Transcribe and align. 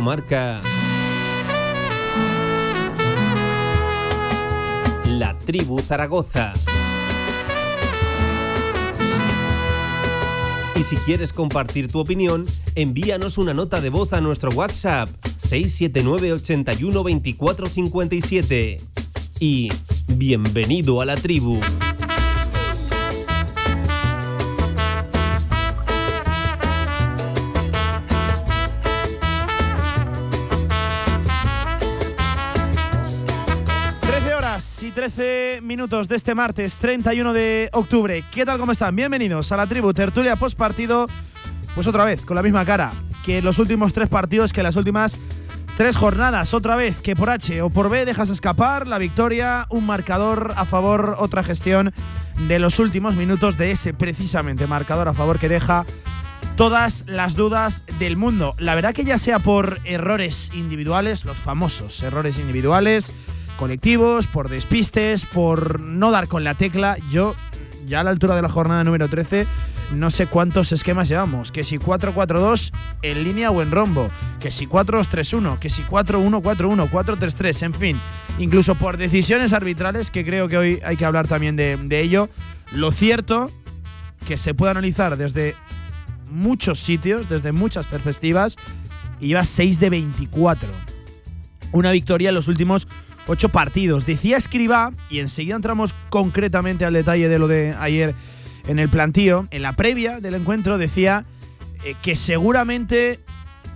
marca 0.00 0.60
La 5.06 5.36
Tribu 5.36 5.80
Zaragoza. 5.80 6.52
Y 10.74 10.82
si 10.82 10.96
quieres 10.96 11.32
compartir 11.32 11.88
tu 11.88 11.98
opinión, 11.98 12.46
envíanos 12.74 13.38
una 13.38 13.54
nota 13.54 13.80
de 13.80 13.90
voz 13.90 14.12
a 14.12 14.20
nuestro 14.20 14.50
WhatsApp 14.50 15.08
679 15.36 16.32
81 16.32 17.04
24 17.04 17.66
57. 17.66 18.80
Y 19.40 19.68
bienvenido 20.08 21.00
a 21.00 21.04
la 21.04 21.16
tribu. 21.16 21.60
13 35.06 35.60
minutos 35.62 36.08
de 36.08 36.16
este 36.16 36.34
martes 36.34 36.78
31 36.78 37.32
de 37.32 37.68
octubre. 37.74 38.24
¿Qué 38.32 38.44
tal? 38.44 38.58
¿Cómo 38.58 38.72
están? 38.72 38.96
Bienvenidos 38.96 39.52
a 39.52 39.56
la 39.56 39.68
tribu 39.68 39.94
Tertulia 39.94 40.34
Post 40.34 40.58
Partido. 40.58 41.06
Pues 41.76 41.86
otra 41.86 42.04
vez, 42.04 42.22
con 42.22 42.34
la 42.34 42.42
misma 42.42 42.64
cara 42.64 42.90
que 43.24 43.40
los 43.40 43.60
últimos 43.60 43.92
tres 43.92 44.08
partidos, 44.08 44.52
que 44.52 44.64
las 44.64 44.74
últimas 44.74 45.16
tres 45.76 45.96
jornadas. 45.96 46.54
Otra 46.54 46.74
vez 46.74 47.00
que 47.02 47.14
por 47.14 47.30
H 47.30 47.62
o 47.62 47.70
por 47.70 47.88
B 47.88 48.04
dejas 48.04 48.30
escapar 48.30 48.88
la 48.88 48.98
victoria, 48.98 49.66
un 49.70 49.86
marcador 49.86 50.54
a 50.56 50.64
favor, 50.64 51.14
otra 51.20 51.44
gestión 51.44 51.94
de 52.48 52.58
los 52.58 52.80
últimos 52.80 53.14
minutos 53.14 53.56
de 53.56 53.70
ese 53.70 53.94
precisamente 53.94 54.66
marcador 54.66 55.06
a 55.06 55.14
favor 55.14 55.38
que 55.38 55.48
deja 55.48 55.86
todas 56.56 57.06
las 57.06 57.36
dudas 57.36 57.84
del 58.00 58.16
mundo. 58.16 58.56
La 58.58 58.74
verdad 58.74 58.92
que 58.92 59.04
ya 59.04 59.18
sea 59.18 59.38
por 59.38 59.78
errores 59.84 60.50
individuales, 60.52 61.24
los 61.24 61.38
famosos 61.38 62.02
errores 62.02 62.40
individuales, 62.40 63.12
colectivos, 63.56 64.26
por 64.26 64.48
despistes, 64.48 65.24
por 65.26 65.80
no 65.80 66.10
dar 66.10 66.28
con 66.28 66.44
la 66.44 66.54
tecla. 66.54 66.96
Yo, 67.10 67.34
ya 67.86 68.00
a 68.00 68.04
la 68.04 68.10
altura 68.10 68.36
de 68.36 68.42
la 68.42 68.48
jornada 68.48 68.84
número 68.84 69.08
13, 69.08 69.46
no 69.94 70.10
sé 70.10 70.26
cuántos 70.26 70.72
esquemas 70.72 71.08
llevamos. 71.08 71.52
Que 71.52 71.64
si 71.64 71.78
4-4-2 71.78 72.72
en 73.02 73.24
línea 73.24 73.50
o 73.50 73.62
en 73.62 73.70
rombo. 73.70 74.10
Que 74.40 74.50
si 74.50 74.66
4-2-3-1. 74.66 75.58
Que 75.58 75.70
si 75.70 75.82
4-1-4-1, 75.82 76.90
4-3-3. 76.90 77.62
En 77.62 77.74
fin, 77.74 78.00
incluso 78.38 78.74
por 78.74 78.96
decisiones 78.96 79.52
arbitrales, 79.52 80.10
que 80.10 80.24
creo 80.24 80.48
que 80.48 80.58
hoy 80.58 80.80
hay 80.84 80.96
que 80.96 81.04
hablar 81.04 81.28
también 81.28 81.56
de, 81.56 81.76
de 81.76 82.00
ello. 82.00 82.28
Lo 82.72 82.90
cierto 82.90 83.50
que 84.26 84.36
se 84.36 84.54
puede 84.54 84.72
analizar 84.72 85.16
desde 85.16 85.54
muchos 86.30 86.80
sitios, 86.80 87.28
desde 87.28 87.52
muchas 87.52 87.86
perspectivas, 87.86 88.56
y 89.20 89.28
lleva 89.28 89.44
6 89.44 89.80
de 89.80 89.90
24. 89.90 90.68
Una 91.72 91.90
victoria 91.92 92.30
en 92.30 92.34
los 92.34 92.48
últimos 92.48 92.88
ocho 93.26 93.48
partidos. 93.48 94.06
Decía 94.06 94.36
Escriba, 94.36 94.92
y 95.10 95.20
enseguida 95.20 95.56
entramos 95.56 95.94
concretamente 96.10 96.84
al 96.84 96.94
detalle 96.94 97.28
de 97.28 97.38
lo 97.38 97.48
de 97.48 97.74
ayer 97.78 98.14
en 98.66 98.78
el 98.78 98.88
plantío, 98.88 99.46
en 99.50 99.62
la 99.62 99.74
previa 99.74 100.20
del 100.20 100.34
encuentro 100.34 100.78
decía 100.78 101.24
eh, 101.84 101.94
que 102.02 102.16
seguramente 102.16 103.20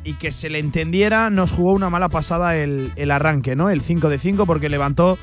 y 0.03 0.15
que 0.15 0.33
se 0.33 0.49
le 0.49 0.59
entendiera 0.59 1.31
nos 1.31 1.53
jugó 1.53 1.73
una 1.73 1.91
mala 1.91 2.09
pasada 2.09 2.57
el, 2.57 3.11
arranque, 3.11 3.55
¿no? 3.55 3.71
El 3.71 3.83
5 3.83 4.09
de 4.09 4.19
5 4.19 4.47
porque 4.47 4.69
levantó 4.69 5.19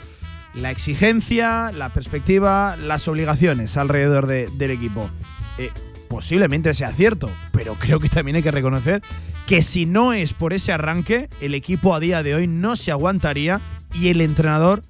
la 0.53 0.71
exigencia, 0.71 1.71
la 1.71 1.89
perspectiva, 1.89 2.77
las 2.77 3.07
obligaciones 3.07 3.75
alrededor 3.77 4.27
del 4.27 4.71
equipo. 4.71 5.09
Eh, 5.57 5.71
posiblemente 6.07 6.73
sea 6.73 6.91
cierto, 6.91 7.29
pero 7.51 7.75
creo 7.75 7.99
que 7.99 8.09
también 8.09 8.37
hay 8.37 8.43
que 8.43 8.51
reconocer 8.51 9.01
que 9.45 9.61
si 9.61 9.85
no 9.85 10.13
es 10.13 10.33
por 10.33 10.53
ese 10.53 10.73
arranque, 10.73 11.29
el 11.41 11.53
equipo 11.53 11.95
a 11.95 11.99
día 11.99 12.23
de 12.23 12.35
hoy 12.35 12.47
no 12.47 12.75
se 12.75 12.91
aguantaría 12.91 13.61
y 13.93 14.09
el 14.09 14.21
entrenador 14.21 14.83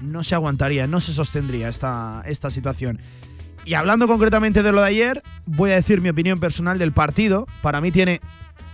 no 0.00 0.22
se 0.22 0.34
aguantaría, 0.34 0.86
no 0.86 1.00
se 1.00 1.12
sostendría 1.12 1.68
esta, 1.68 2.22
esta 2.26 2.50
situación. 2.50 3.00
Y 3.64 3.74
hablando 3.74 4.06
concretamente 4.06 4.62
de 4.62 4.72
lo 4.72 4.80
de 4.80 4.86
ayer, 4.86 5.22
voy 5.46 5.72
a 5.72 5.74
decir 5.74 6.00
mi 6.00 6.08
opinión 6.08 6.38
personal 6.38 6.78
del 6.78 6.92
partido. 6.92 7.46
Para 7.60 7.80
mí 7.80 7.90
tiene 7.90 8.20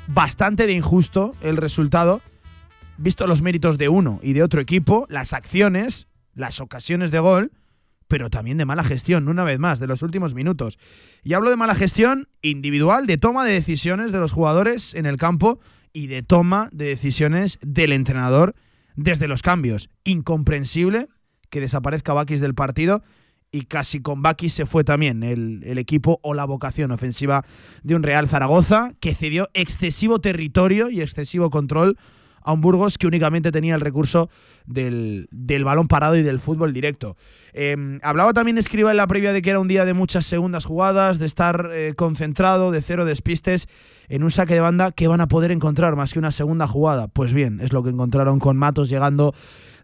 bastante 0.06 0.66
de 0.66 0.72
injusto 0.72 1.32
el 1.40 1.56
resultado, 1.56 2.20
visto 2.98 3.26
los 3.26 3.42
méritos 3.42 3.78
de 3.78 3.88
uno 3.88 4.20
y 4.22 4.34
de 4.34 4.42
otro 4.42 4.60
equipo, 4.60 5.06
las 5.08 5.32
acciones, 5.32 6.06
las 6.34 6.60
ocasiones 6.60 7.10
de 7.10 7.18
gol, 7.18 7.50
pero 8.08 8.30
también 8.30 8.58
de 8.58 8.64
mala 8.64 8.84
gestión, 8.84 9.28
una 9.28 9.44
vez 9.44 9.58
más, 9.58 9.80
de 9.80 9.86
los 9.86 10.02
últimos 10.02 10.34
minutos. 10.34 10.78
Y 11.22 11.34
hablo 11.34 11.50
de 11.50 11.56
mala 11.56 11.74
gestión 11.74 12.28
individual, 12.42 13.06
de 13.06 13.18
toma 13.18 13.44
de 13.44 13.52
decisiones 13.52 14.12
de 14.12 14.18
los 14.18 14.32
jugadores 14.32 14.94
en 14.94 15.06
el 15.06 15.16
campo 15.16 15.58
y 15.92 16.08
de 16.08 16.22
toma 16.22 16.68
de 16.72 16.86
decisiones 16.86 17.58
del 17.62 17.92
entrenador 17.92 18.54
desde 18.96 19.28
los 19.28 19.42
cambios. 19.42 19.88
Incomprensible 20.04 21.08
que 21.50 21.60
desaparezca 21.60 22.12
Bakis 22.12 22.40
del 22.40 22.54
partido 22.54 23.02
y 23.52 23.62
casi 23.62 24.00
con 24.00 24.20
Bakis 24.20 24.52
se 24.52 24.66
fue 24.66 24.82
también 24.82 25.22
el, 25.22 25.62
el, 25.64 25.78
equipo 25.78 26.18
o 26.22 26.34
la 26.34 26.44
vocación 26.44 26.90
ofensiva 26.90 27.44
de 27.84 27.94
un 27.94 28.02
Real 28.02 28.26
Zaragoza 28.26 28.92
que 28.98 29.14
cedió 29.14 29.48
excesivo 29.54 30.20
territorio 30.20 30.90
y 30.90 31.00
excesivo 31.00 31.50
control 31.50 31.96
a 32.44 32.52
un 32.52 32.60
Burgos 32.60 32.98
que 32.98 33.06
únicamente 33.06 33.50
tenía 33.50 33.74
el 33.74 33.80
recurso 33.80 34.28
del, 34.66 35.28
balón 35.64 35.88
parado 35.88 36.16
y 36.16 36.22
del 36.22 36.40
fútbol 36.40 36.72
directo. 36.72 37.16
Em, 37.52 37.98
hablaba 38.02 38.32
también 38.32 38.58
Escriba 38.58 38.90
en 38.90 38.96
la 38.96 39.06
previa 39.06 39.32
de 39.32 39.42
que 39.42 39.50
era 39.50 39.58
un 39.58 39.68
día 39.68 39.84
de 39.84 39.94
muchas 39.94 40.26
segundas 40.26 40.64
jugadas, 40.64 41.18
de 41.18 41.26
estar 41.26 41.70
eh, 41.72 41.94
concentrado, 41.96 42.70
de 42.70 42.82
cero 42.82 43.04
despistes 43.04 43.68
en 44.08 44.22
un 44.22 44.30
saque 44.30 44.54
de 44.54 44.60
banda 44.60 44.92
que 44.92 45.08
van 45.08 45.20
a 45.20 45.28
poder 45.28 45.50
encontrar 45.50 45.96
más 45.96 46.12
que 46.12 46.18
una 46.18 46.30
segunda 46.30 46.66
jugada. 46.66 47.08
Pues 47.08 47.32
bien, 47.32 47.60
es 47.60 47.72
lo 47.72 47.82
que 47.82 47.90
encontraron 47.90 48.38
con 48.38 48.56
Matos 48.56 48.88
llegando 48.88 49.34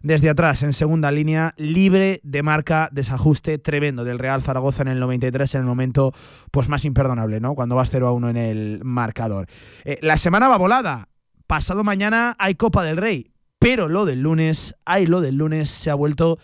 desde 0.03 0.29
atrás 0.29 0.63
en 0.63 0.73
segunda 0.73 1.11
línea, 1.11 1.53
libre 1.57 2.21
de 2.23 2.43
marca, 2.43 2.89
desajuste 2.91 3.57
tremendo 3.57 4.03
del 4.03 4.19
Real 4.19 4.41
Zaragoza 4.41 4.81
en 4.81 4.89
el 4.89 4.99
93, 4.99 5.55
en 5.55 5.61
el 5.61 5.67
momento 5.67 6.13
pues 6.49 6.69
más 6.69 6.85
imperdonable, 6.85 7.39
¿no? 7.39 7.55
Cuando 7.55 7.75
vas 7.75 7.89
0 7.91 8.07
a 8.07 8.11
1 8.11 8.29
en 8.29 8.37
el 8.37 8.81
marcador. 8.83 9.47
Eh, 9.85 9.99
la 10.01 10.17
semana 10.17 10.47
va 10.47 10.57
volada. 10.57 11.07
Pasado 11.51 11.83
mañana 11.83 12.37
hay 12.39 12.55
Copa 12.55 12.81
del 12.81 12.95
Rey, 12.95 13.29
pero 13.59 13.89
lo 13.89 14.05
del 14.05 14.21
lunes, 14.21 14.73
hay 14.85 15.05
lo 15.05 15.19
del 15.19 15.35
lunes 15.35 15.69
se 15.69 15.89
ha 15.89 15.95
vuelto 15.95 16.39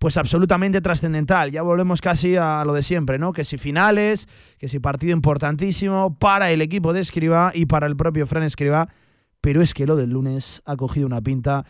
pues 0.00 0.16
absolutamente 0.16 0.80
trascendental. 0.80 1.52
Ya 1.52 1.62
volvemos 1.62 2.00
casi 2.00 2.34
a 2.34 2.64
lo 2.64 2.72
de 2.72 2.82
siempre, 2.82 3.20
¿no? 3.20 3.32
Que 3.32 3.44
si 3.44 3.56
finales, 3.56 4.26
que 4.58 4.66
si 4.66 4.80
partido 4.80 5.12
importantísimo 5.12 6.18
para 6.18 6.50
el 6.50 6.60
equipo 6.60 6.92
de 6.92 7.02
Escriba 7.02 7.52
y 7.54 7.66
para 7.66 7.86
el 7.86 7.94
propio 7.94 8.26
Fran 8.26 8.42
Escriba, 8.42 8.88
pero 9.40 9.62
es 9.62 9.74
que 9.74 9.86
lo 9.86 9.94
del 9.94 10.10
lunes 10.10 10.60
ha 10.64 10.74
cogido 10.74 11.06
una 11.06 11.20
pinta. 11.20 11.64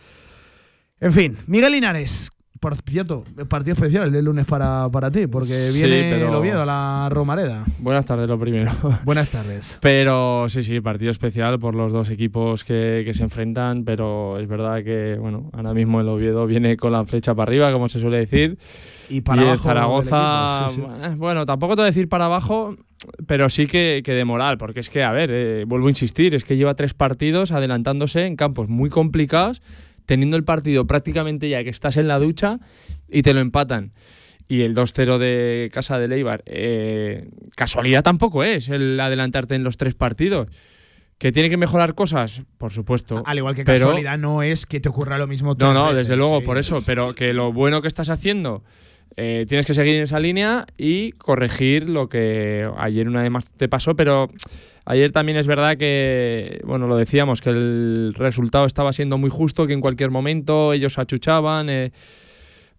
En 0.99 1.13
fin, 1.13 1.37
Miguel 1.47 1.73
Linares, 1.73 2.31
por 2.61 2.77
cierto, 2.77 3.25
partido 3.49 3.75
especial 3.75 4.05
el 4.05 4.13
del 4.13 4.25
lunes 4.25 4.47
para, 4.47 4.89
para 4.91 5.11
ti, 5.11 5.27
porque 5.27 5.71
viene 5.73 6.17
el 6.17 6.35
Oviedo 6.35 6.63
a 6.63 6.67
la 6.67 7.09
Romareda. 7.11 7.65
Buenas 7.79 8.07
tardes, 8.07 8.29
lo 8.29 8.39
primero. 8.39 8.73
Buenas 9.05 9.31
tardes. 9.31 9.79
pero 9.81 10.49
sí, 10.49 10.63
sí, 10.63 10.81
partido 10.81 11.11
especial 11.11 11.59
por 11.59 11.75
los 11.75 11.93
dos 11.93 12.11
equipos 12.11 12.65
que, 12.65 13.09
se 13.13 13.23
enfrentan, 13.23 13.85
pero 13.85 14.39
es 14.39 14.49
verdad 14.49 14.83
que, 14.83 15.17
bueno, 15.19 15.51
ahora 15.53 15.73
mismo 15.75 16.01
el 16.01 16.09
Oviedo 16.09 16.47
viene 16.47 16.77
con 16.77 16.93
la 16.93 17.05
flecha 17.05 17.35
para 17.35 17.51
arriba, 17.51 17.73
como 17.73 17.89
se 17.89 18.01
suele 18.01 18.19
decir. 18.19 18.59
Y 19.09 19.23
para 19.23 19.43
abajo. 19.43 19.63
Zaragoza, 19.63 20.67
eh, 21.03 21.15
bueno, 21.17 21.47
tampoco 21.47 21.75
te 21.75 21.81
voy 21.81 21.87
a 21.87 21.91
decir 21.91 22.09
para 22.09 22.27
abajo, 22.27 22.77
pero 23.27 23.49
sí 23.49 23.67
que, 23.67 24.03
que 24.05 24.13
de 24.13 24.25
moral, 24.25 24.59
porque 24.59 24.81
es 24.81 24.91
que, 24.91 25.03
a 25.03 25.13
ver, 25.13 25.31
eh, 25.33 25.65
vuelvo 25.67 25.87
a 25.87 25.91
insistir, 25.91 26.35
es 26.35 26.45
que 26.45 26.57
lleva 26.57 26.75
tres 26.75 26.95
partidos 26.95 27.53
adelantándose 27.53 28.27
en 28.27 28.37
campos 28.37 28.69
muy 28.69 28.91
complicados 28.91 29.63
teniendo 30.09 30.39
el 30.39 30.45
partido 30.45 30.87
prácticamente 30.87 31.51
ya 31.51 31.63
que 31.63 31.69
estás 31.69 31.99
en 31.99 32.09
la 32.09 32.19
ducha 32.19 32.61
y 33.11 33.21
te 33.21 33.35
lo 33.35 33.41
empatan. 33.41 33.93
Y 34.49 34.63
el 34.63 34.75
2-0 34.75 35.19
de 35.19 35.71
Casa 35.71 35.99
de 35.99 36.09
Leibar, 36.09 36.43
eh, 36.47 37.29
casualidad 37.55 38.03
tampoco 38.03 38.43
es 38.43 38.71
el 38.71 38.99
adelantarte 38.99 39.55
en 39.55 39.65
los 39.65 39.77
tres 39.77 39.95
partidos. 39.95 40.49
¿Que 41.19 41.31
tiene 41.31 41.51
que 41.51 41.59
mejorar 41.59 41.95
cosas? 41.95 42.41
Por 42.57 42.73
supuesto. 42.73 43.23
Al 43.27 43.37
igual 43.37 43.55
que 43.55 43.65
casualidad 43.65 44.17
no 44.17 44.43
es 44.43 44.65
que 44.65 44.81
te 44.81 44.89
ocurra 44.89 45.19
lo 45.19 45.27
mismo. 45.27 45.55
No, 45.59 45.75
no, 45.75 45.93
desde 45.93 46.17
luego, 46.17 46.43
por 46.43 46.57
eso. 46.57 46.83
Pero 46.87 47.15
que 47.15 47.35
lo 47.35 47.53
bueno 47.53 47.83
que 47.83 47.89
estás 47.89 48.09
haciendo, 48.09 48.65
eh, 49.19 49.47
tienes 49.49 49.67
que 49.67 49.75
seguir 49.75 49.97
en 49.97 50.05
esa 50.05 50.21
línea 50.21 50.65
y 50.77 51.13
corregir 51.13 51.89
lo 51.89 52.09
que 52.09 52.71
ayer 52.79 53.09
una 53.09 53.23
vez 53.23 53.31
más 53.31 53.45
te 53.45 53.69
pasó, 53.69 53.95
pero 53.95 54.31
Ayer 54.91 55.13
también 55.13 55.37
es 55.37 55.47
verdad 55.47 55.77
que, 55.77 56.63
bueno, 56.65 56.87
lo 56.87 56.97
decíamos, 56.97 57.43
que 57.43 57.51
el 57.51 58.15
resultado 58.17 58.65
estaba 58.65 58.91
siendo 58.95 59.19
muy 59.19 59.29
justo, 59.29 59.67
que 59.67 59.75
en 59.75 59.83
cualquier 59.83 60.11
momento 60.11 60.73
ellos 60.73 60.99
achuchaban. 60.99 61.69
Eh, 61.69 61.93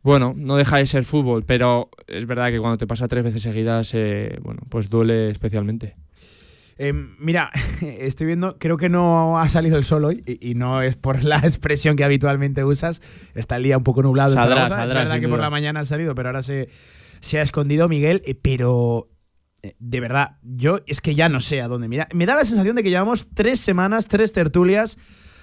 bueno, 0.02 0.34
no 0.36 0.56
deja 0.56 0.78
de 0.78 0.88
ser 0.88 1.04
fútbol, 1.04 1.44
pero 1.46 1.92
es 2.08 2.26
verdad 2.26 2.50
que 2.50 2.60
cuando 2.60 2.80
te 2.80 2.88
pasa 2.88 3.08
tres 3.08 3.24
veces 3.24 3.44
seguidas, 3.44 3.94
eh, 3.94 4.40
bueno, 4.42 4.62
pues 4.70 4.90
duele 4.90 5.30
especialmente. 5.30 5.98
Em, 6.82 7.14
mira, 7.20 7.52
estoy 7.82 8.26
viendo, 8.26 8.58
creo 8.58 8.78
que 8.78 8.88
no 8.88 9.38
ha 9.38 9.50
salido 9.50 9.78
el 9.78 9.84
sol 9.84 10.06
hoy 10.06 10.24
y, 10.26 10.56
no 10.56 10.82
es 10.82 10.96
por 10.96 11.24
la 11.26 11.40
expresión 11.40 11.98
que 11.98 12.06
habitualmente 12.06 12.64
usas. 12.64 13.02
Está 13.36 13.58
el 13.58 13.64
día 13.64 13.78
un 13.78 13.84
poco 13.84 14.02
nublado. 14.02 14.34
Saldrá, 14.34 14.70
saldrá, 14.70 15.04
es 15.04 15.10
verdad 15.10 15.20
que 15.20 15.28
por 15.28 15.42
la 15.42 15.50
mañana 15.50 15.82
ha 15.82 15.86
salido, 15.86 16.16
pero 16.16 16.30
ahora 16.30 16.42
se, 16.42 16.70
se 17.20 17.38
ha 17.38 17.42
escondido 17.42 17.90
Miguel. 17.90 18.22
Eh, 18.24 18.34
pero 18.34 19.10
eh, 19.62 19.76
de 19.78 20.00
verdad, 20.00 20.38
yo 20.42 20.80
es 20.88 21.02
que 21.02 21.16
ya 21.16 21.28
no 21.28 21.42
sé 21.42 21.62
a 21.62 21.68
dónde. 21.68 21.90
Mira, 21.90 22.08
me 22.14 22.26
da 22.26 22.36
la 22.36 22.46
sensación 22.46 22.78
de 22.78 22.84
que 22.84 22.90
llevamos 22.90 23.28
tres 23.34 23.60
semanas, 23.60 24.08
tres 24.08 24.32
tertulias, 24.32 24.98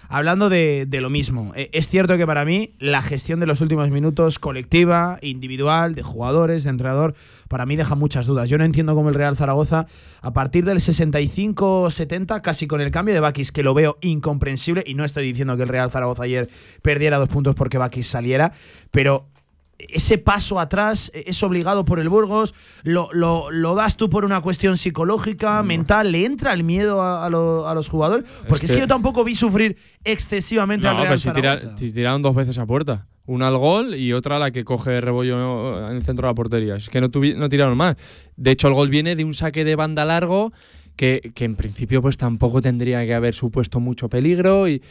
hablando 0.08 0.48
de, 0.48 0.88
lo 0.90 1.10
mismo. 1.10 1.52
Eh, 1.54 1.70
es 1.72 1.88
cierto 1.88 2.16
que 2.16 2.26
para 2.26 2.44
mí 2.44 2.74
la 2.78 3.02
gestión 3.02 3.40
de 3.40 3.46
los 3.46 3.60
últimos 3.60 3.90
minutos, 3.90 4.38
colectiva, 4.38 5.18
individual, 5.22 5.94
de 5.94 6.02
jugadores, 6.02 6.64
de 6.64 6.70
entrenador, 6.70 7.14
para 7.48 7.66
mí 7.66 7.76
deja 7.76 7.94
muchas 7.94 8.26
dudas. 8.26 8.48
Yo 8.48 8.58
no 8.58 8.64
entiendo 8.64 8.94
cómo 8.94 9.08
el 9.08 9.14
Real 9.14 9.36
Zaragoza, 9.36 9.86
a 10.20 10.32
partir 10.32 10.64
del 10.64 10.78
65-70, 10.78 12.40
casi 12.40 12.66
con 12.66 12.80
el 12.80 12.90
cambio 12.90 13.14
de 13.14 13.20
Bakis, 13.20 13.52
que 13.52 13.62
lo 13.62 13.74
veo 13.74 13.98
incomprensible, 14.00 14.84
y 14.86 14.94
no 14.94 15.04
estoy 15.04 15.24
diciendo 15.24 15.56
que 15.56 15.64
el 15.64 15.68
Real 15.68 15.90
Zaragoza 15.90 16.24
ayer 16.24 16.48
perdiera 16.82 17.18
dos 17.18 17.28
puntos 17.28 17.54
porque 17.54 17.78
Bakis 17.78 18.06
saliera, 18.06 18.52
pero 18.90 19.28
ese 19.78 20.18
paso 20.18 20.58
atrás 20.58 21.10
es 21.14 21.42
obligado 21.42 21.84
por 21.84 21.98
el 22.00 22.08
Burgos, 22.08 22.54
lo, 22.82 23.10
lo, 23.12 23.74
das 23.74 23.96
tú 23.96 24.08
por 24.08 24.24
una 24.24 24.40
cuestión 24.40 24.78
psicológica, 24.78 25.62
mental, 25.62 26.12
le 26.12 26.24
entra 26.24 26.52
el 26.52 26.64
miedo 26.64 27.02
a, 27.02 27.28
los 27.30 27.88
jugadores, 27.88 28.24
porque 28.48 28.66
es 28.66 28.72
que, 28.72 28.78
yo 28.78 28.86
tampoco 28.86 29.24
vi 29.24 29.34
sufrir 29.34 29.76
excesivamente 30.04 30.88
al 30.88 30.96
Real 30.96 31.18
si, 31.18 31.92
tiraron 31.92 32.22
dos 32.22 32.34
veces 32.34 32.58
a 32.58 32.66
puerta, 32.66 33.06
una 33.26 33.48
al 33.48 33.58
gol 33.58 33.94
y 33.94 34.12
otra 34.12 34.36
a 34.36 34.38
la 34.38 34.50
que 34.50 34.64
coge 34.64 35.00
rebollo 35.00 35.88
en 35.88 35.96
el 35.96 36.02
centro 36.02 36.26
de 36.26 36.30
la 36.30 36.34
portería, 36.34 36.76
es 36.76 36.88
que 36.88 37.00
no, 37.00 37.08
no 37.36 37.48
tiraron 37.48 37.76
más. 37.76 37.96
De 38.36 38.52
hecho, 38.52 38.68
el 38.68 38.74
gol 38.74 38.88
viene 38.88 39.16
de 39.16 39.24
un 39.24 39.34
saque 39.34 39.64
de 39.64 39.76
banda 39.76 40.04
largo 40.04 40.52
que, 40.96 41.32
que 41.34 41.44
en 41.44 41.56
principio 41.56 42.00
pues 42.00 42.16
tampoco 42.16 42.62
tendría 42.62 43.04
que 43.04 43.14
haber 43.14 43.34
supuesto 43.34 43.80
mucho 43.80 44.08
peligro 44.08 44.68
y 44.68 44.82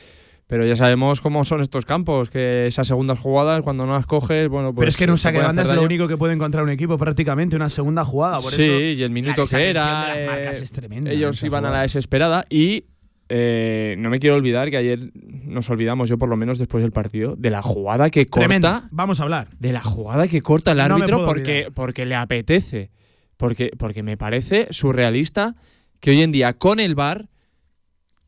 pero 0.47 0.65
ya 0.65 0.75
sabemos 0.75 1.21
cómo 1.21 1.43
son 1.43 1.61
estos 1.61 1.85
campos, 1.85 2.29
que 2.29 2.67
esas 2.67 2.87
segundas 2.87 3.19
jugadas, 3.19 3.63
cuando 3.63 3.85
no 3.85 3.93
las 3.93 4.05
coges, 4.05 4.47
bueno, 4.47 4.73
pues. 4.73 4.83
Pero 4.83 4.89
es 4.89 4.97
que 4.97 5.03
en 5.05 5.09
un 5.09 5.17
saque 5.17 5.39
de 5.39 5.43
banda 5.43 5.63
es 5.63 5.69
lo 5.69 5.81
único 5.81 6.07
que 6.07 6.17
puede 6.17 6.33
encontrar 6.33 6.63
un 6.63 6.69
equipo 6.69 6.97
prácticamente, 6.97 7.55
una 7.55 7.69
segunda 7.69 8.05
jugada. 8.05 8.39
Por 8.39 8.51
sí, 8.51 8.95
y 8.97 9.01
el 9.01 9.09
minuto 9.09 9.45
que 9.45 9.69
era. 9.69 10.13
Eh, 10.15 10.51
es 10.51 10.71
tremenda, 10.71 11.11
ellos 11.11 11.41
iban 11.43 11.65
a 11.65 11.71
la 11.71 11.81
desesperada 11.81 12.45
y. 12.49 12.85
Eh, 13.27 13.95
no 13.97 14.11
me 14.11 14.19
quiero 14.19 14.35
olvidar 14.35 14.69
que 14.69 14.77
ayer 14.77 14.99
nos 15.15 15.67
olvidamos, 15.71 16.07
yo 16.09 16.19
por 16.19 16.29
lo 16.29 16.37
menos 16.37 16.59
después 16.59 16.83
del 16.83 16.91
partido, 16.91 17.35
de 17.35 17.49
la 17.49 17.63
jugada 17.63 18.11
que 18.11 18.27
corta. 18.27 18.87
Vamos 18.91 19.19
a 19.19 19.23
hablar. 19.23 19.47
De 19.57 19.71
la 19.71 19.81
jugada 19.81 20.27
que 20.27 20.43
corta 20.43 20.73
el 20.73 20.79
árbitro 20.79 21.25
porque, 21.25 21.71
porque 21.73 22.05
le 22.05 22.13
apetece. 22.13 22.91
Porque, 23.35 23.71
porque 23.79 24.03
me 24.03 24.15
parece 24.15 24.67
surrealista 24.69 25.55
que 25.99 26.11
hoy 26.11 26.21
en 26.21 26.31
día 26.31 26.53
con 26.53 26.79
el 26.79 26.93
bar 26.93 27.29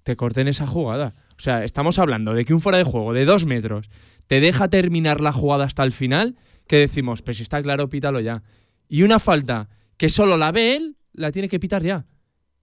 te 0.01 0.15
corten 0.15 0.47
esa 0.47 0.65
jugada. 0.65 1.13
O 1.37 1.41
sea, 1.41 1.63
estamos 1.63 1.99
hablando 1.99 2.33
de 2.33 2.45
que 2.45 2.53
un 2.53 2.61
fuera 2.61 2.79
de 2.79 2.83
juego 2.83 3.13
de 3.13 3.25
dos 3.25 3.45
metros 3.45 3.89
te 4.25 4.41
deja 4.41 4.69
terminar 4.69 5.21
la 5.21 5.31
jugada 5.31 5.65
hasta 5.65 5.83
el 5.83 5.91
final, 5.91 6.35
que 6.67 6.77
decimos, 6.77 7.21
pues 7.21 7.37
si 7.37 7.43
está 7.43 7.61
claro, 7.61 7.89
pítalo 7.89 8.19
ya. 8.19 8.43
Y 8.89 9.03
una 9.03 9.19
falta 9.19 9.69
que 9.97 10.09
solo 10.09 10.37
la 10.37 10.51
ve 10.51 10.75
él, 10.75 10.97
la 11.13 11.31
tiene 11.31 11.47
que 11.47 11.59
pitar 11.59 11.83
ya. 11.83 12.05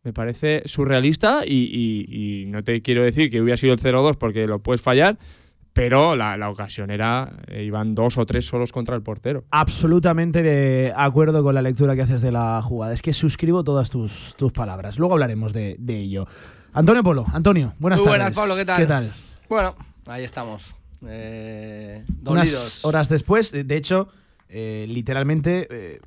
Me 0.02 0.12
parece 0.12 0.62
surrealista 0.66 1.42
y, 1.46 2.44
no 2.48 2.62
te 2.62 2.82
quiero 2.82 3.02
decir 3.02 3.30
que 3.30 3.40
hubiera 3.40 3.56
sido 3.56 3.72
el 3.72 3.80
0-2 3.80 4.16
porque 4.18 4.46
lo 4.46 4.62
puedes 4.62 4.82
fallar, 4.82 5.18
pero 5.72 6.14
la, 6.14 6.50
ocasión 6.50 6.90
era, 6.90 7.32
eh, 7.46 7.64
iban 7.64 7.94
dos 7.94 8.18
o 8.18 8.26
tres 8.26 8.44
solos 8.44 8.70
contra 8.70 8.96
el 8.96 9.02
portero. 9.02 9.44
Absolutamente 9.50 10.42
de 10.42 10.92
acuerdo 10.94 11.42
con 11.42 11.54
la 11.54 11.62
lectura 11.62 11.94
que 11.94 12.02
haces 12.02 12.20
de 12.20 12.32
la 12.32 12.60
jugada. 12.60 12.92
Es 12.92 13.02
que 13.02 13.12
suscribo 13.12 13.64
todas 13.64 13.90
tus, 13.90 14.34
palabras. 14.52 14.98
Luego 14.98 15.14
hablaremos 15.14 15.52
de 15.52 15.76
ello. 15.88 16.26
Antonio 16.74 17.04
Polo, 17.04 17.24
Antonio, 17.32 17.72
buenas 17.78 18.00
Muy 18.00 18.06
tardes. 18.06 18.18
buenas, 18.18 18.36
Pablo, 18.36 18.56
¿qué 18.56 18.64
tal? 18.64 18.76
¿Qué 18.78 18.86
tal? 18.86 19.12
Bueno, 19.48 19.76
ahí 20.06 20.24
estamos. 20.24 20.74
Eh, 21.06 22.04
Unas 22.26 22.84
horas 22.84 23.08
después, 23.08 23.52
de, 23.52 23.76
hecho, 23.76 24.08
eh, 24.48 24.84
literalmente 24.88 25.68
eh, 25.70 26.00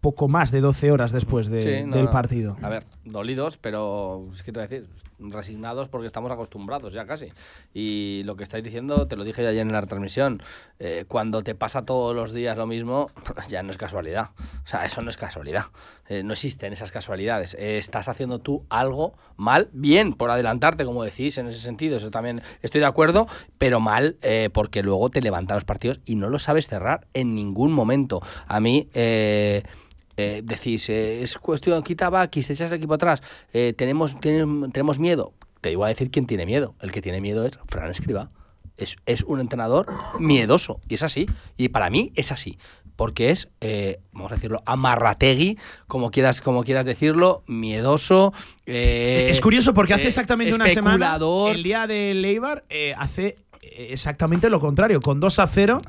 poco 0.00 0.26
más 0.26 0.50
de 0.50 0.62
12 0.62 0.92
horas 0.92 1.12
después 1.12 1.48
del 1.48 2.08
partido. 2.08 2.56
A 2.62 2.70
ver, 2.70 2.84
dolidos, 3.10 3.56
pero 3.56 4.28
¿qué 4.44 4.52
te 4.52 4.60
voy 4.60 4.64
a 4.64 4.68
decir? 4.68 4.88
resignados 5.18 5.88
porque 5.88 6.06
estamos 6.06 6.30
acostumbrados 6.30 6.92
ya 6.92 7.06
casi. 7.06 7.32
Y 7.74 8.22
lo 8.24 8.36
que 8.36 8.44
estáis 8.44 8.64
diciendo, 8.64 9.06
te 9.06 9.16
lo 9.16 9.24
dije 9.24 9.42
ya 9.42 9.48
ayer 9.48 9.62
en 9.62 9.72
la 9.72 9.82
transmisión, 9.82 10.42
eh, 10.78 11.04
cuando 11.08 11.42
te 11.42 11.54
pasa 11.54 11.82
todos 11.82 12.14
los 12.14 12.32
días 12.32 12.56
lo 12.56 12.66
mismo, 12.66 13.10
ya 13.48 13.62
no 13.62 13.70
es 13.70 13.76
casualidad. 13.76 14.30
O 14.64 14.66
sea, 14.66 14.84
eso 14.84 15.02
no 15.02 15.10
es 15.10 15.16
casualidad. 15.16 15.66
Eh, 16.08 16.22
no 16.22 16.32
existen 16.32 16.72
esas 16.72 16.92
casualidades. 16.92 17.54
Eh, 17.54 17.78
estás 17.78 18.08
haciendo 18.08 18.38
tú 18.38 18.64
algo 18.68 19.14
mal, 19.36 19.68
bien, 19.72 20.14
por 20.14 20.30
adelantarte, 20.30 20.84
como 20.84 21.04
decís, 21.04 21.38
en 21.38 21.48
ese 21.48 21.60
sentido, 21.60 21.96
eso 21.96 22.10
también 22.10 22.42
estoy 22.62 22.80
de 22.80 22.86
acuerdo, 22.86 23.26
pero 23.56 23.80
mal 23.80 24.16
porque 24.52 24.82
luego 24.82 25.10
te 25.10 25.20
levantan 25.20 25.56
los 25.56 25.64
partidos 25.64 26.00
y 26.04 26.16
no 26.16 26.28
lo 26.28 26.38
sabes 26.38 26.68
cerrar 26.68 27.06
en 27.14 27.34
ningún 27.34 27.72
momento. 27.72 28.20
A 28.46 28.60
mí... 28.60 28.88
Eh, 30.18 30.42
decís, 30.42 30.90
eh, 30.90 31.22
es 31.22 31.38
cuestión, 31.38 31.80
quita 31.84 32.10
Bakis, 32.10 32.48
te 32.48 32.52
echas 32.52 32.72
el 32.72 32.78
equipo 32.78 32.94
atrás, 32.94 33.22
eh, 33.52 33.72
tenemos, 33.78 34.18
tenemos, 34.18 34.98
miedo. 34.98 35.32
Te 35.60 35.70
iba 35.70 35.86
a 35.86 35.88
decir 35.90 36.10
quién 36.10 36.26
tiene 36.26 36.44
miedo. 36.44 36.74
El 36.80 36.90
que 36.90 37.00
tiene 37.00 37.20
miedo 37.20 37.46
es 37.46 37.56
Fran 37.68 37.88
Escriba. 37.88 38.32
Es, 38.76 38.96
es, 39.06 39.22
un 39.22 39.40
entrenador 39.40 39.86
miedoso. 40.18 40.80
Y 40.88 40.94
es 40.94 41.04
así. 41.04 41.26
Y 41.56 41.68
para 41.68 41.88
mí 41.88 42.12
es 42.16 42.32
así. 42.32 42.58
Porque 42.96 43.30
es, 43.30 43.48
vamos 44.12 44.32
a 44.32 44.34
decirlo, 44.34 44.60
amarrategui, 44.66 45.56
como 45.86 46.10
quieras, 46.10 46.40
como 46.40 46.64
quieras 46.64 46.84
decirlo, 46.84 47.44
miedoso. 47.46 48.32
es 48.66 49.40
curioso 49.40 49.72
porque 49.72 49.94
hace 49.94 50.08
exactamente 50.08 50.52
una 50.52 50.68
semana, 50.68 51.16
el 51.52 51.62
día 51.62 51.86
de 51.86 52.12
Leibar, 52.14 52.64
hace 52.96 53.36
exactamente 53.62 54.50
lo 54.50 54.58
contrario. 54.58 55.00
Con 55.00 55.20
2 55.20 55.38
a 55.38 55.46
0. 55.46 55.80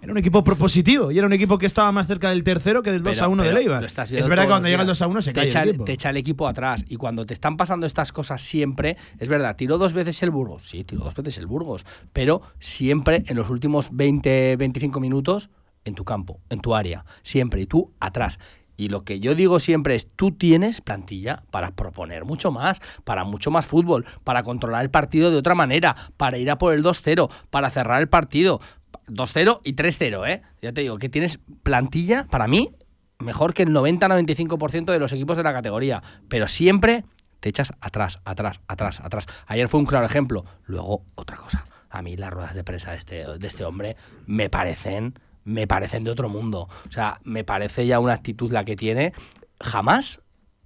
Era 0.00 0.12
un 0.12 0.18
equipo 0.18 0.44
propositivo 0.44 1.10
y 1.10 1.18
era 1.18 1.26
un 1.26 1.32
equipo 1.32 1.58
que 1.58 1.66
estaba 1.66 1.90
más 1.92 2.06
cerca 2.06 2.30
del 2.30 2.44
tercero 2.44 2.82
que 2.82 2.92
del 2.92 3.02
2 3.02 3.22
a 3.22 3.28
1 3.28 3.42
de 3.42 3.52
Leibar. 3.52 3.84
Es 3.84 4.28
verdad 4.28 4.44
que 4.44 4.48
cuando 4.48 4.68
llega 4.68 4.82
el 4.82 4.88
2 4.88 5.02
a 5.02 5.06
1 5.06 5.22
se 5.22 5.32
te 5.32 5.40
cae 5.40 5.48
echa, 5.48 5.62
el 5.62 5.68
equipo. 5.70 5.84
Te 5.84 5.92
echa 5.92 6.10
el 6.10 6.16
equipo 6.16 6.48
atrás. 6.48 6.84
Y 6.88 6.96
cuando 6.96 7.26
te 7.26 7.34
están 7.34 7.56
pasando 7.56 7.86
estas 7.86 8.12
cosas 8.12 8.40
siempre, 8.40 8.96
es 9.18 9.28
verdad, 9.28 9.56
tiró 9.56 9.78
dos 9.78 9.94
veces 9.94 10.22
el 10.22 10.30
Burgos. 10.30 10.62
Sí, 10.68 10.84
tiró 10.84 11.02
dos 11.02 11.14
veces 11.14 11.38
el 11.38 11.46
Burgos. 11.46 11.84
Pero 12.12 12.42
siempre 12.60 13.24
en 13.26 13.36
los 13.36 13.50
últimos 13.50 13.88
20, 13.92 14.56
25 14.56 15.00
minutos 15.00 15.50
en 15.84 15.94
tu 15.94 16.04
campo, 16.04 16.40
en 16.48 16.60
tu 16.60 16.74
área. 16.74 17.04
Siempre. 17.22 17.60
Y 17.60 17.66
tú 17.66 17.92
atrás. 17.98 18.38
Y 18.76 18.90
lo 18.90 19.02
que 19.02 19.18
yo 19.18 19.34
digo 19.34 19.58
siempre 19.58 19.96
es, 19.96 20.08
tú 20.14 20.30
tienes 20.30 20.80
plantilla 20.80 21.42
para 21.50 21.72
proponer 21.72 22.24
mucho 22.24 22.52
más, 22.52 22.80
para 23.02 23.24
mucho 23.24 23.50
más 23.50 23.66
fútbol, 23.66 24.06
para 24.22 24.44
controlar 24.44 24.82
el 24.82 24.90
partido 24.90 25.32
de 25.32 25.36
otra 25.36 25.56
manera, 25.56 25.96
para 26.16 26.38
ir 26.38 26.48
a 26.48 26.58
por 26.58 26.72
el 26.72 26.84
2-0, 26.84 27.28
para 27.50 27.70
cerrar 27.70 28.00
el 28.00 28.08
partido. 28.08 28.60
2-0 29.08 29.60
y 29.64 29.74
3-0, 29.74 30.28
¿eh? 30.28 30.42
Ya 30.62 30.72
te 30.72 30.82
digo 30.82 30.98
que 30.98 31.08
tienes 31.08 31.40
plantilla, 31.62 32.24
para 32.24 32.46
mí, 32.46 32.74
mejor 33.18 33.54
que 33.54 33.62
el 33.62 33.70
90-95% 33.70 34.92
de 34.92 34.98
los 34.98 35.12
equipos 35.12 35.36
de 35.36 35.42
la 35.42 35.52
categoría. 35.52 36.02
Pero 36.28 36.48
siempre 36.48 37.04
te 37.40 37.48
echas 37.48 37.72
atrás, 37.80 38.20
atrás, 38.24 38.60
atrás, 38.66 39.00
atrás. 39.00 39.26
Ayer 39.46 39.68
fue 39.68 39.80
un 39.80 39.86
claro 39.86 40.06
ejemplo. 40.06 40.44
Luego, 40.64 41.04
otra 41.14 41.36
cosa. 41.36 41.64
A 41.90 42.02
mí 42.02 42.16
las 42.16 42.32
ruedas 42.32 42.54
de 42.54 42.64
prensa 42.64 42.92
de 42.92 42.98
este, 42.98 43.38
de 43.38 43.46
este 43.46 43.64
hombre 43.64 43.96
me 44.26 44.50
parecen, 44.50 45.18
me 45.44 45.66
parecen 45.66 46.04
de 46.04 46.10
otro 46.10 46.28
mundo. 46.28 46.68
O 46.86 46.92
sea, 46.92 47.20
me 47.24 47.44
parece 47.44 47.86
ya 47.86 47.98
una 47.98 48.12
actitud 48.12 48.52
la 48.52 48.64
que 48.64 48.76
tiene. 48.76 49.12
Jamás, 49.60 50.20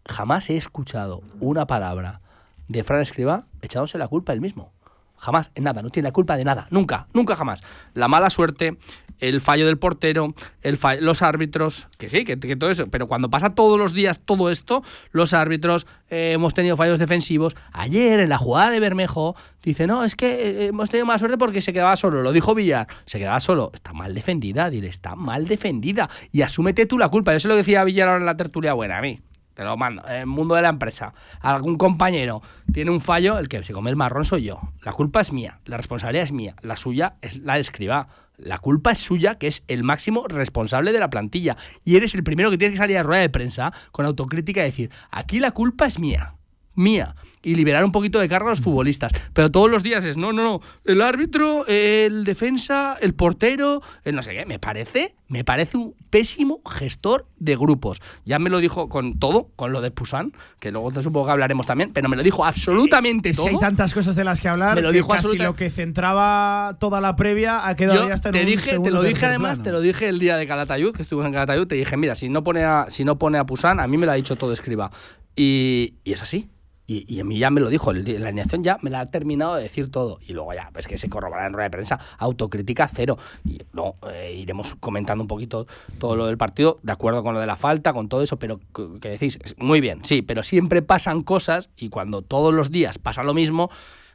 jamás 0.07 0.51
he 0.51 0.57
escuchado 0.57 1.23
una 1.41 1.67
palabra 1.67 2.21
de 2.69 2.85
Fran 2.85 3.01
Escriba 3.01 3.45
echándose 3.61 3.99
la 3.99 4.09
culpa 4.09 4.33
él 4.33 4.41
mismo. 4.41 4.72
Jamás, 5.23 5.52
en 5.55 5.62
nada, 5.62 5.83
no 5.83 5.91
tiene 5.91 6.09
la 6.09 6.12
culpa 6.12 6.37
de 6.37 6.45
nada, 6.45 6.67
nunca, 6.71 7.07
nunca 7.14 7.37
jamás. 7.37 7.62
La 7.95 8.09
mala 8.09 8.29
suerte, 8.29 8.76
el 9.21 9.41
fallo 9.41 9.67
del 9.67 9.79
portero, 9.79 10.35
los 10.99 11.23
árbitros, 11.23 11.87
que 11.97 12.09
sí, 12.09 12.25
que, 12.25 12.37
todo 12.57 12.71
eso, 12.71 12.88
pero 12.91 13.07
cuando 13.07 13.31
pasa 13.31 13.55
todos 13.55 13.79
los 13.79 13.93
días 13.93 14.19
todo 14.19 14.50
esto, 14.50 14.83
los 15.12 15.33
árbitros, 15.33 15.87
eh, 16.11 16.33
hemos 16.33 16.55
tenido 16.55 16.76
fallos 16.76 16.99
defensivos. 16.99 17.55
Ayer 17.73 18.19
en 18.19 18.31
la 18.31 18.38
jugada 18.38 18.73
de 18.73 18.81
Bermejo, 18.81 19.37
dice, 19.62 19.87
no, 19.87 20.02
es 20.02 20.17
que 20.17 20.64
eh, 20.64 20.67
hemos 20.67 20.91
tenido 20.91 21.07
mala 21.07 21.21
suerte 21.21 21.38
porque 21.38 21.61
se 21.61 21.73
quedaba 21.73 21.95
solo, 21.95 22.21
lo 22.23 22.33
dijo 22.33 22.52
Villar, 22.57 22.88
se 23.07 23.21
quedaba 23.21 23.38
solo, 23.38 23.71
está 23.73 23.93
mal 23.93 24.14
defendida, 24.14 24.71
dile, 24.71 24.88
está 24.88 25.14
mal 25.14 25.47
defendida, 25.47 26.11
y 26.33 26.43
asúmete 26.43 26.85
tú 26.87 26.99
la 26.99 27.11
culpa, 27.11 27.33
eso 27.33 27.47
lo 27.47 27.55
decía 27.55 27.85
Villar 27.85 28.09
ahora 28.09 28.19
en 28.21 28.26
la 28.26 28.37
tertulia 28.37 28.73
buena, 28.73 28.99
a 28.99 29.00
mí 29.00 29.21
te 29.55 29.65
lo 29.65 29.77
mando, 29.77 30.03
en 30.07 30.15
el 30.15 30.27
mundo 30.27 30.55
de 30.55 30.63
la 30.63 30.69
empresa, 30.69 31.15
algún 31.41 31.77
compañero 31.77 32.43
tiene 32.73 32.91
un 32.91 33.01
fallo, 33.01 33.39
el 33.39 33.49
que 33.49 33.63
se 33.63 33.73
come 33.73 33.91
el 33.91 33.97
marrón 33.97 34.25
soy 34.25 34.45
yo. 34.45 34.61
La 34.83 34.93
culpa 34.93 35.21
es 35.21 35.33
mía, 35.33 35.61
la 35.65 35.77
responsabilidad 35.77 36.25
es 36.25 36.33
mía, 36.33 36.57
la 36.63 36.77
suya 36.77 37.15
es 37.23 37.39
la 37.39 37.55
de 37.55 37.61
escriba. 37.61 38.09
La 38.39 38.59
culpa 38.59 38.91
es 38.91 38.99
suya, 38.99 39.37
que 39.37 39.47
es 39.47 39.63
el 39.69 39.85
máximo 39.85 40.27
responsable 40.27 40.93
de 40.93 40.99
la 40.99 41.11
plantilla. 41.11 41.57
Y 41.85 41.97
eres 41.97 42.15
el 42.15 42.25
primero 42.25 42.51
que 42.51 42.59
tienes 42.59 42.73
que 42.73 42.83
salir 42.83 42.99
a 42.99 43.03
rueda 43.03 43.21
de 43.21 43.29
prensa 43.29 43.73
con 43.93 44.05
autocrítica 44.05 44.63
y 44.63 44.65
decir, 44.65 44.91
aquí 45.11 45.39
la 45.39 45.53
culpa 45.53 45.87
es 45.87 45.99
mía 46.01 46.35
mía 46.75 47.15
y 47.43 47.55
liberar 47.55 47.85
un 47.85 47.93
poquito 47.93 48.19
de 48.19 48.29
carga 48.29 48.47
a 48.47 48.51
los 48.51 48.61
futbolistas. 48.61 49.13
Pero 49.33 49.51
todos 49.51 49.71
los 49.71 49.83
días 49.83 50.05
es, 50.05 50.17
no, 50.17 50.33
no, 50.33 50.43
no, 50.45 50.61
el 50.85 51.03
árbitro, 51.03 51.67
el 51.67 52.25
defensa, 52.25 52.97
el 53.01 53.15
portero, 53.15 53.83
el 54.05 54.15
no 54.15 54.23
sé 54.23 54.33
qué. 54.33 54.47
Me 54.47 54.59
parece, 54.59 55.15
me 55.29 55.45
parece 55.45 55.77
un 55.77 55.95
pésimo 56.11 56.61
gestor 56.69 57.27
de 57.39 57.57
grupos. 57.57 58.01
Ya 58.25 58.39
me 58.39 58.51
lo 58.51 58.59
dijo 58.59 58.89
con 58.89 59.19
todo, 59.19 59.49
con 59.57 59.73
lo 59.73 59.81
de 59.81 59.91
Pusan, 59.91 60.33
que 60.61 60.71
luego 60.71 60.91
te 60.93 61.03
supongo 61.03 61.27
que 61.27 61.33
hablaremos 61.33 61.67
también, 61.67 61.93
pero 61.93 62.09
me 62.09 62.17
lo 62.17 62.23
dijo 62.23 62.45
absolutamente 62.45 63.33
todo. 63.33 63.47
hay 63.47 63.59
tantas 63.59 63.93
cosas 63.95 64.15
de 64.15 64.25
las 64.25 64.41
que 64.41 64.49
hablar, 64.49 64.77
me 64.77 64.83
lo 64.83 64.93
dijo 64.93 65.09
casi 65.09 65.39
lo 65.39 65.55
que 65.55 65.71
centraba 65.71 66.77
toda 66.79 67.01
la 67.01 67.17
previa 67.17 67.67
ha 67.67 67.77
quedado 67.77 68.09
ya 68.09 68.15
hasta 68.15 68.29
en 68.29 68.35
te 68.35 68.41
un 68.41 68.47
dije, 68.47 68.79
Te 68.79 68.91
lo 68.91 69.03
dije 69.03 69.27
además, 69.27 69.63
te 69.63 69.73
lo 69.73 69.81
dije 69.81 70.09
el 70.09 70.19
día 70.19 70.37
de 70.37 70.47
Calatayud, 70.47 70.95
que 70.95 71.03
estuve 71.03 71.27
en 71.27 71.33
Calatayud, 71.33 71.67
te 71.67 71.75
dije, 71.75 71.97
mira, 71.97 72.15
si 72.15 72.29
no 72.29 72.45
pone 72.45 72.65
a, 72.65 72.87
si 72.89 73.05
no 73.05 73.19
pone 73.19 73.39
a 73.39 73.47
Pusan, 73.47 73.81
a 73.81 73.87
mí 73.87 73.97
me 73.97 74.07
lo 74.07 74.13
ha 74.13 74.17
dicho 74.17 74.37
todo 74.37 74.53
escriba. 74.53 74.91
Y, 75.35 75.95
y 76.05 76.13
es 76.13 76.23
así. 76.23 76.49
Y, 76.87 77.21
a 77.21 77.25
mí 77.25 77.39
ya 77.39 77.51
me 77.51 77.61
lo 77.61 77.71
dijo, 77.71 77.93
la 77.93 78.29
alineación 78.29 78.65
ya 78.65 78.79
me 78.83 78.91
la 78.91 79.01
ha 79.01 79.07
terminado 79.07 79.55
de 79.55 79.62
decir 79.62 79.91
todo. 79.91 80.19
Y 80.27 80.33
luego 80.33 80.53
ya, 80.53 80.69
pues 80.73 80.87
que 80.87 80.99
se 80.99 81.09
corroborará 81.09 81.47
en 81.47 81.53
rueda 81.53 81.65
de 81.65 81.71
prensa, 81.71 81.99
autocrítica 82.19 82.89
cero. 82.93 83.17
Y 83.45 83.62
no, 83.73 83.95
eh, 84.12 84.35
iremos 84.37 84.75
comentando 84.81 85.23
un 85.23 85.29
poquito 85.29 85.67
todo 85.99 86.17
lo 86.17 86.27
del 86.27 86.37
partido, 86.37 86.79
de 86.83 86.93
acuerdo 86.93 87.23
con 87.23 87.35
lo 87.35 87.41
de 87.41 87.47
la 87.47 87.57
falta, 87.57 87.93
con 87.93 88.09
todo 88.09 88.23
eso, 88.23 88.39
pero 88.39 88.61
que 89.01 89.09
decís, 89.09 89.39
muy 89.57 89.81
bien, 89.81 90.05
sí, 90.05 90.23
pero 90.23 90.43
siempre 90.43 90.83
pasan 90.83 91.23
cosas 91.23 91.71
y 91.77 91.89
cuando 91.89 92.23
todos 92.23 92.53
los 92.53 92.71
días 92.71 92.99
pasa 92.99 93.23
lo 93.23 93.33
mismo, 93.33 93.71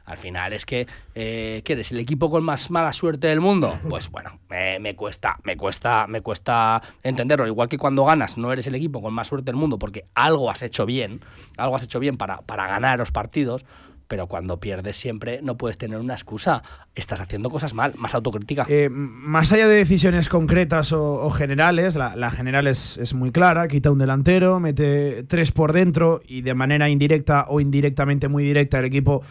al 0.08 0.16
final 0.16 0.52
es 0.54 0.64
que, 0.64 0.86
eh, 1.14 1.60
¿qué 1.64 1.74
eres? 1.74 1.92
¿El 1.92 2.00
equipo 2.00 2.30
con 2.30 2.42
más 2.42 2.70
mala 2.70 2.92
suerte 2.92 3.28
del 3.28 3.40
mundo? 3.40 3.78
Pues 3.88 4.10
bueno, 4.10 4.38
me 4.48 4.94
cuesta, 4.94 5.38
me 5.44 5.56
cuesta, 5.56 6.06
me 6.06 6.20
cuesta 6.20 6.80
entenderlo. 7.02 7.46
Igual 7.46 7.68
que 7.68 7.78
cuando 7.78 8.04
ganas 8.04 8.36
no 8.36 8.52
eres 8.52 8.66
el 8.66 8.74
equipo 8.74 9.00
con 9.00 9.14
más 9.14 9.26
suerte 9.26 9.46
del 9.46 9.56
mundo 9.56 9.78
porque 9.78 10.04
algo 10.14 10.50
has 10.50 10.62
hecho 10.62 10.86
bien, 10.86 11.20
algo 11.56 11.76
has 11.76 11.84
hecho 11.84 11.98
bien 11.98 12.16
para, 12.16 12.42
para 12.42 12.66
ganar 12.66 12.98
los 12.98 13.12
partidos, 13.12 13.64
pero 14.08 14.26
cuando 14.26 14.58
pierdes 14.58 14.96
siempre 14.96 15.40
no 15.42 15.56
puedes 15.56 15.78
tener 15.78 15.98
una 15.98 16.14
excusa. 16.14 16.62
Estás 16.94 17.20
haciendo 17.20 17.50
cosas 17.50 17.74
mal, 17.74 17.94
más 17.96 18.14
autocrítica. 18.14 18.66
Eh, 18.68 18.88
más 18.90 19.52
allá 19.52 19.68
de 19.68 19.76
decisiones 19.76 20.28
concretas 20.28 20.92
o, 20.92 21.30
generales, 21.30 21.94
la, 21.94 22.30
general 22.30 22.66
es, 22.66 22.96
es, 22.98 23.14
muy 23.14 23.30
clara, 23.30 23.68
quita 23.68 23.90
un 23.90 23.98
delantero, 23.98 24.58
mete 24.58 25.22
tres 25.24 25.52
por 25.52 25.72
dentro 25.72 26.20
y 26.26 26.40
de 26.40 26.54
manera 26.54 26.88
indirecta 26.88 27.46
o 27.48 27.60
indirectamente 27.60 28.28
muy 28.28 28.42
directa 28.42 28.78
el 28.78 28.86
equipo 28.86 29.22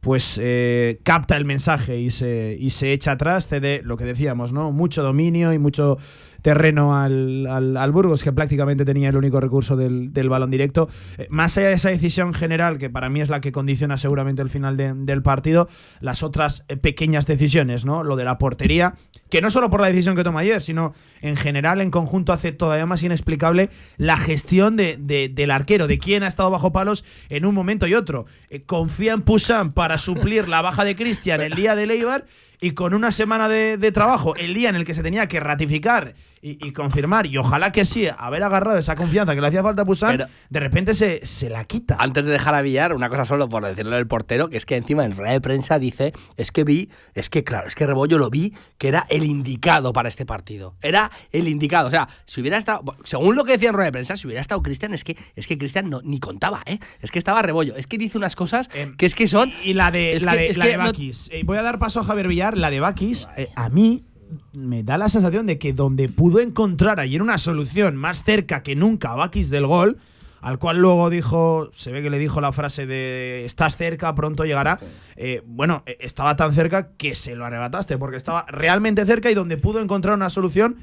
pues 0.00 0.38
eh, 0.40 1.00
capta 1.02 1.36
el 1.36 1.44
mensaje 1.44 1.98
y 1.98 2.10
se, 2.10 2.56
y 2.58 2.70
se 2.70 2.92
echa 2.92 3.12
atrás, 3.12 3.48
cede 3.48 3.82
lo 3.84 3.96
que 3.96 4.04
decíamos, 4.04 4.52
¿no? 4.52 4.70
Mucho 4.70 5.02
dominio 5.02 5.52
y 5.52 5.58
mucho 5.58 5.98
terreno 6.42 6.96
al, 6.96 7.46
al, 7.46 7.92
Burgos, 7.92 8.22
que 8.22 8.32
prácticamente 8.32 8.84
tenía 8.84 9.08
el 9.08 9.16
único 9.16 9.40
recurso 9.40 9.76
del, 9.76 10.28
balón 10.28 10.50
directo. 10.50 10.88
Eh, 11.16 11.26
más 11.30 11.56
allá 11.58 11.68
de 11.68 11.74
esa 11.74 11.90
decisión 11.90 12.32
general, 12.32 12.78
que 12.78 12.90
para 12.90 13.08
mí 13.08 13.20
es 13.20 13.28
la 13.28 13.40
que 13.40 13.50
condiciona 13.52 13.98
seguramente 13.98 14.42
el 14.42 14.48
final 14.48 14.76
del 14.76 15.22
partido, 15.22 15.68
las 16.00 16.22
otras 16.22 16.64
eh, 16.68 16.76
pequeñas 16.76 17.26
decisiones, 17.26 17.84
¿no? 17.84 18.04
Lo 18.04 18.16
de 18.16 18.24
la 18.24 18.38
portería, 18.38 18.94
que 19.30 19.40
no 19.40 19.50
solo 19.50 19.70
por 19.70 19.80
la 19.80 19.88
decisión 19.88 20.16
que 20.16 20.24
toma 20.24 20.40
ayer, 20.40 20.60
sino 20.62 20.92
en 21.20 21.36
general, 21.36 21.80
en 21.80 21.90
conjunto, 21.90 22.32
hace 22.32 22.52
todavía 22.52 22.86
más 22.86 23.02
inexplicable 23.02 23.70
la 23.96 24.16
gestión 24.16 24.76
de, 24.76 24.96
del 24.98 25.50
arquero, 25.50 25.86
de 25.86 25.98
quién 25.98 26.22
ha 26.22 26.28
estado 26.28 26.50
bajo 26.50 26.72
palos 26.72 27.04
en 27.28 27.44
un 27.44 27.54
momento 27.54 27.86
y 27.86 27.94
otro. 27.94 28.26
Eh, 28.50 28.62
confía 28.62 29.12
en 29.12 29.22
Pusan 29.22 29.72
para 29.72 29.98
suplir 29.98 30.48
la 30.48 30.62
baja 30.62 30.84
de 30.84 30.96
Cristian 30.96 31.40
el 31.40 31.54
día 31.54 31.76
de 31.76 31.86
Leibar 31.86 32.24
y 32.60 32.72
con 32.72 32.94
una 32.94 33.12
semana 33.12 33.48
de, 33.48 33.92
trabajo, 33.92 34.34
el 34.36 34.54
día 34.54 34.68
en 34.68 34.76
el 34.76 34.84
que 34.84 34.94
se 34.94 35.02
tenía 35.02 35.26
que 35.28 35.40
ratificar 35.40 36.14
y, 36.40 36.70
confirmar, 36.70 37.26
y 37.26 37.36
ojalá 37.36 37.72
que 37.72 37.84
sí, 37.84 38.06
haber 38.16 38.44
agarrado 38.44 38.78
esa 38.78 38.94
confianza 38.94 39.34
que 39.34 39.40
le 39.40 39.48
hacía 39.48 39.62
falta 39.62 39.82
a 39.82 39.84
Pusan, 39.84 40.24
de 40.48 40.60
repente 40.60 40.94
se, 40.94 41.26
se 41.26 41.50
la 41.50 41.64
quita. 41.64 41.96
Antes 41.98 42.24
de 42.24 42.30
dejar 42.30 42.54
a 42.54 42.62
Villar, 42.62 42.94
una 42.94 43.08
cosa 43.08 43.24
solo 43.24 43.48
por 43.48 43.64
decirlo 43.64 43.96
del 43.96 44.06
portero, 44.06 44.48
que 44.48 44.56
es 44.56 44.64
que 44.64 44.76
encima 44.76 45.04
en 45.04 45.16
rueda 45.16 45.32
de 45.32 45.40
prensa 45.40 45.78
dice, 45.78 46.12
es 46.36 46.52
que 46.52 46.62
vi, 46.62 46.90
es 47.14 47.28
que 47.28 47.42
claro, 47.42 47.66
es 47.66 47.74
que 47.74 47.86
Rebollo 47.86 48.18
lo 48.18 48.30
vi, 48.30 48.54
que 48.78 48.88
era 48.88 49.04
el 49.08 49.24
indicado 49.24 49.92
para 49.92 50.08
este 50.08 50.26
partido. 50.26 50.76
Era 50.80 51.10
el 51.32 51.48
indicado. 51.48 51.88
O 51.88 51.90
sea, 51.90 52.08
si 52.24 52.40
hubiera 52.40 52.56
estado, 52.56 52.96
según 53.04 53.34
lo 53.34 53.44
que 53.44 53.52
decía 53.52 53.70
en 53.70 53.74
rueda 53.74 53.86
de 53.86 53.92
prensa, 53.92 54.16
si 54.16 54.26
hubiera 54.26 54.40
estado 54.40 54.62
Cristian, 54.62 54.94
es 54.94 55.04
que, 55.04 55.16
es 55.34 55.46
que 55.46 55.58
Cristian 55.58 55.90
no, 55.90 56.00
ni 56.02 56.20
contaba, 56.20 56.62
¿eh? 56.66 56.78
Es 57.00 57.10
que 57.10 57.18
estaba 57.18 57.42
Rebollo. 57.42 57.74
Es 57.76 57.86
que 57.86 57.98
dice 57.98 58.16
unas 58.16 58.36
cosas 58.36 58.68
em, 58.74 58.96
que 58.96 59.06
es 59.06 59.14
que 59.14 59.26
son. 59.26 59.52
Y 59.64 59.74
la 59.74 59.90
de, 59.90 60.18
la 60.20 60.34
de, 60.34 60.52
la 60.54 60.92
eh, 61.30 61.42
voy 61.44 61.58
a 61.58 61.62
dar 61.62 61.78
paso 61.78 62.00
a 62.00 62.04
Javier 62.04 62.28
Villar, 62.28 62.47
la 62.56 62.70
de 62.70 62.80
Bakis. 62.80 63.28
Eh, 63.36 63.48
a 63.56 63.68
mí 63.68 64.04
me 64.52 64.82
da 64.82 64.98
la 64.98 65.08
sensación 65.08 65.46
de 65.46 65.58
que 65.58 65.72
donde 65.72 66.08
pudo 66.08 66.40
encontrar 66.40 67.00
ayer 67.00 67.22
una 67.22 67.38
solución 67.38 67.96
más 67.96 68.24
cerca 68.24 68.62
que 68.62 68.76
nunca 68.76 69.12
a 69.12 69.16
Bakis 69.16 69.50
del 69.50 69.66
gol, 69.66 69.98
al 70.40 70.58
cual 70.58 70.78
luego 70.78 71.10
dijo, 71.10 71.70
se 71.74 71.90
ve 71.90 72.02
que 72.02 72.10
le 72.10 72.18
dijo 72.18 72.40
la 72.40 72.52
frase 72.52 72.86
de 72.86 73.44
estás 73.44 73.76
cerca, 73.76 74.14
pronto 74.14 74.44
llegará. 74.44 74.78
Eh, 75.16 75.42
bueno, 75.46 75.82
eh, 75.86 75.96
estaba 76.00 76.36
tan 76.36 76.54
cerca 76.54 76.92
que 76.92 77.14
se 77.14 77.34
lo 77.34 77.44
arrebataste, 77.44 77.98
porque 77.98 78.16
estaba 78.16 78.46
realmente 78.48 79.04
cerca 79.04 79.30
y 79.30 79.34
donde 79.34 79.56
pudo 79.56 79.80
encontrar 79.80 80.14
una 80.14 80.30
solución, 80.30 80.76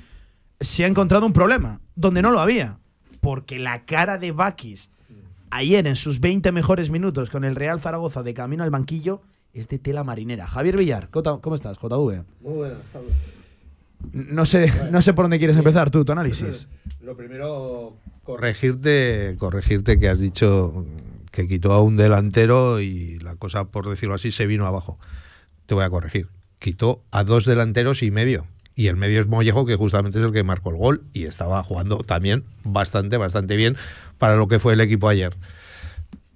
se 0.59 0.83
ha 0.83 0.87
encontrado 0.87 1.25
un 1.25 1.33
problema, 1.33 1.81
donde 1.95 2.21
no 2.21 2.31
lo 2.31 2.39
había. 2.39 2.79
Porque 3.21 3.59
la 3.59 3.85
cara 3.85 4.17
de 4.17 4.31
Bakis 4.31 4.91
ayer 5.49 5.87
en 5.87 5.95
sus 5.95 6.19
20 6.19 6.51
mejores 6.51 6.89
minutos 6.89 7.29
con 7.29 7.43
el 7.45 7.55
Real 7.55 7.79
Zaragoza 7.79 8.23
de 8.23 8.33
camino 8.33 8.63
al 8.63 8.71
banquillo 8.71 9.21
es 9.55 9.69
de 9.69 9.79
tela 9.79 10.03
marinera. 10.03 10.45
Javier 10.45 10.77
Villar, 10.77 11.09
¿cómo 11.09 11.55
estás, 11.55 11.77
JV? 11.77 12.23
Muy 12.41 12.53
buenas, 12.53 12.77
No 14.11 14.45
sé, 14.45 14.71
no 14.91 15.01
sé 15.01 15.13
por 15.13 15.23
dónde 15.23 15.39
quieres 15.39 15.55
empezar 15.55 15.89
tú, 15.89 16.03
tu 16.03 16.11
análisis. 16.11 16.67
Lo 17.01 17.15
primero, 17.15 17.95
corregirte, 18.23 19.35
corregirte 19.39 19.97
que 19.97 20.09
has 20.09 20.19
dicho 20.19 20.85
que 21.31 21.47
quitó 21.47 21.71
a 21.71 21.81
un 21.81 21.95
delantero 21.95 22.81
y 22.81 23.17
la 23.19 23.37
cosa, 23.37 23.65
por 23.65 23.89
decirlo 23.89 24.15
así, 24.15 24.31
se 24.31 24.45
vino 24.45 24.67
abajo. 24.67 24.99
Te 25.65 25.73
voy 25.73 25.85
a 25.85 25.89
corregir. 25.89 26.27
Quitó 26.59 27.01
a 27.11 27.23
dos 27.23 27.45
delanteros 27.45 28.03
y 28.03 28.11
medio. 28.11 28.47
Y 28.75 28.87
el 28.87 28.97
medio 28.97 29.21
es 29.21 29.27
Mollejo, 29.27 29.65
que 29.65 29.77
justamente 29.77 30.19
es 30.19 30.25
el 30.25 30.33
que 30.33 30.43
marcó 30.43 30.69
el 30.69 30.75
gol 30.75 31.03
y 31.13 31.25
estaba 31.25 31.63
jugando 31.63 31.99
también 31.99 32.43
bastante, 32.65 33.15
bastante 33.15 33.55
bien 33.55 33.77
para 34.17 34.35
lo 34.35 34.49
que 34.49 34.59
fue 34.59 34.73
el 34.73 34.81
equipo 34.81 35.07
ayer. 35.07 35.37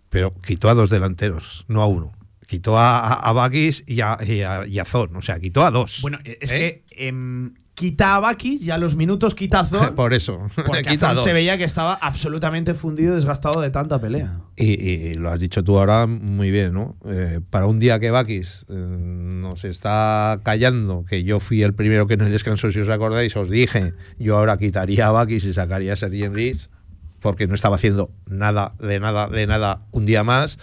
Pero 0.09 0.33
quitó 0.41 0.69
a 0.69 0.73
dos 0.73 0.89
delanteros, 0.89 1.65
no 1.67 1.81
a 1.81 1.87
uno 1.87 2.13
quitó 2.49 2.79
a, 2.79 3.13
a 3.13 3.31
Bakis 3.31 3.83
y 3.85 4.01
a, 4.01 4.17
y, 4.25 4.79
Zon, 4.83 5.15
o 5.15 5.21
sea, 5.21 5.39
quitó 5.39 5.63
a 5.63 5.69
dos. 5.69 5.99
Bueno, 6.01 6.17
es 6.23 6.51
¿Eh? 6.51 6.83
que 6.87 7.07
em, 7.07 7.53
quita 7.75 8.15
a 8.15 8.19
Bakis 8.19 8.59
y 8.59 8.71
a 8.71 8.79
los 8.79 8.95
minutos 8.95 9.35
quita 9.35 9.59
a 9.59 9.65
Zon. 9.67 9.93
Por 9.95 10.15
eso, 10.15 10.39
porque 10.65 10.81
quita 10.81 11.15
se 11.15 11.31
veía 11.31 11.59
que 11.59 11.63
estaba 11.63 11.93
absolutamente 11.93 12.73
fundido 12.73 13.13
y 13.13 13.15
desgastado 13.17 13.61
de 13.61 13.69
tanta 13.69 14.01
pelea. 14.01 14.39
Y, 14.55 15.13
lo 15.13 15.29
has 15.29 15.39
dicho 15.39 15.63
tú 15.63 15.77
ahora 15.77 16.07
muy 16.07 16.49
bien, 16.49 16.73
¿no? 16.73 16.97
Eh, 17.05 17.39
para 17.51 17.67
un 17.67 17.77
día 17.77 17.99
que 17.99 18.09
Bakis 18.09 18.65
eh, 18.67 18.73
nos 18.73 19.63
está 19.63 20.41
callando, 20.43 21.05
que 21.07 21.23
yo 21.23 21.39
fui 21.39 21.61
el 21.61 21.75
primero 21.75 22.07
que 22.07 22.15
en 22.15 22.21
el 22.21 22.31
descanso, 22.31 22.71
si 22.71 22.79
os 22.79 22.89
acordáis, 22.89 23.37
os 23.37 23.51
dije, 23.51 23.93
yo 24.17 24.37
ahora 24.37 24.57
quitaría 24.57 25.05
a 25.05 25.11
Bakis 25.11 25.43
y 25.43 25.53
sacaría 25.53 25.93
a 25.93 25.95
Sergio 25.95 26.33
Rich, 26.33 26.71
porque 27.19 27.45
no 27.45 27.53
estaba 27.53 27.75
haciendo 27.75 28.09
nada, 28.25 28.73
de 28.79 28.99
nada, 28.99 29.27
de 29.27 29.45
nada 29.45 29.83
un 29.91 30.07
día 30.07 30.23
más 30.23 30.57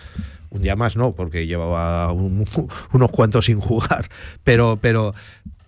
un 0.50 0.62
día 0.62 0.76
más 0.76 0.96
no, 0.96 1.12
porque 1.12 1.46
llevaba 1.46 2.12
unos 2.92 3.10
cuantos 3.10 3.46
sin 3.46 3.60
jugar, 3.60 4.08
pero, 4.44 4.78
pero, 4.80 5.12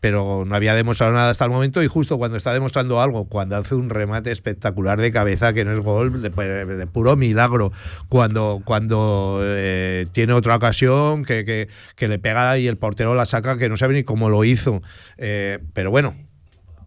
pero 0.00 0.44
no 0.46 0.54
había 0.54 0.74
demostrado 0.74 1.12
nada 1.12 1.30
hasta 1.30 1.44
el 1.44 1.50
momento 1.50 1.82
y 1.82 1.86
justo 1.88 2.18
cuando 2.18 2.36
está 2.36 2.52
demostrando 2.52 3.00
algo, 3.00 3.24
cuando 3.24 3.56
hace 3.56 3.74
un 3.74 3.90
remate 3.90 4.30
espectacular 4.30 5.00
de 5.00 5.12
cabeza 5.12 5.52
que 5.52 5.64
no 5.64 5.72
es 5.72 5.80
gol, 5.80 6.22
de, 6.22 6.86
puro 6.86 7.16
milagro, 7.16 7.72
cuando, 8.08 8.62
cuando 8.64 9.40
eh, 9.42 10.06
tiene 10.12 10.32
otra 10.32 10.56
ocasión 10.56 11.24
que, 11.24 11.68
que, 11.96 12.08
le 12.08 12.18
pega 12.18 12.58
y 12.58 12.68
el 12.68 12.76
portero 12.76 13.14
la 13.14 13.26
saca, 13.26 13.58
que 13.58 13.68
no 13.68 13.76
sabe 13.76 13.94
ni 13.94 14.04
cómo 14.04 14.30
lo 14.30 14.44
hizo, 14.44 14.82
eh, 15.16 15.58
pero 15.74 15.90
bueno, 15.90 16.14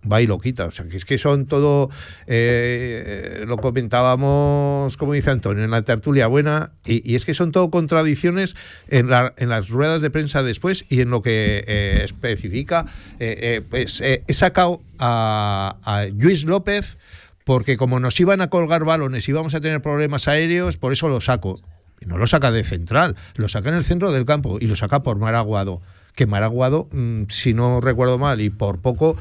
va 0.09 0.21
y 0.21 0.27
lo 0.27 0.39
quita. 0.39 0.65
O 0.65 0.71
sea, 0.71 0.85
que 0.87 0.97
es 0.97 1.05
que 1.05 1.17
son 1.17 1.45
todo, 1.45 1.89
eh, 2.27 3.43
lo 3.47 3.57
comentábamos, 3.57 4.97
como 4.97 5.13
dice 5.13 5.31
Antonio, 5.31 5.63
en 5.63 5.71
la 5.71 5.83
tertulia 5.83 6.27
buena, 6.27 6.71
y, 6.85 7.15
es 7.15 7.25
que 7.25 7.33
son 7.33 7.51
todo 7.51 7.69
contradicciones 7.69 8.55
en, 8.87 9.09
en, 9.37 9.49
las 9.49 9.69
ruedas 9.69 10.01
de 10.01 10.09
prensa 10.09 10.43
después 10.43 10.85
y 10.89 11.01
en 11.01 11.09
lo 11.09 11.21
que 11.21 11.63
eh, 11.67 12.01
especifica. 12.03 12.85
Eh, 13.19 13.61
pues 13.69 14.01
he 14.01 14.33
sacado 14.33 14.81
a, 14.99 15.77
a 15.83 16.05
Luis 16.05 16.45
López 16.45 16.97
porque 17.43 17.77
como 17.77 17.99
nos 17.99 18.19
iban 18.19 18.41
a 18.41 18.49
colgar 18.49 18.85
balones 18.85 19.27
y 19.27 19.31
íbamos 19.31 19.55
a 19.55 19.61
tener 19.61 19.81
problemas 19.81 20.27
aéreos, 20.27 20.77
por 20.77 20.93
eso 20.93 21.07
lo 21.07 21.21
saco. 21.21 21.59
Y 21.99 22.05
no 22.05 22.17
lo 22.17 22.25
saca 22.25 22.51
de 22.51 22.63
central, 22.63 23.15
lo 23.35 23.47
saca 23.47 23.69
en 23.69 23.75
el 23.75 23.83
centro 23.83 24.11
del 24.11 24.25
campo 24.25 24.57
y 24.59 24.67
lo 24.67 24.75
saca 24.75 25.03
por 25.03 25.17
Maraguado. 25.17 25.81
Que 26.15 26.25
Maraguado, 26.25 26.89
mm, 26.91 27.23
si 27.29 27.53
no 27.53 27.79
recuerdo 27.79 28.17
mal, 28.17 28.41
y 28.41 28.49
por 28.49 28.79
poco, 28.79 29.17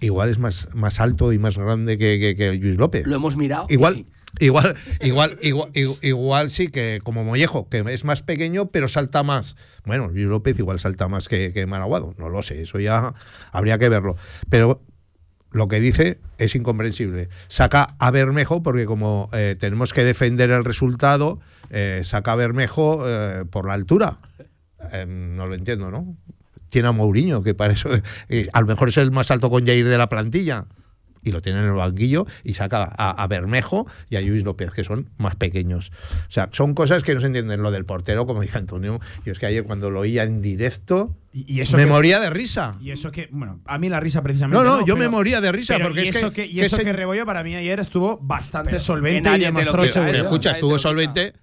igual 0.00 0.28
es 0.28 0.38
más, 0.38 0.68
más 0.74 1.00
alto 1.00 1.32
y 1.32 1.38
más 1.38 1.56
grande 1.56 1.98
que, 1.98 2.34
que, 2.36 2.52
Luis 2.52 2.76
López. 2.76 3.06
Lo 3.06 3.16
hemos 3.16 3.36
mirado. 3.36 3.66
Igual, 3.68 4.06
igual, 4.38 4.76
igual, 5.00 5.38
igual, 5.42 5.70
igual, 6.02 6.50
sí 6.50 6.68
que 6.68 7.00
como 7.02 7.24
Mollejo, 7.24 7.68
que 7.68 7.84
es 7.88 8.04
más 8.04 8.22
pequeño, 8.22 8.70
pero 8.70 8.88
salta 8.88 9.22
más. 9.22 9.56
Bueno, 9.84 10.08
Luis 10.08 10.26
López 10.26 10.58
igual 10.58 10.80
salta 10.80 11.08
más 11.08 11.28
que, 11.28 11.52
que 11.52 11.66
Maraguado. 11.66 12.14
No 12.18 12.28
lo 12.28 12.42
sé, 12.42 12.62
eso 12.62 12.78
ya 12.78 13.14
habría 13.52 13.78
que 13.78 13.88
verlo. 13.88 14.16
Pero 14.48 14.82
lo 15.52 15.68
que 15.68 15.80
dice 15.80 16.20
es 16.38 16.54
incomprensible. 16.54 17.28
Saca 17.48 17.96
a 17.98 18.10
Bermejo, 18.10 18.62
porque 18.62 18.86
como 18.86 19.28
eh, 19.32 19.56
tenemos 19.58 19.92
que 19.92 20.04
defender 20.04 20.50
el 20.50 20.64
resultado, 20.64 21.40
eh, 21.70 22.02
saca 22.04 22.32
a 22.32 22.36
Bermejo 22.36 23.02
eh, 23.06 23.44
por 23.50 23.66
la 23.66 23.74
altura. 23.74 24.18
no 25.06 25.46
lo 25.46 25.54
entiendo, 25.54 25.90
¿no? 25.90 26.16
Tiene 26.70 26.88
a 26.88 26.92
Mourinho, 26.92 27.42
que 27.42 27.54
para 27.54 27.74
eso 27.74 27.90
eh, 28.28 28.48
a 28.52 28.60
lo 28.60 28.66
mejor 28.66 28.88
es 28.88 28.96
el 28.96 29.10
más 29.10 29.30
alto 29.30 29.50
con 29.50 29.66
Jair 29.66 29.86
de 29.86 29.98
la 29.98 30.08
plantilla. 30.08 30.66
Y 31.22 31.32
lo 31.32 31.42
tiene 31.42 31.58
en 31.58 31.66
el 31.66 31.72
banquillo 31.72 32.26
y 32.44 32.54
saca 32.54 32.82
a, 32.82 33.26
Bermejo 33.26 33.86
y 34.08 34.16
a 34.16 34.22
Luis 34.22 34.42
López, 34.42 34.70
que 34.70 34.84
son 34.84 35.10
más 35.18 35.36
pequeños. 35.36 35.92
O 36.28 36.32
sea, 36.32 36.48
son 36.50 36.72
cosas 36.72 37.02
que 37.02 37.14
no 37.14 37.20
se 37.20 37.26
entienden. 37.26 37.60
Lo 37.60 37.70
del 37.70 37.84
portero, 37.84 38.24
como 38.24 38.40
dice 38.40 38.56
Antonio, 38.56 39.00
yo 39.26 39.32
es 39.32 39.38
que 39.38 39.44
ayer 39.44 39.64
cuando 39.64 39.90
lo 39.90 40.00
oía 40.00 40.22
en 40.22 40.40
directo, 40.40 41.14
y, 41.30 41.60
eso 41.60 41.76
me 41.76 41.84
moría 41.84 42.20
de 42.20 42.30
risa. 42.30 42.72
Y 42.80 42.90
eso 42.90 43.12
que, 43.12 43.28
bueno, 43.30 43.60
a 43.66 43.76
mí 43.76 43.90
la 43.90 44.00
risa 44.00 44.22
precisamente. 44.22 44.64
No, 44.64 44.78
no, 44.78 44.86
yo 44.86 44.96
me 44.96 45.10
moría 45.10 45.42
de 45.42 45.52
risa. 45.52 45.78
porque 45.78 46.04
es 46.04 46.10
que, 46.32 46.46
y 46.46 46.60
eso 46.60 46.78
que, 46.78 46.92
Rebollo 46.94 47.26
para 47.26 47.44
mí 47.44 47.54
ayer 47.54 47.78
estuvo 47.80 48.16
bastante 48.16 48.78
solvente 48.78 49.28
y 49.36 49.44
escucha, 49.44 50.52
estuvo 50.52 50.78
solvente 50.78 51.34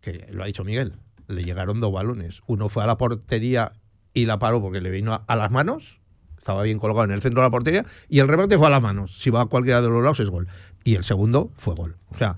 que 0.00 0.26
lo 0.32 0.42
ha 0.42 0.46
dicho 0.46 0.64
Miguel, 0.64 0.94
le 1.28 1.44
llegaron 1.44 1.80
dos 1.80 1.92
balones. 1.92 2.40
Uno 2.46 2.68
fue 2.68 2.82
a 2.82 2.86
la 2.86 2.98
portería 2.98 3.72
y 4.14 4.26
la 4.26 4.38
paró 4.38 4.60
porque 4.60 4.80
le 4.80 4.90
vino 4.90 5.24
a, 5.26 5.36
las 5.36 5.50
manos, 5.50 6.00
estaba 6.36 6.62
bien 6.62 6.78
colgado 6.78 7.04
en 7.04 7.12
el 7.12 7.22
centro 7.22 7.40
de 7.40 7.46
la 7.46 7.50
portería, 7.50 7.84
y 8.08 8.18
el 8.18 8.28
remate 8.28 8.58
fue 8.58 8.66
a 8.66 8.70
las 8.70 8.82
manos. 8.82 9.18
Si 9.18 9.30
va 9.30 9.42
a 9.42 9.46
cualquiera 9.46 9.80
de 9.80 9.88
los 9.88 10.02
lados 10.02 10.20
es 10.20 10.28
gol. 10.28 10.48
Y 10.84 10.96
el 10.96 11.04
segundo 11.04 11.52
fue 11.56 11.74
gol. 11.74 11.96
O 12.10 12.18
sea, 12.18 12.36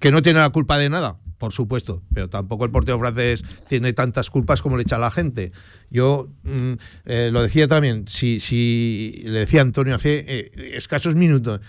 que 0.00 0.10
no 0.10 0.22
tiene 0.22 0.40
la 0.40 0.50
culpa 0.50 0.78
de 0.78 0.88
nada, 0.88 1.18
por 1.38 1.52
supuesto, 1.52 2.02
pero 2.12 2.28
tampoco 2.28 2.64
el 2.64 2.70
portero 2.70 2.98
francés 2.98 3.44
tiene 3.68 3.92
tantas 3.92 4.30
culpas 4.30 4.62
como 4.62 4.76
le 4.76 4.82
echa 4.82 4.98
la 4.98 5.10
gente. 5.10 5.52
Yo 5.90 6.28
mm, 6.42 6.72
eh, 7.04 7.30
lo 7.32 7.42
decía 7.42 7.68
también, 7.68 8.06
si, 8.08 8.40
si 8.40 9.22
le 9.26 9.40
decía 9.40 9.60
Antonio 9.60 9.94
hace 9.94 10.24
eh, 10.26 10.50
escasos 10.76 11.14
minutos, 11.14 11.60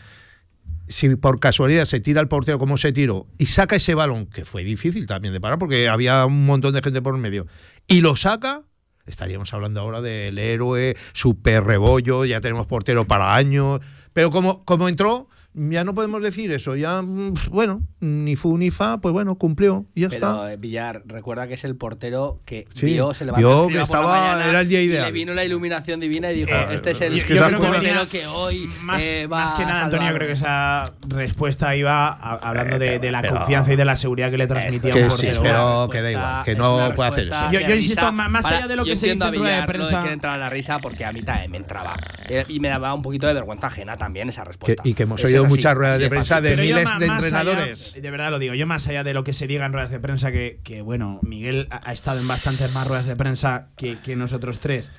si 0.87 1.15
por 1.15 1.39
casualidad 1.39 1.85
se 1.85 1.99
tira 1.99 2.21
el 2.21 2.27
portero 2.27 2.59
como 2.59 2.77
se 2.77 2.91
tiró 2.91 3.27
y 3.37 3.47
saca 3.47 3.75
ese 3.75 3.95
balón, 3.95 4.27
que 4.27 4.45
fue 4.45 4.63
difícil 4.63 5.07
también 5.07 5.33
de 5.33 5.41
parar 5.41 5.57
porque 5.57 5.89
había 5.89 6.25
un 6.25 6.45
montón 6.45 6.73
de 6.73 6.81
gente 6.81 7.01
por 7.01 7.17
medio, 7.17 7.47
y 7.87 8.01
lo 8.01 8.15
saca, 8.15 8.63
estaríamos 9.05 9.53
hablando 9.53 9.81
ahora 9.81 10.01
del 10.01 10.37
héroe, 10.37 10.95
super 11.13 11.63
rebollo, 11.63 12.25
ya 12.25 12.41
tenemos 12.41 12.65
portero 12.65 13.05
para 13.05 13.35
años, 13.35 13.81
pero 14.13 14.31
como, 14.31 14.63
como 14.65 14.89
entró, 14.89 15.29
ya 15.57 15.83
no 15.83 15.93
podemos 15.95 16.21
decir 16.21 16.51
eso, 16.51 16.75
ya, 16.75 17.01
mm, 17.01 17.33
bueno, 17.49 17.81
ni 18.01 18.35
fu 18.35 18.57
ni 18.57 18.71
fa, 18.71 18.99
pues 18.99 19.13
bueno, 19.13 19.35
cumplió 19.35 19.85
y 19.95 20.01
ya 20.01 20.09
Pero 20.09 20.15
está. 20.41 20.53
eh, 20.53 20.57
Villar, 20.57 21.03
recuerda 21.05 21.47
que 21.47 21.53
es 21.53 21.63
el 21.63 21.75
portero 21.75 22.41
que 22.45 22.65
Sí, 22.75 22.87
vio, 22.87 23.13
se 23.13 23.25
levantó 23.25 23.47
vio 23.47 23.67
que 23.67 23.73
por 23.73 23.77
la 23.77 23.83
estaba- 23.83 24.19
mañana 24.35 24.49
era 24.49 24.61
el 24.61 24.67
día 24.69 24.81
y 24.81 24.85
ideal. 24.85 25.05
le 25.05 25.11
vino 25.13 25.33
la 25.33 25.45
iluminación 25.45 25.99
divina 25.99 26.31
y 26.31 26.35
dijo, 26.43 26.51
Eh, 26.51 26.67
este 26.75 26.91
es 26.91 27.01
el, 27.01 27.13
es 27.17 27.23
que 27.23 27.33
que 27.35 27.39
portero 27.39 28.07
que 28.11 28.27
hoy 28.27 28.69
más, 28.83 29.03
eh, 29.03 29.27
va 29.27 29.41
más 29.41 29.53
que 29.53 29.63
nada, 29.65 29.83
Antonio, 29.85 30.05
salvar". 30.07 30.15
creo 30.15 30.27
que 30.27 30.33
esa 30.33 30.83
respuesta 31.07 31.75
iba 31.75 32.07
a- 32.09 32.33
hablando 32.41 32.77
de, 32.79 32.99
de 32.99 33.11
la 33.11 33.21
pero- 33.21 33.35
confianza 33.37 33.73
y 33.73 33.75
de 33.75 33.85
la 33.85 33.95
seguridad 33.95 34.29
que 34.31 34.37
le 34.37 34.47
transmitía 34.47 34.91
que 34.91 35.03
un 35.05 35.11
sí, 35.11 35.27
portero. 35.27 35.43
pero 35.43 35.89
que 35.91 36.01
da 36.01 36.11
igual, 36.11 36.43
que 36.45 36.55
no 36.55 36.91
puede 36.95 37.09
hacer 37.09 37.27
eso. 37.27 37.51
Yo- 37.51 37.59
yo 37.61 37.75
insisto, 37.75 38.11
más 38.11 38.45
allá 38.45 38.67
de 38.67 38.75
lo 38.75 38.83
que 38.83 38.95
se 38.95 39.13
dice 39.13 39.25
en 39.27 39.33
rueda 39.33 39.61
de 39.61 39.67
prensa- 39.67 40.03
que 40.03 40.11
entrar 40.11 40.33
a 40.33 40.37
la 40.37 40.49
risa 40.49 40.79
porque 40.79 41.05
a 41.05 41.11
mí 41.13 41.21
también 41.21 41.51
me 41.51 41.57
entraba. 41.57 41.95
Eh, 42.27 42.43
Y 42.49 42.59
me 42.59 42.67
daba 42.69 42.93
un 42.93 43.01
poquito 43.01 43.27
de 43.27 43.33
vergüenza 43.33 43.67
ajena 43.67 43.97
también 43.97 44.29
esa 44.29 44.43
respuesta. 44.43 44.81
y 44.85 44.93
que 44.93 45.03
hemos 45.03 45.23
oído 45.23 45.44
muchas 45.49 45.75
ruedas 45.75 45.99
de 45.99 46.09
prensa 46.09 46.41
de 46.41 46.57
miles 46.57 46.85
de 46.99 47.05
allá- 47.05 47.15
entrenadores. 47.15 47.93
de 48.01 48.11
verdad 48.11 48.31
lo 48.31 48.39
digo, 48.39 48.53
yo 48.53 48.65
más 48.67 48.87
allá 48.87 49.03
de 49.03 49.13
lo 49.13 49.23
que 49.23 49.33
se 49.33 49.47
diga 49.47 49.65
en 49.65 49.73
ruedas 49.73 49.89
de 49.91 49.99
prensa, 49.99 50.31
que, 50.31 50.59
que, 50.63 50.81
bueno, 50.81 51.19
Miguel 51.23 51.67
ha, 51.71 51.89
ha 51.89 51.93
estado 51.93 52.19
en 52.19 52.27
bastantes 52.27 52.73
más 52.73 52.87
ruedas 52.87 53.05
de 53.05 53.15
prensa 53.15 53.67
que, 53.77 53.97
que 53.99 54.15
nosotros 54.15 54.59
tres. 54.59 54.91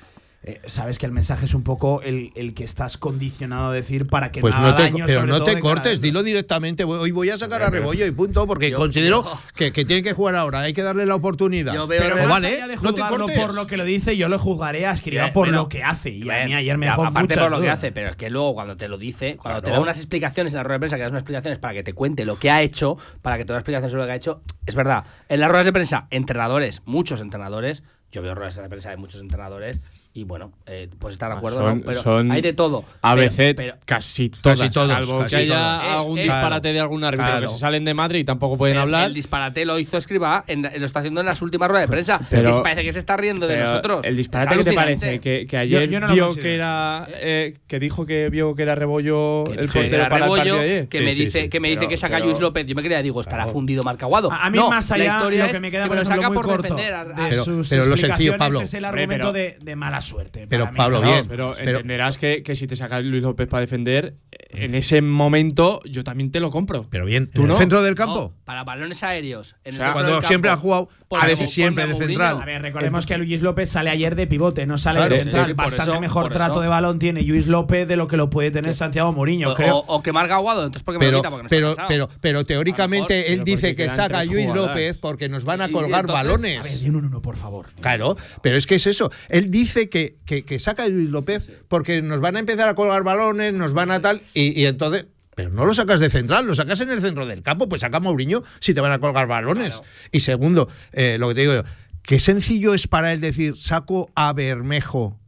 Eh, 0.43 0.61
sabes 0.65 0.97
que 0.99 1.05
el 1.05 1.11
mensaje 1.11 1.45
es 1.45 1.53
un 1.53 1.63
poco 1.63 2.01
el, 2.03 2.31
el 2.35 2.53
que 2.53 2.63
estás 2.63 2.97
condicionado 2.97 3.67
a 3.69 3.73
decir 3.73 4.05
para 4.07 4.31
que 4.31 4.39
Pues 4.39 4.55
no 4.55 4.73
te, 4.75 4.83
daño, 4.83 5.03
pero 5.05 5.19
sobre 5.21 5.31
no 5.31 5.39
todo 5.39 5.47
te 5.53 5.59
cortes, 5.59 5.99
dilo 5.99 6.23
directamente. 6.23 6.83
voy- 6.85 6.99
Hoy 6.99 7.11
voy 7.11 7.29
a 7.31 7.37
sacar 7.37 7.61
a 7.63 7.69
Rebollo 7.69 8.05
y 8.05 8.11
punto, 8.11 8.47
porque 8.47 8.69
Yo- 8.71 8.77
considero 8.77 9.23
yo- 9.23 9.39
que, 9.55 9.73
que 9.73 9.83
tiene 9.83 10.03
que 10.03 10.13
jugar 10.13 10.35
ahora. 10.35 10.61
Hay 10.61 10.73
que 10.73 10.83
darle 10.83 11.05
la 11.05 11.15
oportunidad. 11.15 11.73
Yo 11.73 11.85
veo- 11.87 12.01
Pero 12.01 12.15
más 12.15 12.27
vale, 12.27 12.47
allá 12.47 12.67
de 12.67 12.75
no 12.77 12.93
te 12.93 13.01
cortes. 13.01 13.37
por 13.39 13.53
lo 13.55 13.67
que 13.67 13.75
lo 13.77 13.83
dice, 13.83 14.15
yo 14.15 14.29
lo 14.29 14.39
juzgaré 14.39 14.85
a 14.85 14.91
Escribá 14.93 15.23
Bien, 15.23 15.33
por 15.33 15.49
lo 15.49 15.67
que 15.67 15.83
hace. 15.83 16.11
Y 16.11 16.29
a 16.29 16.45
mí 16.45 16.53
ayer 16.55 16.77
me 16.77 16.85
dejó 16.85 17.03
Aparte 17.03 17.35
por 17.35 17.51
lo 17.51 17.59
que 17.59 17.69
hace, 17.69 17.91
pero 17.91 18.09
es 18.09 18.15
que 18.15 18.29
luego 18.29 18.53
cuando 18.53 18.77
te 18.77 18.87
lo 18.87 18.97
dice, 18.97 19.37
cuando 19.37 19.61
te 19.61 19.71
da 19.71 19.79
unas 19.81 19.97
explicaciones 19.97 20.53
en 20.53 20.57
la 20.57 20.63
rueda 20.63 20.75
de 20.75 20.79
prensa, 20.79 20.95
que 20.97 21.01
das 21.01 21.11
unas 21.11 21.21
explicaciones 21.23 21.59
para 21.59 21.73
que 21.73 21.83
te 21.83 21.93
cuente 21.93 22.23
lo 22.25 22.37
que 22.39 22.51
ha 22.51 22.61
hecho, 22.61 22.97
para 23.21 23.37
que 23.37 23.43
te 23.43 23.47
dé 23.47 23.53
una 23.53 23.59
explicación 23.59 23.91
sobre 23.91 24.03
lo 24.03 24.07
que 24.07 24.13
ha 24.13 24.15
hecho, 24.15 24.41
es 24.65 24.75
verdad. 24.75 25.03
En 25.29 25.39
las 25.41 25.49
ruedas 25.49 25.65
de 25.65 25.73
prensa, 25.73 26.07
entrenadores, 26.11 26.81
muchos 26.85 27.21
entrenadores, 27.21 27.83
yo 28.11 28.21
veo 28.21 28.33
ruedas 28.35 28.55
de 28.55 28.69
prensa 28.69 28.89
de 28.91 28.97
muchos 28.97 29.19
entrenadores 29.19 29.79
y 30.17 30.23
bueno, 30.23 30.51
eh, 30.65 30.89
pues 30.97 31.13
estar 31.13 31.29
de 31.29 31.35
Ah, 31.35 31.37
acuerdo, 31.37 31.57
son- 31.59 31.77
¿no? 31.77 31.83
pero 31.85 32.01
son 32.01 32.31
hay 32.31 32.41
de 32.41 32.53
todo. 32.53 32.83
A 33.03 33.13
veces 33.13 33.53
pero- 33.55 33.75
casi 33.85 34.29
todas, 34.29 34.71
todos, 34.71 34.87
salvo 34.87 35.19
casi 35.19 35.29
que 35.29 35.35
haya 35.43 35.77
todos. 35.79 35.93
algún 35.99 36.15
disparate 36.15 36.61
claro, 36.61 36.73
de 36.73 36.79
algún 36.79 37.03
árbitro 37.03 37.25
claro. 37.27 37.41
que 37.47 37.53
se 37.53 37.59
salen 37.59 37.85
de 37.85 37.93
Madrid 37.93 38.19
y 38.21 38.23
tampoco 38.23 38.57
pueden 38.57 38.77
el, 38.77 38.81
hablar. 38.81 39.05
el 39.05 39.13
disparate 39.13 39.63
lo 39.65 39.77
hizo 39.77 39.95
Escriba, 39.99 40.43
en- 40.47 40.63
lo 40.63 40.85
está 40.85 40.99
haciendo 40.99 41.19
en 41.19 41.27
las 41.27 41.39
últimas 41.43 41.69
ruedas 41.69 41.87
de 41.87 41.91
prensa. 41.91 42.19
Pero- 42.31 42.51
que 42.51 42.61
parece 42.63 42.83
que 42.83 42.93
se 42.93 42.99
está 42.99 43.15
riendo 43.15 43.45
de 43.47 43.57
nosotros. 43.57 44.03
El 44.05 44.17
disparate 44.17 44.57
que 44.57 44.63
te 44.63 44.73
parece 44.73 45.19
que, 45.19 45.45
que 45.45 45.57
ayer 45.57 45.87
yo 45.87 45.99
no 45.99 46.07
lo 46.07 46.13
vio 46.15 46.33
que 46.35 46.55
era 46.55 47.07
eh, 47.13 47.57
que 47.67 47.77
dijo 47.79 48.07
que 48.07 48.29
vio 48.31 48.55
que 48.55 48.63
era 48.63 48.73
Rebollo 48.73 49.43
Que 49.45 49.51
el 49.51 49.57
dijo 49.61 49.73
que 49.73 49.79
portero 49.81 49.97
era 49.97 50.09
para 50.09 50.25
el 50.25 50.31
partido 50.31 50.55
Rebollo, 50.55 50.67
de 50.67 50.75
ayer. 50.77 50.87
que 50.87 50.97
Sí, 50.97 51.03
me 51.05 51.13
sí, 51.13 51.25
dice 51.25 51.41
sí. 51.43 51.49
que 51.49 51.59
me 51.59 51.69
dice 51.69 51.87
que 51.87 51.95
saca 51.97 52.15
pero- 52.15 52.25
Luis 52.25 52.39
López 52.39 52.65
yo 52.65 52.73
me 52.75 52.81
quería 52.81 53.03
digo 53.03 53.21
estará 53.21 53.43
Claro. 53.43 53.51
fundido 53.53 53.83
Marcaguado 53.83 54.31
A, 54.31 54.47
a 54.47 54.49
mí 54.49 54.57
más 54.57 54.91
allá 54.91 55.05
historia 55.05 55.45
lo 55.45 55.51
que 55.51 55.59
me 55.59 55.69
queda 55.69 55.83
que 55.83 55.89
por 56.33 56.47
defender 56.63 56.95
Pero- 57.29 57.43
sus 57.43 57.69
pero 57.69 57.85
lo 57.85 57.95
sencillo, 57.97 58.33
explicaciones 58.33 58.39
Pablo. 58.39 58.61
es 58.61 58.73
el 58.73 58.85
argumento 58.85 59.31
de, 59.33 59.57
de 59.61 59.75
mala 59.75 60.01
suerte. 60.07 60.47
Pero, 60.47 60.67
mí. 60.71 60.77
Pablo, 60.77 61.01
No, 61.01 61.07
bien. 61.07 61.25
pero, 61.27 61.53
pero- 61.57 61.71
entenderás 61.77 62.17
que, 62.17 62.43
que 62.43 62.55
si 62.55 62.67
te 62.67 62.75
saca 62.75 62.99
Luis 63.01 63.21
López 63.23 63.47
para 63.47 63.61
defender, 63.61 64.15
en 64.49 64.75
ese 64.75 65.01
momento 65.01 65.81
yo 65.85 66.03
también 66.03 66.31
te 66.31 66.39
lo 66.39 66.51
compro. 66.51 66.87
Pero 66.89 67.05
bien, 67.05 67.29
¿Tú 67.29 67.41
en 67.41 67.47
el 67.47 67.49
no? 67.53 67.57
centro 67.57 67.81
del 67.83 67.91
No, 67.93 67.97
campo. 67.97 68.33
para 68.45 68.63
balones 68.63 69.03
aéreos 69.03 69.55
en 69.63 69.69
el 69.69 69.73
sea, 69.73 69.85
centro 69.87 69.93
cuando 69.93 70.11
del 70.11 70.19
campo, 70.21 70.27
siempre 70.29 70.49
ha 70.51 70.57
jugado 70.57 70.89
Pues 71.07 71.21
casi 71.23 71.35
como 71.35 71.47
siempre 71.49 71.83
de 71.85 71.89
a 71.91 71.93
Mourinho. 71.93 72.07
central. 72.19 72.41
A 72.41 72.45
ver, 72.45 72.61
recordemos 72.61 73.05
que 73.05 73.17
Luis 73.17 73.41
López 73.41 73.69
sale 73.69 73.89
ayer 73.89 74.15
de 74.15 74.27
pivote, 74.27 74.65
no 74.65 74.77
sale 74.77 74.99
Claro, 74.99 75.13
de 75.13 75.19
sí, 75.19 75.23
central. 75.23 75.45
sí, 75.45 75.53
por 75.53 75.65
Bastante 75.65 75.91
eso, 75.91 76.01
mejor 76.01 76.23
por 76.23 76.31
trato 76.33 76.51
eso. 76.53 76.61
de 76.61 76.67
balón 76.69 76.99
tiene 76.99 77.21
Luis 77.23 77.47
López 77.47 77.87
de 77.87 77.95
lo 77.97 78.07
que 78.07 78.17
lo 78.17 78.29
puede 78.29 78.51
tener 78.51 78.73
Santiago 78.73 79.11
Mourinho, 79.11 79.51
O, 79.51 79.55
creo. 79.55 79.77
o, 79.77 79.95
o 79.97 80.03
que 80.03 80.11
Marga 80.13 80.35
Aguado, 80.35 80.61
entonces 80.65 80.83
¿por 80.83 80.93
qué 80.95 80.99
me 80.99 81.05
lo 81.05 81.09
Pero, 81.11 81.17
quita? 81.21 81.29
Porque 81.29 81.43
no 81.43 81.47
está 81.47 81.55
pero, 81.55 81.67
cansado. 81.75 81.87
pero, 81.87 82.09
pero 82.21 82.45
teóricamente 82.45 83.13
A 83.13 83.25
él 83.27 83.43
dice 83.43 83.69
porque 83.69 83.83
que 83.83 83.89
saca 83.89 84.19
a 84.19 84.23
Luis. 84.25 84.47
López 84.53 84.97
porque 84.97 85.29
nos 85.29 85.45
van 85.45 85.61
a 85.61 85.69
colgar 85.69 86.07
balones. 86.07 86.59
A 86.59 86.63
ver, 86.63 86.71
en 86.85 86.95
uno, 86.95 87.21
por 87.21 87.35
favor. 87.37 87.67
Claro, 87.81 88.15
pero 88.41 88.55
es 88.57 88.65
que 88.65 88.75
es 88.75 88.87
eso. 88.87 89.11
Él 89.29 89.51
dice 89.51 89.89
que, 89.89 89.96
que, 90.25 90.43
que 90.43 90.59
saca 90.59 90.87
Luis 90.87 91.09
López 91.09 91.49
porque 91.67 92.01
nos 92.01 92.21
van 92.21 92.35
a 92.35 92.39
empezar 92.39 92.67
a 92.67 92.75
colgar 92.75 93.03
balones, 93.03 93.53
nos 93.53 93.73
van 93.73 93.91
a 93.91 93.99
tal, 94.01 94.21
y, 94.33 94.59
y 94.59 94.65
entonces. 94.65 95.05
Pero 95.35 95.51
no 95.51 95.65
lo 95.65 95.73
sacas 95.75 95.99
de 95.99 96.09
central, 96.09 96.47
lo 96.47 96.55
sacas 96.55 96.81
en 96.81 96.89
el 96.89 96.99
centro 96.99 97.27
del 97.27 97.43
campo, 97.43 97.69
pues 97.69 97.81
saca 97.81 97.97
a 97.97 97.99
Mourinho 97.99 98.41
si 98.59 98.73
te 98.73 98.81
van 98.81 98.91
a 98.91 98.99
colgar 98.99 99.27
balones. 99.27 99.75
Claro. 99.75 99.87
Y 100.11 100.19
segundo, 100.21 100.67
eh, 100.93 101.17
lo 101.19 101.27
que 101.27 101.35
te 101.35 101.41
digo 101.41 101.53
yo, 101.53 101.63
qué 102.01 102.19
sencillo 102.19 102.73
es 102.73 102.87
para 102.87 103.13
él 103.13 103.21
decir, 103.21 103.55
saco 103.55 104.09
a 104.15 104.33
Bermejo, 104.33 105.19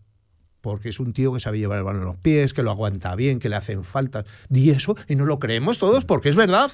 porque 0.61 0.89
es 0.89 0.99
un 0.99 1.13
tío 1.13 1.31
que 1.33 1.39
sabe 1.39 1.59
llevar 1.59 1.77
el 1.77 1.83
balón 1.83 2.01
en 2.01 2.07
los 2.07 2.17
pies, 2.17 2.53
que 2.53 2.63
lo 2.63 2.71
aguanta 2.71 3.15
bien, 3.15 3.39
que 3.39 3.49
le 3.49 3.55
hacen 3.55 3.83
faltas. 3.83 4.25
Di 4.49 4.71
eso 4.71 4.95
y 5.07 5.15
no 5.15 5.25
lo 5.25 5.37
creemos 5.37 5.77
todos, 5.77 6.05
porque 6.05 6.29
es 6.29 6.35
verdad. 6.35 6.71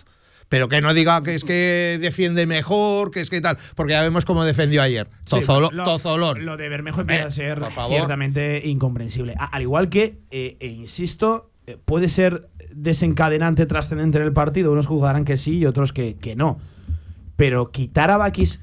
Pero 0.50 0.70
que 0.70 0.80
no 0.82 0.94
diga 0.94 1.24
que 1.24 1.34
es 1.36 1.44
que 1.44 1.98
defiende 2.00 2.46
mejor, 2.46 3.10
que 3.12 3.20
es 3.22 3.30
que 3.30 3.42
tal, 3.42 3.58
porque 3.76 3.94
ya 3.94 4.02
vemos 4.02 4.26
cómo 4.26 4.46
defendió 4.46 4.82
ayer. 4.82 5.08
Sí, 5.26 5.38
Tozolo- 5.38 5.72
lo- 5.72 5.84
tozolón. 5.84 6.46
Lo 6.46 6.56
de 6.56 6.70
Bermejo 6.70 7.02
empieza 7.02 7.26
a 7.26 7.32
ser 7.32 7.60
ciertamente 7.88 8.62
incomprensible. 8.66 9.34
A- 9.40 9.46
al 9.46 9.62
igual 9.64 9.90
que, 9.90 10.20
eh, 10.32 10.58
e 10.60 10.68
insisto, 10.68 11.50
eh, 11.68 11.78
puede 11.84 12.10
ser 12.10 12.48
desencadenante, 12.74 13.66
trascendente 13.66 14.18
en 14.20 14.24
el 14.24 14.34
partido. 14.34 14.72
Unos 14.72 14.86
jugarán 14.86 15.26
que 15.26 15.38
sí 15.38 15.58
y 15.58 15.66
otros 15.66 15.92
que, 15.94 16.16
que 16.16 16.36
no. 16.36 16.60
Pero 17.36 17.72
quitar 17.72 18.12
a 18.12 18.18
Bakis 18.18 18.62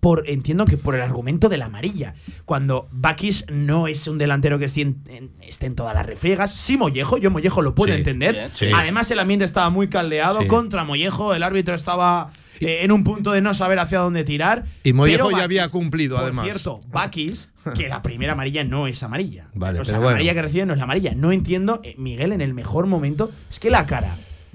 por, 0.00 0.28
entiendo 0.28 0.64
que 0.64 0.76
por 0.76 0.94
el 0.94 1.00
argumento 1.02 1.48
de 1.48 1.56
la 1.56 1.66
amarilla. 1.66 2.14
Cuando 2.44 2.88
Bakis 2.92 3.44
no 3.50 3.88
es 3.88 4.06
un 4.08 4.18
delantero 4.18 4.58
que 4.58 4.66
esté 4.66 4.82
en, 4.82 4.98
en- 5.08 5.30
esté 5.42 5.66
en 5.66 5.74
todas 5.74 5.94
las 5.94 6.06
refriegas. 6.06 6.52
Sí, 6.52 6.76
Mollejo, 6.76 7.18
yo 7.18 7.30
Mollejo 7.30 7.62
lo 7.62 7.74
puedo 7.74 7.92
Sí, 7.92 7.98
entender. 7.98 8.50
Sí. 8.54 8.66
Además, 8.74 9.10
el 9.10 9.18
ambiente 9.18 9.44
estaba 9.44 9.70
muy 9.70 9.88
caldeado 9.88 10.40
Sí. 10.42 10.46
contra 10.46 10.84
Mollejo. 10.84 11.34
El 11.34 11.42
árbitro 11.42 11.74
estaba 11.74 12.30
eh, 12.60 12.80
en 12.82 12.92
un 12.92 13.04
punto 13.04 13.32
de 13.32 13.40
no 13.42 13.52
saber 13.54 13.78
hacia 13.78 13.98
dónde 13.98 14.24
tirar. 14.24 14.64
Y 14.84 14.92
Mollejo 14.92 15.30
ya 15.30 15.44
había 15.44 15.68
cumplido, 15.68 16.16
por 16.16 16.24
además. 16.24 16.44
cierto, 16.44 16.80
Bakis, 16.90 17.50
que 17.76 17.88
la 17.88 18.02
primera 18.02 18.32
amarilla 18.32 18.64
no 18.64 18.86
es 18.86 19.02
amarilla. 19.02 19.48
Vale, 19.54 19.80
o 19.80 19.84
sea, 19.84 19.92
pero 19.92 20.00
la 20.00 20.04
bueno. 20.04 20.10
amarilla 20.16 20.34
que 20.34 20.42
recibe 20.42 20.66
no 20.66 20.72
es 20.72 20.78
la 20.78 20.84
amarilla. 20.84 21.14
No 21.14 21.32
entiendo, 21.32 21.80
eh, 21.84 21.94
Miguel, 21.98 22.32
en 22.32 22.40
el 22.40 22.54
mejor 22.54 22.86
momento, 22.86 23.30
es 23.50 23.58
que 23.60 23.70
la 23.70 23.86
cara 23.86 24.14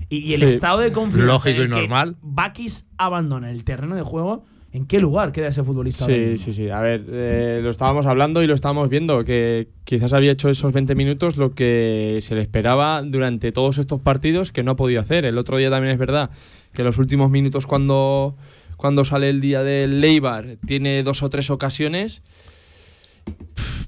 y, 0.10 0.34
el 0.34 0.42
Sí. 0.42 0.48
estado 0.48 0.80
de 0.80 0.92
confianza. 0.92 1.26
Lógico 1.28 1.62
en 1.62 1.68
y 1.72 1.74
que 1.76 1.82
normal. 1.82 2.16
Bakis 2.22 2.88
abandona 2.98 3.50
el 3.52 3.64
terreno 3.64 3.96
de 3.96 4.02
juego. 4.02 4.46
¿En 4.74 4.86
qué 4.86 5.02
lugar 5.02 5.34
queda 5.34 5.50
ese 5.50 5.64
futbolista? 5.64 6.06
Sí, 6.06 6.38
sí, 6.38 6.54
sí. 6.54 6.70
A 6.70 6.80
ver, 6.80 7.06
eh, 7.10 7.60
lo 7.62 7.70
estábamos 7.70 8.06
hablando 8.06 8.42
y 8.42 8.48
lo 8.48 8.56
estábamos 8.56 8.88
viendo, 8.88 9.26
que 9.26 9.68
quizás 9.84 10.14
había 10.14 10.32
hecho 10.32 10.48
esos 10.48 10.72
20 10.72 10.96
minutos 10.96 11.36
lo 11.36 11.54
que 11.54 12.20
se 12.22 12.36
le 12.36 12.42
esperaba 12.42 13.02
durante 13.02 13.52
todos 13.52 13.80
estos 13.80 14.00
partidos 14.00 14.54
que 14.54 14.64
no 14.64 14.72
ha 14.72 14.76
podido 14.78 15.02
hacer. 15.02 15.26
El 15.26 15.38
otro 15.38 15.58
día 15.58 15.70
también 15.70 15.92
es 15.92 16.00
verdad 16.00 16.30
que 16.74 16.84
los 16.84 16.98
últimos 17.00 17.30
minutos 17.30 17.68
cuando, 17.68 18.38
cuando 18.78 19.04
sale 19.04 19.30
el 19.30 19.42
día 19.42 19.62
del 19.62 20.00
Leibar 20.00 20.58
tiene 20.66 21.04
dos 21.04 21.22
o 21.22 21.30
tres 21.30 21.50
ocasiones, 21.50 22.22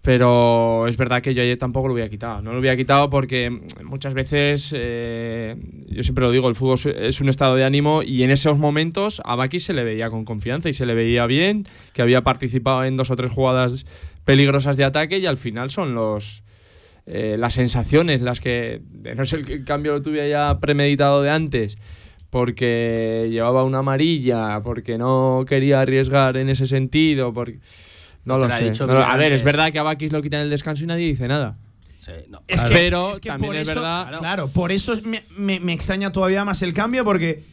pero 0.04 0.86
es 0.86 0.98
verdad 0.98 1.22
que 1.22 1.34
yo 1.34 1.42
ayer 1.42 1.58
tampoco 1.58 1.88
lo 1.88 1.94
hubiera 1.94 2.10
quitado. 2.10 2.42
No 2.42 2.52
lo 2.52 2.60
hubiera 2.60 2.76
quitado 2.76 3.10
porque 3.10 3.62
muchas 3.86 4.14
veces, 4.14 4.74
eh, 4.76 5.56
yo 5.88 6.04
siempre 6.04 6.26
lo 6.26 6.32
digo, 6.32 6.50
el 6.50 6.56
fútbol 6.56 6.78
es 6.94 7.22
un 7.22 7.30
estado 7.30 7.56
de 7.56 7.64
ánimo 7.64 8.04
y 8.04 8.24
en 8.24 8.30
esos 8.30 8.58
momentos 8.58 9.22
a 9.24 9.36
Baki 9.38 9.60
se 9.60 9.74
le 9.74 9.86
veía 9.86 10.10
con 10.10 10.26
confianza 10.26 10.68
y 10.68 10.74
se 10.74 10.86
le 10.86 10.94
veía 10.94 11.26
bien, 11.26 11.66
que 11.94 12.02
había 12.02 12.22
participado 12.22 12.84
en 12.84 12.98
dos 12.98 13.12
o 13.12 13.16
tres 13.16 13.32
jugadas 13.32 13.86
peligrosas 14.26 14.76
de 14.76 14.84
ataque 14.84 15.20
y 15.20 15.26
al 15.26 15.38
final 15.38 15.70
son 15.70 15.96
los 15.96 16.44
eh, 17.06 17.38
las 17.40 17.54
sensaciones 17.54 18.22
las 18.22 18.42
que, 18.42 18.82
no 18.92 19.24
que 19.24 19.54
el 19.54 19.64
cambio 19.64 19.94
lo 19.94 20.02
tuviera 20.02 20.28
ya 20.28 20.58
premeditado 20.60 21.22
de 21.22 21.30
antes, 21.30 21.78
porque 22.30 23.30
llevaba 23.32 23.64
una 23.64 23.80
amarilla, 23.80 24.60
porque 24.64 24.98
no 24.98 25.46
quería 25.48 25.80
arriesgar 25.80 26.36
en 26.36 26.50
ese 26.50 26.68
sentido, 26.68 27.34
porque... 27.34 27.60
No 28.26 28.38
lo 28.38 28.50
sé. 28.52 28.66
dicho 28.66 28.88
No 28.88 28.94
a 29.00 29.18
ver, 29.18 29.32
es 29.34 29.44
verdad 29.44 29.72
que 29.72 29.80
a 29.80 29.84
Bakis 29.84 30.12
lo 30.12 30.22
quitan 30.22 30.42
el 30.42 30.50
descanso 30.50 30.84
y 30.84 30.88
nadie 30.88 31.08
dice 31.08 31.28
nada. 31.28 31.58
Sí, 32.00 32.12
no. 32.30 32.42
Es 32.48 32.62
Claro. 32.62 32.70
que, 32.70 32.76
Pero 32.76 33.12
es 33.14 33.20
que 33.22 33.30
también 33.30 33.50
por 33.50 33.56
es 33.56 33.68
eso- 33.70 33.80
verdad- 33.80 34.18
Claro, 34.20 34.48
por 34.50 34.72
eso 34.72 34.96
me, 35.06 35.24
me- 35.38 35.60
me 35.60 35.74
extraña 35.74 36.12
todavía 36.12 36.44
más 36.46 36.62
el 36.62 36.74
cambio, 36.74 37.04
porque 37.06 37.44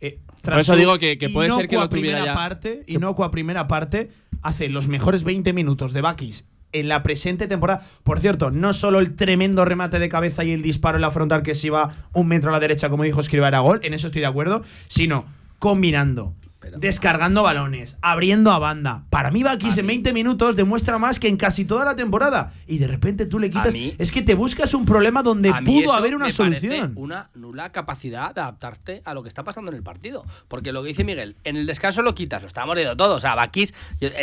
eh, 0.00 0.18
Por 0.42 0.58
eso 0.60 0.76
digo 0.76 0.98
que, 0.98 1.18
que 1.18 1.28
puede 1.28 1.50
ser 1.50 1.66
que 1.66 1.76
lo 1.76 1.88
tuviera 1.88 2.18
primera 2.18 2.24
ya. 2.24 2.34
parte, 2.34 2.84
inocua 2.86 3.30
primera 3.32 3.66
parte, 3.66 4.10
hace 4.42 4.68
los 4.68 4.86
mejores 4.88 5.24
20 5.24 5.52
minutos 5.52 5.92
de 5.92 6.00
Bakis 6.02 6.46
en 6.72 6.88
la 6.88 7.02
presente 7.02 7.48
temporada. 7.48 7.82
Por 8.04 8.20
cierto, 8.20 8.50
no 8.52 8.72
solo 8.72 8.98
el 9.00 9.16
tremendo 9.16 9.64
remate 9.64 9.98
de 9.98 10.08
cabeza 10.08 10.44
y 10.44 10.52
el 10.52 10.62
disparo 10.62 10.98
en 10.98 11.02
la 11.02 11.10
frontal 11.10 11.42
que 11.42 11.54
se 11.56 11.68
iba 11.68 11.88
un 12.12 12.28
metro 12.28 12.50
a 12.50 12.52
la 12.52 12.60
derecha, 12.60 12.88
como 12.90 13.02
dijo 13.02 13.20
Escriba, 13.20 13.48
era 13.48 13.60
gol, 13.60 13.80
en 13.82 13.94
eso 13.94 14.06
estoy 14.08 14.20
de 14.20 14.26
acuerdo, 14.26 14.62
sino 14.88 15.24
combinando. 15.58 16.34
Pero- 16.70 16.78
descargando 16.78 17.42
balones, 17.42 17.96
abriendo 18.02 18.50
a 18.52 18.58
banda. 18.58 19.04
Para 19.10 19.30
mí, 19.30 19.42
Bakis 19.42 19.78
en 19.78 19.86
20 19.86 20.12
minutos 20.12 20.56
demuestra 20.56 20.98
más 20.98 21.18
que 21.18 21.28
en 21.28 21.36
casi 21.36 21.64
toda 21.64 21.84
la 21.84 21.96
temporada. 21.96 22.52
Y 22.66 22.78
de 22.78 22.86
repente 22.88 23.26
tú 23.26 23.38
le 23.38 23.50
quitas. 23.50 23.72
mí- 23.72 23.94
es 23.98 24.12
que 24.12 24.22
te 24.22 24.34
buscas 24.34 24.74
un 24.74 24.84
problema 24.84 25.22
donde 25.22 25.50
pudo 25.64 25.92
haber 25.94 26.14
una 26.16 26.26
me 26.26 26.32
solución. 26.32 26.92
Una 26.96 27.30
nula 27.34 27.70
capacidad 27.72 28.34
de 28.34 28.40
adaptarte 28.40 29.02
a 29.04 29.14
lo 29.14 29.22
que 29.22 29.28
está 29.28 29.44
pasando 29.44 29.70
en 29.70 29.76
el 29.76 29.82
partido. 29.82 30.24
Porque 30.48 30.72
lo 30.72 30.82
que 30.82 30.88
dice 30.88 31.04
Miguel, 31.04 31.36
en 31.44 31.56
el 31.56 31.66
descanso 31.66 32.02
lo 32.02 32.14
quitas, 32.14 32.42
lo 32.42 32.48
está 32.48 32.64
muriendo 32.66 32.96
todo. 32.96 33.14
O 33.16 33.20
sea, 33.20 33.34
Bakis, 33.34 33.74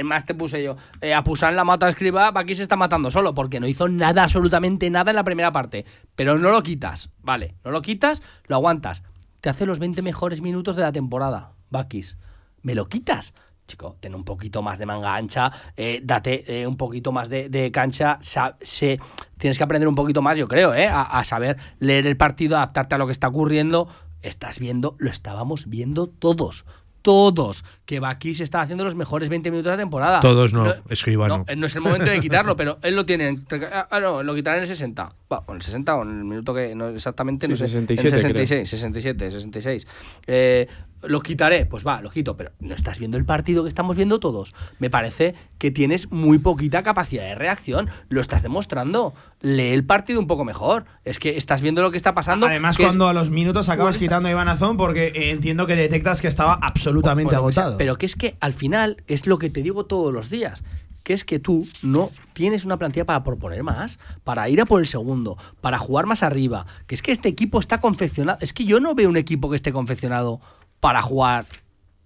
más 0.03 0.25
te 0.25 0.33
puse 0.35 0.63
yo, 0.63 0.75
eh, 1.01 1.13
a 1.13 1.23
Pusan 1.23 1.55
la 1.55 1.63
mata 1.63 1.85
a 1.85 1.89
escriba, 1.89 2.31
Bakis 2.31 2.59
está 2.59 2.75
matando 2.75 3.09
solo, 3.11 3.33
porque 3.33 3.59
no 3.59 3.67
hizo 3.67 3.87
nada, 3.89 4.23
absolutamente 4.23 4.89
nada 4.89 5.11
en 5.11 5.15
la 5.15 5.23
primera 5.23 5.51
parte. 5.51 5.85
Pero 6.15 6.37
no 6.37 6.51
lo 6.51 6.61
quitas, 6.63 7.09
vale, 7.21 7.55
no 7.63 7.71
lo 7.71 7.81
quitas, 7.81 8.21
lo 8.47 8.55
aguantas. 8.57 9.03
Te 9.41 9.49
hace 9.49 9.65
los 9.65 9.79
20 9.79 10.01
mejores 10.01 10.41
minutos 10.41 10.75
de 10.75 10.83
la 10.83 10.91
temporada, 10.91 11.51
Bakis. 11.69 12.17
¿Me 12.63 12.75
lo 12.75 12.87
quitas? 12.87 13.33
Chico, 13.65 13.95
ten 14.01 14.13
un 14.13 14.25
poquito 14.25 14.61
más 14.61 14.77
de 14.77 14.85
manga 14.85 15.15
ancha, 15.15 15.49
eh, 15.77 16.01
date 16.03 16.43
eh, 16.61 16.67
un 16.67 16.75
poquito 16.75 17.13
más 17.13 17.29
de, 17.29 17.47
de 17.47 17.71
cancha, 17.71 18.17
sé- 18.19 18.99
tienes 19.37 19.57
que 19.57 19.63
aprender 19.63 19.87
un 19.87 19.95
poquito 19.95 20.21
más, 20.21 20.37
yo 20.37 20.49
creo, 20.49 20.73
eh, 20.73 20.87
a, 20.87 21.03
a 21.03 21.23
saber 21.23 21.55
leer 21.79 22.05
el 22.05 22.17
partido, 22.17 22.57
adaptarte 22.57 22.95
a 22.95 22.97
lo 22.97 23.05
que 23.05 23.13
está 23.13 23.29
ocurriendo. 23.29 23.87
Estás 24.21 24.59
viendo, 24.59 24.95
lo 24.99 25.09
estábamos 25.09 25.67
viendo 25.69 26.07
todos. 26.07 26.65
Todos, 27.01 27.65
que 27.85 27.99
Bakis 27.99 28.39
está 28.39 28.61
haciendo 28.61 28.85
los 28.85 28.95
mejores 28.95 29.27
20 29.27 29.51
minutos 29.51 29.71
de 29.71 29.75
la 29.77 29.83
temporada. 29.83 30.19
Todos 30.21 30.53
no, 30.53 30.73
Escribano. 30.89 31.43
No, 31.49 31.55
no 31.57 31.67
es 31.67 31.75
el 31.75 31.81
momento 31.81 32.05
de 32.05 32.19
quitarlo, 32.21 32.55
pero 32.55 32.79
él 32.81 32.95
lo 32.95 33.05
tiene. 33.05 33.27
en- 33.27 33.45
Ah, 33.91 33.99
no, 33.99 34.23
lo 34.23 34.33
quitará 34.33 34.55
en 34.55 34.61
el 34.63 34.69
60. 34.69 35.13
Bueno, 35.27 35.43
en 35.49 35.55
el 35.55 35.61
60 35.61 35.95
o 35.97 36.03
en 36.03 36.09
el 36.19 36.23
minuto 36.23 36.53
que. 36.53 36.73
No 36.75 36.87
exactamente, 36.87 37.45
no 37.49 37.55
Sí, 37.57 37.63
sé. 37.63 37.67
67 37.67 38.07
en 38.21 38.25
el 38.27 38.33
creo. 38.33 38.45
66, 38.45 38.69
67, 38.69 39.31
66. 39.31 39.87
Eh, 40.27 40.67
lo 41.07 41.21
quitaré, 41.21 41.65
pues 41.65 41.85
va, 41.85 42.01
lo 42.01 42.09
quito, 42.09 42.35
pero 42.37 42.51
no 42.59 42.73
estás 42.75 42.99
viendo 42.99 43.17
el 43.17 43.25
partido 43.25 43.63
que 43.63 43.69
estamos 43.69 43.95
viendo 43.95 44.19
todos. 44.19 44.53
Me 44.79 44.89
parece 44.89 45.35
que 45.57 45.71
tienes 45.71 46.11
muy 46.11 46.37
poquita 46.39 46.83
capacidad 46.83 47.23
de 47.23 47.35
reacción. 47.35 47.89
Lo 48.09 48.21
estás 48.21 48.43
demostrando. 48.43 49.13
Lee 49.41 49.71
el 49.73 49.85
partido 49.85 50.19
un 50.19 50.27
poco 50.27 50.45
mejor. 50.45 50.85
Es 51.05 51.19
que 51.19 51.37
estás 51.37 51.61
viendo 51.61 51.81
lo 51.81 51.91
que 51.91 51.97
está 51.97 52.13
pasando. 52.13 52.45
Además, 52.47 52.79
es- 52.79 52.85
cuando 52.85 53.07
a 53.07 53.13
los 53.13 53.29
minutos 53.29 53.69
acabas 53.69 53.97
quitando 53.97 54.27
a 54.29 54.31
Iván 54.31 54.47
Azón, 54.47 54.77
porque 54.77 55.07
eh, 55.07 55.31
entiendo 55.31 55.67
que 55.67 55.75
detectas 55.75 56.21
que 56.21 56.27
estaba 56.27 56.53
absolutamente 56.61 57.33
Por 57.35 57.41
lo 57.41 57.47
que 57.47 57.53
sea, 57.53 57.63
agotado. 57.63 57.77
Pero 57.77 57.97
que 57.97 58.05
es 58.05 58.15
que 58.15 58.35
al 58.39 58.53
final 58.53 58.97
es 59.07 59.27
lo 59.27 59.37
que 59.37 59.49
te 59.49 59.61
digo 59.61 59.85
todos 59.85 60.13
los 60.13 60.29
días. 60.29 60.63
Que 61.03 61.11
es 61.11 61.25
que 61.25 61.37
tú 61.37 61.67
no 61.81 62.11
tienes 62.31 62.63
una 62.63 62.77
plantilla 62.77 63.03
para 63.03 63.25
proponer 63.25 63.61
más, 63.61 63.99
para 64.23 64.47
ir 64.47 64.61
a 64.61 64.65
por 64.65 64.79
el 64.79 64.87
segundo, 64.87 65.37
para 65.59 65.77
jugar 65.77 66.05
más 66.05 66.23
arriba. 66.23 66.65
Que 66.87 66.95
es 66.95 67.01
que 67.01 67.11
este 67.11 67.27
equipo 67.27 67.59
está 67.59 67.81
confeccionado. 67.81 68.37
Es 68.39 68.53
que 68.53 68.63
yo 68.63 68.79
no 68.79 68.95
veo 68.95 69.09
un 69.09 69.17
equipo 69.17 69.49
que 69.49 69.57
esté 69.57 69.73
confeccionado 69.73 70.39
para 70.83 71.01
jugar 71.01 71.45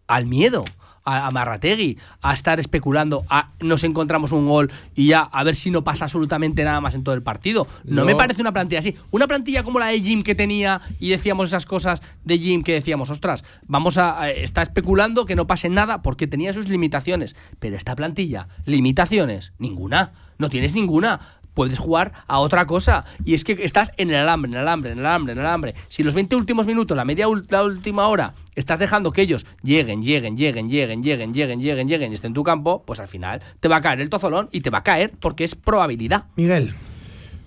al 0.05 0.27
miedo, 0.27 0.63
a, 1.03 1.25
a 1.25 1.31
Marrategui, 1.31 1.97
a 2.21 2.35
estar 2.35 2.59
especulando, 2.59 3.23
a 3.27 3.49
nos 3.59 3.83
encontramos 3.83 4.31
un 4.31 4.47
gol 4.47 4.71
y 4.93 5.07
ya 5.07 5.21
a 5.21 5.43
ver 5.43 5.55
si 5.55 5.71
no 5.71 5.83
pasa 5.83 6.05
absolutamente 6.05 6.63
nada 6.63 6.79
más 6.79 6.93
en 6.93 7.03
todo 7.03 7.15
el 7.15 7.23
partido. 7.23 7.65
No, 7.85 8.01
No. 8.01 8.05
me 8.05 8.13
parece 8.13 8.41
una 8.41 8.51
plantilla 8.51 8.79
así. 8.81 8.95
Una 9.09 9.25
plantilla 9.25 9.63
como 9.63 9.79
la 9.79 9.87
de 9.87 9.99
Jim 9.99 10.21
que 10.21 10.35
tenía 10.35 10.79
y 10.99 11.09
decíamos 11.09 11.47
esas 11.47 11.65
cosas 11.65 12.03
de 12.23 12.37
Jim 12.37 12.61
que 12.61 12.73
decíamos, 12.73 13.09
ostras, 13.09 13.43
vamos 13.65 13.97
a, 13.97 14.21
a- 14.21 14.29
está 14.29 14.61
especulando 14.61 15.25
que 15.25 15.35
no 15.35 15.47
pase 15.47 15.69
nada 15.69 16.03
porque 16.03 16.27
tenía 16.27 16.53
sus 16.53 16.69
limitaciones. 16.69 17.35
Pero 17.57 17.77
esta 17.77 17.95
plantilla, 17.95 18.47
limitaciones, 18.65 19.53
ninguna. 19.57 20.11
No 20.37 20.49
tienes 20.51 20.75
ninguna. 20.75 21.19
Puedes 21.57 21.79
jugar 21.79 22.13
a 22.27 22.37
otra 22.37 22.67
cosa. 22.67 23.03
Y 23.25 23.33
es 23.33 23.43
que 23.43 23.53
estás 23.63 23.91
en 23.97 24.11
el 24.11 24.17
alambre, 24.17 24.51
en 24.51 24.57
el 24.57 24.61
alambre, 24.61 24.91
en 24.91 24.99
el 24.99 25.05
alambre, 25.07 25.33
en 25.33 25.39
el 25.39 25.45
alambre. 25.47 25.73
Si 25.87 26.03
los 26.03 26.13
20 26.13 26.35
últimos 26.35 26.67
minutos, 26.67 26.95
la 26.95 27.03
media 27.03 27.25
la 27.49 27.63
última 27.63 28.07
hora, 28.09 28.35
estás 28.53 28.77
dejando 28.77 29.11
que 29.11 29.23
ellos 29.23 29.47
lleguen, 29.63 30.03
lleguen, 30.03 30.37
lleguen, 30.37 30.69
lleguen, 30.69 31.01
lleguen, 31.01 31.33
lleguen, 31.33 31.59
lleguen, 31.59 31.87
lleguen 31.87 32.11
y 32.11 32.13
estén 32.13 32.29
en 32.29 32.33
tu 32.35 32.43
campo, 32.43 32.83
pues 32.85 32.99
al 32.99 33.07
final 33.07 33.41
te 33.59 33.67
va 33.67 33.77
a 33.77 33.81
caer 33.81 34.01
el 34.01 34.09
tozolón 34.11 34.49
y 34.51 34.61
te 34.61 34.69
va 34.69 34.77
a 34.77 34.83
caer 34.83 35.13
porque 35.19 35.45
es 35.45 35.55
probabilidad. 35.55 36.25
Miguel, 36.35 36.75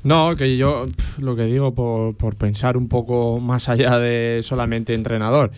No, 0.02 0.34
que 0.34 0.56
yo 0.56 0.82
lo 1.18 1.36
que 1.36 1.44
digo 1.44 1.72
por, 1.72 2.16
por 2.16 2.34
pensar 2.34 2.76
un 2.76 2.88
poco 2.88 3.38
más 3.38 3.68
allá 3.68 4.00
de 4.00 4.40
solamente 4.42 4.92
entrenador. 4.92 5.52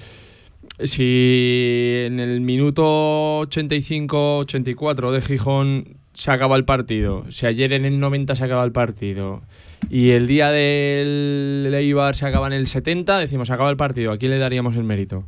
Si 0.78 2.02
en 2.04 2.20
el 2.20 2.42
minuto 2.42 3.44
85-84 3.44 5.10
de 5.10 5.20
Gijón 5.22 6.01
se 6.14 6.30
acaba 6.30 6.56
el 6.56 6.64
partido, 6.64 7.24
si 7.30 7.46
ayer 7.46 7.72
en 7.72 7.84
el 7.84 7.98
90 7.98 8.36
se 8.36 8.44
acaba 8.44 8.64
el 8.64 8.72
partido 8.72 9.42
y 9.88 10.10
el 10.10 10.26
día 10.26 10.50
del 10.50 11.72
Eibar 11.74 12.16
se 12.16 12.26
acaba 12.26 12.46
en 12.46 12.52
el 12.52 12.66
70, 12.66 13.18
decimos 13.18 13.48
se 13.48 13.54
acaba 13.54 13.70
el 13.70 13.76
partido, 13.76 14.12
¿a 14.12 14.18
quién 14.18 14.30
le 14.30 14.38
daríamos 14.38 14.76
el 14.76 14.84
mérito? 14.84 15.24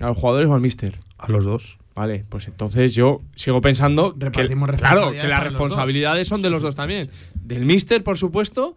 ¿A 0.00 0.08
los 0.08 0.16
jugadores 0.16 0.48
o 0.48 0.54
al 0.54 0.60
míster? 0.60 0.98
A 1.18 1.30
los 1.30 1.44
dos. 1.44 1.78
Vale, 1.94 2.24
pues 2.28 2.46
entonces 2.46 2.94
yo 2.94 3.20
sigo 3.34 3.60
pensando 3.60 4.14
que, 4.14 4.30
claro, 4.76 5.10
que 5.12 5.28
las 5.28 5.42
responsabilidades 5.42 6.28
son 6.28 6.40
de 6.40 6.48
los 6.48 6.62
dos 6.62 6.74
también. 6.74 7.10
Del 7.34 7.66
míster, 7.66 8.02
por 8.02 8.16
supuesto, 8.16 8.76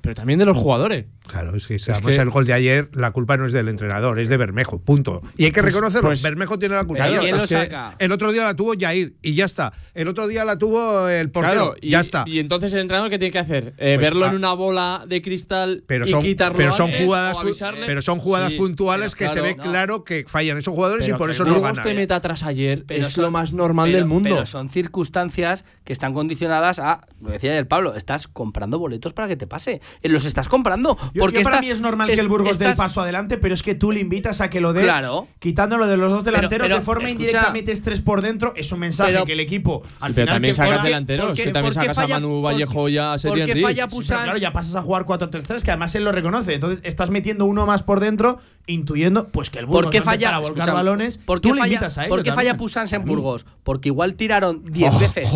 pero 0.00 0.14
también 0.14 0.38
de 0.38 0.44
los 0.44 0.58
jugadores. 0.58 1.06
Claro, 1.30 1.56
es 1.56 1.66
que 1.68 1.78
si 1.78 1.90
además 1.90 2.14
que- 2.16 2.20
el 2.22 2.30
gol 2.30 2.44
de 2.44 2.52
ayer, 2.52 2.88
la 2.92 3.12
culpa 3.12 3.36
no 3.36 3.46
es 3.46 3.52
del 3.52 3.68
entrenador, 3.68 4.18
es 4.18 4.28
de 4.28 4.36
Bermejo, 4.36 4.80
punto. 4.80 5.22
Y 5.36 5.44
hay 5.44 5.52
que 5.52 5.62
Pues- 5.62 5.72
reconocerlo, 5.74 6.08
pues- 6.08 6.22
Bermejo 6.22 6.58
tiene 6.58 6.74
la 6.74 6.84
culpa. 6.84 7.04
Claro, 7.06 7.20
¿Quién 7.22 7.34
es 7.36 7.42
lo 7.42 7.48
que- 7.48 7.54
saca? 7.64 7.94
El 7.98 8.12
otro 8.12 8.32
día 8.32 8.44
la 8.44 8.54
tuvo 8.56 8.72
Jair 8.78 9.14
y 9.22 9.34
ya 9.34 9.44
está. 9.44 9.72
El 9.94 10.08
otro 10.08 10.26
día 10.26 10.44
la 10.44 10.58
tuvo 10.58 11.08
el 11.08 11.30
portero, 11.30 11.54
Claro, 11.54 11.76
y, 11.80 11.90
ya 11.90 12.00
está. 12.00 12.24
Y 12.26 12.38
entonces 12.40 12.72
el 12.72 12.80
entrenador, 12.80 13.10
¿qué 13.10 13.18
tiene 13.18 13.32
que 13.32 13.38
hacer? 13.38 13.74
Eh, 13.78 13.94
Pues, 13.96 14.00
verlo 14.00 14.24
ah, 14.26 14.28
en 14.30 14.34
una 14.34 14.52
bola 14.54 15.04
de 15.06 15.22
cristal 15.22 15.84
pero 15.86 16.06
y 16.06 16.10
son, 16.10 16.22
quitarlo 16.22 16.58
pero 16.58 16.72
son 16.72 16.86
antes, 16.90 17.04
jugadas, 17.06 17.38
avisarle. 17.38 17.86
pero 17.86 18.02
son 18.02 18.18
jugadas 18.18 18.52
Sí, 18.52 18.58
puntuales 18.58 19.14
que 19.14 19.28
se 19.28 19.40
ve 19.40 19.54
claro, 19.54 19.70
claro 19.70 20.04
que 20.04 20.24
fallan 20.26 20.58
esos 20.58 20.74
jugadores 20.74 21.04
Pero 21.06 21.16
y 21.16 21.18
por 21.18 21.30
eso 21.30 21.44
no 21.44 21.60
ganan. 21.60 21.84
te 21.84 21.94
meta 21.94 22.16
atrás 22.16 22.42
ayer 22.42 22.84
Pero 22.86 23.06
es 23.06 23.12
son- 23.12 23.24
lo 23.24 23.30
más 23.30 23.52
normal 23.52 23.86
pero- 23.88 23.98
del 23.98 24.06
mundo. 24.06 24.30
Pero 24.30 24.46
son 24.46 24.68
circunstancias 24.68 25.64
que 25.84 25.92
están 25.92 26.12
condicionadas 26.14 26.78
a, 26.78 27.00
lo 27.20 27.30
decía 27.30 27.52
ayer 27.52 27.66
Pablo, 27.68 27.94
estás 27.94 28.28
comprando 28.28 28.78
boletos 28.78 29.12
para 29.12 29.28
que 29.28 29.36
te 29.36 29.46
pase. 29.46 29.80
Eh, 30.02 30.08
Los 30.08 30.24
estás 30.24 30.48
comprando. 30.48 30.96
Yo- 31.20 31.24
porque 31.24 31.38
yo 31.38 31.44
para 31.44 31.56
estás- 31.56 31.66
mí 31.66 31.70
es 31.70 31.80
normal 31.80 32.08
es- 32.10 32.14
que 32.16 32.20
el 32.20 32.28
Burgos 32.28 32.58
dé 32.58 32.64
el 32.64 32.70
estás- 32.72 32.86
paso 32.88 33.00
adelante, 33.02 33.38
pero 33.38 33.54
es 33.54 33.62
que 33.62 33.74
tú 33.74 33.92
le 33.92 34.00
invitas 34.00 34.40
a 34.40 34.50
que 34.50 34.60
lo 34.60 34.72
dé, 34.72 34.82
Claro. 34.82 35.28
quitándolo 35.38 35.86
de 35.86 35.96
los 35.96 36.10
dos 36.10 36.24
delanteros 36.24 36.66
pero, 36.66 36.76
de 36.78 36.84
forma 36.84 37.06
escucha. 37.08 37.24
indirecta, 37.26 37.50
metes 37.52 37.82
tres 37.82 38.00
por 38.00 38.22
dentro, 38.22 38.52
es 38.56 38.72
un 38.72 38.80
mensaje 38.80 39.12
Pero- 39.12 39.24
que 39.24 39.32
el 39.34 39.40
equipo 39.40 39.82
al 40.00 40.12
Sí, 40.12 40.14
pero 40.16 40.26
final 40.26 40.26
también 40.34 40.50
que 40.52 40.56
sacas 40.56 40.70
juega- 40.70 40.82
delanteros, 40.84 41.26
¿por 41.26 41.34
qué- 41.36 41.44
que 41.44 41.50
también 41.52 41.74
sacas 41.74 41.98
a 41.98 42.02
falla- 42.02 42.14
Manu 42.14 42.28
por- 42.28 42.44
Vallejo 42.52 42.88
y 42.88 42.98
a 42.98 43.10
por 43.10 43.18
Serien 43.20 43.46
qué 43.46 43.54
Riz. 43.54 43.62
falla 43.62 43.82
Sí, 43.84 43.88
pero 43.88 43.96
Pusans? 43.96 44.22
claro, 44.24 44.38
ya 44.38 44.52
pasas 44.52 44.74
a 44.74 44.82
jugar 44.82 45.04
4-3-3, 45.04 45.62
que 45.62 45.70
además 45.70 45.94
él 45.94 46.04
lo 46.04 46.12
reconoce. 46.12 46.54
Entonces 46.54 46.80
estás 46.82 47.10
metiendo 47.10 47.44
uno 47.44 47.66
más 47.66 47.82
por 47.82 48.00
dentro, 48.00 48.38
intuyendo 48.66 49.28
pues 49.28 49.50
que 49.50 49.58
el 49.58 49.66
Burgos 49.66 49.84
¿Por 49.84 49.90
qué 49.92 50.00
va 50.00 50.12
a 50.12 50.14
empezar 50.14 50.32
falla, 50.32 50.36
a 50.36 50.48
volcar 50.48 50.72
balones. 50.74 51.18
¿por 51.18 51.40
qué 51.40 51.48
tú 51.48 51.54
le 51.54 51.60
falla, 51.60 51.72
invitas 51.74 51.98
a 51.98 52.02
ello 52.04 52.10
¿por 52.10 52.22
qué 52.22 52.30
falla 52.30 52.36
también. 52.50 52.56
Pusans 52.56 52.92
en 52.92 53.04
Burgos? 53.04 53.46
Porque 53.64 53.88
igual 53.88 54.14
tiraron 54.16 54.64
10 54.64 54.98
veces 54.98 55.28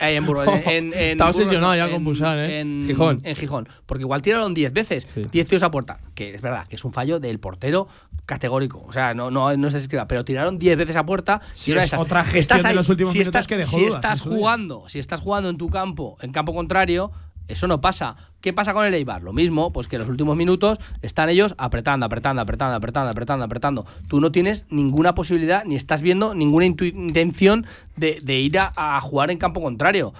eh, 0.00 0.14
en 0.16 0.26
Burgos. 0.26 0.46
En, 0.48 0.68
en- 0.68 0.92
en 0.92 0.92
Está 1.12 1.26
Burgos, 1.26 1.36
obsesionado 1.42 1.72
no, 1.72 1.76
ya 1.76 1.90
con 1.90 2.04
Busan, 2.04 2.38
¿eh? 2.38 2.60
En 2.60 2.84
Gijón. 2.86 3.18
En 3.22 3.36
Gijón. 3.36 3.68
Porque 3.86 4.02
igual 4.02 4.22
tiraron 4.22 4.54
10 4.54 4.72
veces, 4.72 5.06
Sí. 5.14 5.22
10 5.30 5.46
tiros 5.46 5.62
a 5.62 5.70
puerta. 5.70 5.98
Que 6.14 6.34
es 6.34 6.40
verdad, 6.40 6.66
que 6.66 6.76
es 6.76 6.84
un 6.84 6.92
fallo 6.92 7.20
del 7.20 7.38
portero 7.40 7.88
categórico. 8.26 8.84
O 8.86 8.92
sea, 8.92 9.14
no, 9.14 9.30
no, 9.30 9.56
no 9.56 9.70
se 9.70 9.78
escriba, 9.78 10.06
pero 10.06 10.24
tiraron 10.24 10.58
10 10.58 10.76
veces 10.78 10.96
a 10.96 11.04
puerta. 11.04 11.40
De 11.66 11.72
es 11.80 11.94
otra 11.94 12.22
gestión 12.24 12.40
Estás 12.40 12.62
de 12.62 12.68
ahí, 12.68 12.74
los 12.74 12.88
últimos 12.88 13.12
si 13.12 13.20
estás, 13.20 13.46
que 13.46 13.56
dejó 13.56 13.76
Si 13.76 13.82
dudas, 13.82 13.96
estás 13.96 14.18
en 14.20 14.24
su 14.24 14.28
día. 14.30 14.38
jugando, 14.38 14.88
si 14.88 14.98
estás 14.98 15.20
jugando 15.20 15.48
en 15.48 15.58
tu 15.58 15.68
campo, 15.68 16.16
en 16.20 16.32
campo 16.32 16.54
contrario, 16.54 17.10
eso 17.48 17.66
no 17.66 17.80
pasa. 17.80 18.16
¿Qué 18.40 18.52
pasa 18.52 18.72
con 18.72 18.84
el 18.86 18.94
Eibar? 18.94 19.22
Lo 19.22 19.32
mismo, 19.32 19.72
pues 19.72 19.88
que 19.88 19.96
en 19.96 20.00
los 20.00 20.08
últimos 20.08 20.36
minutos 20.36 20.78
están 21.02 21.28
ellos 21.28 21.54
apretando, 21.58 22.06
apretando, 22.06 22.40
apretando, 22.40 22.76
apretando, 22.76 23.10
apretando, 23.10 23.44
apretando. 23.44 23.86
Tú 24.08 24.20
no 24.20 24.30
tienes 24.30 24.66
ninguna 24.70 25.14
posibilidad, 25.14 25.64
ni 25.64 25.74
estás 25.74 26.00
viendo 26.00 26.34
ninguna 26.34 26.66
intención 26.66 27.66
de, 27.96 28.18
de 28.22 28.38
ir 28.38 28.58
a, 28.58 28.72
a 28.76 29.00
jugar 29.00 29.30
en 29.32 29.38
campo 29.38 29.60
contrario. 29.60 30.14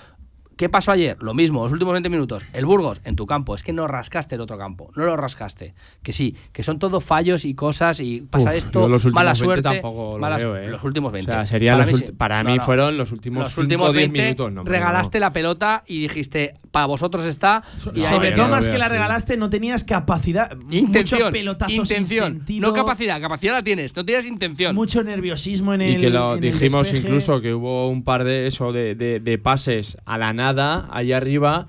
¿Qué 0.60 0.68
pasó 0.68 0.92
ayer? 0.92 1.16
Lo 1.22 1.32
mismo, 1.32 1.62
los 1.64 1.72
últimos 1.72 1.92
20 1.94 2.10
minutos. 2.10 2.42
El 2.52 2.66
Burgos, 2.66 3.00
en 3.06 3.16
tu 3.16 3.24
campo. 3.24 3.54
Es 3.54 3.62
que 3.62 3.72
no 3.72 3.86
rascaste 3.86 4.34
el 4.34 4.42
otro 4.42 4.58
campo. 4.58 4.92
No 4.94 5.06
lo 5.06 5.16
rascaste. 5.16 5.72
Que 6.02 6.12
sí, 6.12 6.36
que 6.52 6.62
son 6.62 6.78
todo 6.78 7.00
fallos 7.00 7.46
y 7.46 7.54
cosas 7.54 7.98
y 8.00 8.20
pasa 8.28 8.50
Uf, 8.50 8.56
esto, 8.56 8.80
los 8.86 9.06
últimos 9.06 9.14
mala 9.14 9.30
20 9.32 9.44
suerte. 9.46 9.62
tampoco 9.62 10.12
lo 10.12 10.18
mala 10.18 10.36
veo, 10.36 10.56
¿eh? 10.58 10.68
Los 10.68 10.84
últimos 10.84 11.12
20. 11.12 11.30
O 11.30 11.34
sea, 11.34 11.46
serían 11.46 11.78
para 11.78 11.90
los 11.90 11.98
mí, 12.00 12.06
sí. 12.08 12.12
para 12.12 12.42
No, 12.42 12.50
mí 12.50 12.56
no. 12.58 12.64
fueron 12.66 12.98
los 12.98 13.10
últimos 13.10 13.44
Los 13.44 13.52
5 13.54 13.60
últimos 13.62 13.88
o 13.88 13.92
10 13.94 14.02
20 14.12 14.22
minutos. 14.22 14.52
No, 14.52 14.64
regalaste 14.64 15.18
no. 15.18 15.20
la 15.24 15.32
pelota 15.32 15.82
y 15.86 16.02
dijiste, 16.02 16.52
para 16.70 16.84
vosotros 16.84 17.24
está. 17.26 17.62
Y 17.94 18.00
Sobre 18.02 18.32
todo 18.32 18.48
más 18.48 18.68
que 18.68 18.76
la 18.76 18.90
regalaste, 18.90 19.38
no 19.38 19.48
tenías 19.48 19.82
capacidad. 19.84 20.54
Intención, 20.70 21.20
mucho 21.22 21.32
pelotazo 21.32 21.72
intención, 21.72 22.06
sin 22.06 22.36
sentido. 22.36 22.68
no 22.68 22.74
capacidad, 22.74 23.18
capacidad 23.18 23.54
la 23.54 23.62
tienes, 23.62 23.96
no 23.96 24.04
tienes 24.04 24.26
intención. 24.26 24.74
Mucho 24.74 25.02
nerviosismo 25.02 25.72
en 25.72 25.80
el. 25.80 25.92
Y 25.92 26.00
que 26.02 26.10
lo 26.10 26.36
dijimos 26.36 26.92
incluso 26.92 27.40
que 27.40 27.54
hubo 27.54 27.88
un 27.88 28.04
par 28.04 28.24
de 28.24 28.46
eso 28.46 28.72
de, 28.74 28.94
de- 28.94 29.20
de 29.20 29.38
pases 29.38 29.96
a 30.04 30.18
la 30.18 30.34
nada 30.34 30.49
allá 30.58 31.16
arriba 31.16 31.68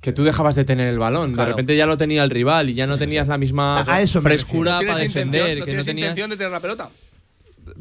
que 0.00 0.12
tú 0.12 0.22
dejabas 0.24 0.54
de 0.54 0.64
tener 0.64 0.88
el 0.88 0.98
balón. 0.98 1.32
Claro. 1.32 1.46
De 1.48 1.52
repente 1.52 1.76
ya 1.76 1.86
lo 1.86 1.96
tenía 1.96 2.22
el 2.24 2.30
rival 2.30 2.70
y 2.70 2.74
ya 2.74 2.86
no 2.86 2.96
tenías 2.98 3.26
la 3.28 3.36
misma 3.38 3.84
A 3.86 4.00
eso 4.00 4.20
me 4.22 4.30
frescura 4.30 4.78
para 4.80 4.98
defender. 4.98 5.40
intención, 5.40 5.42
no 5.42 5.54
que 5.54 5.58
no 5.60 5.64
tienes 5.64 5.86
tenías- 5.86 6.08
intención 6.10 6.30
de 6.30 6.36
tener 6.36 6.52
la 6.52 6.60
pelota. 6.60 6.88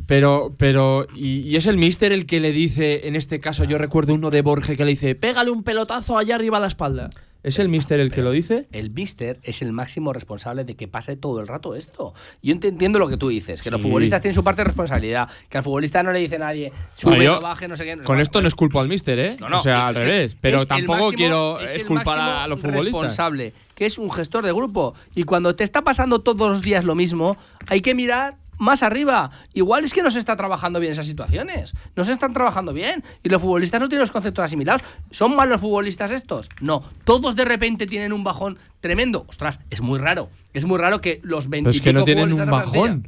Pero, 0.06 0.54
pero, 0.58 1.08
y, 1.16 1.48
y 1.48 1.56
es 1.56 1.66
el 1.66 1.78
mister 1.78 2.12
el 2.12 2.26
que 2.26 2.40
le 2.40 2.52
dice, 2.52 3.08
en 3.08 3.16
este 3.16 3.40
caso 3.40 3.64
yo 3.64 3.78
recuerdo 3.78 4.14
uno 4.14 4.30
de 4.32 4.42
Borges 4.42 4.76
que 4.76 4.84
le 4.84 4.92
dice, 4.92 5.16
pégale 5.16 5.50
un 5.50 5.64
pelotazo 5.64 6.18
allá 6.18 6.36
arriba 6.36 6.58
a 6.58 6.62
la 6.62 6.68
espalda. 6.68 7.10
¿Es 7.48 7.60
el 7.60 7.70
mister 7.70 8.02
el 8.02 8.12
que 8.12 8.22
lo 8.22 8.32
dice? 8.32 8.68
El 8.74 8.90
mister 8.92 9.40
es 9.42 9.62
el 9.62 9.72
máximo 9.72 10.12
responsable 10.12 10.66
de 10.66 10.76
que 10.76 10.90
pase 10.90 11.16
todo 11.16 11.40
el 11.40 11.48
rato 11.48 11.76
esto. 11.76 12.14
Yo 12.44 12.52
entiendo 12.52 13.00
lo 13.00 13.08
que 13.08 13.16
tú 13.16 13.30
dices, 13.30 13.62
que 13.62 13.72
los 13.72 13.80
Sí. 13.82 13.88
futbolistas 13.88 14.20
tienen 14.22 14.36
su 14.36 14.44
parte 14.44 14.60
de 14.62 14.66
responsabilidad, 14.66 15.30
que 15.48 15.58
al 15.58 15.64
futbolista 15.64 16.04
no 16.04 16.12
le 16.12 16.20
dice 16.20 16.38
nadie, 16.38 16.74
sube, 16.98 17.24
yo- 17.24 17.36
no 17.36 17.42
baje, 17.42 17.70
no 17.70 17.78
sé 17.78 17.86
qué. 17.86 17.96
no 17.96 18.04
sé 18.04 18.06
Con 18.08 18.20
esto 18.20 18.42
no 18.42 18.50
es 18.50 18.54
culpa 18.56 18.82
al 18.82 18.90
mister, 18.90 19.18
¿eh? 19.18 19.38
No, 19.40 19.48
no, 19.48 19.60
o 19.60 19.64
sea, 19.64 19.78
es 19.78 19.84
al 19.84 19.96
que 19.96 20.02
revés. 20.02 20.38
Pero 20.42 20.58
es 20.58 20.64
el 20.64 20.68
tampoco 20.68 20.94
máximo- 21.00 21.18
quiero 21.18 21.60
es 21.62 21.72
el 21.72 21.78
esculpar 21.78 22.18
máximo 22.18 22.38
a 22.38 22.48
los 22.50 22.60
futbolistas. 22.60 22.84
responsable, 22.86 23.54
que 23.76 23.86
es 23.86 23.98
un 23.98 24.12
gestor 24.12 24.44
de 24.44 24.52
grupo. 24.52 24.94
Y 25.16 25.24
cuando 25.24 25.56
te 25.56 25.64
está 25.64 25.84
pasando 25.84 26.20
todos 26.20 26.50
los 26.52 26.62
días 26.62 26.84
lo 26.84 26.96
mismo, 26.96 27.38
hay 27.70 27.80
que 27.80 27.96
mirar 27.96 28.36
más 28.58 28.84
arriba. 28.84 29.32
Igual 29.54 29.84
es 29.84 29.94
que 29.94 30.02
no 30.02 30.12
se 30.12 30.20
está 30.20 30.36
trabajando 30.36 30.80
bien 30.80 30.92
esas 30.92 31.08
situaciones. 31.08 31.74
No 31.96 32.04
se 32.04 32.12
están 32.12 32.34
trabajando 32.34 32.74
bien. 32.74 33.04
Y 33.24 33.30
los 33.30 33.42
futbolistas 33.42 33.80
no 33.80 33.90
tienen 33.90 34.02
los 34.02 34.12
conceptos 34.12 34.46
asimilados. 34.46 34.82
¿Son 35.12 35.36
malos 35.36 35.62
futbolistas 35.62 36.12
estos? 36.12 36.50
No. 36.62 36.84
Todos 37.04 37.36
de 37.36 37.46
repente 37.46 37.86
tienen 37.86 38.14
un 38.14 38.24
bajón 38.24 38.58
tremendo. 38.80 39.26
Ostras, 39.28 39.60
es 39.70 39.82
muy 39.82 40.00
raro. 40.00 40.30
Es 40.54 40.66
muy 40.66 40.78
raro 40.78 41.02
que 41.02 41.20
los 41.24 41.50
20 41.50 41.70
Pero 41.70 41.76
es 41.76 41.82
que 41.82 41.94
no 41.94 42.04
tienen 42.04 42.34
un 42.34 42.50
bajón. 42.50 43.08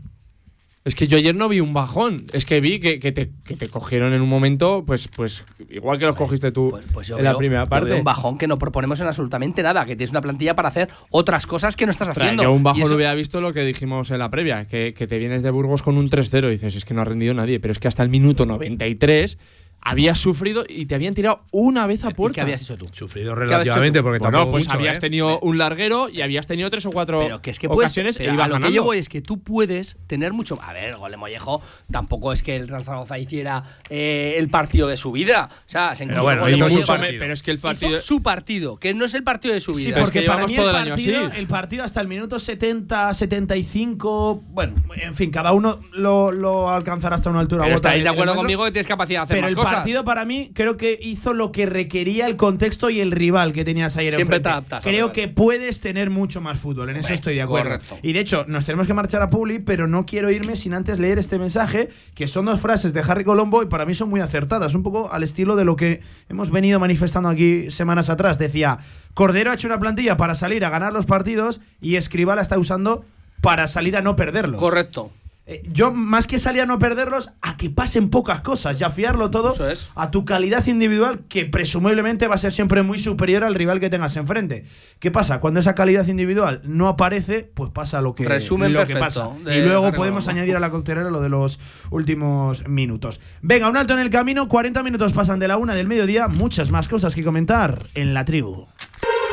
Es 0.85 0.95
que 0.95 1.07
yo 1.07 1.17
ayer 1.17 1.35
no 1.35 1.49
vi 1.49 1.59
un 1.59 1.73
bajón. 1.73 2.25
Es 2.31 2.45
que 2.45 2.61
vi 2.61 2.79
que, 2.79 2.99
que 2.99 3.11
te, 3.11 3.29
que 3.43 3.55
te 3.57 3.67
cogieron 3.67 4.13
en 4.13 4.21
un 4.21 4.29
momento, 4.29 4.83
pues, 4.87 5.09
pues 5.09 5.43
igual 5.69 5.99
que 5.99 6.05
los 6.05 6.15
cogiste 6.15 6.51
tú 6.53 6.69
Pues, 6.71 6.85
pues 6.93 7.07
yo 7.09 7.17
en 7.17 7.23
veo, 7.23 7.33
la 7.33 7.37
primera 7.37 7.63
yo 7.65 7.69
parte. 7.69 7.89
veo 7.89 7.97
un 7.97 8.03
bajón 8.05 8.37
que 8.37 8.47
no 8.47 8.57
proponemos 8.57 8.99
en 9.01 9.07
absolutamente 9.07 9.61
nada, 9.61 9.85
que 9.85 9.95
tienes 9.97 10.11
una 10.11 10.21
plantilla 10.21 10.55
para 10.55 10.69
hacer 10.69 10.89
otras 11.11 11.45
cosas 11.45 11.75
que 11.75 11.85
no 11.85 11.91
estás 11.91 12.09
haciendo. 12.09 12.43
yo 12.43 12.51
un 12.53 12.63
bajón 12.63 12.81
eso- 12.83 12.95
hubiera 12.95 13.13
visto 13.13 13.41
lo 13.41 13.51
que 13.53 13.63
dijimos 13.65 14.09
en 14.11 14.19
la 14.19 14.29
previa, 14.31 14.67
que, 14.67 14.93
que 14.93 15.05
te 15.05 15.17
vienes 15.17 15.43
de 15.43 15.51
Burgos 15.51 15.83
con 15.83 15.97
un 15.97 16.09
3-0 16.09 16.47
y 16.47 16.51
dices, 16.51 16.75
es 16.75 16.85
que 16.85 16.93
no 16.93 17.01
ha 17.01 17.05
rendido 17.05 17.33
nadie, 17.33 17.59
pero 17.59 17.73
es 17.73 17.79
que 17.79 17.89
hasta 17.89 18.01
el 18.03 18.09
minuto 18.09 18.45
93 18.45 19.37
habías 19.81 20.19
sufrido 20.19 20.65
y 20.67 20.85
te 20.85 20.95
habían 20.95 21.13
tirado 21.13 21.41
una 21.51 21.87
vez 21.87 22.03
a 22.03 22.09
¿Y 22.09 22.13
puerta. 22.13 22.35
¿Qué 22.35 22.41
habías 22.41 22.61
hecho 22.61 22.77
tú? 22.77 22.87
Sufrido 22.91 23.35
relativamente, 23.35 23.99
tú? 23.99 24.03
porque 24.03 24.19
Bueno, 24.19 24.37
tampoco 24.37 24.51
pues 24.51 24.65
mucho, 24.67 24.77
habías 24.77 24.97
¿eh? 24.97 24.99
tenido 24.99 25.39
un 25.39 25.57
larguero 25.57 26.09
y 26.09 26.21
habías 26.21 26.47
tenido 26.47 26.69
tres 26.69 26.85
o 26.85 26.91
cuatro 26.91 27.19
Pero 27.19 27.41
que 27.41 27.51
es 27.51 27.59
que 27.59 27.69
puedes, 27.69 27.91
ocasiones 27.91 28.17
pero 28.17 28.41
a 28.41 28.47
lo 28.47 28.59
que 28.59 28.71
yo 28.73 28.83
voy 28.83 28.97
es 28.97 29.09
que 29.09 29.21
tú 29.21 29.39
puedes 29.39 29.97
tener 30.07 30.33
mucho. 30.33 30.59
A 30.61 30.73
ver, 30.73 30.89
el 30.89 30.97
gol 30.97 31.11
de 31.11 31.17
Mollejo 31.17 31.61
tampoco 31.91 32.33
es 32.33 32.43
que 32.43 32.55
el 32.55 32.67
Real 32.67 32.83
Zaragoza 32.83 33.17
hiciera 33.17 33.63
eh, 33.89 34.35
el 34.37 34.49
partido 34.49 34.87
de 34.87 34.97
su 34.97 35.11
vida. 35.11 35.49
O 35.51 35.69
sea, 35.69 35.95
se 35.95 36.03
encontró 36.03 36.23
bueno, 36.23 36.49
hizo 36.49 36.69
su 36.69 36.83
partido. 36.83 37.19
pero 37.19 37.33
es 37.33 37.43
que 37.43 37.51
el 37.51 37.57
Hizo 37.57 37.67
partido 37.67 37.99
su 37.99 38.23
partido, 38.23 38.77
que 38.77 38.93
no 38.93 39.05
es 39.05 39.13
el 39.13 39.23
partido 39.23 39.53
de 39.53 39.59
su 39.59 39.73
vida. 39.73 39.83
Sí, 39.83 39.89
pero 39.91 40.03
es 40.03 40.09
porque 40.09 40.21
que 40.21 40.27
para 40.27 40.45
mí 40.45 40.55
todo 40.55 40.69
el 40.69 40.75
el 40.75 40.81
año 40.81 40.89
partido, 40.91 41.27
así. 41.27 41.39
el 41.39 41.47
partido 41.47 41.83
hasta 41.83 42.01
el 42.01 42.07
minuto 42.07 42.39
70, 42.39 43.13
75, 43.13 44.43
bueno, 44.49 44.75
en 44.95 45.13
fin, 45.13 45.31
cada 45.31 45.51
uno 45.53 45.79
lo, 45.91 46.31
lo 46.31 46.69
alcanzará 46.69 47.15
hasta 47.15 47.29
una 47.29 47.39
altura. 47.39 47.63
Pero 47.63 47.75
estáis 47.75 48.03
de 48.03 48.09
acuerdo 48.09 48.35
conmigo 48.35 48.65
que 48.65 48.71
tienes 48.71 48.87
capacidad 48.87 49.21
de 49.21 49.23
hacer 49.23 49.35
Pero 49.35 49.43
más 49.43 49.51
el 49.51 49.57
cosas. 49.69 49.81
partido 49.81 50.03
para 50.03 50.25
mí 50.25 50.51
creo 50.53 50.77
que 50.77 50.97
hizo 51.01 51.33
lo 51.33 51.51
que 51.51 51.65
requería 51.65 52.25
el 52.25 52.35
contexto 52.35 52.89
y 52.89 52.99
el 52.99 53.11
rival 53.11 53.53
que 53.53 53.63
tenías 53.63 53.95
ayer 53.97 54.13
Siempre 54.13 54.37
enfrente. 54.37 54.49
te 54.49 54.53
adaptas 54.53 54.83
Creo 54.83 55.11
que 55.11 55.27
puedes 55.27 55.79
tener 55.81 56.09
mucho 56.09 56.41
más 56.41 56.57
fútbol, 56.59 56.89
en 56.89 56.97
eso 56.97 57.13
estoy 57.13 57.35
de 57.35 57.41
acuerdo. 57.41 57.69
correcto. 57.71 57.97
Y 58.01 58.13
de 58.13 58.19
hecho, 58.19 58.45
nos 58.47 58.65
tenemos 58.65 58.87
que 58.87 58.93
marchar 58.93 59.21
a 59.21 59.29
Publi, 59.29 59.59
pero 59.59 59.87
no 59.87 60.05
quiero 60.05 60.29
irme 60.31 60.55
sin 60.55 60.73
antes 60.73 60.99
leer 60.99 61.19
este 61.19 61.39
mensaje, 61.39 61.89
que 62.15 62.27
son 62.27 62.45
dos 62.45 62.59
frases 62.59 62.93
de 62.93 63.01
Harry 63.01 63.23
Colombo 63.23 63.63
y 63.63 63.67
para 63.67 63.85
mí 63.85 63.95
son 63.95 64.09
muy 64.09 64.21
acertadas, 64.21 64.75
un 64.75 64.83
poco 64.83 65.11
al 65.11 65.23
estilo 65.23 65.55
de 65.55 65.65
lo 65.65 65.75
que 65.75 66.01
hemos 66.29 66.51
venido 66.51 66.79
manifestando 66.79 67.29
aquí 67.29 67.71
semanas 67.71 68.09
atrás. 68.09 68.37
Decía, 68.39 68.79
Cordero 69.13 69.51
ha 69.51 69.53
hecho 69.53 69.67
una 69.67 69.79
plantilla 69.79 70.17
para 70.17 70.35
salir 70.35 70.65
a 70.65 70.69
ganar 70.69 70.93
los 70.93 71.05
partidos 71.05 71.61
y 71.81 71.95
Escribal 71.95 72.37
la 72.37 72.41
está 72.41 72.57
usando 72.57 73.05
para 73.41 73.67
salir 73.67 73.95
a 73.97 74.01
no 74.01 74.15
perderlos. 74.15 74.59
Correcto. 74.59 75.11
Eh, 75.51 75.63
Yo, 75.71 75.91
más 75.91 76.27
que 76.27 76.37
salir 76.37 76.61
a 76.61 76.67
no 76.67 76.77
perderlos, 76.77 77.31
a 77.41 77.57
que 77.57 77.71
pasen 77.71 78.09
pocas 78.09 78.41
cosas 78.41 78.79
y 78.79 78.83
a 78.83 78.91
fiarlo 78.91 79.31
todo 79.31 79.53
Eso 79.53 79.67
es. 79.67 79.89
a 79.95 80.11
tu 80.11 80.23
calidad 80.23 80.67
individual, 80.67 81.21
que 81.27 81.45
presumiblemente 81.45 82.27
va 82.27 82.35
a 82.35 82.37
ser 82.37 82.51
siempre 82.51 82.83
muy 82.83 82.99
superior 82.99 83.43
al 83.43 83.55
rival 83.55 83.79
que 83.79 83.89
tengas 83.89 84.15
enfrente. 84.15 84.65
¿Qué 84.99 85.09
pasa? 85.09 85.39
Cuando 85.39 85.59
esa 85.59 85.73
calidad 85.73 86.05
individual 86.05 86.61
no 86.65 86.87
aparece, 86.87 87.49
pues 87.51 87.71
pasa 87.71 87.99
lo 88.01 88.13
que, 88.13 88.25
Resumen 88.25 88.73
lo 88.73 88.85
que 88.85 88.95
pasa. 88.95 89.31
Y 89.47 89.61
luego 89.61 89.91
podemos 89.91 90.27
añadir 90.27 90.55
a 90.55 90.59
la 90.59 90.69
coctelera 90.69 91.09
lo 91.09 91.19
de 91.19 91.29
los 91.29 91.59
últimos 91.89 92.67
minutos. 92.67 93.19
Venga, 93.41 93.69
un 93.69 93.77
alto 93.77 93.93
en 93.93 93.99
el 93.99 94.11
camino, 94.11 94.47
40 94.47 94.83
minutos 94.83 95.13
pasan 95.13 95.39
de 95.39 95.47
la 95.47 95.57
una 95.57 95.73
del 95.73 95.87
mediodía, 95.87 96.27
muchas 96.27 96.69
más 96.69 96.87
cosas 96.87 97.15
que 97.15 97.23
comentar 97.23 97.87
en 97.95 98.13
la 98.13 98.23
tribu. 98.23 98.67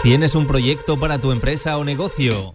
¿Tienes 0.02 0.34
un 0.34 0.46
proyecto 0.46 0.98
para 0.98 1.18
tu 1.18 1.30
empresa 1.30 1.76
o 1.76 1.84
negocio? 1.84 2.54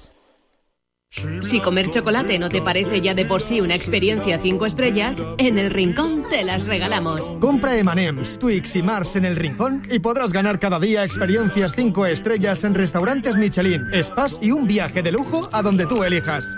Si 1.41 1.59
comer 1.59 1.89
chocolate 1.89 2.39
no 2.39 2.47
te 2.47 2.61
parece 2.61 3.01
ya 3.01 3.13
de 3.13 3.25
por 3.25 3.41
sí 3.41 3.59
una 3.59 3.75
experiencia 3.75 4.37
5 4.37 4.65
estrellas, 4.65 5.21
en 5.39 5.57
el 5.57 5.69
Rincón 5.69 6.23
te 6.29 6.45
las 6.45 6.67
regalamos. 6.67 7.35
Compra 7.41 7.75
M&M's, 7.75 8.39
Twix 8.39 8.77
y 8.77 8.81
Mars 8.81 9.17
en 9.17 9.25
el 9.25 9.35
Rincón 9.35 9.85
y 9.91 9.99
podrás 9.99 10.31
ganar 10.31 10.57
cada 10.57 10.79
día 10.79 11.03
experiencias 11.03 11.73
5 11.75 12.05
estrellas 12.05 12.63
en 12.63 12.75
restaurantes 12.75 13.35
Michelin, 13.35 13.87
spas 14.01 14.39
y 14.41 14.51
un 14.51 14.67
viaje 14.67 15.03
de 15.03 15.11
lujo 15.11 15.49
a 15.51 15.61
donde 15.61 15.85
tú 15.85 16.01
elijas. 16.01 16.57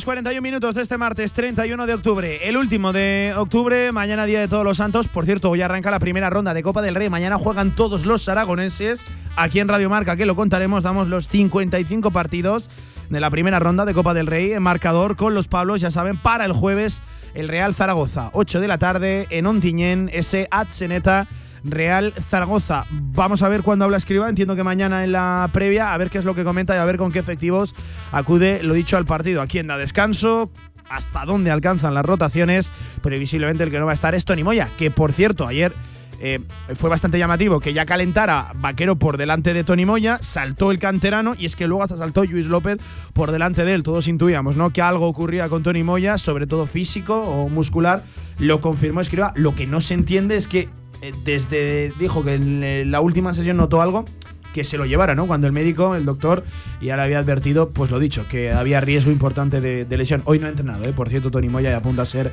Horas 0.00 0.04
41 0.04 0.40
minutos 0.40 0.74
de 0.74 0.82
este 0.82 0.96
martes 0.96 1.32
31 1.32 1.86
de 1.86 1.94
octubre, 1.94 2.48
el 2.48 2.56
último 2.56 2.92
de 2.92 3.34
octubre, 3.36 3.92
mañana 3.92 4.24
día 4.24 4.40
de 4.40 4.48
todos 4.48 4.64
los 4.64 4.76
santos. 4.76 5.08
Por 5.08 5.24
cierto, 5.24 5.50
hoy 5.50 5.60
arranca 5.62 5.90
la 5.90 5.98
primera 5.98 6.30
ronda 6.30 6.54
de 6.54 6.62
Copa 6.62 6.80
del 6.80 6.94
Rey. 6.94 7.10
Mañana 7.10 7.36
juegan 7.36 7.74
todos 7.74 8.06
los 8.06 8.28
aragoneses. 8.28 9.04
Aquí 9.36 9.60
en 9.60 9.68
Radio 9.68 9.90
Marca, 9.90 10.16
que 10.16 10.26
lo 10.26 10.36
contaremos, 10.36 10.84
damos 10.84 11.08
los 11.08 11.28
55 11.28 12.12
partidos 12.12 12.70
de 13.10 13.20
la 13.20 13.30
primera 13.30 13.58
ronda 13.58 13.84
de 13.84 13.92
Copa 13.92 14.14
del 14.14 14.26
Rey 14.26 14.52
en 14.52 14.62
marcador 14.62 15.16
con 15.16 15.34
los 15.34 15.48
Pablos, 15.48 15.80
ya 15.80 15.90
saben, 15.90 16.16
para 16.16 16.44
el 16.44 16.52
jueves 16.52 17.02
el 17.34 17.48
Real 17.48 17.74
Zaragoza, 17.74 18.30
8 18.32 18.60
de 18.60 18.68
la 18.68 18.78
tarde 18.78 19.26
en 19.30 19.46
Ontiñén, 19.46 20.08
ese 20.12 20.48
Atseneta. 20.50 21.26
Real 21.64 22.12
Zaragoza. 22.28 22.84
Vamos 22.90 23.42
a 23.42 23.48
ver 23.48 23.62
cuándo 23.62 23.84
habla 23.84 23.96
Escriba. 23.96 24.28
Entiendo 24.28 24.56
que 24.56 24.64
mañana 24.64 25.04
en 25.04 25.12
la 25.12 25.48
previa, 25.52 25.92
a 25.92 25.98
ver 25.98 26.10
qué 26.10 26.18
es 26.18 26.24
lo 26.24 26.34
que 26.34 26.44
comenta 26.44 26.74
y 26.74 26.78
a 26.78 26.84
ver 26.84 26.96
con 26.96 27.12
qué 27.12 27.18
efectivos 27.18 27.74
acude, 28.12 28.62
lo 28.62 28.74
dicho, 28.74 28.96
al 28.96 29.06
partido. 29.06 29.42
¿A 29.42 29.46
quién 29.46 29.66
da 29.66 29.76
descanso? 29.76 30.50
¿Hasta 30.88 31.24
dónde 31.24 31.50
alcanzan 31.50 31.94
las 31.94 32.04
rotaciones? 32.04 32.70
Previsiblemente 33.02 33.64
el 33.64 33.70
que 33.70 33.78
no 33.78 33.86
va 33.86 33.92
a 33.92 33.94
estar 33.94 34.14
es 34.14 34.24
Tony 34.24 34.42
Moya, 34.42 34.68
que 34.76 34.90
por 34.90 35.12
cierto, 35.12 35.46
ayer 35.46 35.72
eh, 36.22 36.38
fue 36.74 36.90
bastante 36.90 37.18
llamativo 37.18 37.60
que 37.60 37.72
ya 37.72 37.86
calentara 37.86 38.52
Vaquero 38.56 38.96
por 38.96 39.16
delante 39.16 39.54
de 39.54 39.64
Tony 39.64 39.86
Moya, 39.86 40.18
saltó 40.20 40.70
el 40.70 40.78
canterano 40.78 41.34
y 41.36 41.46
es 41.46 41.56
que 41.56 41.66
luego 41.66 41.82
hasta 41.82 41.96
saltó 41.96 42.24
Luis 42.24 42.46
López 42.46 42.78
por 43.14 43.30
delante 43.30 43.64
de 43.64 43.72
él. 43.72 43.82
Todos 43.82 44.06
intuíamos 44.06 44.56
¿no? 44.56 44.70
que 44.70 44.82
algo 44.82 45.08
ocurría 45.08 45.48
con 45.48 45.62
Tony 45.62 45.82
Moya, 45.82 46.18
sobre 46.18 46.46
todo 46.46 46.66
físico 46.66 47.22
o 47.22 47.48
muscular. 47.48 48.02
Lo 48.38 48.60
confirmó 48.60 49.00
Escriba. 49.00 49.32
Lo 49.34 49.54
que 49.54 49.66
no 49.66 49.80
se 49.80 49.94
entiende 49.94 50.36
es 50.36 50.46
que 50.46 50.68
desde 51.24 51.92
dijo 51.98 52.24
que 52.24 52.34
en 52.34 52.62
eh, 52.62 52.84
la 52.84 53.00
última 53.00 53.34
sesión 53.34 53.56
notó 53.56 53.82
algo 53.82 54.04
que 54.52 54.64
se 54.64 54.76
lo 54.76 54.84
llevara, 54.84 55.14
¿no? 55.14 55.26
Cuando 55.26 55.46
el 55.46 55.52
médico, 55.52 55.94
el 55.94 56.04
doctor, 56.04 56.44
ya 56.82 56.96
le 56.96 57.02
había 57.02 57.20
advertido, 57.20 57.70
pues 57.70 57.90
lo 57.90 57.98
dicho, 57.98 58.26
que 58.28 58.52
había 58.52 58.80
riesgo 58.80 59.10
importante 59.12 59.60
de, 59.60 59.84
de 59.84 59.96
lesión. 59.96 60.22
Hoy 60.24 60.38
no 60.38 60.46
ha 60.46 60.50
entrenado, 60.50 60.84
¿eh? 60.84 60.92
Por 60.92 61.08
cierto, 61.08 61.30
Tony 61.30 61.48
Moya 61.48 61.70
ya 61.70 61.76
apunta 61.76 62.02
a 62.02 62.06
ser 62.06 62.32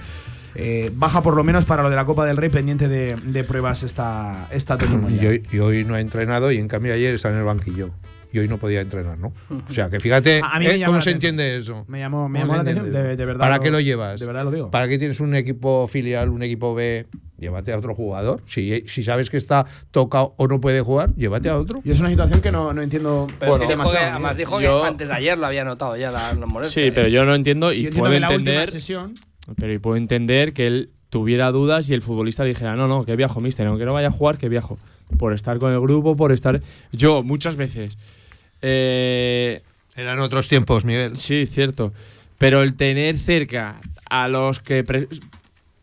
eh, 0.56 0.92
baja 0.96 1.22
por 1.22 1.36
lo 1.36 1.44
menos 1.44 1.66
para 1.66 1.84
lo 1.84 1.90
de 1.92 1.96
la 1.96 2.06
Copa 2.06 2.26
del 2.26 2.36
Rey, 2.36 2.50
pendiente 2.50 2.88
de, 2.88 3.16
de 3.16 3.44
pruebas 3.44 3.84
esta, 3.84 4.48
esta 4.52 4.78
Tony 4.78 4.98
Moya. 5.02 5.22
Y 5.22 5.28
hoy, 5.28 5.44
y 5.52 5.60
hoy 5.60 5.84
no 5.86 5.94
ha 5.94 6.02
entrenado 6.02 6.52
y 6.52 6.58
en 6.58 6.68
cambio 6.68 6.94
ayer 6.94 7.14
está 7.14 7.30
en 7.30 7.38
el 7.38 7.44
banquillo. 7.44 7.92
Y 8.32 8.40
hoy 8.40 8.48
no 8.48 8.58
podía 8.58 8.82
entrenar, 8.82 9.18
¿no? 9.18 9.34
O 9.70 9.74
sea, 9.74 9.90
que 9.90 10.00
fíjate 10.00 10.42
A- 10.44 10.56
a 10.56 10.60
mí 10.60 10.66
me 10.66 10.76
eh, 10.76 10.84
cómo 10.86 11.02
se 11.02 11.12
entiende 11.12 11.58
eso. 11.58 11.86
Me 11.88 12.00
llamó, 12.00 12.28
me 12.30 12.40
¿Cómo 12.42 12.54
llamó 12.54 12.64
la 12.64 12.72
atención, 12.72 12.92
de, 12.94 13.16
de 13.16 13.26
verdad. 13.26 13.40
¿Para 13.40 13.58
lo- 13.58 13.64
qué 13.64 13.72
lo 13.72 13.80
llevas? 13.80 14.20
De 14.20 14.26
verdad 14.26 14.44
lo 14.44 14.52
digo. 14.52 14.72
¿Para 14.72 14.88
qué 14.88 14.98
tienes 14.98 15.20
un 15.20 15.36
equipo 15.36 15.88
filial, 15.88 16.30
un 16.30 16.44
equipo 16.44 16.74
B? 16.76 17.06
Llévate 17.40 17.72
a 17.72 17.78
otro 17.78 17.94
jugador. 17.94 18.42
Si, 18.48 18.84
si 18.88 19.04
sabes 19.04 19.30
que 19.30 19.38
está 19.38 19.66
tocado 19.92 20.34
o 20.38 20.48
no 20.48 20.60
puede 20.60 20.82
jugar, 20.82 21.14
llévate 21.16 21.50
a 21.50 21.58
otro. 21.58 21.82
Y 21.84 21.92
es 21.92 22.00
una 22.00 22.10
situación 22.10 22.42
que 22.42 22.52
no, 22.52 22.74
no 22.74 22.82
entiendo 22.82 23.28
Pero 23.40 23.54
es 23.58 23.60
que 23.62 23.68
dijo 23.76 23.92
que- 23.92 23.98
además 23.98 24.38
dijo 24.38 24.60
yo- 24.60 24.82
que 24.82 24.88
antes 24.88 25.08
de 25.08 25.14
ayer 25.14 25.38
lo 25.38 25.46
había 25.46 25.64
notado 25.64 25.96
ya 25.96 26.10
la, 26.10 26.34
la 26.34 26.46
molestia. 26.48 26.86
Sí, 26.86 26.92
pero 26.92 27.08
yo 27.10 27.26
no 27.26 27.36
entiendo 27.36 27.72
y 27.74 27.88
puedo 27.92 28.12
entender, 28.12 28.72
sesión 28.72 29.14
pero 29.56 29.72
y 29.72 29.78
puedo 29.78 29.96
entender 29.98 30.52
que 30.54 30.66
él 30.68 30.90
tuviera 31.10 31.52
dudas 31.52 31.90
y 31.90 31.94
el 31.94 32.02
futbolista 32.02 32.44
le 32.44 32.50
dijera, 32.50 32.76
no, 32.76 32.88
no, 32.88 33.06
que 33.06 33.16
viajo, 33.16 33.40
mister, 33.40 33.66
aunque 33.68 33.86
no 33.86 33.94
vaya 33.94 34.08
a 34.08 34.12
jugar, 34.12 34.38
que 34.38 34.50
viajo. 34.50 34.78
Por 35.18 35.34
estar 35.34 35.58
con 35.60 35.72
el 35.72 35.80
grupo, 35.80 36.16
por 36.16 36.32
estar... 36.32 36.62
Yo, 36.92 37.24
muchas 37.24 37.56
veces... 37.56 37.98
eh, 38.62 39.62
Eran 39.96 40.20
otros 40.20 40.48
tiempos, 40.48 40.86
Miguel. 40.86 41.18
Sí, 41.18 41.46
cierto. 41.46 41.94
Pero 42.38 42.62
el 42.64 42.76
tener 42.76 43.18
cerca 43.18 43.76
a 44.10 44.28
los 44.28 44.60
que 44.60 44.84
pre- 44.84 45.08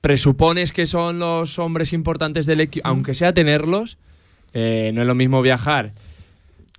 presupones 0.01 0.73
que 0.73 0.87
son 0.87 1.19
los 1.19 1.59
hombres 1.59 1.93
importantes 1.93 2.47
del 2.47 2.61
equipo, 2.61 2.87
aunque 2.87 3.15
sea 3.15 3.33
tenerlos, 3.33 3.97
eh, 4.53 4.91
no 4.95 5.01
es 5.01 5.07
lo 5.07 5.15
mismo 5.15 5.43
viajar, 5.43 5.93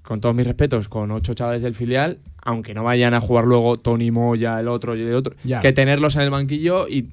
con 0.03 0.21
todos 0.21 0.35
mis 0.35 0.45
respetos, 0.45 0.87
con 0.87 1.11
ocho 1.11 1.33
chavales 1.33 1.61
del 1.63 1.73
filial, 1.75 2.19
aunque 2.43 2.73
no 2.75 2.83
vayan 2.83 3.13
a 3.15 3.19
jugar 3.21 3.45
luego 3.45 3.77
Tony 3.77 4.11
Moya, 4.11 4.59
el 4.59 4.67
otro 4.67 4.95
y 4.95 5.01
el 5.01 5.15
otro, 5.15 5.35
que 5.61 5.73
tenerlos 5.73 6.15
en 6.15 6.21
el 6.21 6.29
banquillo 6.29 6.87
y. 6.87 7.07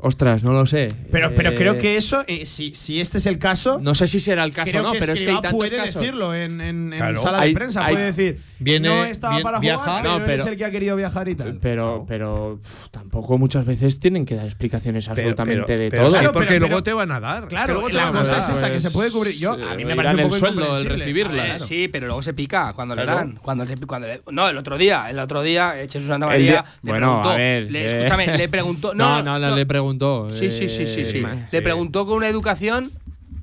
Ostras, 0.00 0.42
no 0.42 0.52
lo 0.52 0.66
sé. 0.66 0.88
Pero, 1.10 1.34
pero 1.34 1.50
Eh, 1.50 1.54
creo 1.54 1.78
que 1.78 1.96
eso, 1.96 2.24
eh, 2.26 2.46
si, 2.46 2.74
si 2.74 3.00
este 3.00 3.18
es 3.18 3.26
el 3.26 3.38
caso, 3.38 3.78
No 3.80 3.94
sé 3.94 4.06
si 4.08 4.20
será 4.20 4.44
el 4.44 4.52
caso 4.52 4.70
creo 4.70 4.82
o 4.82 4.86
no, 4.86 4.92
que 4.92 4.98
pero 5.00 5.12
es 5.12 5.20
que 5.20 5.28
hay 5.30 5.34
tantos 5.40 5.52
puede 5.52 5.76
casos. 5.76 6.00
decirlo 6.00 6.34
en, 6.34 6.60
en- 6.60 6.92
en 6.92 6.98
Claro. 6.98 7.20
sala 7.20 7.40
Hay- 7.40 7.50
de 7.50 7.54
prensa. 7.54 7.84
hay- 7.86 7.94
puede 7.94 8.06
decir, 8.06 8.40
Viene- 8.58 8.88
no 8.88 9.04
estaba 9.04 9.34
bien- 9.34 9.42
para 9.42 9.58
viaja. 9.60 9.78
jugar, 9.84 10.02
pero, 10.02 10.18
No, 10.18 10.24
pero- 10.24 10.42
es 10.42 10.48
el 10.48 10.56
que 10.56 10.64
ha 10.64 10.70
querido 10.70 10.96
viajar 10.96 11.28
y 11.28 11.34
tal. 11.34 11.58
Pero, 11.60 12.04
pero 12.08 12.54
uf, 12.54 12.88
tampoco 12.90 13.38
muchas 13.38 13.64
veces 13.64 13.98
tienen 14.00 14.24
que 14.26 14.34
dar 14.36 14.46
explicaciones 14.46 15.04
Pero- 15.08 15.12
absolutamente 15.12 15.64
pero- 15.66 15.82
de 15.82 15.90
pero 15.90 16.02
todo. 16.04 16.12
sí, 16.12 16.18
Claro, 16.18 16.32
porque 16.32 16.48
pero- 16.48 16.60
luego 16.60 16.74
pero- 16.76 16.82
te 16.82 16.92
van 16.92 17.12
a 17.12 17.20
dar. 17.20 17.36
Es 17.44 17.48
que 17.48 17.54
Claro, 17.54 17.72
luego 17.74 17.88
te 17.88 17.94
la 17.94 18.04
van 18.06 18.16
a 18.16 18.18
cosa 18.20 18.30
dar. 18.32 18.40
es 18.40 18.48
esa, 18.56 18.70
que 18.72 18.80
se 18.80 18.90
puede 18.90 19.10
cubrir. 19.10 19.34
Yo, 19.36 19.52
a 19.52 19.74
mí 19.74 19.84
me 19.84 19.92
eh, 19.92 19.96
parece 19.96 20.14
un 20.14 20.20
el 20.20 20.26
poco 20.26 20.36
sueldo, 20.38 20.60
el 20.60 20.66
incomprensible. 20.66 20.96
recibirlas. 21.24 21.60
Eh, 21.62 21.64
sí, 21.64 21.88
pero 21.88 22.06
luego 22.06 22.22
se 22.22 22.34
pica 22.34 22.72
cuando 22.74 22.94
le 22.94 23.04
dan. 23.04 23.38
Cuando, 23.42 23.64
le- 23.64 23.76
cuando 23.86 24.08
le- 24.08 24.22
no, 24.30 24.48
el 24.48 24.56
otro 24.58 24.76
día, 24.78 25.08
el 25.10 25.18
otro 25.18 25.42
día, 25.42 25.80
eh, 25.80 25.88
Jesús 25.90 26.08
Santa 26.08 26.26
El 26.26 26.32
María 26.32 26.64
le 26.82 26.90
bueno, 26.90 27.06
preguntó. 27.06 27.30
a 27.30 27.36
ver. 27.36 27.70
le- 27.70 27.82
eh, 27.82 27.86
escúchame, 27.86 28.36
le 28.36 28.48
preguntó. 28.48 28.92
No, 28.94 29.22
no, 29.22 29.38
no, 29.38 29.54
le 29.54 29.64
preguntó. 29.66 29.85
Sí, 30.30 30.50
sí, 30.50 30.68
sí, 30.68 30.86
sí, 30.86 31.04
sí. 31.04 31.18
eh, 31.18 31.46
Le 31.52 31.62
preguntó 31.62 32.06
con 32.06 32.16
una 32.16 32.28
educación 32.28 32.90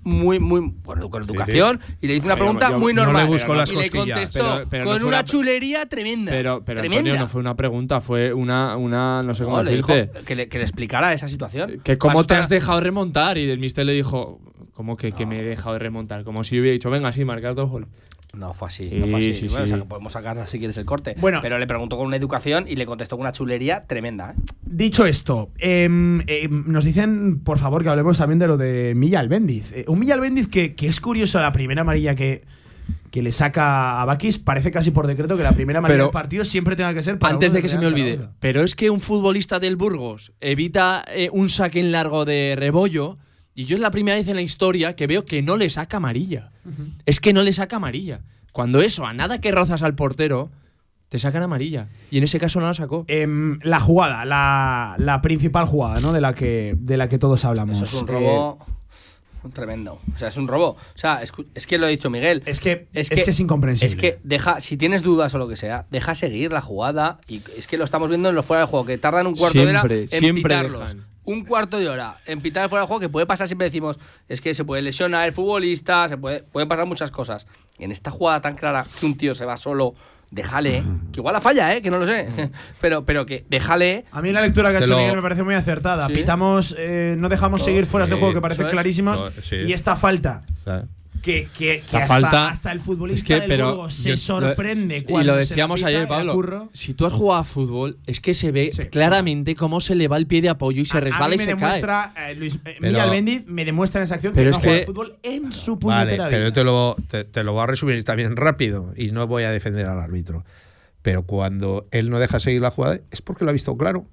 muy, 0.05 0.37
muy. 0.39 0.73
Con, 0.83 1.09
con 1.09 1.23
educación 1.23 1.79
y 2.01 2.07
le 2.07 2.15
hizo 2.15 2.25
una 2.25 2.35
Pero 2.35 2.45
pregunta 2.45 2.69
yo 2.71 2.79
muy 2.79 2.93
no 2.93 3.01
le 3.01 3.05
normal. 3.05 3.27
busco 3.27 3.55
las 3.55 3.71
y 3.71 3.75
le 3.77 3.89
contestó 3.89 4.39
Pero- 4.57 4.67
pero 4.69 4.83
no 4.85 4.91
con 4.91 4.99
una 5.03 5.07
una- 5.07 5.23
chulería 5.25 5.85
tremenda. 5.85 6.31
Pero, 6.31 6.61
pero 6.65 6.79
tremenda. 6.81 6.99
Antonio, 7.11 7.21
no 7.21 7.27
fue 7.29 7.39
una 7.39 7.55
pregunta, 7.55 8.01
fue 8.01 8.33
una, 8.33 8.75
una 8.75 9.23
no 9.23 9.33
sé 9.33 9.45
cómo 9.45 9.57
No, 9.57 9.63
le 9.63 9.75
dijo 9.75 9.93
decirte. 9.93 10.19
que 10.25 10.35
le, 10.35 10.49
que 10.49 10.57
le 10.57 10.63
explicara 10.65 11.13
esa 11.13 11.29
situación. 11.29 11.79
Que 11.83 11.97
cómo 11.97 12.23
te 12.25 12.33
has 12.35 12.49
dejado 12.49 12.81
remontar. 12.81 13.37
Y 13.37 13.49
el 13.49 13.59
mister 13.59 13.85
le 13.85 13.93
dijo, 13.93 14.41
¿cómo 14.73 14.97
que, 14.97 15.13
que 15.13 15.25
me 15.25 15.39
he 15.39 15.43
dejado 15.43 15.73
de 15.73 15.79
remontar? 15.79 16.25
Como 16.25 16.43
si 16.43 16.55
yo 16.57 16.61
hubiera 16.61 16.73
dicho, 16.73 16.89
venga, 16.89 17.13
sí, 17.13 17.23
marcar 17.23 17.55
dos 17.55 17.69
goles. 17.69 17.87
No 18.37 18.53
fue 18.53 18.67
así, 18.67 18.89
Sí, 18.89 18.95
no 18.95 19.07
fue 19.07 19.19
así. 19.19 19.33
sí, 19.33 19.47
bueno, 19.47 19.65
sí. 19.65 19.73
o 19.73 19.75
sea, 19.75 19.83
que 19.83 19.89
podemos 19.89 20.11
sacar 20.13 20.47
si 20.47 20.57
quieres 20.57 20.77
el 20.77 20.85
corte. 20.85 21.15
Bueno. 21.19 21.39
pero 21.41 21.57
le 21.59 21.67
preguntó 21.67 21.97
con 21.97 22.07
una 22.07 22.15
educación 22.15 22.65
y 22.67 22.75
le 22.75 22.85
contestó 22.85 23.15
con 23.15 23.21
una 23.21 23.31
chulería 23.31 23.85
tremenda. 23.85 24.31
¿eh? 24.31 24.41
Dicho 24.63 25.05
esto, 25.05 25.51
em, 25.59 26.21
em, 26.27 26.63
nos 26.71 26.83
dicen, 26.83 27.41
por 27.43 27.59
favor, 27.59 27.83
que 27.83 27.89
hablemos 27.89 28.17
también 28.17 28.39
de 28.39 28.47
lo 28.47 28.57
de 28.57 28.93
Milla 28.95 29.19
Albéndiz. 29.19 29.71
Eh, 29.73 29.85
un 29.87 29.99
Milla 29.99 30.15
Albéndiz 30.15 30.47
que, 30.47 30.73
que 30.73 30.87
es 30.87 30.99
curioso, 30.99 31.39
la 31.39 31.51
primera 31.51 31.81
amarilla 31.81 32.15
que, 32.15 32.43
que 33.11 33.21
le 33.21 33.31
saca 33.31 34.01
a 34.01 34.05
Bakis, 34.05 34.39
parece 34.39 34.71
casi 34.71 34.89
por 34.89 35.05
decreto 35.05 35.37
que 35.37 35.43
la 35.43 35.51
primera 35.51 35.77
amarilla 35.77 35.95
Pero- 35.97 36.05
del 36.05 36.11
partido 36.13 36.43
siempre 36.43 36.75
tenga 36.75 36.93
que 36.95 37.03
ser 37.03 37.19
para 37.19 37.35
Antes 37.35 37.53
de 37.53 37.61
que 37.61 37.69
se 37.69 37.77
me 37.77 37.85
olvide, 37.85 38.19
pero 38.39 38.61
es 38.63 38.73
que 38.73 38.89
un 38.89 38.99
futbolista 38.99 39.59
del 39.59 39.75
Burgos 39.75 40.33
evita 40.41 41.05
eh, 41.13 41.29
un 41.31 41.49
saque 41.49 41.79
en 41.79 41.91
largo 41.91 42.25
de 42.25 42.55
rebollo 42.57 43.19
y 43.55 43.65
yo 43.65 43.75
es 43.75 43.81
la 43.81 43.91
primera 43.91 44.17
vez 44.17 44.27
en 44.27 44.35
la 44.35 44.41
historia 44.41 44.95
que 44.95 45.07
veo 45.07 45.25
que 45.25 45.41
no 45.41 45.55
le 45.57 45.69
saca 45.69 45.97
amarilla. 45.97 46.51
Es 47.05 47.19
que 47.19 47.33
no 47.33 47.43
le 47.43 47.53
saca 47.53 47.75
amarilla. 47.75 48.21
Cuando 48.51 48.81
eso, 48.81 49.05
a 49.05 49.13
nada 49.13 49.39
que 49.41 49.51
rozas 49.51 49.83
al 49.83 49.95
portero, 49.95 50.51
te 51.09 51.19
sacan 51.19 51.43
amarilla. 51.43 51.89
Y 52.09 52.17
en 52.17 52.23
ese 52.23 52.39
caso 52.39 52.59
no 52.59 52.67
la 52.67 52.73
sacó. 52.73 53.05
Em, 53.07 53.59
la 53.61 53.79
jugada, 53.79 54.25
la, 54.25 54.95
la 54.97 55.21
principal 55.21 55.65
jugada, 55.65 55.99
¿no? 55.99 56.13
De 56.13 56.21
la 56.21 56.33
que, 56.33 56.75
de 56.77 56.97
la 56.97 57.09
que 57.09 57.19
todos 57.19 57.45
hablamos. 57.45 57.81
Eso 57.81 57.85
es 57.85 58.01
un 58.01 58.09
Eh, 58.09 58.55
tremendo. 59.51 59.99
O 60.13 60.17
sea, 60.17 60.27
es 60.29 60.37
un 60.37 60.47
robo. 60.47 60.69
O 60.69 60.97
sea, 60.97 61.21
es, 61.21 61.31
es 61.55 61.67
que 61.67 61.77
lo 61.77 61.85
ha 61.85 61.89
dicho 61.89 62.09
Miguel. 62.09 62.43
es 62.45 62.59
que 62.59 62.87
Es 62.93 63.09
es, 63.11 63.17
que- 63.19 63.23
que 63.25 63.31
es 63.31 63.39
incomprensible. 63.39 63.87
Es 63.87 63.95
que 63.95 64.19
deja, 64.23 64.59
si 64.59 64.77
tienes 64.77 65.03
dudas 65.03 65.33
o 65.33 65.37
lo 65.37 65.47
que 65.47 65.55
sea, 65.57 65.85
deja 65.91 66.15
seguir 66.15 66.51
la 66.51 66.61
jugada. 66.61 67.19
Y 67.27 67.41
es 67.57 67.67
que 67.67 67.77
lo 67.77 67.83
estamos 67.85 68.09
viendo 68.09 68.29
en 68.29 68.35
los 68.35 68.45
fuera 68.45 68.61
de 68.61 68.67
juego, 68.67 68.85
que 68.85 68.97
tardan 68.97 69.27
un 69.27 69.35
cuarto 69.35 69.59
de 69.59 69.67
hora 69.67 69.83
en 69.89 70.07
siempre 70.07 70.43
pitarlos. 70.43 70.79
dejan. 70.93 71.07
Un 71.25 71.45
cuarto 71.45 71.79
de 71.79 71.87
hora 71.87 72.17
en 72.25 72.41
pitar 72.41 72.63
el 72.65 72.69
fuera 72.69 72.81
de 72.83 72.87
juego, 72.87 72.99
que 72.99 73.07
puede 73.07 73.25
pasar, 73.25 73.47
siempre 73.47 73.63
decimos, 73.65 73.97
es 74.27 74.41
que 74.41 74.53
se 74.53 74.65
puede 74.65 74.81
lesionar 74.81 75.25
el 75.25 75.31
futbolista, 75.33 76.09
se 76.09 76.17
puede, 76.17 76.43
pueden 76.43 76.67
pasar 76.67 76.85
muchas 76.85 77.11
cosas. 77.11 77.47
Y 77.79 77.85
en 77.85 77.91
esta 77.93 78.11
jugada 78.11 78.41
tan 78.41 78.55
clara 78.55 78.85
que 78.99 79.05
un 79.05 79.15
tío 79.17 79.33
se 79.33 79.45
va 79.45 79.55
solo, 79.55 79.95
déjale, 80.33 80.83
que 81.11 81.19
igual 81.19 81.33
la 81.33 81.41
falla, 81.41 81.73
¿eh? 81.75 81.81
que 81.81 81.91
no 81.91 81.97
lo 81.99 82.05
sé, 82.07 82.27
pero, 82.81 83.05
pero 83.05 83.25
que 83.25 83.45
déjale. 83.49 84.05
A 84.11 84.21
mí 84.21 84.31
la 84.31 84.41
lectura 84.41 84.71
que 84.71 84.77
ha 84.77 84.79
hecho 84.79 84.89
lo- 84.89 84.97
Miguel 84.97 85.15
me 85.15 85.21
parece 85.21 85.43
muy 85.43 85.53
acertada. 85.55 86.07
Sí. 86.07 86.13
Pitamos, 86.13 86.75
eh, 86.77 87.15
no 87.17 87.29
dejamos 87.29 87.63
seguir 87.63 87.85
fuera 87.85 88.05
de 88.07 88.13
sí, 88.13 88.19
juego 88.19 88.33
que 88.33 88.41
parecen 88.41 88.65
es. 88.67 88.71
sí. 89.43 89.57
Y 89.57 89.73
esta 89.73 89.95
falta 89.95 90.43
O 90.59 90.63
sea, 90.63 90.83
que, 91.23 91.47
que, 91.57 91.79
hasta, 91.81 92.05
falta- 92.05 92.49
hasta 92.49 92.71
el 92.73 92.79
futbolista 92.81 93.21
Es 93.21 93.23
que, 93.23 93.39
del 93.39 93.47
pero 93.49 93.69
Burgos 93.75 93.95
se 93.95 94.09
yo- 94.09 94.17
sorprende 94.17 94.99
lo- 94.99 95.05
cuando 95.07 95.23
Y 95.23 95.31
lo 95.31 95.37
decíamos 95.37 95.81
ayer, 95.83 96.07
Pablo. 96.07 96.69
Si 96.73 96.93
tú 96.93 97.05
has 97.05 97.13
jugado 97.13 97.39
a 97.39 97.43
fútbol, 97.45 97.97
es 98.05 98.19
que 98.19 98.33
se 98.33 98.51
ve 98.51 98.71
Sí. 98.73 98.83
claramente 98.87 99.55
cómo 99.55 99.79
se 99.79 99.95
le 99.95 100.07
va 100.09 100.17
el 100.17 100.27
pie 100.27 100.41
de 100.41 100.49
apoyo 100.49 100.81
y 100.81 100.85
se 100.85 100.97
A- 100.97 100.99
resbala 100.99 101.25
a 101.25 101.29
mí 101.29 101.35
y 101.35 101.39
se 101.39 101.55
cae. 101.55 101.81
eh, 101.81 102.35
Luis, 102.35 102.55
eh, 102.55 102.75
Pero- 102.79 102.79
Miguel 102.81 103.09
Bendiz 103.09 103.45
me 103.47 103.63
demuestra 103.65 104.01
en 104.01 104.03
esa 104.03 104.15
acción 104.15 104.33
Pero 104.33 104.43
que 104.43 104.49
es 104.51 104.57
no 104.57 104.61
juega 104.61 104.75
que- 104.75 104.81
al 104.81 104.85
fútbol 104.85 105.17
en 105.23 105.51
su 105.53 105.77
Vale, 105.77 106.05
puñetera 106.17 106.29
pero 106.29 106.43
yo 106.43 106.53
te 106.53 106.63
lo, 106.65 106.95
te, 107.07 107.23
te 107.23 107.43
lo 107.43 107.53
voy 107.53 107.63
a 107.63 107.67
resumir 107.67 108.03
también 108.03 108.35
rápido 108.35 108.93
y 108.97 109.11
no 109.13 109.25
voy 109.25 109.43
a 109.43 109.51
defender 109.51 109.85
al 109.85 109.99
árbitro. 110.01 110.43
Pero 111.01 111.23
cuando 111.23 111.87
él 111.91 112.09
no 112.09 112.19
deja 112.19 112.39
seguir 112.41 112.61
la 112.61 112.71
jugada 112.71 112.99
es 113.11 113.21
porque 113.21 113.45
lo 113.45 113.49
ha 113.49 113.53
visto 113.53 113.75
claro. 113.77 114.05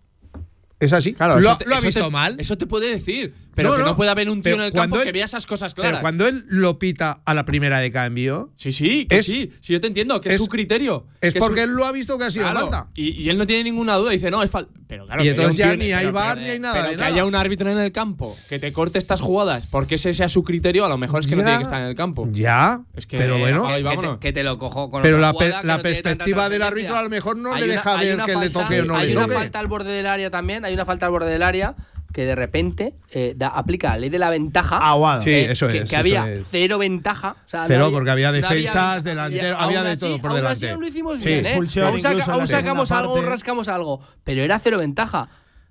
Es 0.81 0.93
así. 0.95 1.13
Claro, 1.13 1.35
lo, 1.35 1.41
eso 1.51 1.59
te- 1.59 1.65
lo 1.67 1.75
ha 1.75 1.79
eso 1.79 1.87
visto 1.87 2.05
te- 2.07 2.11
mal. 2.11 2.37
Eso 2.39 2.57
te 2.59 2.67
puede 2.67 2.89
decir. 2.89 3.33
Pero 3.55 3.69
No, 3.71 3.77
que 3.77 3.83
no, 3.83 3.89
no. 3.91 3.97
puede 3.97 4.11
haber 4.11 4.31
un 4.31 4.43
tío 4.43 4.53
Pero 4.53 4.63
en 4.63 4.67
el 4.69 4.73
campo 4.73 4.97
él- 4.99 5.05
que 5.05 5.13
vea 5.13 5.27
esas 5.27 5.47
cosas 5.47 5.75
Pero 5.75 5.85
claras. 5.89 6.01
cuando 6.01 6.27
él 6.27 6.45
lo 6.49 6.79
pita 6.79 7.21
a 7.25 7.35
la 7.35 7.45
primera 7.45 7.79
de 7.81 7.93
cambio, 7.93 8.51
Sí, 8.57 8.73
sí, 8.73 9.07
que 9.07 9.19
Es- 9.19 9.27
sí. 9.27 9.51
Sí, 9.61 9.73
yo 9.75 9.81
te 9.81 9.87
entiendo, 9.89 10.21
que 10.21 10.31
es, 10.31 10.37
es- 10.37 10.41
su 10.41 10.49
criterio. 10.49 11.07
es 11.21 11.35
que 11.35 11.41
porque 11.41 11.61
su- 11.61 11.65
él 11.69 11.71
lo 11.75 11.85
ha 11.85 11.93
visto 11.93 12.17
que 12.19 12.25
ha 12.25 12.31
sido 12.31 12.45
Claro, 12.51 12.61
falta. 12.71 12.89
Y, 12.95 13.11
y 13.11 13.29
él 13.29 13.37
no 13.37 13.47
tiene 13.47 13.65
ninguna 13.65 13.97
duda. 13.97 14.11
Dice, 14.13 14.31
no, 14.31 14.43
es 14.43 14.51
falta. 14.51 14.73
Pero 14.91 15.07
claro, 15.07 15.23
Y 15.23 15.25
que 15.27 15.31
haya 15.31 15.41
entonces 15.43 15.65
un 15.65 15.71
ya 15.71 15.77
ni 15.77 15.93
hay 15.93 16.11
bar 16.11 16.37
ni 16.37 16.49
hay 16.51 16.59
nada 16.59 16.75
pero 16.75 16.85
de 16.87 16.91
que 16.91 16.97
nada. 16.97 17.09
haya 17.15 17.25
un 17.25 17.35
árbitro 17.37 17.71
en 17.71 17.79
el 17.79 17.93
campo 17.93 18.37
que 18.49 18.59
te 18.59 18.73
corte 18.73 18.99
estas 18.99 19.21
jugadas 19.21 19.69
porque 19.69 19.95
ese 19.95 20.13
sea 20.13 20.29
su 20.29 20.43
criterio, 20.43 20.85
a 20.85 20.89
lo 20.89 20.99
mejor 20.99 21.21
es 21.21 21.29
que 21.29 21.37
no 21.37 21.45
tiene 21.45 21.59
que 21.59 21.63
estar 21.65 21.81
en 21.81 21.87
el 21.87 21.95
campo. 21.95 22.29
Ya, 22.33 22.83
Es 22.97 23.07
que- 23.07 23.17
pero 23.17 23.39
bueno. 23.39 23.67
Que, 23.69 23.83
vámonos. 23.85 24.19
te, 24.19 24.27
que 24.27 24.33
te 24.33 24.43
lo 24.43 24.59
cojo 24.59 24.91
con 24.91 25.01
Pero 25.01 25.19
la, 25.19 25.33
pe- 25.33 25.47
jugada 25.47 25.63
la 25.63 25.81
perspectiva 25.81 26.49
del 26.49 26.63
árbitro 26.63 26.97
a 26.97 27.03
lo 27.05 27.09
mejor 27.09 27.39
no 27.39 27.55
Hay 27.55 27.61
le 27.61 27.67
una- 27.69 27.75
deja 27.77 27.99
hay 27.99 28.07
ver 28.09 28.15
una 28.17 28.27
que 28.27 28.35
le 28.37 28.51
toque 28.51 28.81
o 28.81 28.85
no 28.85 28.97
hay 28.97 29.07
le 29.07 29.13
una 29.17 29.23
toque. 29.27 29.35
falta 29.37 29.59
al 29.61 29.67
borde 29.69 29.93
del 29.93 30.07
área 30.09 30.29
también, 30.31 30.65
hay 30.65 30.75
una 30.75 30.85
falta 30.85 31.07
al 31.07 31.13
borde 31.13 31.31
del 31.31 31.45
área 31.45 31.77
que 32.13 32.25
de 32.25 32.35
repente 32.35 32.95
eh, 33.13 33.35
da- 33.37 33.49
aplica 33.49 33.91
la 33.91 33.99
ley 33.99 34.11
de 34.11 34.19
la 34.19 34.31
ventaja. 34.31 34.79
Aguado. 34.79 35.23
Sí, 35.23 35.31
eh, 35.31 35.53
eso 35.53 35.69
que, 35.69 35.79
es, 35.79 35.81
que 35.91 35.97
eso 35.97 35.97
había 35.99 36.33
es. 36.33 36.47
cero 36.51 36.79
ventaja. 36.79 37.37
o 37.45 37.49
sea, 37.49 37.65
Cero, 37.67 37.87
no 37.87 37.93
porque 37.93 38.11
había 38.11 38.33
defensas, 38.33 39.03
y 39.03 39.05
delantero, 39.05 39.55
aún 39.57 39.65
había 39.65 39.83
de 39.83 39.91
así- 39.91 40.01
todo 40.01 40.19
por 40.21 40.31
aún 40.31 40.37
delante. 40.39 40.67
así 40.67 40.73
aún 40.73 40.81
lo 40.83 40.89
hicimos 40.89 41.19
Sí. 41.21 41.27
bien, 41.29 41.47
¿eh? 41.47 41.49
Expulsión 41.51 41.87
Aún, 41.87 42.01
saca- 42.01 42.47
sacamos 42.47 42.91
algo, 42.91 43.11
aún 43.11 43.19
parte. 43.21 43.31
rascamos 43.31 43.69
algo. 43.69 44.01
Pero 44.25 44.43
era 44.43 44.59
cero 44.59 44.79
ventaja. 44.79 45.29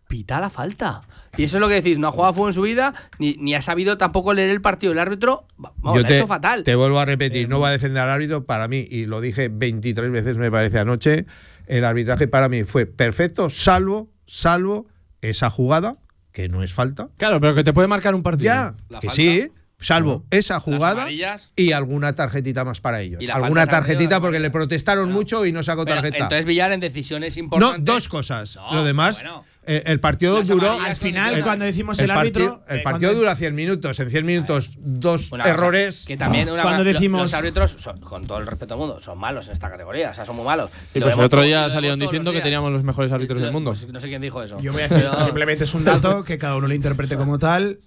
Pita 0.07 0.39
la 0.39 0.49
falta. 0.49 1.01
Y 1.37 1.43
eso 1.43 1.57
es 1.57 1.61
lo 1.61 1.67
que 1.67 1.75
decís, 1.75 1.99
no 1.99 2.07
ha 2.07 2.11
jugado 2.11 2.33
fútbol 2.33 2.49
en 2.49 2.53
su 2.55 2.61
vida, 2.63 2.95
ni, 3.19 3.35
ni 3.37 3.53
ha 3.53 3.61
sabido 3.61 3.95
tampoco 3.99 4.33
leer 4.33 4.49
el 4.49 4.59
partido. 4.59 4.91
El 4.91 4.97
árbitro, 4.97 5.45
vamos, 5.57 5.93
Yo 5.93 6.03
ha 6.03 6.07
te, 6.07 6.17
hecho 6.17 6.25
fatal. 6.25 6.63
te 6.63 6.73
vuelvo 6.73 6.99
a 6.99 7.05
repetir, 7.05 7.47
no 7.47 7.59
voy 7.59 7.67
a 7.67 7.71
defender 7.71 8.01
al 8.01 8.09
árbitro. 8.09 8.43
Para 8.45 8.67
mí, 8.67 8.87
y 8.89 9.05
lo 9.05 9.21
dije 9.21 9.49
23 9.51 10.09
veces, 10.11 10.37
me 10.37 10.49
parece 10.49 10.79
anoche, 10.79 11.27
el 11.67 11.85
arbitraje 11.85 12.27
para 12.27 12.49
mí 12.49 12.63
fue 12.63 12.87
perfecto, 12.87 13.51
salvo, 13.51 14.09
salvo 14.25 14.87
esa 15.21 15.51
jugada, 15.51 15.97
que 16.31 16.49
no 16.49 16.63
es 16.63 16.73
falta. 16.73 17.09
Claro, 17.17 17.39
pero 17.39 17.55
que 17.55 17.63
te 17.63 17.73
puede 17.73 17.87
marcar 17.87 18.15
un 18.15 18.23
partido. 18.23 18.53
Ya, 18.53 18.75
La 18.89 18.99
que 18.99 19.07
falta. 19.07 19.21
sí, 19.21 19.47
salvo 19.79 20.25
esa 20.29 20.59
jugada 20.59 21.07
y 21.55 21.71
alguna 21.71 22.13
tarjetita 22.13 22.63
más 22.65 22.81
para 22.81 23.01
ellos. 23.01 23.21
Y 23.21 23.29
Alguna 23.29 23.65
tarjetita 23.67 24.19
porque 24.21 24.39
le 24.39 24.49
protestaron 24.51 25.11
mucho 25.11 25.45
y 25.45 25.51
no 25.51 25.63
sacó 25.63 25.85
Pero 25.85 25.95
tarjeta. 25.97 26.17
entonces 26.25 26.45
Villar 26.45 26.71
en 26.71 26.79
decisiones 26.79 27.37
no, 27.37 27.43
importantes. 27.43 27.85
dos 27.85 28.07
cosas. 28.09 28.55
No, 28.57 28.75
Lo 28.75 28.83
demás, 28.83 29.21
bueno. 29.23 29.45
Eh, 29.65 29.83
el 29.85 29.99
partido 29.99 30.39
Las 30.39 30.47
duró. 30.47 30.71
Al 30.79 30.95
final, 30.95 31.35
el- 31.35 31.43
cuando 31.43 31.65
decimos 31.65 31.99
el, 31.99 32.05
el 32.05 32.11
árbitro. 32.11 32.61
el 32.69 32.79
eh, 32.79 32.81
partido 32.81 33.13
dura 33.13 33.35
100 33.35 33.53
minutos. 33.53 33.99
En 33.99 34.09
100 34.09 34.25
minutos, 34.25 34.71
dos 34.77 35.31
Una 35.31 35.43
cosa, 35.43 35.53
errores. 35.53 36.05
que 36.07 36.17
también 36.17 36.49
una 36.49 36.63
Cuando 36.63 36.83
decimos- 36.83 37.21
los 37.21 37.33
árbitros, 37.33 37.71
son- 37.77 37.99
con 37.99 38.25
todo 38.25 38.39
el 38.39 38.47
respeto 38.47 38.73
del 38.75 38.79
mundo, 38.79 38.99
son 39.01 39.17
malos 39.19 39.47
en 39.47 39.53
esta 39.53 39.69
categoría. 39.69 40.09
O 40.09 40.13
sea, 40.13 40.25
son 40.25 40.37
muy 40.37 40.45
malos. 40.45 40.71
Sí, 40.91 40.99
pues 40.99 41.13
el 41.13 41.19
otro 41.21 41.41
día 41.43 41.69
salieron 41.69 41.99
diciendo 41.99 42.31
que 42.31 42.41
teníamos 42.41 42.71
los 42.71 42.83
mejores 42.83 43.11
árbitros 43.11 43.41
del 43.41 43.51
mundo. 43.51 43.71
Pues 43.71 43.87
no 43.91 43.99
sé 43.99 44.07
quién 44.07 44.21
dijo 44.21 44.41
eso. 44.41 44.57
Yo 44.59 44.71
voy 44.71 44.81
a 44.81 44.87
decir, 44.87 45.07
Pero- 45.11 45.23
simplemente 45.25 45.63
es 45.65 45.73
un 45.75 45.83
dato 45.83 46.23
que 46.23 46.37
cada 46.37 46.55
uno 46.55 46.67
lo 46.67 46.73
interprete 46.73 47.15
como 47.17 47.37
tal. 47.37 47.79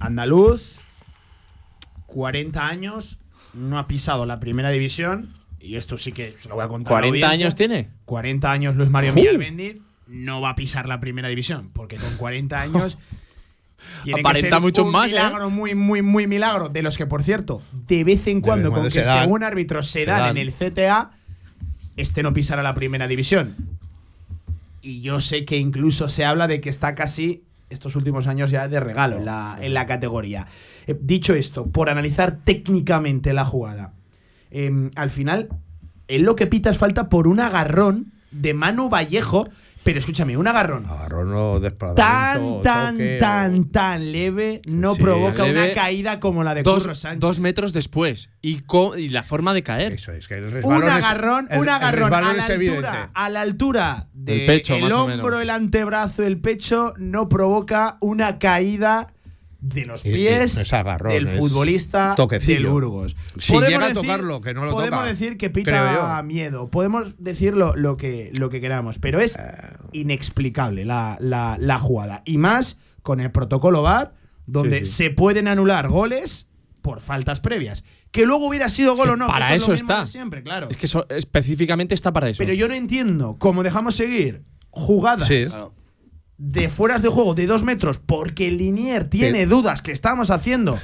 Andaluz, 0.00 0.78
40 2.06 2.66
años, 2.66 3.20
no 3.54 3.78
ha 3.78 3.86
pisado 3.86 4.26
la 4.26 4.38
primera 4.40 4.70
división 4.70 5.34
y 5.60 5.76
esto 5.76 5.96
sí 5.98 6.10
que 6.12 6.34
se 6.40 6.48
lo 6.48 6.56
voy 6.56 6.64
a 6.64 6.68
contar. 6.68 6.92
a 6.92 6.96
la 6.96 7.00
40 7.02 7.26
audiencia, 7.26 7.46
años 7.46 7.54
tiene. 7.54 7.90
40 8.06 8.50
años 8.50 8.76
Luis 8.76 8.90
Mario 8.90 9.12
Villalbéniz 9.14 9.76
no 10.06 10.40
va 10.40 10.50
a 10.50 10.56
pisar 10.56 10.86
la 10.86 11.00
primera 11.00 11.28
división, 11.28 11.70
porque 11.72 11.96
con 11.96 12.16
40 12.16 12.60
años 12.60 12.98
tiene 14.04 14.20
Aparenta 14.20 14.60
que 14.60 14.70
ser 14.70 14.84
un 14.84 14.92
más, 14.92 15.10
¿eh? 15.10 15.14
milagro, 15.14 15.50
muy, 15.50 15.74
muy, 15.74 16.02
muy 16.02 16.26
milagro, 16.26 16.68
de 16.68 16.82
los 16.82 16.96
que, 16.96 17.06
por 17.06 17.22
cierto, 17.22 17.62
de 17.86 18.04
vez 18.04 18.26
en 18.26 18.40
cuando, 18.40 18.70
cuando 18.70 18.86
con 18.86 18.90
se 18.90 19.00
que 19.00 19.06
dan. 19.06 19.20
según 19.20 19.42
árbitros 19.44 19.86
se, 19.86 20.00
Se 20.00 20.06
dan, 20.06 20.18
dan. 20.20 20.36
en 20.36 20.48
el 20.48 20.52
CTA, 20.52 21.12
este 21.96 22.22
no 22.22 22.32
pisará 22.32 22.62
la 22.62 22.74
primera 22.74 23.06
división. 23.08 23.56
Y 24.80 25.00
yo 25.00 25.20
sé 25.20 25.44
que 25.44 25.58
incluso 25.58 26.08
se 26.08 26.24
habla 26.24 26.48
de 26.48 26.60
que 26.60 26.68
está 26.68 26.94
casi 26.94 27.44
estos 27.70 27.96
últimos 27.96 28.26
años 28.26 28.50
ya 28.50 28.68
de 28.68 28.80
regalo 28.80 29.16
en 29.16 29.24
la, 29.24 29.58
en 29.60 29.74
la 29.74 29.86
categoría. 29.86 30.46
Eh, 30.86 30.96
dicho 31.00 31.34
esto, 31.34 31.66
por 31.66 31.88
analizar 31.88 32.38
técnicamente 32.44 33.32
la 33.32 33.44
jugada, 33.44 33.94
em, 34.50 34.90
al 34.96 35.10
final, 35.10 35.48
él 36.08 36.22
lo 36.22 36.36
que 36.36 36.46
pita 36.46 36.70
es 36.70 36.78
falta 36.78 37.08
por 37.08 37.28
un 37.28 37.40
agarrón 37.40 38.12
de 38.30 38.54
Manu 38.54 38.88
Vallejo, 38.88 39.48
pero 39.84 39.98
escúchame, 39.98 40.36
un 40.36 40.46
agarrón 40.46 40.86
Agarrón 40.86 41.32
o 41.34 41.58
desplazamiento. 41.60 42.62
tan, 42.62 42.62
tan, 42.62 42.92
toque, 42.94 43.16
tan, 43.18 43.58
o- 43.60 43.66
tan 43.66 44.12
leve 44.12 44.62
no 44.66 44.94
Sí. 44.94 45.02
provoca 45.02 45.44
Leve, 45.44 45.64
una 45.64 45.72
caída 45.74 46.20
como 46.20 46.44
la 46.44 46.54
de 46.54 46.62
Dos, 46.62 46.82
Curro 46.84 46.94
Sánchez. 46.94 47.20
dos 47.20 47.40
metros 47.40 47.72
después. 47.72 48.30
Y, 48.40 48.60
la 49.08 49.22
forma 49.22 49.52
de 49.54 49.62
caer. 49.62 49.92
Eso 49.94 50.12
es, 50.12 50.28
que 50.28 50.34
el 50.34 50.44
un 50.44 50.50
resbalón 50.50 50.82
es- 50.88 51.04
agarrón, 51.04 51.48
el- 51.50 51.58
un 51.58 51.64
el 51.64 51.68
agarrón 51.70 52.14
a 52.14 52.20
la, 52.20 52.32
es 52.32 52.50
altura, 52.50 53.10
a 53.14 53.28
la 53.28 53.40
altura 53.40 54.08
del 54.12 54.46
pecho, 54.46 54.74
el 54.76 54.82
más 54.82 54.92
o 54.92 55.04
hombro, 55.04 55.16
menos. 55.26 55.42
el 55.42 55.50
antebrazo, 55.50 56.22
el 56.22 56.38
pecho, 56.38 56.94
no 56.98 57.28
provoca 57.28 57.96
una 58.00 58.38
caída 58.38 59.08
de 59.62 59.86
los 59.86 60.02
pies 60.02 60.56
es 60.58 60.72
agarrón, 60.72 61.12
del 61.12 61.28
es 61.28 61.38
futbolista 61.38 62.16
del 62.46 62.66
Burgos. 62.66 63.16
Si 63.38 63.52
Podemos 63.52 63.70
llega 63.72 63.84
a 63.84 63.88
decir- 63.90 64.02
tocarlo, 64.02 64.40
que 64.40 64.54
no 64.54 64.64
lo 64.64 64.72
Podemos 64.72 64.98
toca, 65.00 65.08
decir 65.10 65.38
que 65.38 65.50
pita 65.50 66.20
miedo, 66.24 66.68
podemos 66.68 67.14
decir 67.18 67.56
lo, 67.56 67.76
lo 67.76 67.96
que, 67.96 68.32
lo 68.38 68.50
que 68.50 68.60
queramos, 68.60 68.98
pero 68.98 69.20
es 69.20 69.36
Eh. 69.36 69.40
inexplicable 69.92 70.84
la, 70.84 71.16
la- 71.20 71.56
la 71.60 71.78
jugada. 71.78 72.22
Y 72.24 72.38
más 72.38 72.78
con 73.02 73.20
el 73.20 73.30
protocolo 73.30 73.82
VAR, 73.82 74.14
donde 74.46 74.80
Sí, 74.80 74.86
sí. 74.86 74.92
se 74.92 75.10
pueden 75.10 75.46
anular 75.48 75.88
goles 75.88 76.48
por 76.80 77.00
faltas 77.00 77.38
previas. 77.40 77.84
Que 78.10 78.26
luego 78.26 78.46
hubiera 78.48 78.68
sido 78.68 78.96
gol 78.96 79.06
que 79.06 79.12
o 79.12 79.16
no. 79.16 79.26
para 79.28 79.54
es 79.54 79.62
lo 79.62 79.66
eso 79.66 79.72
mismo 79.72 79.88
de 79.88 79.94
está. 79.94 80.06
Siempre, 80.06 80.42
claro. 80.42 80.68
Es 80.70 80.76
que 80.76 80.86
eso 80.86 81.06
específicamente 81.08 81.94
está 81.94 82.12
para 82.12 82.28
eso. 82.28 82.38
Pero 82.38 82.52
yo 82.52 82.66
no 82.68 82.74
entiendo 82.74 83.36
cómo 83.38 83.62
dejamos 83.62 83.94
seguir 83.94 84.42
jugadas 84.70 85.28
Sí. 85.28 85.44
Claro. 85.46 85.72
De 86.44 86.68
fueras 86.68 87.02
de 87.02 87.08
juego 87.08 87.34
de 87.34 87.46
dos 87.46 87.62
metros 87.62 87.98
porque 88.04 88.48
el 88.48 88.56
Linier 88.58 89.04
tiene 89.04 89.46
dudas 89.46 89.80
que 89.80 89.92
estamos 89.92 90.30
haciendo 90.30 90.76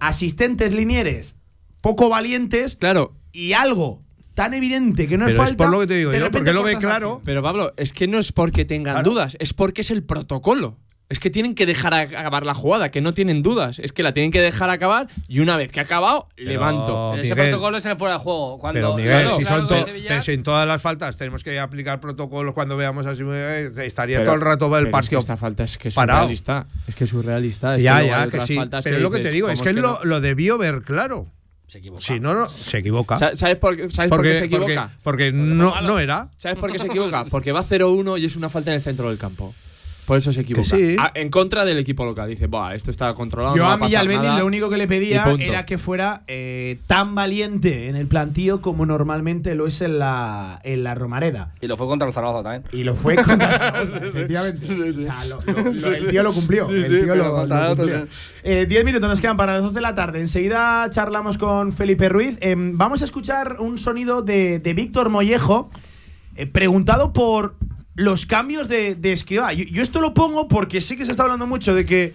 asistentes 0.00 0.72
linieres 0.72 1.36
poco 1.82 2.08
valientes 2.08 2.76
Claro, 2.76 3.14
y 3.32 3.52
algo 3.52 4.02
tan 4.34 4.54
evidente 4.54 5.06
que 5.08 5.18
no 5.18 5.26
es 5.26 5.32
Pero 5.32 5.42
es 5.42 5.48
falta. 5.50 5.64
por 5.64 5.72
lo 5.72 5.80
que 5.80 5.86
te 5.88 5.96
digo 5.96 6.10
de 6.10 6.18
yo, 6.18 6.24
repente 6.26 6.52
porque 6.52 6.52
lo 6.54 6.62
ve 6.62 6.76
claro. 6.78 7.20
pero 7.24 7.42
Pablo, 7.42 7.74
es 7.76 7.92
que 7.92 8.06
no 8.08 8.18
es 8.18 8.32
porque 8.32 8.64
tengan 8.64 8.94
Claro. 8.94 9.10
dudas, 9.10 9.36
es 9.40 9.52
porque 9.52 9.82
es 9.82 9.90
el 9.90 10.02
protocolo. 10.04 10.78
Es 11.10 11.18
que 11.18 11.30
tienen 11.30 11.54
que 11.54 11.64
dejar 11.64 11.94
acabar 11.94 12.44
la 12.44 12.52
jugada, 12.52 12.90
que 12.90 13.00
no 13.00 13.14
tienen 13.14 13.42
dudas. 13.42 13.78
Es 13.78 13.92
que 13.92 14.02
la 14.02 14.12
tienen 14.12 14.30
que 14.30 14.42
dejar 14.42 14.68
acabar 14.68 15.08
y 15.26 15.40
una 15.40 15.56
vez 15.56 15.72
que 15.72 15.80
ha 15.80 15.84
acabado, 15.84 16.28
Pero- 16.36 16.50
levanto. 16.50 17.08
Pero 17.12 17.22
ese 17.22 17.34
Miguel. 17.34 17.48
protocolo 17.50 17.78
es 17.78 17.86
el 17.86 17.96
fuera 17.96 18.14
de 18.14 18.20
juego. 18.20 18.58
Cuando, 18.58 18.78
Pero 18.78 18.94
Miguel, 18.94 19.10
claro, 19.22 19.36
si 19.38 19.44
claro, 19.44 19.68
son 19.68 19.94
Villar, 19.94 20.22
si 20.22 20.32
en 20.32 20.42
todas 20.42 20.68
las 20.68 20.82
faltas 20.82 21.16
tenemos 21.16 21.42
que 21.42 21.58
aplicar 21.58 21.98
protocolos 22.00 22.52
cuando 22.52 22.76
veamos 22.76 23.06
así, 23.06 23.22
eh, 23.26 23.70
estaría 23.84 24.18
Pero- 24.18 24.26
todo 24.26 24.34
el 24.34 24.40
rato 24.42 24.66
el 24.66 24.70
pero 24.70 24.80
es 24.80 24.84
que 24.88 24.90
partido. 24.92 25.20
esta 25.20 25.36
falta 25.38 25.64
es 25.64 25.78
que 25.78 25.88
es 25.88 25.94
parado. 25.94 26.18
surrealista. 26.20 26.66
Es 26.86 26.94
que 26.94 27.04
es 27.04 27.10
surrealista. 27.10 27.76
Es 27.76 27.82
ya, 27.82 28.00
que 28.02 28.06
ya, 28.08 28.28
que 28.28 28.40
sí. 28.40 28.58
Pero 28.84 28.96
es 28.96 29.02
lo 29.02 29.10
que 29.10 29.20
te 29.20 29.30
digo, 29.30 29.48
es 29.48 29.60
¿cómo 29.60 29.64
que 29.64 29.70
él 29.70 29.76
no? 29.76 29.98
lo, 30.00 30.04
lo 30.04 30.20
debió 30.20 30.58
ver 30.58 30.82
claro. 30.82 31.26
se 31.68 31.78
equivoca. 31.78 32.02
Si 32.02 32.20
no, 32.20 32.34
no 32.34 32.50
se 32.50 32.76
equivoca. 32.78 33.18
Sa- 33.18 33.34
¿Sabes 33.34 33.56
por, 33.56 33.76
qué- 33.78 33.88
sabes 33.88 34.10
por 34.10 34.18
porque, 34.18 34.32
qué 34.32 34.38
se 34.40 34.48
porque, 34.50 34.72
equivoca? 34.74 34.90
porque 35.02 35.32
no, 35.32 35.80
no 35.80 35.98
era. 35.98 36.28
¿Sabes 36.36 36.58
por 36.58 36.70
qué 36.70 36.78
se 36.78 36.86
equivoca? 36.86 37.24
Porque 37.30 37.52
va 37.52 37.62
0-1 37.64 38.18
y 38.18 38.26
es 38.26 38.36
una 38.36 38.50
falta 38.50 38.72
en 38.72 38.76
el 38.76 38.82
centro 38.82 39.08
del 39.08 39.16
campo. 39.16 39.54
Por 40.08 40.18
eso 40.18 40.32
se 40.32 40.40
equivoca. 40.40 40.64
sí. 40.76 40.96
A- 40.98 41.12
en 41.14 41.30
contra 41.30 41.64
del 41.64 41.78
equipo 41.78 42.04
local. 42.04 42.28
Dice, 42.28 42.48
Buah, 42.48 42.74
esto 42.74 42.90
está 42.90 43.14
controlado. 43.14 43.54
Yo 43.54 43.62
no 43.62 43.68
va 43.68 43.74
a 43.74 43.78
pasar 43.78 44.06
nada". 44.08 44.38
lo 44.38 44.46
único 44.46 44.68
que 44.70 44.76
le 44.78 44.88
pedía 44.88 45.22
Y 45.24 45.30
punto. 45.30 45.44
era 45.44 45.64
que 45.66 45.78
fuera 45.78 46.22
eh, 46.26 46.78
tan 46.88 47.14
valiente 47.14 47.88
en 47.88 47.94
el 47.94 48.06
plantío 48.08 48.60
como 48.60 48.86
normalmente 48.86 49.54
lo 49.54 49.66
es 49.68 49.80
en 49.82 49.98
la, 50.00 50.60
en 50.64 50.82
la 50.82 50.94
Romareda. 50.96 51.52
Y 51.60 51.66
lo 51.68 51.76
fue 51.76 51.86
contra 51.86 52.08
el 52.08 52.14
Zaragoza 52.14 52.42
también. 52.42 52.64
Y 52.72 52.82
lo 52.84 52.94
fue 52.96 53.14
contra 53.14 53.50
Zaragoza, 53.58 53.96
efectivamente. 54.06 54.66
O 54.88 54.92
sea, 55.02 55.24
lo- 55.26 55.40
lo- 55.42 55.72
lo- 55.72 55.92
el 55.92 56.08
tío 56.08 56.22
lo 56.22 56.32
cumplió. 56.32 56.68
el 56.68 56.88
tío 56.88 57.00
pero 57.02 57.14
lo, 57.14 57.32
contra 57.32 57.64
lo 57.66 57.72
otros, 57.72 57.90
cumplió. 57.90 58.08
Eh, 58.42 58.66
diez 58.66 58.84
minutos 58.84 59.08
nos 59.08 59.20
quedan 59.20 59.36
para 59.36 59.52
las 59.52 59.62
dos 59.62 59.74
de 59.74 59.82
la 59.82 59.94
tarde. 59.94 60.20
Enseguida 60.20 60.88
charlamos 60.90 61.36
con 61.36 61.70
Felipe 61.72 62.08
Ruiz. 62.08 62.38
Em, 62.40 62.78
vamos 62.78 63.02
a 63.02 63.04
escuchar 63.04 63.56
un 63.60 63.76
sonido 63.76 64.22
de, 64.22 64.58
de 64.58 64.72
Víctor 64.72 65.10
Mollejo, 65.10 65.70
eh, 66.36 66.46
preguntado 66.46 67.12
por 67.12 67.56
los 67.98 68.26
cambios 68.26 68.68
de, 68.68 68.94
de 68.94 69.12
Escribá. 69.12 69.52
Yo, 69.52 69.64
yo 69.64 69.82
esto 69.82 70.00
lo 70.00 70.14
pongo 70.14 70.46
porque 70.46 70.80
sí 70.80 70.96
que 70.96 71.04
se 71.04 71.10
está 71.10 71.24
hablando 71.24 71.46
mucho 71.46 71.74
de 71.74 71.84
que 71.84 72.14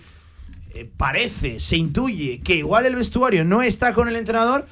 eh, 0.74 0.90
parece, 0.98 1.60
se 1.60 1.76
intuye 1.78 2.40
que 2.42 2.56
igual 2.56 2.86
el 2.86 2.96
vestuario 2.96 3.44
no 3.44 3.62
está 3.62 3.94
con 3.94 4.08
el 4.08 4.16
entrenador. 4.16 4.66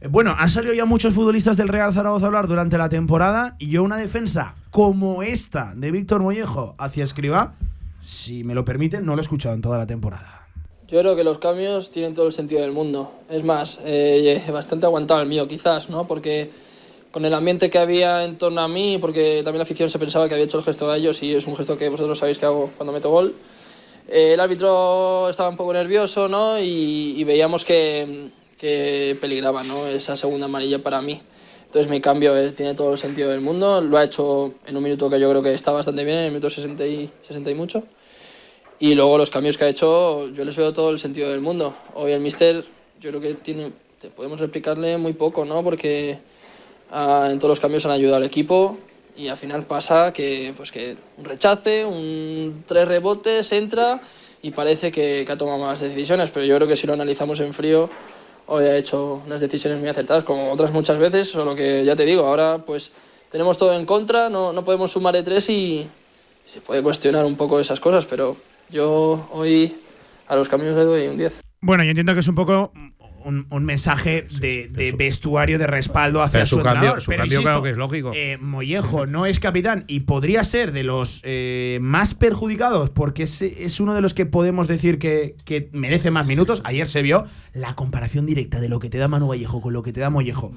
Eh, 0.00 0.08
Bueno, 0.08 0.34
han 0.36 0.50
salido 0.50 0.74
ya 0.74 0.84
muchos 0.84 1.14
futbolistas 1.14 1.56
del 1.56 1.68
Real 1.68 1.94
Zaragoza 1.94 2.26
a 2.26 2.28
hablar 2.28 2.48
durante 2.48 2.76
la 2.76 2.88
temporada 2.88 3.54
y 3.58 3.68
yo 3.68 3.84
una 3.84 3.96
defensa 3.96 4.56
como 4.70 5.22
esta 5.22 5.72
de 5.76 5.92
Víctor 5.92 6.20
Mollejo 6.20 6.74
hacia 6.78 7.04
Escribá, 7.04 7.54
si 8.04 8.44
me 8.44 8.54
lo 8.54 8.64
permiten, 8.64 9.06
no 9.06 9.14
lo 9.14 9.20
he 9.20 9.22
escuchado 9.22 9.54
en 9.54 9.62
toda 9.62 9.78
la 9.78 9.86
temporada. 9.86 10.48
Yo 10.88 11.00
creo 11.00 11.16
que 11.16 11.24
los 11.24 11.38
cambios 11.38 11.90
tienen 11.90 12.14
todo 12.14 12.26
el 12.26 12.32
sentido 12.32 12.60
del 12.60 12.72
mundo. 12.72 13.12
Es 13.30 13.42
más, 13.42 13.78
eh, 13.84 14.42
bastante 14.52 14.86
aguantado 14.86 15.22
el 15.22 15.28
mío, 15.28 15.48
quizás, 15.48 15.90
¿no? 15.90 16.06
Porque 16.06 16.50
con 17.16 17.24
el 17.24 17.32
ambiente 17.32 17.70
que 17.70 17.78
había 17.78 18.26
en 18.26 18.36
torno 18.36 18.60
a 18.60 18.68
mí, 18.68 18.98
porque 19.00 19.40
también 19.42 19.60
la 19.60 19.62
afición 19.62 19.88
se 19.88 19.98
pensaba 19.98 20.28
que 20.28 20.34
había 20.34 20.44
hecho 20.44 20.58
el 20.58 20.64
gesto 20.64 20.86
de 20.90 20.98
ellos 20.98 21.22
y 21.22 21.34
es 21.34 21.46
un 21.46 21.56
gesto 21.56 21.78
que 21.78 21.88
vosotros 21.88 22.18
sabéis 22.18 22.36
que 22.36 22.44
hago 22.44 22.70
cuando 22.76 22.92
meto 22.92 23.08
gol. 23.08 23.34
Eh, 24.06 24.34
el 24.34 24.40
árbitro 24.40 25.30
estaba 25.30 25.48
un 25.48 25.56
poco 25.56 25.72
nervioso, 25.72 26.28
¿no? 26.28 26.60
Y, 26.60 27.14
y 27.16 27.24
veíamos 27.24 27.64
que, 27.64 28.28
que 28.58 29.16
peligraba, 29.18 29.64
¿no? 29.64 29.86
Esa 29.86 30.14
segunda 30.14 30.44
amarilla 30.44 30.82
para 30.82 31.00
mí. 31.00 31.18
Entonces 31.64 31.90
mi 31.90 32.02
cambio 32.02 32.36
eh, 32.36 32.52
tiene 32.52 32.74
todo 32.74 32.92
el 32.92 32.98
sentido 32.98 33.30
del 33.30 33.40
mundo. 33.40 33.80
Lo 33.80 33.96
ha 33.96 34.04
hecho 34.04 34.52
en 34.66 34.76
un 34.76 34.82
minuto 34.82 35.08
que 35.08 35.18
yo 35.18 35.30
creo 35.30 35.42
que 35.42 35.54
está 35.54 35.72
bastante 35.72 36.04
bien, 36.04 36.18
en 36.18 36.24
el 36.24 36.30
minuto 36.32 36.50
60 36.50 36.86
y, 36.86 37.10
60 37.26 37.50
y 37.50 37.54
mucho. 37.54 37.82
Y 38.78 38.94
luego 38.94 39.16
los 39.16 39.30
cambios 39.30 39.56
que 39.56 39.64
ha 39.64 39.68
hecho, 39.68 40.28
yo 40.34 40.44
les 40.44 40.54
veo 40.54 40.74
todo 40.74 40.90
el 40.90 40.98
sentido 40.98 41.30
del 41.30 41.40
mundo. 41.40 41.74
Hoy 41.94 42.12
el 42.12 42.20
Mister, 42.20 42.62
yo 43.00 43.08
creo 43.08 43.22
que 43.22 43.34
tiene, 43.36 43.72
podemos 44.14 44.38
explicarle 44.38 44.98
muy 44.98 45.14
poco, 45.14 45.46
¿no? 45.46 45.64
Porque 45.64 46.35
ah, 46.90 47.28
en 47.30 47.38
todos 47.38 47.50
los 47.50 47.60
cambios 47.60 47.84
han 47.86 47.92
ayudado 47.92 48.16
al 48.16 48.24
equipo 48.24 48.78
y 49.16 49.28
al 49.28 49.36
final 49.36 49.64
pasa 49.64 50.12
que, 50.12 50.52
pues 50.56 50.70
que 50.70 50.96
un 51.16 51.24
rechace, 51.24 51.84
un 51.84 52.64
tres 52.66 52.86
rebotes, 52.86 53.50
entra 53.52 54.00
y 54.42 54.50
parece 54.50 54.92
que, 54.92 55.24
que 55.26 55.32
ha 55.32 55.38
tomado 55.38 55.58
más 55.58 55.80
decisiones. 55.80 56.30
Pero 56.30 56.44
yo 56.44 56.56
creo 56.56 56.68
que 56.68 56.76
si 56.76 56.86
lo 56.86 56.92
analizamos 56.92 57.40
en 57.40 57.54
frío, 57.54 57.88
hoy 58.46 58.64
ha 58.64 58.76
hecho 58.76 59.22
unas 59.26 59.40
decisiones 59.40 59.78
muy 59.80 59.88
acertadas, 59.88 60.24
como 60.24 60.52
otras 60.52 60.72
muchas 60.72 60.98
veces, 60.98 61.30
solo 61.30 61.54
que 61.54 61.84
ya 61.84 61.96
te 61.96 62.04
digo, 62.04 62.26
ahora 62.26 62.58
pues 62.64 62.92
tenemos 63.30 63.58
todo 63.58 63.72
en 63.74 63.86
contra, 63.86 64.28
no, 64.28 64.52
no 64.52 64.64
podemos 64.64 64.90
sumar 64.92 65.14
de 65.14 65.22
tres 65.22 65.48
y 65.50 65.86
se 66.44 66.60
puede 66.60 66.82
cuestionar 66.82 67.24
un 67.24 67.36
poco 67.36 67.58
esas 67.58 67.80
cosas, 67.80 68.06
pero 68.06 68.36
yo 68.70 69.28
hoy 69.32 69.74
a 70.28 70.36
los 70.36 70.48
cambios 70.48 70.76
le 70.76 70.84
doy 70.84 71.06
un 71.08 71.18
10. 71.18 71.40
Bueno, 71.60 71.82
yo 71.84 71.90
entiendo 71.90 72.14
que 72.14 72.20
es 72.20 72.28
un 72.28 72.34
poco 72.34 72.72
un, 73.26 73.46
un 73.50 73.64
mensaje 73.64 74.26
de, 74.40 74.68
de 74.68 74.92
vestuario, 74.92 75.58
de 75.58 75.66
respaldo 75.66 76.22
hacia 76.22 76.46
su, 76.46 76.56
su 76.56 76.62
cambio, 76.62 77.00
su 77.00 77.08
Pero 77.08 77.22
cambio 77.22 77.38
insisto, 77.38 77.42
claro 77.42 77.62
que 77.62 77.70
es 77.70 77.76
lógico. 77.76 78.12
eh, 78.14 78.38
Mollejo 78.40 79.06
no 79.06 79.26
es 79.26 79.40
capitán 79.40 79.84
y 79.88 80.00
podría 80.00 80.44
ser 80.44 80.72
de 80.72 80.84
los 80.84 81.20
eh, 81.24 81.78
más 81.82 82.14
perjudicados 82.14 82.90
porque 82.90 83.24
es, 83.24 83.42
es 83.42 83.80
uno 83.80 83.94
de 83.94 84.00
los 84.00 84.14
que 84.14 84.26
podemos 84.26 84.68
decir 84.68 84.98
que, 84.98 85.34
que 85.44 85.68
merece 85.72 86.10
más 86.10 86.26
minutos. 86.26 86.62
Ayer 86.64 86.88
se 86.88 87.02
vio 87.02 87.26
la 87.52 87.74
comparación 87.74 88.26
directa 88.26 88.60
de 88.60 88.68
lo 88.68 88.78
que 88.78 88.88
te 88.90 88.98
da 88.98 89.08
Manu 89.08 89.28
Vallejo 89.28 89.60
con 89.60 89.72
lo 89.72 89.82
que 89.82 89.92
te 89.92 90.00
da 90.00 90.08
Mollejo. 90.10 90.52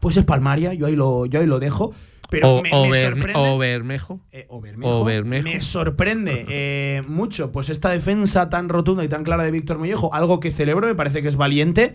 Pues 0.00 0.16
es 0.16 0.24
palmaria, 0.24 0.74
yo 0.74 0.86
ahí 0.86 0.96
lo, 0.96 1.26
yo 1.26 1.40
ahí 1.40 1.46
lo 1.46 1.58
dejo. 1.60 1.94
Pero 2.32 2.56
o, 2.56 2.62
me, 2.62 2.70
o 2.72 2.86
me 2.86 2.90
Berme- 2.90 3.02
sorprende. 3.02 3.32
o 3.38 3.58
Bermejo. 3.58 4.20
Eh, 4.32 4.46
o 4.48 4.60
Bermejo. 4.60 5.04
Me 5.44 5.60
sorprende 5.62 6.46
eh, 6.48 7.02
mucho 7.06 7.52
pues 7.52 7.68
esta 7.68 7.90
defensa 7.90 8.48
tan 8.50 8.68
rotunda 8.68 9.04
y 9.04 9.08
tan 9.08 9.22
clara 9.22 9.44
de 9.44 9.50
Víctor 9.52 9.78
Mollejo, 9.78 10.12
algo 10.12 10.40
que 10.40 10.50
celebro, 10.50 10.86
me 10.88 10.94
parece 10.94 11.22
que 11.22 11.28
es 11.28 11.36
valiente. 11.36 11.94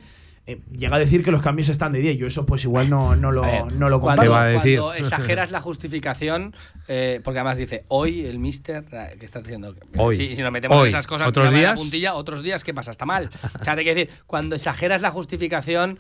Eh, 0.50 0.62
llega 0.72 0.96
a 0.96 1.00
decir 1.00 1.26
que 1.26 1.32
los 1.32 1.42
cambios 1.42 1.68
están 1.68 1.92
de 1.92 2.00
10. 2.00 2.18
Yo 2.20 2.28
eso 2.28 2.46
pues 2.46 2.64
igual 2.64 2.90
no, 2.90 3.18
no, 3.18 3.34
lo, 3.34 3.42
ver, 3.42 3.74
no 3.74 3.90
lo 3.90 4.00
cuando, 4.00 4.22
comparto. 4.24 4.32
va 4.32 4.44
a 4.44 4.46
decir? 4.48 4.80
cuando 4.80 4.94
exageras 4.96 5.52
la 5.52 5.60
justificación, 5.60 6.56
eh, 6.88 7.20
porque 7.22 7.40
además 7.40 7.58
dice, 7.58 7.84
hoy 7.90 8.26
el 8.26 8.40
mister, 8.40 8.86
¿qué 9.20 9.26
estás 9.26 9.44
diciendo? 9.44 9.76
Hoy. 9.98 10.16
Si, 10.16 10.38
si 10.38 10.42
nos 10.42 10.54
metemos 10.54 10.78
Hoy. 10.78 10.84
en 10.84 10.88
esas 10.90 11.06
cosas, 11.06 11.28
¿Otros 11.28 11.48
llaman 11.48 11.62
la 11.64 11.68
días? 11.72 11.80
puntilla, 11.82 12.14
otros 12.14 12.44
días, 12.44 12.64
¿qué 12.64 12.74
pasa? 12.74 12.92
Está 12.92 13.06
mal. 13.06 13.30
O 13.60 13.64
sea, 13.66 13.76
te 13.76 13.84
quiero 13.84 14.00
decir, 14.00 14.14
cuando 14.26 14.56
exageras 14.56 15.02
la 15.02 15.12
justificación, 15.12 16.00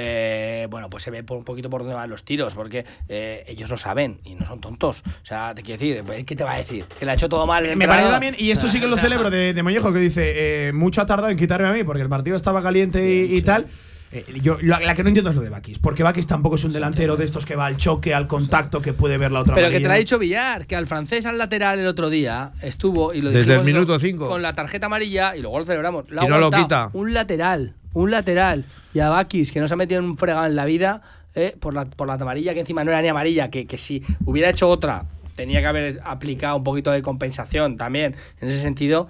eh, 0.00 0.66
bueno, 0.70 0.88
pues 0.88 1.02
se 1.02 1.10
ve 1.10 1.22
por 1.24 1.36
un 1.36 1.44
poquito 1.44 1.68
por 1.68 1.80
dónde 1.82 1.94
van 1.94 2.08
los 2.08 2.24
tiros, 2.24 2.54
porque 2.54 2.84
eh, 3.08 3.44
ellos 3.48 3.68
lo 3.70 3.76
saben 3.76 4.20
y 4.24 4.34
no 4.34 4.46
son 4.46 4.60
tontos. 4.60 5.02
O 5.22 5.26
sea, 5.26 5.54
te 5.54 5.62
quiero 5.62 5.80
decir, 5.80 6.24
¿qué 6.24 6.36
te 6.36 6.44
va 6.44 6.52
a 6.52 6.58
decir? 6.58 6.84
Que 6.98 7.04
le 7.04 7.10
ha 7.10 7.14
hecho 7.14 7.28
todo 7.28 7.46
mal 7.46 7.66
el 7.66 7.76
Me 7.76 7.88
parece 7.88 8.08
también, 8.10 8.34
y 8.38 8.50
esto 8.50 8.68
sí 8.68 8.80
que 8.80 8.86
lo 8.86 8.96
celebro 8.96 9.30
de, 9.30 9.52
de 9.52 9.62
Mollejo, 9.62 9.92
que 9.92 9.98
dice, 9.98 10.68
eh, 10.68 10.72
mucho 10.72 11.00
ha 11.02 11.06
tardado 11.06 11.30
en 11.30 11.36
quitarme 11.36 11.68
a 11.68 11.72
mí 11.72 11.84
porque 11.84 12.02
el 12.02 12.08
partido 12.08 12.36
estaba 12.36 12.62
caliente 12.62 13.04
y, 13.26 13.36
y 13.36 13.42
tal. 13.42 13.66
Eh, 14.10 14.24
yo, 14.42 14.56
la, 14.62 14.80
la 14.80 14.94
que 14.94 15.02
no 15.02 15.10
entiendo 15.10 15.28
es 15.28 15.36
lo 15.36 15.42
de 15.42 15.50
Bakis, 15.50 15.78
porque 15.80 16.02
Bakis 16.02 16.26
tampoco 16.26 16.56
es 16.56 16.64
un 16.64 16.72
delantero 16.72 17.16
de 17.16 17.26
estos 17.26 17.44
que 17.44 17.56
va 17.56 17.66
al 17.66 17.76
choque, 17.76 18.14
al 18.14 18.26
contacto, 18.26 18.80
que 18.80 18.94
puede 18.94 19.18
ver 19.18 19.30
la 19.32 19.40
otra 19.40 19.54
Pero 19.54 19.66
que 19.66 19.72
te 19.72 19.76
amarilla. 19.76 19.88
lo 19.88 19.92
ha 19.94 19.98
dicho 19.98 20.18
Villar, 20.18 20.66
que 20.66 20.76
al 20.76 20.86
francés 20.86 21.26
al 21.26 21.36
lateral 21.36 21.78
el 21.78 21.86
otro 21.86 22.08
día 22.08 22.52
estuvo 22.62 23.12
y 23.12 23.20
lo 23.20 23.30
Desde 23.30 23.56
el 23.56 23.64
minuto 23.64 23.92
lo- 23.92 23.98
cinco. 23.98 24.26
con 24.26 24.40
la 24.40 24.54
tarjeta 24.54 24.86
amarilla 24.86 25.36
y 25.36 25.42
luego 25.42 25.58
lo 25.58 25.66
celebramos. 25.66 26.08
Lo 26.10 26.24
Y 26.24 26.26
no 26.26 26.38
lo 26.38 26.50
quita. 26.50 26.88
Un 26.94 27.12
lateral, 27.12 27.74
un 28.02 28.10
lateral. 28.10 28.64
Y 28.94 29.00
a 29.00 29.08
Bakis, 29.08 29.52
que 29.52 29.60
no 29.60 29.68
se 29.68 29.74
ha 29.74 29.76
metido 29.76 30.00
en 30.00 30.06
un 30.06 30.16
fregado 30.16 30.46
en 30.46 30.56
la 30.56 30.64
vida 30.64 31.02
eh, 31.34 31.56
por, 31.58 31.74
la, 31.74 31.84
por 31.84 32.06
la 32.06 32.14
amarilla, 32.14 32.54
que 32.54 32.60
encima 32.60 32.84
no 32.84 32.90
era 32.90 33.02
ni 33.02 33.08
amarilla, 33.08 33.50
que, 33.50 33.66
que 33.66 33.76
si 33.76 34.02
hubiera 34.24 34.50
hecho 34.50 34.68
otra, 34.68 35.06
tenía 35.34 35.60
que 35.60 35.66
haber 35.66 36.00
aplicado 36.04 36.56
un 36.56 36.64
poquito 36.64 36.90
de 36.92 37.02
compensación 37.02 37.76
también. 37.76 38.14
En 38.40 38.48
ese 38.48 38.60
sentido, 38.60 39.08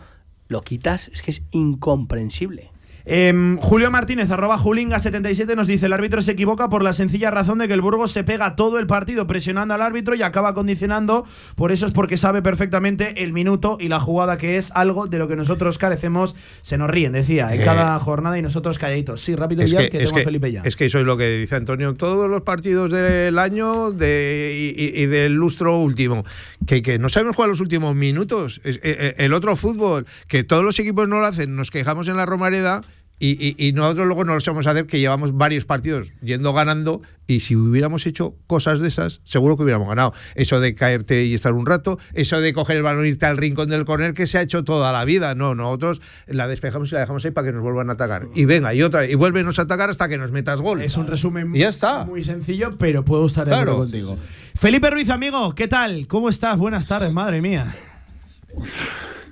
lo 0.49 0.62
quitas, 0.62 1.09
es 1.09 1.22
que 1.22 1.30
es 1.30 1.43
incomprensible. 1.51 2.70
Em, 3.11 3.57
Julio 3.57 3.91
Martínez, 3.91 4.31
arroba 4.31 4.59
Julinga77, 4.59 5.57
nos 5.57 5.67
dice: 5.67 5.87
el 5.87 5.95
árbitro 5.95 6.21
se 6.21 6.33
equivoca 6.33 6.69
por 6.69 6.83
la 6.83 6.93
sencilla 6.93 7.31
razón 7.31 7.59
de 7.59 7.67
que 7.67 7.73
el 7.73 7.81
Burgos 7.81 8.13
se 8.13 8.23
pega 8.23 8.55
todo 8.55 8.79
el 8.79 8.87
partido 8.87 9.27
presionando 9.27 9.73
al 9.73 9.81
árbitro 9.81 10.15
y 10.15 10.23
acaba 10.23 10.53
condicionando. 10.53 11.25
Por 11.57 11.73
eso 11.73 11.87
es 11.87 11.93
porque 11.93 12.19
sabe 12.19 12.43
perfectamente 12.43 13.25
el 13.25 13.33
minuto 13.33 13.79
y 13.81 13.89
la 13.89 13.99
jugada 13.99 14.37
que 14.37 14.59
es 14.59 14.71
algo 14.73 15.07
de 15.07 15.17
lo 15.19 15.27
que 15.27 15.37
nosotros 15.37 15.79
carecemos. 15.79 16.37
Se 16.61 16.77
nos 16.77 16.91
ríen, 16.91 17.13
decía, 17.13 17.55
en 17.55 17.63
Eh, 17.63 17.65
cada 17.65 17.99
jornada 17.99 18.39
y 18.39 18.43
nosotros 18.43 18.79
calladitos. 18.79 19.23
Sí, 19.23 19.35
rápido 19.35 19.63
Es 19.63 19.71
ya, 19.71 19.79
que, 19.89 19.99
tengo 20.01 20.13
que, 20.15 20.21
a 20.21 20.25
Felipe 20.25 20.53
ya. 20.53 20.61
es 20.65 20.77
que 20.77 20.85
eso 20.85 20.99
es 20.99 21.07
lo 21.07 21.17
que 21.17 21.31
dice 21.39 21.57
Antonio. 21.57 21.95
Todos 21.95 22.29
los 22.29 22.43
partidos 22.43 22.91
del 22.91 23.39
año 23.39 23.91
de, 23.91 24.75
y, 24.77 25.07
del 25.07 25.33
lustro 25.33 25.79
último, 25.79 26.25
que, 26.67 26.83
que 26.83 26.99
no 26.99 27.09
sabemos 27.09 27.37
jugar 27.37 27.49
los 27.49 27.61
últimos 27.61 27.95
minutos. 27.97 28.61
Es- 28.65 28.77
eh, 28.77 28.81
eh, 28.85 29.15
el 29.17 29.33
otro 29.33 29.57
fútbol, 29.57 30.05
que 30.27 30.45
todos 30.45 30.63
los 30.63 30.79
equipos 30.79 31.09
no 31.09 31.21
lo 31.21 31.27
hacen, 31.27 31.57
nos 31.57 31.71
quejamos 31.71 32.07
en 32.09 32.19
la 32.19 32.27
Romareda. 32.27 32.83
Y, 33.21 33.31
y- 33.64 33.69
y 33.69 33.73
nosotros 33.73 34.07
luego 34.07 34.25
no 34.25 34.35
lo 34.35 34.41
sabemos 34.41 34.66
hacer, 34.69 34.87
que 34.87 35.01
llevamos 35.01 35.37
varios 35.37 35.64
partidos 35.64 36.12
yendo 36.23 36.53
ganando. 36.53 37.03
Y 37.27 37.41
si 37.41 37.57
hubiéramos 37.57 38.07
hecho 38.07 38.37
cosas 38.47 38.81
de 38.81 38.89
esas, 38.89 39.21
seguro 39.25 39.57
que 39.57 39.64
hubiéramos 39.64 39.89
ganado. 39.89 40.12
Eso 40.37 40.61
de 40.61 40.75
caerte 40.75 41.25
y 41.25 41.35
estar 41.35 41.53
un 41.53 41.66
rato, 41.66 41.99
eso 42.14 42.41
de 42.41 42.53
coger 42.53 42.77
el 42.79 42.83
balón 42.85 43.05
y 43.05 43.09
irte 43.09 43.27
al 43.27 43.37
rincón 43.37 43.69
del 43.69 43.85
corner, 43.85 44.14
que 44.14 44.27
se 44.27 44.39
ha 44.39 44.43
hecho 44.43 44.62
toda 44.64 44.93
la 44.93 45.05
vida. 45.05 45.35
No, 45.35 45.55
nosotros 45.55 46.01
la 46.27 46.47
despejamos 46.49 46.91
y 46.91 46.95
la 46.95 47.01
dejamos 47.01 47.25
ahí 47.25 47.33
para 47.33 47.49
que 47.49 47.53
nos 47.53 47.62
vuelvan 47.62 47.91
a 47.91 47.95
atacar. 47.95 48.29
Y 48.35 48.45
venga, 48.45 48.73
y 48.73 48.83
otra, 48.83 49.05
y 49.05 49.14
vuelvenos 49.14 49.59
a 49.59 49.62
atacar 49.62 49.91
hasta 49.91 50.09
que 50.09 50.16
nos 50.16 50.31
metas 50.33 50.62
gol. 50.62 50.81
Es 50.81 50.97
un 50.97 51.07
resumen 51.09 51.55
Y 51.55 51.59
ya 51.59 51.69
está. 51.71 52.05
muy 52.05 52.23
sencillo, 52.25 52.77
pero 52.79 53.05
puedo 53.05 53.27
estar 53.27 53.47
de 53.47 53.53
acuerdo 53.53 53.73
Claro. 53.73 53.85
contigo. 53.85 54.16
Felipe 54.55 54.91
Ruiz, 54.91 55.11
amigo, 55.11 55.55
¿qué 55.55 55.66
tal? 55.69 56.07
¿Cómo 56.07 56.29
estás? 56.31 56.57
Buenas 56.57 56.87
tardes, 56.87 57.12
madre 57.12 57.43
mía. 57.43 57.75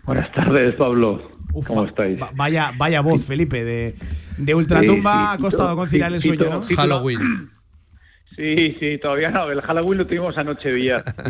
Buenas 0.05 0.33
tardes, 0.35 0.75
Pablo. 0.75 1.36
Uf, 1.57 1.67
¿Cómo 1.69 1.87
estáis? 1.87 2.21
va- 2.21 2.31
vaya, 2.35 2.71
vaya 2.77 3.01
voz, 3.01 3.25
Felipe, 3.25 3.65
de, 3.65 3.95
de 4.37 4.55
Ultratumba 4.55 5.11
Sí, 5.13 5.19
sí, 5.19 5.27
ha 5.33 5.39
costado 5.39 5.75
conciliar 5.75 6.13
el 6.13 6.21
sueño, 6.21 6.51
¿no? 6.51 6.61
Halloween. 6.63 7.51
Sí, 8.37 8.77
sí, 8.79 8.99
todavía 9.01 9.31
no. 9.31 9.45
El 9.51 9.63
Halloween 9.63 9.99
lo 9.99 10.07
tuvimos 10.07 10.37
anoche, 10.37 10.69
Villar. 10.71 11.03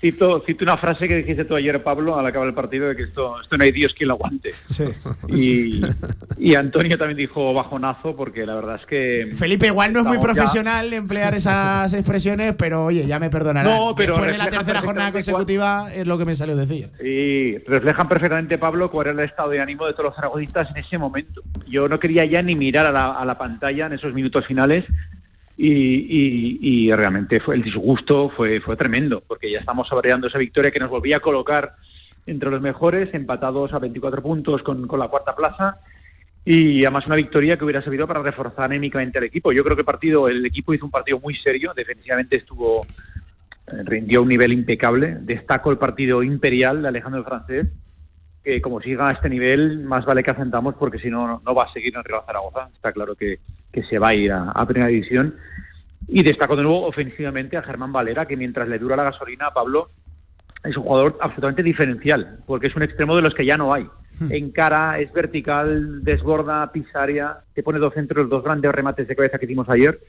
Cito, 0.00 0.44
cito 0.46 0.62
una 0.64 0.76
frase 0.76 1.08
que 1.08 1.16
dijiste 1.16 1.44
tú 1.44 1.56
ayer, 1.56 1.82
Pablo, 1.82 2.16
al 2.16 2.24
acabar 2.24 2.46
el 2.46 2.54
partido, 2.54 2.86
de 2.86 2.94
que 2.94 3.02
esto, 3.02 3.40
esto 3.40 3.58
no 3.58 3.64
hay 3.64 3.72
Dios 3.72 3.92
quien 3.94 4.06
lo 4.06 4.14
aguante. 4.14 4.52
Sí. 4.68 4.84
Y, 5.28 5.80
y 6.38 6.54
Antonio 6.54 6.96
también 6.96 7.16
dijo 7.16 7.52
bajonazo, 7.52 8.14
porque 8.14 8.46
la 8.46 8.54
verdad 8.54 8.76
es 8.80 8.86
que... 8.86 9.30
Felipe, 9.34 9.66
igual 9.66 9.92
no 9.92 10.00
es 10.00 10.06
muy 10.06 10.18
ya- 10.18 10.22
profesional 10.22 10.92
emplear 10.92 11.34
esas 11.34 11.92
expresiones, 11.94 12.54
pero 12.56 12.84
oye, 12.84 13.08
ya 13.08 13.18
me 13.18 13.28
perdonarán. 13.28 13.74
No, 13.76 13.92
pero 13.96 14.12
Después 14.14 14.30
de 14.32 14.38
la 14.38 14.46
tercera 14.48 14.82
jornada 14.82 15.10
consecutiva 15.10 15.92
es 15.92 16.06
lo 16.06 16.16
que 16.16 16.24
me 16.24 16.36
salió 16.36 16.54
decir. 16.54 16.90
Y 17.04 17.58
reflejan 17.66 18.06
perfectamente, 18.06 18.56
Pablo, 18.56 18.92
cuál 18.92 19.08
era 19.08 19.22
el 19.24 19.28
estado 19.28 19.50
de 19.50 19.60
ánimo 19.60 19.84
de 19.86 19.94
todos 19.94 20.04
los 20.06 20.14
zaragocistas 20.14 20.70
en 20.70 20.76
ese 20.76 20.96
momento. 20.96 21.42
Yo 21.66 21.88
no 21.88 21.98
quería 21.98 22.24
ya 22.24 22.40
ni 22.40 22.54
mirar 22.54 22.86
a 22.86 22.92
la, 22.92 23.12
a 23.14 23.24
la 23.24 23.36
pantalla 23.36 23.86
en 23.86 23.94
esos 23.94 24.14
minutos 24.14 24.46
finales 24.46 24.84
y, 25.58 25.72
y- 25.72 26.58
y 26.86 26.92
realmente 26.92 27.40
fue 27.40 27.56
el 27.56 27.62
disgusto 27.62 28.30
fue, 28.30 28.60
fue 28.60 28.76
tremendo, 28.76 29.22
porque 29.26 29.50
ya 29.50 29.58
estamos 29.58 29.88
saboreando 29.88 30.28
esa 30.28 30.38
victoria 30.38 30.70
que 30.70 30.78
nos 30.78 30.88
volvía 30.88 31.16
a 31.16 31.20
colocar 31.20 31.74
entre 32.26 32.50
los 32.50 32.60
mejores, 32.60 33.12
empatados 33.12 33.72
a 33.72 33.78
24 33.80 34.22
puntos 34.22 34.62
con, 34.62 34.86
con 34.86 35.00
la 35.00 35.08
cuarta 35.08 35.34
plaza. 35.34 35.78
Y 36.44 36.84
además 36.84 37.06
una 37.06 37.16
victoria 37.16 37.56
que 37.58 37.64
hubiera 37.64 37.82
servido 37.82 38.06
para 38.06 38.22
reforzar 38.22 38.66
anímicamente 38.66 39.18
al 39.18 39.24
equipo. 39.24 39.50
Yo 39.52 39.64
creo 39.64 39.76
que 39.76 39.82
el 39.82 39.86
partido, 39.86 40.28
el 40.28 40.46
equipo 40.46 40.72
hizo 40.72 40.84
un 40.84 40.90
partido 40.90 41.18
muy 41.20 41.34
serio, 41.36 41.72
defensivamente 41.74 42.38
estuvo 42.38 42.86
eh, 43.66 43.82
rindió 43.84 44.22
un 44.22 44.28
nivel 44.28 44.52
impecable. 44.52 45.16
Destaco 45.20 45.70
el 45.72 45.78
partido 45.78 46.22
imperial 46.22 46.82
de 46.82 46.88
Alejandro 46.88 47.24
Francés, 47.24 47.66
como 48.62 48.80
siga 48.80 49.08
a 49.08 49.12
este 49.12 49.28
nivel, 49.28 49.80
más 49.80 50.04
vale 50.04 50.22
que 50.22 50.30
asentamos 50.30 50.74
porque 50.74 50.98
si 50.98 51.10
no, 51.10 51.40
no- 51.44 51.54
va 51.54 51.64
a 51.64 51.72
seguir 51.72 51.94
en 51.96 52.04
Real 52.04 52.22
Zaragoza. 52.26 52.68
Está 52.74 52.92
claro 52.92 53.14
que, 53.14 53.38
que 53.72 53.82
se 53.84 53.98
va 53.98 54.08
a 54.08 54.14
ir 54.14 54.32
a, 54.32 54.50
a 54.50 54.66
Primera 54.66 54.88
División. 54.88 55.34
Y 56.06 56.22
destaco 56.22 56.56
de 56.56 56.62
nuevo 56.62 56.86
ofensivamente 56.86 57.56
a 57.56 57.62
Germán 57.62 57.92
Valera, 57.92 58.26
que 58.26 58.36
mientras 58.36 58.66
le 58.68 58.78
dura 58.78 58.96
la 58.96 59.04
gasolina 59.04 59.46
a 59.48 59.52
Pablo, 59.54 59.90
es 60.64 60.76
un 60.76 60.84
jugador 60.84 61.18
absolutamente 61.20 61.62
diferencial, 61.62 62.38
porque 62.46 62.68
es 62.68 62.76
un 62.76 62.82
extremo 62.82 63.14
de 63.14 63.22
los 63.22 63.34
que 63.34 63.44
ya 63.46 63.56
no 63.56 63.72
hay. 63.72 63.86
En 64.30 64.50
cara, 64.50 64.98
es 64.98 65.12
vertical, 65.12 66.02
desborda, 66.02 66.72
pisa 66.72 67.02
área, 67.02 67.38
te 67.54 67.62
pone 67.62 67.78
dos 67.78 67.94
centros, 67.94 68.28
dos 68.28 68.42
grandes 68.42 68.72
remates 68.72 69.06
de 69.06 69.14
cabeza 69.14 69.38
que 69.38 69.44
hicimos 69.44 69.68
ayer, 69.68 70.00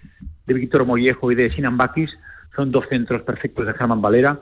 de 0.47 0.53
Víctor 0.55 0.83
Mollejo 0.85 1.31
y 1.31 1.35
de 1.35 1.51
Sinan 1.51 1.77
Bakis, 1.77 2.17
son 2.55 2.71
dos 2.71 2.85
centros 2.89 3.21
perfectos 3.21 3.67
de 3.67 3.73
Germán 3.73 4.01
Valera. 4.01 4.39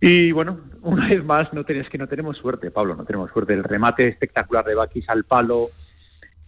Y 0.00 0.32
bueno, 0.32 0.60
una 0.82 1.08
vez 1.08 1.24
más, 1.24 1.52
no 1.52 1.64
tenés 1.64 1.88
que 1.88 1.98
no 1.98 2.06
tenemos 2.06 2.36
suerte, 2.36 2.70
Pablo, 2.70 2.94
no 2.94 3.04
tenemos 3.04 3.30
suerte. 3.30 3.54
El 3.54 3.64
remate 3.64 4.08
espectacular 4.08 4.64
de 4.64 4.74
Bakis 4.74 5.08
al 5.08 5.24
palo, 5.24 5.68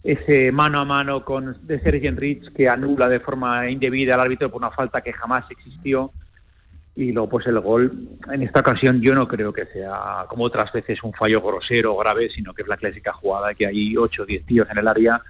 ese 0.03 0.51
mano 0.51 0.79
a 0.79 0.85
mano 0.85 1.25
con 1.25 1.57
de 1.65 1.79
Sergio 1.81 2.13
Rich 2.15 2.53
que 2.53 2.69
anula 2.69 3.09
de 3.09 3.19
forma 3.19 3.69
indebida 3.69 4.13
al 4.13 4.21
árbitro 4.21 4.49
por 4.49 4.61
una 4.61 4.71
falta 4.71 5.01
que 5.01 5.13
jamás 5.13 5.49
existió. 5.49 6.11
Y 6.95 7.11
luego, 7.11 7.29
pues 7.29 7.47
el 7.47 7.59
gol, 7.59 8.09
en 8.31 8.43
esta 8.43 8.59
ocasión 8.59 9.01
yo 9.01 9.15
no 9.15 9.27
creo 9.27 9.53
que 9.53 9.65
sea, 9.67 10.25
como 10.27 10.43
otras 10.43 10.71
veces, 10.73 11.01
un 11.01 11.13
fallo 11.13 11.41
grosero 11.41 11.95
o 11.95 11.97
grave, 11.97 12.29
sino 12.29 12.53
que 12.53 12.63
es 12.63 12.67
la 12.67 12.77
clásica 12.77 13.13
jugada 13.13 13.53
que 13.53 13.67
hay 13.67 13.95
8 13.95 14.23
o 14.23 14.25
10 14.25 14.45
tíos 14.45 14.67
en 14.69 14.79
el 14.79 14.87
área. 14.87 15.21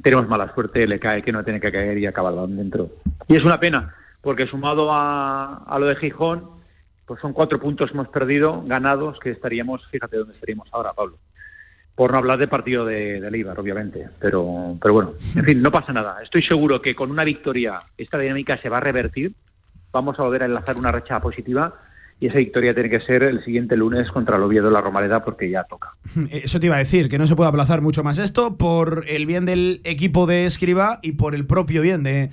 Tenemos 0.00 0.28
mala 0.28 0.54
suerte, 0.54 0.86
le 0.86 1.00
cae 1.00 1.22
que 1.22 1.32
no 1.32 1.42
tiene 1.42 1.60
que 1.60 1.72
caer 1.72 1.98
y 1.98 2.06
acaba 2.06 2.30
el 2.30 2.56
dentro. 2.56 2.90
Y 3.26 3.36
es 3.36 3.42
una 3.42 3.58
pena, 3.58 3.94
porque 4.20 4.46
sumado 4.46 4.92
a, 4.92 5.64
a 5.64 5.78
lo 5.80 5.86
de 5.86 5.96
Gijón, 5.96 6.61
pues 7.06 7.20
son 7.20 7.32
cuatro 7.32 7.58
puntos 7.60 7.90
que 7.90 7.96
hemos 7.96 8.08
perdido, 8.08 8.62
ganados, 8.66 9.18
que 9.18 9.30
estaríamos, 9.30 9.86
fíjate 9.88 10.16
dónde 10.16 10.34
estaríamos 10.34 10.68
ahora, 10.72 10.92
Pablo. 10.92 11.18
Por 11.94 12.12
no 12.12 12.18
hablar 12.18 12.38
del 12.38 12.48
partido 12.48 12.86
de, 12.86 13.20
de 13.20 13.30
Leibar, 13.30 13.58
obviamente. 13.60 14.08
Pero, 14.18 14.76
pero 14.80 14.94
bueno, 14.94 15.12
en 15.36 15.44
fin, 15.44 15.60
no 15.60 15.70
pasa 15.70 15.92
nada. 15.92 16.22
Estoy 16.22 16.42
seguro 16.42 16.80
que 16.80 16.94
con 16.94 17.10
una 17.10 17.24
victoria 17.24 17.78
esta 17.98 18.18
dinámica 18.18 18.56
se 18.56 18.70
va 18.70 18.78
a 18.78 18.80
revertir. 18.80 19.32
Vamos 19.92 20.18
a 20.18 20.22
volver 20.22 20.42
a 20.42 20.46
enlazar 20.46 20.78
una 20.78 20.90
racha 20.90 21.20
positiva 21.20 21.74
y 22.22 22.28
esa 22.28 22.38
victoria 22.38 22.72
tiene 22.72 22.88
que 22.88 23.00
ser 23.00 23.24
el 23.24 23.44
siguiente 23.44 23.76
lunes 23.76 24.08
contra 24.12 24.36
el 24.36 24.44
Oviedo 24.44 24.66
de 24.66 24.70
la 24.70 24.80
Romareda 24.80 25.24
porque 25.24 25.50
ya 25.50 25.64
toca. 25.64 25.96
Eso 26.30 26.60
te 26.60 26.66
iba 26.66 26.76
a 26.76 26.78
decir, 26.78 27.08
que 27.08 27.18
no 27.18 27.26
se 27.26 27.34
puede 27.34 27.48
aplazar 27.48 27.80
mucho 27.80 28.04
más 28.04 28.20
esto 28.20 28.56
por 28.56 29.04
el 29.08 29.26
bien 29.26 29.44
del 29.44 29.80
equipo 29.82 30.26
de 30.26 30.46
Escriba 30.46 31.00
y 31.02 31.12
por 31.12 31.34
el 31.34 31.46
propio 31.46 31.82
bien 31.82 32.04
de, 32.04 32.30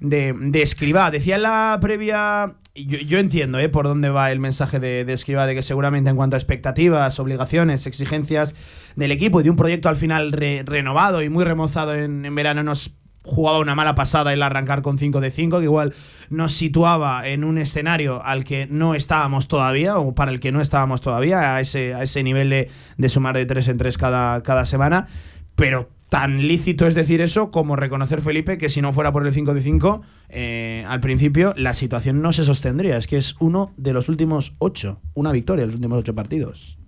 de, 0.00 0.34
de 0.34 0.62
Escribá. 0.62 1.10
Decía 1.10 1.36
en 1.36 1.42
la 1.42 1.78
previa, 1.82 2.54
yo, 2.84 3.18
entiendo 3.18 3.58
¿eh? 3.58 3.68
por 3.68 3.86
dónde 3.86 4.10
va 4.10 4.30
el 4.30 4.40
mensaje 4.40 4.78
de, 4.78 5.04
de 5.04 5.12
Escribá, 5.12 5.46
de 5.46 5.54
que 5.54 5.62
seguramente 5.62 6.10
en 6.10 6.16
cuanto 6.16 6.36
a 6.36 6.38
expectativas, 6.38 7.18
obligaciones, 7.18 7.86
exigencias 7.86 8.54
del 8.96 9.12
equipo 9.12 9.40
y 9.40 9.44
de 9.44 9.50
un 9.50 9.56
proyecto 9.56 9.88
al 9.88 9.96
final 9.96 10.32
re- 10.32 10.62
renovado 10.64 11.22
y 11.22 11.28
muy 11.28 11.44
remozado 11.44 11.94
en, 11.94 12.24
en 12.24 12.34
verano 12.34 12.62
nos 12.62 12.94
jugaba 13.22 13.58
una 13.58 13.74
mala 13.74 13.96
pasada 13.96 14.32
el 14.32 14.40
arrancar 14.40 14.82
con 14.82 14.98
5 14.98 15.20
de 15.20 15.32
5, 15.32 15.58
que 15.58 15.64
igual 15.64 15.94
nos 16.30 16.52
situaba 16.52 17.26
en 17.26 17.42
un 17.42 17.58
escenario 17.58 18.22
al 18.24 18.44
que 18.44 18.68
no 18.70 18.94
estábamos 18.94 19.48
todavía, 19.48 19.98
o 19.98 20.14
para 20.14 20.30
el 20.30 20.38
que 20.38 20.52
no 20.52 20.60
estábamos 20.60 21.00
todavía, 21.00 21.56
a 21.56 21.60
ese, 21.60 21.92
a 21.94 22.04
ese 22.04 22.22
nivel 22.22 22.50
de, 22.50 22.70
de 22.96 23.08
sumar 23.08 23.34
de 23.36 23.44
3 23.44 23.66
en 23.66 23.78
3 23.78 23.98
cada, 23.98 24.42
cada 24.44 24.64
semana. 24.64 25.08
Pero 25.56 25.88
tan 26.18 26.48
lícito 26.48 26.86
es 26.86 26.94
decir 26.94 27.20
eso 27.20 27.50
como 27.50 27.76
reconocer, 27.76 28.22
Felipe, 28.22 28.56
que 28.56 28.70
si 28.70 28.80
no 28.80 28.94
fuera 28.94 29.12
por 29.12 29.26
el 29.26 29.34
5 29.34 29.52
de 29.52 29.60
5, 29.60 30.00
eh, 30.30 30.82
al 30.88 31.00
principio 31.00 31.52
la 31.58 31.74
situación 31.74 32.22
no 32.22 32.32
se 32.32 32.42
sostendría. 32.42 32.96
Es 32.96 33.06
que 33.06 33.18
es 33.18 33.36
uno 33.38 33.74
de 33.76 33.92
los 33.92 34.08
últimos 34.08 34.54
8, 34.58 34.98
una 35.12 35.30
victoria 35.30 35.64
en 35.64 35.68
los 35.68 35.74
últimos 35.74 35.98
8 35.98 36.14
partidos. 36.14 36.78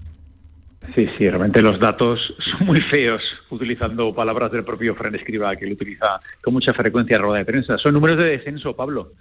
Sí, 0.94 1.06
sí, 1.18 1.28
realmente 1.28 1.60
los 1.60 1.78
datos 1.78 2.18
son 2.38 2.68
muy 2.68 2.80
feos, 2.80 3.20
utilizando 3.50 4.14
palabras 4.14 4.50
del 4.50 4.64
propio 4.64 4.94
Fran 4.94 5.14
Escriba, 5.14 5.54
que 5.56 5.66
lo 5.66 5.74
utiliza 5.74 6.18
con 6.42 6.54
mucha 6.54 6.72
frecuencia 6.72 7.16
en 7.16 7.22
rueda 7.22 7.36
de 7.36 7.44
prensa. 7.44 7.76
Son 7.76 7.92
números 7.92 8.16
de 8.16 8.30
descenso, 8.30 8.74
Pablo. 8.74 9.12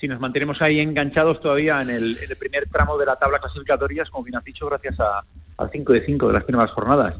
Si 0.00 0.06
nos 0.06 0.20
mantenemos 0.20 0.62
ahí 0.62 0.78
enganchados 0.78 1.40
todavía 1.40 1.82
en 1.82 1.90
el, 1.90 2.16
primer 2.38 2.68
tramo 2.68 2.96
de 2.96 3.06
la 3.06 3.16
tabla 3.16 3.40
clasificatorias, 3.40 4.10
como 4.10 4.22
bien 4.22 4.36
has 4.36 4.44
dicho, 4.44 4.66
gracias 4.66 5.00
a- 5.00 5.24
al 5.58 5.70
5 5.72 5.92
de 5.92 6.06
5 6.06 6.28
de 6.28 6.34
las 6.34 6.44
primeras 6.44 6.70
jornadas. 6.70 7.16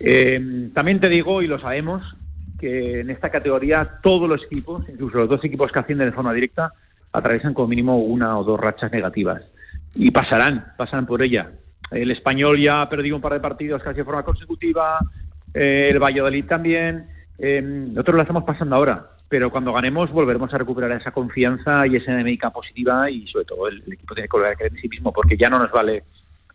Eh, 0.00 0.70
también 0.74 1.00
te 1.00 1.08
digo, 1.08 1.42
y 1.42 1.46
lo 1.46 1.58
sabemos, 1.58 2.02
que 2.58 3.00
en 3.00 3.10
esta 3.10 3.30
categoría 3.30 3.98
todos 4.02 4.28
los 4.28 4.44
equipos, 4.44 4.84
incluso 4.88 5.18
los 5.18 5.28
dos 5.28 5.44
equipos 5.44 5.70
que 5.70 5.78
ascienden 5.78 6.08
de 6.08 6.14
forma 6.14 6.32
directa, 6.32 6.72
atraviesan 7.12 7.54
como 7.54 7.68
mínimo 7.68 7.98
una 7.98 8.38
o 8.38 8.44
dos 8.44 8.60
rachas 8.60 8.92
negativas. 8.92 9.42
Y 9.94 10.10
pasarán, 10.10 10.72
pasarán 10.76 11.06
por 11.06 11.22
ella. 11.22 11.50
El 11.90 12.10
español 12.10 12.60
ya 12.60 12.82
ha 12.82 12.88
perdido 12.88 13.16
un 13.16 13.22
par 13.22 13.32
de 13.32 13.40
partidos 13.40 13.82
casi 13.82 13.98
de 13.98 14.04
forma 14.04 14.22
consecutiva, 14.22 14.98
eh, 15.54 15.88
el 15.90 15.98
Valladolid 15.98 16.44
también, 16.44 17.06
eh, 17.38 17.62
nosotros 17.62 18.16
la 18.16 18.22
estamos 18.22 18.44
pasando 18.44 18.76
ahora, 18.76 19.10
pero 19.28 19.50
cuando 19.50 19.72
ganemos 19.72 20.10
volveremos 20.10 20.52
a 20.52 20.58
recuperar 20.58 20.92
esa 20.92 21.12
confianza 21.12 21.86
y 21.86 21.96
esa 21.96 22.12
dinámica 22.12 22.50
positiva 22.50 23.10
y 23.10 23.26
sobre 23.28 23.44
todo 23.44 23.68
el, 23.68 23.82
el 23.86 23.92
equipo 23.92 24.14
tiene 24.14 24.28
que 24.28 24.36
volver 24.36 24.52
a 24.52 24.56
creer 24.56 24.72
en 24.72 24.80
sí 24.80 24.88
mismo 24.88 25.12
porque 25.12 25.36
ya 25.36 25.48
no 25.48 25.58
nos 25.58 25.70
vale 25.70 26.04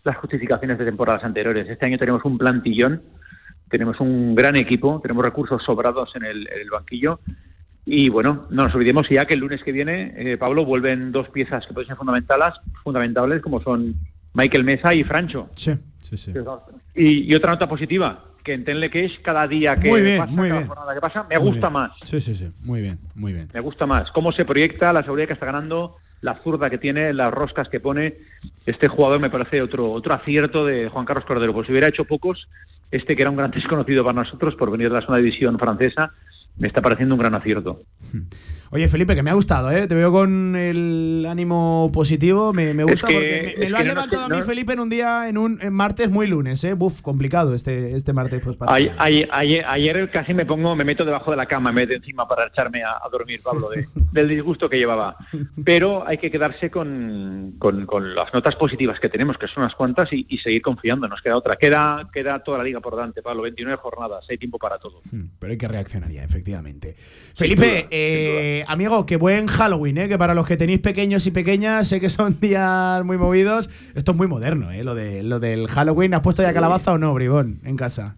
las 0.03 0.17
justificaciones 0.17 0.77
de 0.77 0.85
temporadas 0.85 1.23
anteriores. 1.23 1.69
Este 1.69 1.85
año 1.85 1.97
tenemos 1.97 2.23
un 2.25 2.37
plantillón, 2.37 3.01
tenemos 3.71 3.99
un 3.99 4.35
gran 4.35 4.55
equipo, 4.55 4.99
tenemos 5.01 5.23
recursos 5.25 5.63
sobrados 5.63 6.15
en 6.15 6.25
el, 6.25 6.47
en 6.51 6.59
el 6.61 6.69
banquillo 6.69 7.19
y 7.85 8.09
bueno, 8.09 8.45
no 8.51 8.65
nos 8.65 8.75
olvidemos 8.75 9.07
ya 9.09 9.25
que 9.25 9.33
el 9.33 9.39
lunes 9.39 9.63
que 9.63 9.71
viene, 9.71 10.13
eh, 10.15 10.37
Pablo, 10.37 10.65
vuelven 10.65 11.11
dos 11.11 11.27
piezas 11.29 11.65
que 11.65 11.73
pueden 11.73 11.87
ser 11.87 11.97
fundamentales, 11.97 12.53
fundamentales 12.83 13.41
como 13.41 13.59
son 13.61 13.95
Michael 14.33 14.63
Mesa 14.63 14.93
y 14.93 15.03
Francho. 15.03 15.49
Sí, 15.55 15.73
sí, 15.99 16.15
sí. 16.17 16.31
Y, 16.93 17.31
y 17.31 17.35
otra 17.35 17.51
nota 17.51 17.67
positiva, 17.67 18.25
que 18.43 18.53
en 18.53 18.63
Tenlequeix 18.65 19.19
cada 19.23 19.47
día 19.47 19.75
que 19.77 19.89
Muy 19.89 20.01
bien, 20.01 20.19
pasa, 20.19 20.31
muy 20.31 20.47
cada 20.49 20.59
bien. 20.59 20.67
jornada 20.67 20.93
que 20.93 21.01
pasa, 21.01 21.23
me 21.29 21.39
Muy 21.39 21.47
gusta 21.49 21.67
bien. 21.69 21.73
más. 21.73 21.91
Sí, 22.03 22.21
sí, 22.21 22.35
sí. 22.35 22.51
Muy 22.61 22.81
bien, 22.81 22.99
muy 23.15 23.33
bien. 23.33 23.47
Me 23.53 23.59
gusta 23.61 23.85
más. 23.87 24.11
Cómo 24.11 24.31
se 24.31 24.45
proyecta, 24.45 24.93
la 24.93 25.01
seguridad 25.03 25.27
que 25.27 25.33
está 25.33 25.45
ganando, 25.47 25.97
la 26.21 26.35
zurda 26.43 26.69
que 26.69 26.77
tiene, 26.77 27.13
las 27.13 27.31
roscas 27.33 27.67
que 27.67 27.79
pone. 27.79 28.15
Este 28.65 28.87
jugador 28.87 29.19
me 29.19 29.29
parece 29.31 29.61
otro, 29.61 29.91
otro 29.91 30.13
acierto 30.13 30.65
de 30.65 30.87
Juan 30.89 31.05
Carlos 31.05 31.25
Cordero. 31.25 31.51
Pues 31.53 31.65
si 31.65 31.71
hubiera 31.71 31.87
hecho 31.87 32.05
pocos, 32.05 32.47
este 32.91 33.15
que 33.15 33.21
era 33.21 33.31
un 33.31 33.37
gran 33.37 33.51
desconocido 33.51 34.03
para 34.03 34.23
nosotros 34.23 34.55
por 34.55 34.71
venir 34.71 34.89
de 34.89 34.95
la 34.95 35.01
segunda 35.01 35.19
división 35.19 35.57
francesa, 35.57 36.13
me 36.57 36.67
está 36.67 36.81
pareciendo 36.81 37.15
un 37.15 37.19
gran 37.19 37.33
acierto. 37.33 37.81
Oye, 38.73 38.87
Felipe, 38.87 39.15
que 39.15 39.21
me 39.21 39.29
ha 39.29 39.33
gustado, 39.33 39.69
¿eh? 39.69 39.85
Te 39.85 39.95
veo 39.95 40.13
con 40.13 40.55
el 40.55 41.25
ánimo 41.29 41.91
positivo. 41.93 42.53
Me, 42.53 42.73
me 42.73 42.85
gusta 42.85 43.05
que- 43.09 43.13
porque 43.13 43.53
me, 43.57 43.65
me 43.65 43.69
lo 43.69 43.77
has 43.77 43.83
no 43.83 43.89
levantado 43.89 44.25
a 44.25 44.29
mí, 44.29 44.41
Felipe, 44.43 44.71
en 44.71 44.79
un 44.79 44.89
día, 44.89 45.27
en 45.27 45.37
un 45.37 45.59
en 45.61 45.73
martes 45.73 46.09
muy 46.09 46.25
lunes, 46.25 46.63
¿eh? 46.63 46.73
Buf, 46.73 47.01
complicado 47.01 47.53
este, 47.53 47.97
este 47.97 48.13
martes 48.13 48.39
pues 48.41 48.55
para 48.55 48.73
Ayer, 48.73 49.27
ayer, 49.29 49.65
ayer- 49.67 50.09
casi 50.09 50.33
me 50.33 50.45
pongo, 50.45 50.73
me 50.77 50.85
meto 50.85 51.03
debajo 51.03 51.31
de 51.31 51.37
la 51.37 51.47
cama 51.47 51.73
vez 51.73 51.89
de 51.89 51.95
encima 51.95 52.25
para 52.29 52.47
echarme 52.47 52.81
a, 52.81 52.91
a 52.91 53.09
dormir, 53.11 53.41
Pablo, 53.43 53.69
de- 53.71 53.87
del 54.13 54.29
disgusto 54.29 54.69
que 54.69 54.77
llevaba. 54.77 55.17
Pero 55.65 56.07
hay 56.07 56.17
que 56.17 56.31
quedarse 56.31 56.69
con, 56.71 57.55
con- 57.59 57.85
con 57.85 58.15
las 58.15 58.33
notas 58.33 58.55
positivas 58.55 59.01
que 59.01 59.09
tenemos, 59.09 59.37
que 59.37 59.47
son 59.49 59.63
unas 59.63 59.75
cuantas, 59.75 60.13
y, 60.13 60.25
y 60.29 60.37
seguir 60.37 60.61
confiando. 60.61 61.09
Nos 61.09 61.21
queda 61.21 61.35
otra. 61.35 61.57
Queda, 61.57 62.07
queda 62.13 62.39
toda 62.41 62.59
la 62.59 62.63
liga 62.63 62.79
por 62.79 62.95
delante, 62.95 63.21
Pablo. 63.21 63.41
29 63.43 63.77
jornadas, 63.81 64.25
hay 64.29 64.37
tiempo 64.37 64.57
para 64.57 64.77
todo. 64.79 65.01
Hmm, 65.11 65.25
Pero 65.39 65.51
hay 65.51 65.57
que 65.57 65.67
reaccionar 65.67 66.09
ya, 66.09 66.23
efectivamente. 66.23 66.95
Felipe, 67.35 67.87
eh, 67.91 68.60
amigo, 68.67 69.05
que 69.05 69.17
buen 69.17 69.47
Halloween, 69.47 69.97
¿eh? 69.97 70.07
Que 70.07 70.17
para 70.17 70.33
los 70.33 70.45
que 70.45 70.57
tenéis 70.57 70.79
pequeños 70.79 71.25
y 71.27 71.31
pequeñas, 71.31 71.87
sé 71.87 71.99
que 71.99 72.09
son 72.09 72.37
días 72.41 73.03
muy 73.03 73.17
movidos. 73.17 73.69
Esto 73.95 74.11
es 74.11 74.17
muy 74.17 74.27
moderno, 74.27 74.71
¿eh? 74.71 74.83
Lo, 74.83 74.95
de, 74.95 75.23
lo 75.23 75.39
del 75.39 75.67
Halloween. 75.67 76.13
¿Has 76.13 76.21
puesto 76.21 76.41
ya 76.43 76.53
calabaza 76.53 76.93
o 76.93 76.97
no, 76.97 77.13
Bribón, 77.13 77.61
en 77.63 77.75
casa? 77.75 78.17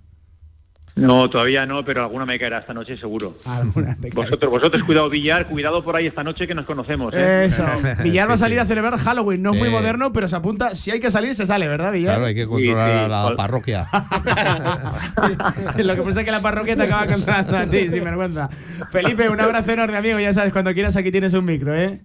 No, 0.95 1.27
todavía 1.29 1.65
no, 1.65 1.83
pero 1.83 2.01
alguna 2.03 2.25
me 2.25 2.37
caerá 2.37 2.59
esta 2.59 2.73
noche 2.73 2.97
seguro. 2.97 3.33
Alguna 3.45 3.95
te 3.95 4.09
cae. 4.09 4.23
Vosotros, 4.23 4.51
vosotros, 4.51 4.83
cuidado, 4.83 5.09
Villar, 5.09 5.47
cuidado 5.47 5.83
por 5.83 5.95
ahí 5.95 6.05
esta 6.05 6.23
noche 6.23 6.45
que 6.45 6.53
nos 6.53 6.65
conocemos. 6.65 7.13
¿eh? 7.15 7.45
Eso. 7.45 7.65
Villar 8.03 8.29
va 8.29 8.35
a 8.35 8.37
salir 8.37 8.59
sí. 8.59 8.61
a 8.63 8.65
celebrar 8.65 8.97
Halloween. 8.97 9.41
No 9.41 9.53
es 9.53 9.59
muy 9.59 9.69
moderno, 9.69 10.13
pero 10.13 10.27
se 10.27 10.35
apunta. 10.35 10.75
Si 10.75 10.91
hay 10.91 10.99
que 10.99 11.09
salir, 11.09 11.33
se 11.33 11.47
sale, 11.47 11.67
¿verdad, 11.67 11.91
Villar? 11.91 12.13
Claro, 12.13 12.25
hay 12.27 12.35
que 12.35 12.45
controlar 12.45 13.09
la 13.09 13.35
parroquia. 13.35 13.87
Lo 15.83 15.95
que 15.95 16.01
pasa 16.03 16.19
es 16.19 16.25
que 16.25 16.31
la 16.31 16.41
parroquia 16.41 16.75
te 16.75 16.83
acaba 16.83 17.07
controlando 17.07 17.57
a 17.57 17.65
ti, 17.65 17.89
sin 17.89 18.03
vergüenza. 18.03 18.49
Felipe, 18.89 19.29
un 19.29 19.39
abrazo 19.39 19.71
enorme, 19.71 19.97
amigo. 19.97 20.19
Ya 20.19 20.33
sabes, 20.33 20.53
cuando 20.53 20.73
quieras 20.73 20.95
aquí 20.95 21.11
tienes 21.11 21.33
un 21.33 21.45
micro, 21.45 21.75
¿eh? 21.75 22.01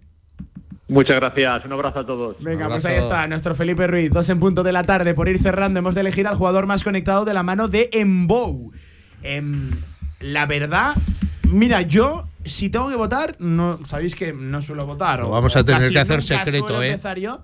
Muchas 0.89 1.17
gracias, 1.17 1.65
un 1.67 1.73
abrazo 1.73 2.01
a 2.01 2.07
todos. 2.07 2.37
Venga, 2.41 2.67
pues 2.69 2.85
ahí 2.87 2.97
está, 2.97 3.27
nuestro 3.29 3.55
Felipe 3.55 3.87
Ruiz, 3.87 4.11
dos 4.11 4.29
en 4.31 4.41
punto 4.41 4.63
de 4.63 4.73
la 4.73 4.83
tarde. 4.85 5.13
Por 5.15 5.29
ir 5.29 5.39
cerrando, 5.39 5.79
hemos 5.81 5.95
de 5.95 6.01
elegir 6.01 6.27
al 6.27 6.37
jugador 6.37 6.67
más 6.67 6.83
conectado 6.83 7.25
de 7.27 7.35
la 7.35 7.43
mano 7.43 7.69
de 7.69 7.91
Embou. 7.93 8.73
Em, 9.23 9.71
la 10.21 10.47
verdad, 10.47 10.95
mira, 11.51 11.83
yo, 11.83 12.27
si 12.45 12.71
tengo 12.71 12.89
que 12.89 12.97
votar, 12.97 13.37
no 13.39 13.79
sabéis 13.85 14.15
que 14.15 14.33
no 14.33 14.63
suelo 14.63 14.87
votar. 14.87 15.21
Lo 15.21 15.29
o- 15.29 15.31
vamos 15.33 15.55
a 15.57 15.63
tener 15.65 15.83
casi 15.83 15.93
que 15.93 15.99
hacer 16.01 16.23
secreto, 16.23 16.67
suelo 16.69 16.83
¿eh? 16.83 16.89
empezar 16.91 17.19
yo. 17.19 17.41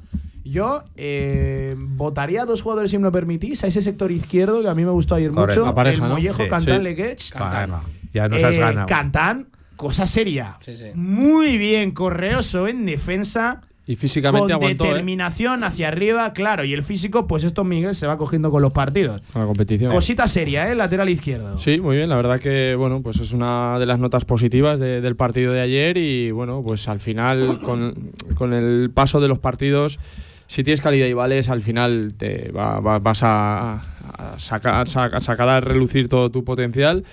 Yo 0.46 0.84
eh, 0.96 1.74
votaría 1.76 2.42
a 2.42 2.44
dos 2.46 2.62
jugadores, 2.62 2.90
si 2.90 2.98
me 2.98 3.04
lo 3.04 3.12
permitís, 3.12 3.62
a 3.64 3.66
ese 3.66 3.82
sector 3.82 4.10
izquierdo 4.10 4.62
que 4.62 4.68
a 4.68 4.74
mí 4.74 4.84
me 4.84 4.90
gustó 4.90 5.14
ayer 5.16 5.30
Correcto. 5.30 5.64
mucho. 5.64 5.74
Pareja, 5.74 5.96
el 5.96 6.08
¿no? 6.08 6.14
Mollejo, 6.14 6.42
Sí. 6.44 6.48
Cantán, 6.50 6.82
Sí. 6.86 7.32
Venga, 7.34 7.82
ya 8.12 8.28
nos 8.28 8.42
has 8.42 8.56
Eh, 8.56 8.60
ganado. 8.60 8.86
Cantán, 8.86 9.46
cosa 9.76 10.06
seria. 10.06 10.56
Sí, 10.60 10.76
sí. 10.76 10.86
Muy 10.94 11.58
bien, 11.58 11.90
correoso 11.92 12.68
en 12.68 12.86
defensa. 12.86 13.60
Y 13.86 13.96
físicamente 13.96 14.54
con 14.54 14.62
aguantó 14.62 14.84
¿eh? 14.84 14.88
determinación 14.88 15.62
hacia 15.62 15.88
arriba, 15.88 16.32
claro. 16.32 16.64
Y 16.64 16.72
el 16.72 16.82
físico, 16.82 17.26
pues 17.26 17.44
esto 17.44 17.64
Miguel 17.64 17.94
se 17.94 18.06
va 18.06 18.16
cogiendo 18.16 18.50
con 18.50 18.62
los 18.62 18.72
partidos. 18.72 19.20
con 19.30 19.42
la 19.42 19.46
competición. 19.46 19.92
Cosita 19.92 20.26
seria, 20.26 20.72
¿eh? 20.72 20.74
Lateral 20.74 21.10
izquierdo. 21.10 21.58
Sí, 21.58 21.80
muy 21.82 21.96
bien. 21.98 22.08
La 22.08 22.16
verdad 22.16 22.40
que 22.40 22.74
bueno, 22.78 23.02
pues 23.02 23.20
es 23.20 23.32
una 23.32 23.78
de 23.78 23.84
las 23.84 23.98
notas 23.98 24.24
positivas 24.24 24.78
de- 24.80 25.02
del 25.02 25.16
partido 25.16 25.52
de 25.52 25.60
ayer 25.60 25.98
y 25.98 26.30
bueno, 26.30 26.62
pues 26.66 26.88
al 26.88 26.98
final 27.00 27.60
con, 27.60 28.12
con 28.36 28.54
el 28.54 28.90
paso 28.90 29.20
de 29.20 29.28
los 29.28 29.38
partidos, 29.38 29.98
si 30.46 30.64
tienes 30.64 30.80
calidad 30.80 31.06
y 31.06 31.12
vales, 31.12 31.50
al 31.50 31.60
final 31.60 32.14
te 32.16 32.52
va- 32.52 32.80
va- 32.80 33.00
vas 33.00 33.22
a, 33.22 33.82
a 34.16 34.38
sacar, 34.38 34.88
saca- 34.88 35.20
sacar 35.20 35.48
a 35.50 35.60
relucir 35.60 36.08
todo 36.08 36.30
tu 36.30 36.42
potencial 36.42 37.04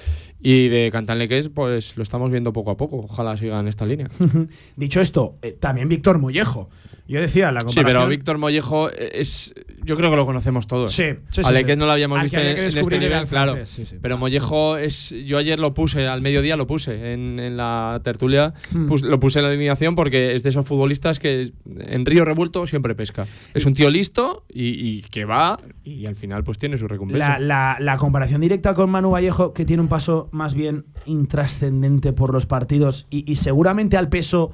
y 0.42 0.68
de 0.70 0.90
Cantanleques 0.92 1.50
pues 1.50 1.96
lo 1.98 2.04
estamos 2.04 2.32
viendo 2.32 2.52
poco 2.54 2.72
a 2.72 2.78
poco. 2.78 2.98
Ojalá 2.98 3.38
sigan 3.38 3.68
esta 3.68 3.86
línea. 3.86 4.10
Dicho 4.76 5.02
esto, 5.02 5.38
eh, 5.42 5.52
también 5.60 5.88
Víctor 5.90 6.20
Mollejo. 6.20 6.70
Yo 7.08 7.20
decía, 7.20 7.52
la 7.52 7.60
Sí, 7.60 7.66
comparación. 7.66 7.86
pero 8.04 8.08
Víctor 8.08 8.38
Mollejo 8.38 8.90
es. 8.90 9.54
Yo 9.84 9.98
creo 9.98 10.10
que 10.12 10.16
lo 10.16 10.26
conocemos 10.26 10.66
todos. 10.68 10.94
Sí, 10.94 11.04
sí, 11.30 11.42
sí, 11.44 11.64
sí. 11.66 11.76
no 11.76 11.86
lo 11.86 11.92
habíamos 11.92 12.18
Al 12.20 12.24
visto 12.24 12.40
en, 12.40 12.58
en 12.58 12.64
este 12.66 13.00
nivel, 13.00 13.12
el 13.24 13.28
claro. 13.28 13.58
sí, 13.66 13.86
sí. 13.86 13.98
Pero 14.02 14.18
Mollejo 14.18 14.78
es. 14.78 15.14
Yo 15.26 15.38
ayer 15.38 15.60
lo 15.60 15.74
puse, 15.74 16.08
al 16.08 16.22
mediodía 16.22 16.56
lo 16.56 16.68
puse 16.68 17.12
en, 17.12 17.38
en 17.40 17.58
la 17.58 18.00
tertulia. 18.02 18.54
Hmm. 18.72 18.86
pus- 18.86 19.02
lo 19.02 19.20
puse 19.20 19.40
en 19.40 19.44
la 19.46 19.52
alineación 19.52 19.94
porque 19.96 20.36
es 20.36 20.44
de 20.44 20.50
esos 20.50 20.66
futbolistas 20.66 21.20
que 21.20 21.52
en 21.80 22.06
Río 22.06 22.24
Revuelto 22.24 22.66
siempre 22.66 22.96
pesca. 22.96 23.26
Es 23.54 23.66
un 23.66 23.74
tío 23.74 23.90
listo 23.90 24.46
y, 24.48 24.70
y 24.70 25.02
que 25.02 25.26
va 25.26 25.60
y 25.84 26.06
al 26.06 26.16
final 26.16 26.46
pues 26.46 26.60
tiene 26.60 26.78
su 26.78 26.88
recompensa. 26.88 27.28
La, 27.28 27.40
la- 27.40 27.78
la 27.82 27.98
comparación 27.98 28.40
directa 28.40 28.74
con 28.74 28.90
Manu 28.90 29.10
Vallejo, 29.12 29.54
que 29.54 29.66
tiene 29.66 29.82
un 29.82 29.90
paso 29.90 30.30
más 30.32 30.54
bien 30.54 30.86
intrascendente 31.06 32.14
por 32.14 32.34
los 32.34 32.46
partidos 32.46 33.08
y, 33.10 33.36
seguramente 33.36 33.98
al 33.98 34.10
peso 34.10 34.52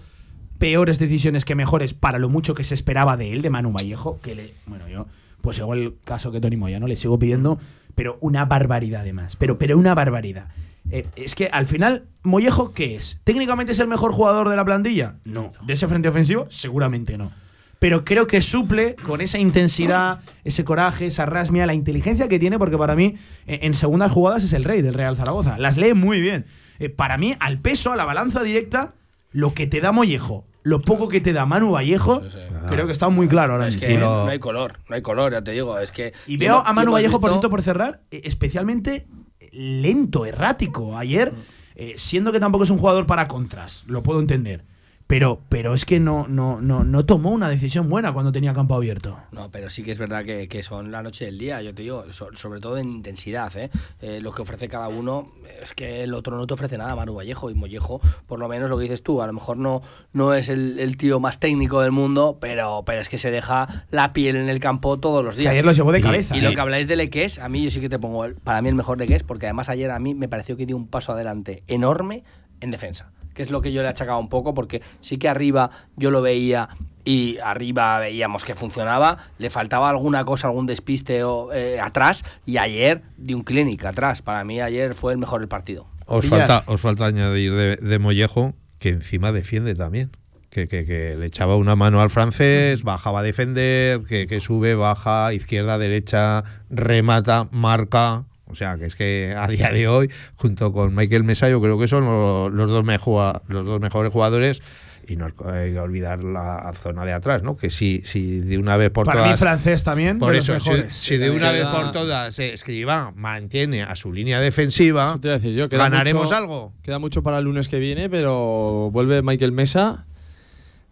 peores 0.58 0.98
decisiones 0.98 1.46
que 1.46 1.56
mejores 1.56 1.94
para 1.94 2.20
lo 2.20 2.30
mucho 2.30 2.56
que 2.56 2.64
se 2.64 2.74
esperaba 2.74 3.16
de 3.16 3.32
él, 3.32 3.42
de 3.42 3.50
Manu 3.50 3.72
Vallejo, 3.72 4.20
que 4.22 4.34
le, 4.34 4.54
bueno, 4.66 4.88
yo, 4.88 5.06
pues 5.42 5.60
igual 5.60 5.80
el 5.80 5.98
caso 6.04 6.32
que 6.32 6.42
Tony 6.42 6.58
Moya, 6.58 6.80
¿no? 6.80 6.88
Le 6.88 6.96
sigo 6.96 7.20
pidiendo, 7.20 7.60
pero 7.94 8.18
una 8.22 8.46
barbaridad 8.46 9.02
además, 9.02 9.36
pero, 9.36 9.58
pero 9.60 9.78
una 9.78 9.94
barbaridad. 9.94 10.50
Eh, 10.90 11.06
es 11.16 11.36
que 11.36 11.48
al 11.48 11.68
final, 11.68 12.06
Mollejo, 12.24 12.74
¿qué 12.74 12.96
es? 12.96 13.20
¿Técnicamente 13.24 13.74
es 13.74 13.80
el 13.80 13.88
mejor 13.88 14.14
jugador 14.14 14.50
de 14.50 14.56
la 14.56 14.66
plantilla? 14.66 15.18
No. 15.26 15.52
¿De 15.66 15.74
ese 15.74 15.88
frente 15.88 16.10
ofensivo? 16.10 16.48
Seguramente 16.50 17.18
no. 17.18 17.32
Pero 17.80 18.04
creo 18.04 18.26
que 18.28 18.42
suple 18.42 18.96
con 18.96 19.22
esa 19.22 19.38
intensidad, 19.38 20.20
ese 20.44 20.64
coraje, 20.64 21.08
esa 21.08 21.26
rasmia, 21.26 21.66
la 21.68 21.74
inteligencia 21.74 22.28
que 22.28 22.40
tiene, 22.40 22.58
porque 22.58 22.78
para 22.78 22.96
mí, 22.96 23.16
en 23.46 23.64
en 23.64 23.74
segundas 23.74 24.12
jugadas 24.12 24.44
es 24.44 24.54
el 24.54 24.64
rey 24.64 24.82
del 24.82 24.94
Real 24.94 25.16
Zaragoza. 25.16 25.58
Las 25.58 25.78
lee 25.78 25.94
muy 25.94 26.20
bien. 26.22 26.46
Eh, 26.80 26.90
para 26.90 27.18
mí, 27.18 27.36
al 27.40 27.60
peso, 27.60 27.92
a 27.92 27.96
la 27.96 28.06
balanza 28.06 28.42
directa, 28.44 28.94
lo 29.32 29.54
que 29.54 29.68
te 29.68 29.82
da 29.82 29.92
Mollejo, 29.92 30.46
lo 30.64 30.82
poco 30.82 31.08
que 31.08 31.22
te 31.22 31.34
da 31.34 31.46
Manu 31.46 31.72
Vallejo, 31.72 32.22
creo 32.70 32.88
que 32.88 32.94
está 32.94 33.10
muy 33.10 33.28
claro 33.28 33.54
ahora 33.54 33.68
Es 33.68 33.76
mismo. 33.76 33.88
que 33.88 33.98
no 33.98 34.28
hay 34.28 34.40
color, 34.40 34.80
no 34.90 34.96
hay 34.96 35.02
color, 35.02 35.32
ya 35.34 35.44
te 35.44 35.52
digo. 35.52 35.78
Es 35.80 35.92
que 35.92 36.14
Y 36.26 36.38
veo 36.38 36.64
a 36.66 36.74
Manu 36.74 36.92
Vallejo, 36.94 37.20
por 37.20 37.30
cierto, 37.32 37.50
por 37.50 37.62
cerrar, 37.62 38.02
eh, 38.12 38.22
especialmente 38.24 39.08
lento, 39.52 40.26
errático. 40.26 40.98
Ayer, 40.98 41.34
eh, 41.76 41.94
siendo 41.98 42.32
que 42.32 42.40
tampoco 42.40 42.64
es 42.64 42.70
un 42.70 42.78
jugador 42.78 43.06
para 43.06 43.28
contras, 43.28 43.86
lo 43.88 44.04
puedo 44.04 44.20
entender. 44.20 44.66
Pero, 45.08 45.39
pero 45.47 45.74
es 45.74 45.86
que 45.86 46.01
no, 46.01 46.28
no, 46.28 46.60
no, 46.60 46.84
no 46.84 47.05
tomó 47.05 47.32
una 47.32 47.47
decisión 47.47 47.88
buena 47.88 48.12
cuando 48.12 48.34
tenía 48.34 48.53
campo 48.53 48.76
abierto. 48.76 49.18
No, 49.32 49.49
pero 49.49 49.70
sí 49.70 49.82
que 49.84 49.91
es 49.91 49.97
verdad 49.97 50.26
que, 50.26 50.49
que 50.49 50.64
son 50.64 50.91
la 50.91 51.01
noche 51.01 51.24
y 51.24 51.28
el 51.30 51.38
día, 51.38 51.62
yo 51.62 51.74
te 51.74 51.84
digo, 51.84 52.12
so- 52.12 52.28
sobre 52.36 52.60
todo 52.60 52.78
en 52.78 52.89
intensidad, 52.91 53.55
¿eh? 53.55 53.70
Eh, 54.01 54.20
Lo 54.20 54.34
que 54.34 54.41
ofrece 54.41 54.68
cada 54.68 54.89
uno, 54.89 55.26
es 55.62 55.74
que 55.74 56.03
el 56.03 56.14
otro 56.14 56.36
no 56.36 56.45
te 56.45 56.53
ofrece 56.55 56.78
nada, 56.78 56.93
Manu 56.93 57.14
Vallejo, 57.16 57.49
y 57.49 57.53
Mollejo, 57.55 58.01
por 58.26 58.39
lo 58.39 58.49
menos 58.49 58.70
lo 58.70 58.76
que 58.78 58.84
dices 58.84 59.01
tú, 59.01 59.22
a 59.22 59.28
lo 59.28 59.32
mejor 59.34 59.55
no, 59.55 59.82
no 60.12 60.34
es 60.34 60.49
el, 60.49 60.78
el 60.78 60.97
tío 60.97 61.22
más 61.22 61.39
técnico 61.39 61.80
del 61.82 61.93
mundo, 61.93 62.38
pero, 62.41 62.84
pero 62.86 62.99
es 62.99 63.08
que 63.08 63.18
se 63.18 63.32
deja 63.32 63.86
la 63.89 64.12
piel 64.12 64.36
en 64.36 64.49
el 64.49 64.60
campo 64.60 64.99
todos 64.99 65.24
los 65.24 65.36
Que 65.36 65.41
días. 65.43 65.51
ayer 65.53 65.66
los 65.66 65.78
llevó 65.78 65.93
de 65.93 66.01
cabeza. 66.01 66.36
Y, 66.36 66.41
lo 66.41 66.49
¿eh? 66.49 66.53
que 66.53 66.60
habláis 66.60 66.88
de 66.89 66.97
Leques, 66.97 67.39
a 67.39 67.47
mí 67.47 67.64
yo 67.64 67.70
sí 67.70 67.80
que 67.80 67.88
te 67.88 67.97
pongo, 67.97 68.26
el- 68.26 68.36
para 68.36 68.62
mí 68.62 68.68
el 68.68 68.76
mejor 68.76 68.97
Leques, 68.97 69.24
porque 69.24 69.45
además 69.45 69.70
ayer 69.70 69.89
a 69.89 69.99
mí 69.99 70.14
me 70.16 70.28
pareció 70.28 70.58
que 70.58 70.66
dio 70.66 70.76
un 70.76 70.88
paso 70.88 71.14
adelante 71.14 71.64
enorme 71.68 72.26
en 72.60 72.72
defensa, 72.72 73.12
que 73.38 73.44
es 73.44 73.52
lo 73.52 73.62
que 73.62 73.72
yo 73.72 73.84
le 73.84 73.88
achacaba 73.88 74.18
un 74.18 74.30
poco, 74.30 74.56
porque 74.56 74.82
sí 75.00 75.20
que 75.20 75.30
arriba 75.30 75.70
yo 75.96 76.10
lo 76.10 76.24
veía 76.24 76.70
y 77.06 77.38
arriba 77.38 78.00
veíamos 78.00 78.44
que 78.44 78.56
funcionaba, 78.56 79.20
le 79.38 79.52
faltaba 79.52 79.90
alguna 79.92 80.26
cosa, 80.26 80.48
algún 80.48 80.66
despiste 80.66 81.24
o, 81.24 81.54
eh, 81.54 81.80
atrás, 81.80 82.26
y 82.48 82.58
ayer 82.58 83.04
dio 83.16 83.38
un 83.38 83.44
clinic 83.44 83.86
atrás. 83.86 84.24
Para 84.24 84.44
mí 84.44 84.60
ayer 84.60 84.96
fue 84.96 85.14
el 85.14 85.20
mejor 85.20 85.40
del 85.42 85.48
partido. 85.48 85.86
Os 86.08 86.24
Villar. 86.26 86.48
falta, 86.48 86.64
os 86.72 86.82
falta 86.82 87.06
añadir 87.06 87.54
de, 87.54 87.76
de 87.76 88.00
Mollejo 88.00 88.56
que 88.80 88.90
encima 88.90 89.32
defiende 89.32 89.76
también. 89.76 90.10
Que, 90.50 90.68
que- 90.68 90.86
que 90.86 91.16
le 91.18 91.26
echaba 91.28 91.56
una 91.58 91.76
mano 91.76 92.02
al 92.02 92.10
francés, 92.10 92.82
bajaba 92.82 93.20
a 93.20 93.24
defender, 93.24 94.02
que, 94.06 94.26
que 94.26 94.42
sube, 94.42 94.74
baja, 94.76 95.32
izquierda, 95.34 95.78
derecha, 95.78 96.44
remata, 96.70 97.48
marca. 97.52 98.24
O 98.50 98.56
sea, 98.56 98.78
que 98.78 98.86
es 98.86 98.95
que 98.95 99.34
a 99.38 99.48
día 99.48 99.72
de 99.72 99.88
hoy, 99.88 100.10
junto 100.36 100.72
con 100.72 100.95
Michael 100.95 101.24
Mesa, 101.24 101.50
yo 101.50 101.62
creo 101.62 101.78
que 101.80 101.88
son 101.88 102.06
los, 102.06 102.52
los 102.54 102.70
dos, 102.70 102.84
mejor, 102.84 103.41
los 103.48 103.66
dos 103.66 103.80
mejores 103.82 104.12
jugadores 104.12 104.62
y 105.10 105.16
no 105.16 105.28
hay 105.45 105.72
que 105.72 105.80
olvidar 105.80 106.22
la 106.22 106.70
zona 106.74 107.06
de 107.06 107.14
atrás, 107.14 107.41
¿no? 107.41 107.56
Que 107.56 107.70
si, 107.70 108.02
si 108.04 108.39
de 108.41 108.58
una 108.58 108.76
vez 108.76 108.89
por 108.89 109.06
Para 109.06 109.22
todas. 109.22 109.32
mí 109.32 109.38
francés 109.38 109.84
también. 109.86 110.20
Por 110.20 110.34
de 110.34 110.39
eso, 110.39 110.60
si, 110.60 110.72
si 110.89 111.16
de 111.18 111.30
una 111.32 111.52
vez 111.54 111.66
por 111.66 111.93
todas 111.93 112.38
eh, 112.39 112.54
Escribá 112.54 113.14
mantiene 113.16 113.84
a 113.84 113.95
su 113.95 114.12
línea 114.12 114.41
defensiva, 114.41 115.18
te 115.22 115.30
decir 115.30 115.54
yo. 115.56 115.70
¿ganaremos 115.70 116.24
mucho- 116.26 116.36
algo? 116.36 116.74
Queda 116.84 117.00
mucho 117.00 117.24
para 117.24 117.38
el 117.39 117.45
lunes 117.45 117.70
que 117.70 117.80
viene, 117.80 118.10
pero 118.10 118.89
vuelve 118.91 119.22
Michael 119.22 119.54
Mesa. 119.54 120.06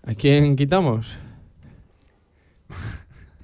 ¿A 0.08 0.14
quién 0.14 0.56
quitamos? 0.56 1.08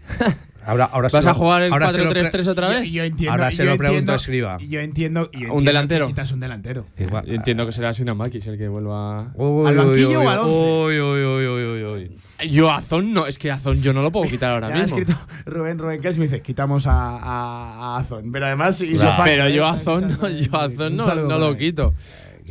Ahora, 0.65 0.85
ahora 0.85 1.09
¿Vas 1.11 1.25
a 1.25 1.29
lo- 1.29 1.35
jugar 1.35 1.63
el 1.63 1.73
ahora 1.73 1.89
se 1.89 2.03
lo 2.03 2.09
pre- 2.11 2.21
4-3-3 2.31 2.47
otra 2.47 2.69
vez? 2.69 2.83
Yo, 2.83 2.89
yo 2.97 3.03
entiendo, 3.03 3.31
Ahora 3.31 3.49
se 3.51 3.57
yo 3.57 3.63
lo 3.65 3.71
entiendo- 3.71 3.89
pregunto 3.91 4.11
a 4.11 4.15
Escriba. 4.15 4.57
Yo 4.59 4.79
entiendo. 4.79 5.21
yo 5.21 5.29
entiendo 5.33 5.53
Un 5.55 5.65
delantero. 5.65 6.05
que 6.07 6.13
quitas 6.13 6.31
un 6.31 6.39
delantero. 6.39 6.85
Igual- 6.97 7.25
Yo 7.25 7.33
entiendo 7.33 7.65
que 7.65 7.71
será 7.71 7.93
Sinamakis 7.93 8.45
el 8.47 8.57
que 8.57 8.67
vuelva. 8.67 9.31
Uy, 9.35 9.67
¿Al 9.67 9.79
uy, 9.79 9.85
banquillo 9.85 10.09
uy, 10.09 10.15
o 10.25 10.29
al 10.29 10.37
once? 10.39 10.51
uy, 10.51 10.99
uy, 10.99 11.25
uy, 11.25 11.47
uy, 11.47 11.63
uy, 11.63 11.83
uy. 11.83 12.17
Yo 12.49 12.69
a 12.71 12.77
Azón 12.77 13.13
no, 13.13 13.27
es 13.27 13.37
que 13.37 13.51
a 13.51 13.55
Azón 13.55 13.81
yo 13.81 13.93
no 13.93 14.01
lo 14.01 14.11
puedo 14.11 14.25
quitar 14.29 14.51
ahora 14.51 14.69
Ya 14.69 14.75
ha 14.75 14.81
mismo. 14.81 14.97
escrito 14.99 15.19
Rubén 15.45 15.77
Rubén 15.77 16.01
Kels 16.01 16.17
me 16.17 16.23
dice, 16.25 16.41
quitamos 16.41 16.87
a, 16.87 16.91
a, 17.17 17.95
a 17.95 17.99
Azón. 17.99 18.31
Pero 18.31 18.45
además 18.47 18.77
Claro. 18.79 19.23
Pero 19.23 19.45
¿eh? 19.45 19.53
yo 19.53 19.65
a 19.65 19.71
Azón 19.71 20.01
no, 20.01 20.27
echando- 20.27 20.29
yo 20.29 20.55
a 20.57 20.63
Azón 20.65 20.91
un 20.93 20.97
no, 20.97 21.15
no 21.15 21.37
lo 21.39 21.57
quito. 21.57 21.93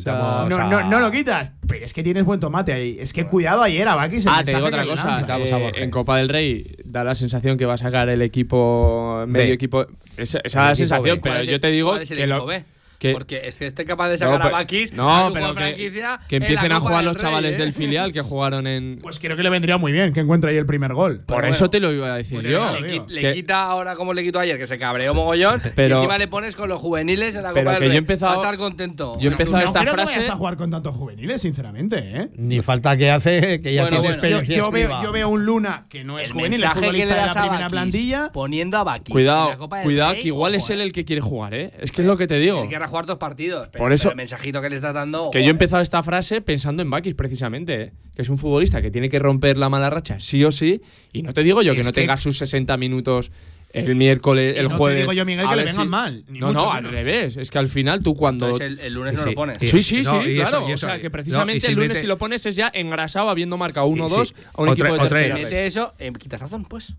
Quitamos 0.00 0.48
No, 0.48 0.56
a- 0.58 0.64
no, 0.64 0.88
no 0.88 1.00
lo 1.00 1.10
quitas. 1.10 1.52
Pero 1.68 1.84
es 1.84 1.92
que 1.92 2.02
tienes 2.02 2.24
buen 2.24 2.40
tomate 2.40 2.72
ahí. 2.72 2.96
Es 2.98 3.12
que 3.12 3.26
cuidado 3.26 3.62
ayer 3.62 3.86
a 3.86 3.94
Bakis. 3.94 4.26
Ah, 4.28 4.42
te 4.44 4.54
digo 4.54 4.66
otra 4.66 4.84
cosa. 4.84 5.20
eh, 5.38 5.72
en 5.76 5.90
Copa 5.90 6.16
del 6.16 6.28
Rey 6.28 6.76
da 6.84 7.04
la 7.04 7.14
sensación 7.14 7.56
que 7.56 7.66
va 7.66 7.74
a 7.74 7.78
sacar 7.78 8.08
el 8.08 8.22
equipo, 8.22 9.24
medio 9.28 9.48
B. 9.48 9.52
equipo. 9.54 9.86
Esa, 10.16 10.38
El 10.38 10.46
esa 10.46 10.64
equipo 10.64 10.76
sensación, 10.76 11.16
B. 11.16 11.20
pero 11.22 11.34
¿Cuál 11.36 11.42
es 11.42 11.48
yo 11.48 11.60
te 11.60 11.68
digo 11.70 11.90
cuál 11.90 12.02
es 12.02 12.10
el 12.10 12.16
que 12.16 12.22
equipo 12.24 12.38
lo. 12.38 12.46
B? 12.46 12.64
Que- 13.00 13.12
Porque 13.12 13.40
es 13.48 13.56
que 13.56 13.66
esté 13.66 13.84
capaz 13.84 14.08
de 14.10 14.18
No, 14.18 14.18
sacar 14.32 14.46
a 14.46 14.50
Bakis 14.50 14.92
no, 14.92 15.08
a 15.10 15.26
su 15.26 15.32
pero 15.32 15.46
juego 15.46 15.58
que- 15.58 15.64
franquicia 15.64 16.20
que 16.28 16.36
empiecen 16.36 16.70
a 16.70 16.80
jugar 16.80 17.02
los 17.02 17.14
Rey, 17.14 17.22
chavales 17.22 17.56
¿eh? 17.56 17.58
del 17.58 17.72
filial 17.72 18.12
que 18.12 18.20
jugaron 18.20 18.66
en. 18.66 18.98
Pues 19.02 19.18
creo 19.18 19.36
que 19.36 19.42
le 19.42 19.50
vendría 19.50 19.78
muy 19.78 19.90
bien 19.90 20.12
que 20.12 20.20
encuentre 20.20 20.50
ahí 20.50 20.56
el 20.58 20.66
primer 20.66 20.92
gol. 20.94 21.22
Por 21.26 21.44
eso 21.46 21.68
te 21.70 21.80
lo 21.80 21.90
iba 21.92 22.12
a 22.12 22.16
decir 22.16 22.40
Pues 22.40 22.52
yo. 22.52 22.72
Le, 23.08 23.32
quita 23.34 23.62
ahora 23.64 23.96
como 23.96 24.12
le 24.12 24.22
quitó 24.22 24.38
ayer, 24.38 24.58
que 24.58 24.66
se 24.66 24.78
cabreó 24.78 25.14
mogollón. 25.14 25.60
Pero- 25.74 25.96
y 25.96 25.98
encima 25.98 26.18
le 26.18 26.28
pones 26.28 26.54
con 26.54 26.68
los 26.68 26.78
juveniles 26.78 27.34
en 27.36 27.42
la 27.42 27.52
pero 27.54 27.70
Copa 27.70 27.78
que 27.78 27.84
del 27.84 27.92
yo 27.92 27.96
he 27.96 27.98
empezado- 27.98 28.32
Va 28.32 28.38
a 28.38 28.44
estar 28.44 28.58
contento. 28.58 29.16
yo 29.18 29.28
he 29.30 29.32
empezado 29.32 29.56
no 29.58 29.64
esta 29.64 29.80
creo 29.80 29.94
que 29.94 30.02
frase- 30.02 30.16
vayas 30.18 30.30
a 30.30 30.36
jugar 30.36 30.56
con 30.58 30.70
tantos 30.70 30.94
juveniles, 30.94 31.40
sinceramente, 31.40 31.96
¿eh? 31.98 32.28
Ni 32.36 32.60
falta 32.60 32.96
que 32.98 33.10
hace, 33.10 33.62
que 33.62 33.72
ya 33.72 33.82
Bueno, 33.82 34.00
tiene 34.00 34.14
bueno. 34.16 34.28
Yo, 34.28 34.38
experiencia. 34.38 34.56
yo 34.58 34.70
veo, 34.70 35.02
yo 35.02 35.12
veo 35.12 35.28
un 35.30 35.46
Luna 35.46 35.86
que 35.88 36.04
no 36.04 36.18
es 36.18 36.28
el 36.28 36.34
juvenil, 36.34 36.62
es 36.62 36.70
futbolista 36.70 37.14
de 37.14 37.20
la 37.26 37.32
a 37.32 37.40
primera 37.42 37.68
plantilla. 37.70 38.30
poniendo 38.32 38.76
a 38.76 38.84
Bakis 38.84 39.12
Cuidado, 39.12 39.56
cuidado, 39.82 40.12
que 40.14 40.20
igual 40.26 40.54
es 40.54 40.68
él 40.68 40.80
eh. 40.80 40.84
el 40.84 40.92
que 40.92 41.06
quiere 41.06 41.22
jugar, 41.22 41.54
¿eh? 41.54 41.70
Es 41.80 41.92
que 41.92 42.02
es 42.02 42.06
lo 42.06 42.16
que 42.18 42.26
te 42.26 42.38
digo. 42.38 42.60
Jugar 42.90 43.06
dos 43.06 43.18
partidos. 43.18 43.68
Pero, 43.70 43.82
Por 43.84 43.92
eso- 43.92 44.04
pero 44.04 44.12
el 44.12 44.16
mensajito 44.16 44.60
que 44.60 44.68
le 44.70 44.76
estás 44.76 44.94
dando. 44.94 45.30
Que 45.30 45.40
yo 45.42 45.48
he 45.48 45.50
empezado 45.50 45.82
esta 45.82 46.02
frase 46.02 46.40
pensando 46.40 46.82
en 46.82 46.90
Bakis 46.90 47.14
precisamente, 47.14 47.82
¿eh? 47.82 47.92
que 48.14 48.22
es 48.22 48.28
un 48.28 48.38
futbolista 48.38 48.82
que 48.82 48.90
tiene 48.90 49.08
que 49.08 49.18
romper 49.18 49.56
la 49.58 49.68
mala 49.68 49.88
racha 49.90 50.20
sí 50.20 50.44
o 50.44 50.52
sí, 50.52 50.82
y 51.12 51.22
no 51.22 51.32
te 51.32 51.42
digo 51.42 51.62
yo 51.62 51.72
que 51.74 51.80
no 51.84 51.92
que- 51.92 52.00
tenga 52.00 52.16
sus 52.16 52.36
60 52.38 52.76
minutos 52.76 53.30
el 53.72 53.94
miércoles, 53.94 54.56
Y 54.56 54.58
el 54.58 54.64
no 54.64 54.70
te 54.70 54.76
jueves. 54.78 55.00
digo 55.02 55.12
yo, 55.12 55.24
Miguel, 55.24 55.48
que 55.48 55.54
le 55.54 55.64
vengan 55.64 55.88
mal, 55.88 56.24
ni 56.28 56.40
no, 56.40 56.48
mucho 56.48 56.64
no, 56.64 56.72
al 56.72 56.84
revés. 56.90 57.36
Es 57.36 57.50
que 57.52 57.58
al 57.60 57.68
final 57.68 58.02
tú 58.02 58.16
cuando. 58.16 58.46
Entonces 58.46 58.66
el, 58.72 58.80
el 58.80 58.94
lunes 58.94 59.14
no 59.14 59.22
Sí, 59.22 59.28
lo 59.28 59.34
pones. 59.36 59.58
sí. 59.60 59.68
Sí, 59.68 59.82
sí, 59.82 60.02
No, 60.02 60.22
sí, 60.24 60.34
claro. 60.34 60.68
y 60.68 60.72
eso- 60.72 60.86
o 60.86 60.90
sea, 60.90 61.00
que 61.00 61.08
precisamente 61.08 61.60
si 61.60 61.66
el 61.68 61.74
lunes 61.74 61.90
mete- 61.90 62.00
si 62.00 62.06
lo 62.08 62.18
pones 62.18 62.44
es 62.46 62.56
ya 62.56 62.68
engrasado 62.74 63.28
habiendo 63.30 63.56
marcado 63.56 63.86
Sí, 63.86 63.92
1-2 63.92 64.28
sí. 64.36 64.42
a 64.54 64.62
un 64.62 64.68
Otra- 64.70 64.72
equipo 64.72 64.86
de 64.88 64.92
otra 64.94 65.08
tercera. 65.08 65.34
vez. 65.36 65.44
Mete 65.44 65.66
eso, 65.66 65.92
eh, 66.00 66.10
quitas 66.18 66.40
razón, 66.40 66.64
pues. 66.64 66.94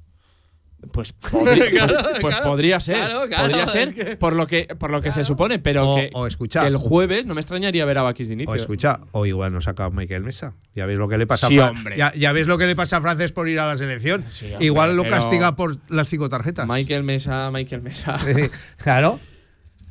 Pues, 0.91 1.13
podría, 1.31 1.69
Claro, 1.69 1.93
pues- 2.01 2.19
pues 2.21 2.35
claro, 2.35 2.49
podría 2.49 2.79
ser. 2.79 2.95
claro, 2.97 3.27
claro, 3.27 3.43
podría 3.47 3.63
es 3.65 3.71
ser 3.71 3.93
que- 3.93 4.15
por 4.17 4.33
lo 4.33 4.47
que, 4.47 4.63
por 4.77 4.89
lo 4.91 5.01
que 5.01 5.11
se 5.11 5.23
supone, 5.23 5.59
pero 5.59 5.91
O- 5.91 5.95
que, 5.95 6.09
o 6.13 6.25
escucha. 6.27 6.61
que 6.61 6.67
el 6.67 6.77
jueves 6.77 7.25
no 7.25 7.35
me 7.35 7.41
extrañaría 7.41 7.85
ver 7.85 7.99
a 7.99 8.01
Bakis 8.01 8.27
de 8.27 8.33
inicio. 8.33 8.51
O 8.51 8.55
escucha, 8.55 8.99
o 9.11 9.25
igual 9.25 9.53
nos 9.53 9.65
saca 9.65 9.89
Michael 9.89 10.23
Mesa. 10.23 10.53
Ya 10.75 10.85
ves 10.87 10.97
lo 10.97 11.07
que 11.07 11.17
le 11.17 11.27
pasa 11.27 11.47
Sí, 11.47 11.59
a 11.59 11.69
hombre. 11.69 11.97
Ya, 11.97 12.11
ya 12.13 12.31
ves 12.33 12.47
lo 12.47 12.57
que 12.57 12.65
le 12.65 12.75
pasa 12.75 12.97
a 12.97 13.01
Francés 13.01 13.31
por 13.31 13.47
ir 13.47 13.59
a 13.59 13.67
la 13.67 13.77
selección. 13.77 14.25
Sí, 14.29 14.51
hombre, 14.51 14.65
igual 14.65 14.95
lo 14.95 15.07
castiga 15.07 15.55
por 15.55 15.77
las 15.89 16.07
cinco 16.09 16.29
tarjetas. 16.29 16.67
Michael 16.67 17.03
Mesa, 17.03 17.51
Michael 17.51 17.81
Mesa. 17.83 18.19
claro. 18.77 19.19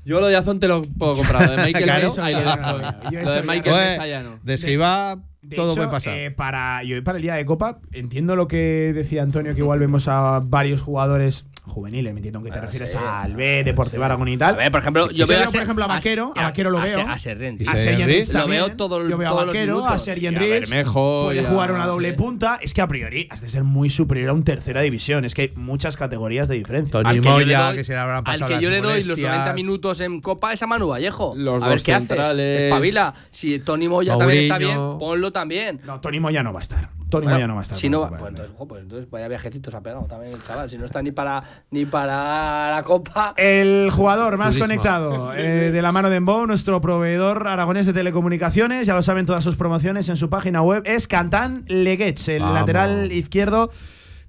Yo 0.04 0.18
lo 0.18 0.26
de 0.28 0.36
Azón 0.36 0.58
te 0.60 0.66
lo 0.66 0.82
puedo 0.82 1.16
comprar. 1.16 1.48
Lo 1.50 1.56
de 1.56 1.62
Michael 1.66 1.84
Claro. 1.84 2.08
Mesa, 2.08 2.24
ahí 2.24 2.34
le 2.34 2.40
Yo 2.42 2.50
dejo. 2.56 2.68
eso 2.80 3.24
Lo 3.24 3.30
de 3.32 3.36
ya 3.36 3.42
Michael 3.42 3.64
no. 3.76 3.76
Mesa 3.90 4.06
ya 4.06 4.22
no. 4.22 4.38
De 4.42 4.54
escriba, 4.54 5.18
De 5.42 5.56
todo 5.56 5.68
hecho, 5.70 5.76
puede 5.76 5.88
pasar. 5.88 6.14
eh, 6.16 6.30
para, 6.30 6.82
yo 6.84 7.02
para 7.02 7.16
el 7.16 7.22
día 7.22 7.34
de 7.34 7.46
Copa, 7.46 7.78
entiendo 7.92 8.36
lo 8.36 8.46
que 8.46 8.92
decía 8.94 9.22
Antonio, 9.22 9.54
que 9.54 9.60
igual 9.60 9.78
vemos 9.78 10.06
a 10.06 10.40
varios 10.44 10.82
jugadores 10.82 11.46
juveniles, 11.64 12.12
me 12.12 12.18
entiendo 12.18 12.42
que 12.42 12.50
te 12.50 12.58
Ah, 12.58 12.62
refieres 12.62 12.90
sí. 12.90 12.98
al 13.00 13.36
B, 13.36 13.62
Deportivo 13.64 14.02
Aragón 14.04 14.28
y 14.28 14.36
tal. 14.36 14.54
A 14.54 14.58
ver, 14.58 14.70
por 14.72 14.80
ejemplo, 14.80 15.08
yo 15.10 15.26
veo 15.26 15.38
veo, 15.38 15.48
a 15.48 15.50
por 15.52 15.62
ejemplo, 15.62 15.84
a 15.84 15.88
Vaquero, 15.88 16.32
a 16.36 16.42
Vaquero 16.42 16.70
lo 16.70 16.78
a 16.78 16.84
veo. 16.84 17.00
A 17.08 17.12
a 17.12 17.16
Enrich 17.16 18.32
Lo 18.34 18.46
veo 18.48 18.76
todo 18.76 18.98
el- 19.00 19.08
Yo 19.08 19.16
veo 19.16 19.28
a 19.30 19.44
Vaquero, 19.46 19.86
a 19.86 19.94
a. 19.94 19.98
Bermejo, 19.98 21.22
Puede 21.26 21.40
a- 21.40 21.44
jugar 21.48 21.72
una 21.72 21.86
doble 21.86 22.10
sí. 22.10 22.16
punta. 22.16 22.58
Es 22.60 22.74
que 22.74 22.80
a 22.82 22.88
priori 22.88 23.28
has 23.30 23.40
de 23.40 23.48
ser 23.48 23.62
muy 23.64 23.88
superior 23.88 24.30
a 24.30 24.32
un 24.32 24.42
tercera 24.42 24.80
división. 24.80 25.24
Es 25.24 25.34
que 25.34 25.42
hay 25.42 25.52
muchas 25.54 25.96
categorías 25.96 26.48
de 26.48 26.56
diferencia. 26.56 26.90
Tony 26.92 27.08
Al 27.08 27.20
que 27.20 27.28
yo 27.28 27.38
le 27.38 27.44
Moya, 27.46 27.66
doy- 27.68 27.76
que 27.76 27.84
se 27.84 27.92
le 27.92 27.98
habrán 27.98 28.24
Al 28.26 28.46
que 28.46 28.60
yo 28.60 28.70
le 28.70 28.80
doy 28.80 28.98
los 28.98 29.06
molestias. 29.08 29.30
90 29.32 29.52
minutos 29.54 30.00
en 30.00 30.20
Copa 30.20 30.52
es 30.52 30.62
a 30.62 30.66
Manu 30.66 30.88
Vallejo. 30.88 31.34
Los 31.36 31.62
a 31.62 31.66
ver 31.68 31.76
dos 31.76 31.82
qué 31.84 31.94
centrales. 31.94 32.62
Espabila. 32.62 33.14
Si 33.30 33.58
Tony 33.60 33.88
Moya 33.88 34.18
también 34.18 34.40
está 34.42 34.58
bien, 34.58 34.76
Mourinho. 34.76 34.98
También. 35.32 35.80
No, 35.86 36.00
Tony 36.00 36.20
Moya 36.20 36.42
no 36.42 36.52
va 36.52 36.60
a 36.60 36.62
estar. 36.62 36.90
Tony 37.08 37.24
Bueno, 37.24 37.36
Moya 37.36 37.46
no 37.48 37.54
va 37.54 37.60
a 37.60 37.62
estar. 37.64 37.76
Si 37.78 37.88
no, 37.90 37.98
Copa 38.02 38.10
pues 38.10 38.20
Rey. 38.22 38.28
entonces, 38.30 38.54
ojo, 38.54 38.68
pues 38.68 38.82
entonces 38.82 39.10
vaya 39.10 39.26
viajecitos 39.28 39.74
ha 39.74 39.80
pegado 39.82 40.04
también 40.06 40.32
el 40.34 40.42
chaval. 40.42 40.70
Si 40.70 40.78
no 40.78 40.84
está 40.84 41.02
ni 41.02 41.10
para 41.10 41.42
ni 41.70 41.84
para 41.84 42.70
la 42.70 42.82
Copa. 42.84 43.34
El 43.36 43.90
jugador 43.90 44.38
más 44.38 44.54
Turismo. 44.54 44.66
conectado 44.66 45.32
eh, 45.36 45.70
de 45.72 45.82
la 45.82 45.90
mano 45.92 46.08
de 46.10 46.16
Embo, 46.16 46.46
nuestro 46.46 46.80
proveedor 46.80 47.48
aragonés 47.48 47.86
de 47.86 47.92
telecomunicaciones, 47.92 48.86
ya 48.86 48.94
lo 48.94 49.02
saben 49.02 49.26
todas 49.26 49.42
sus 49.42 49.56
promociones 49.56 50.08
en 50.08 50.16
su 50.16 50.30
página 50.30 50.62
web, 50.62 50.82
es 50.86 51.08
Cantán 51.08 51.64
Leguech, 51.66 52.28
el 52.28 52.40
Vamos. 52.42 52.54
lateral 52.54 53.10
izquierdo, 53.12 53.70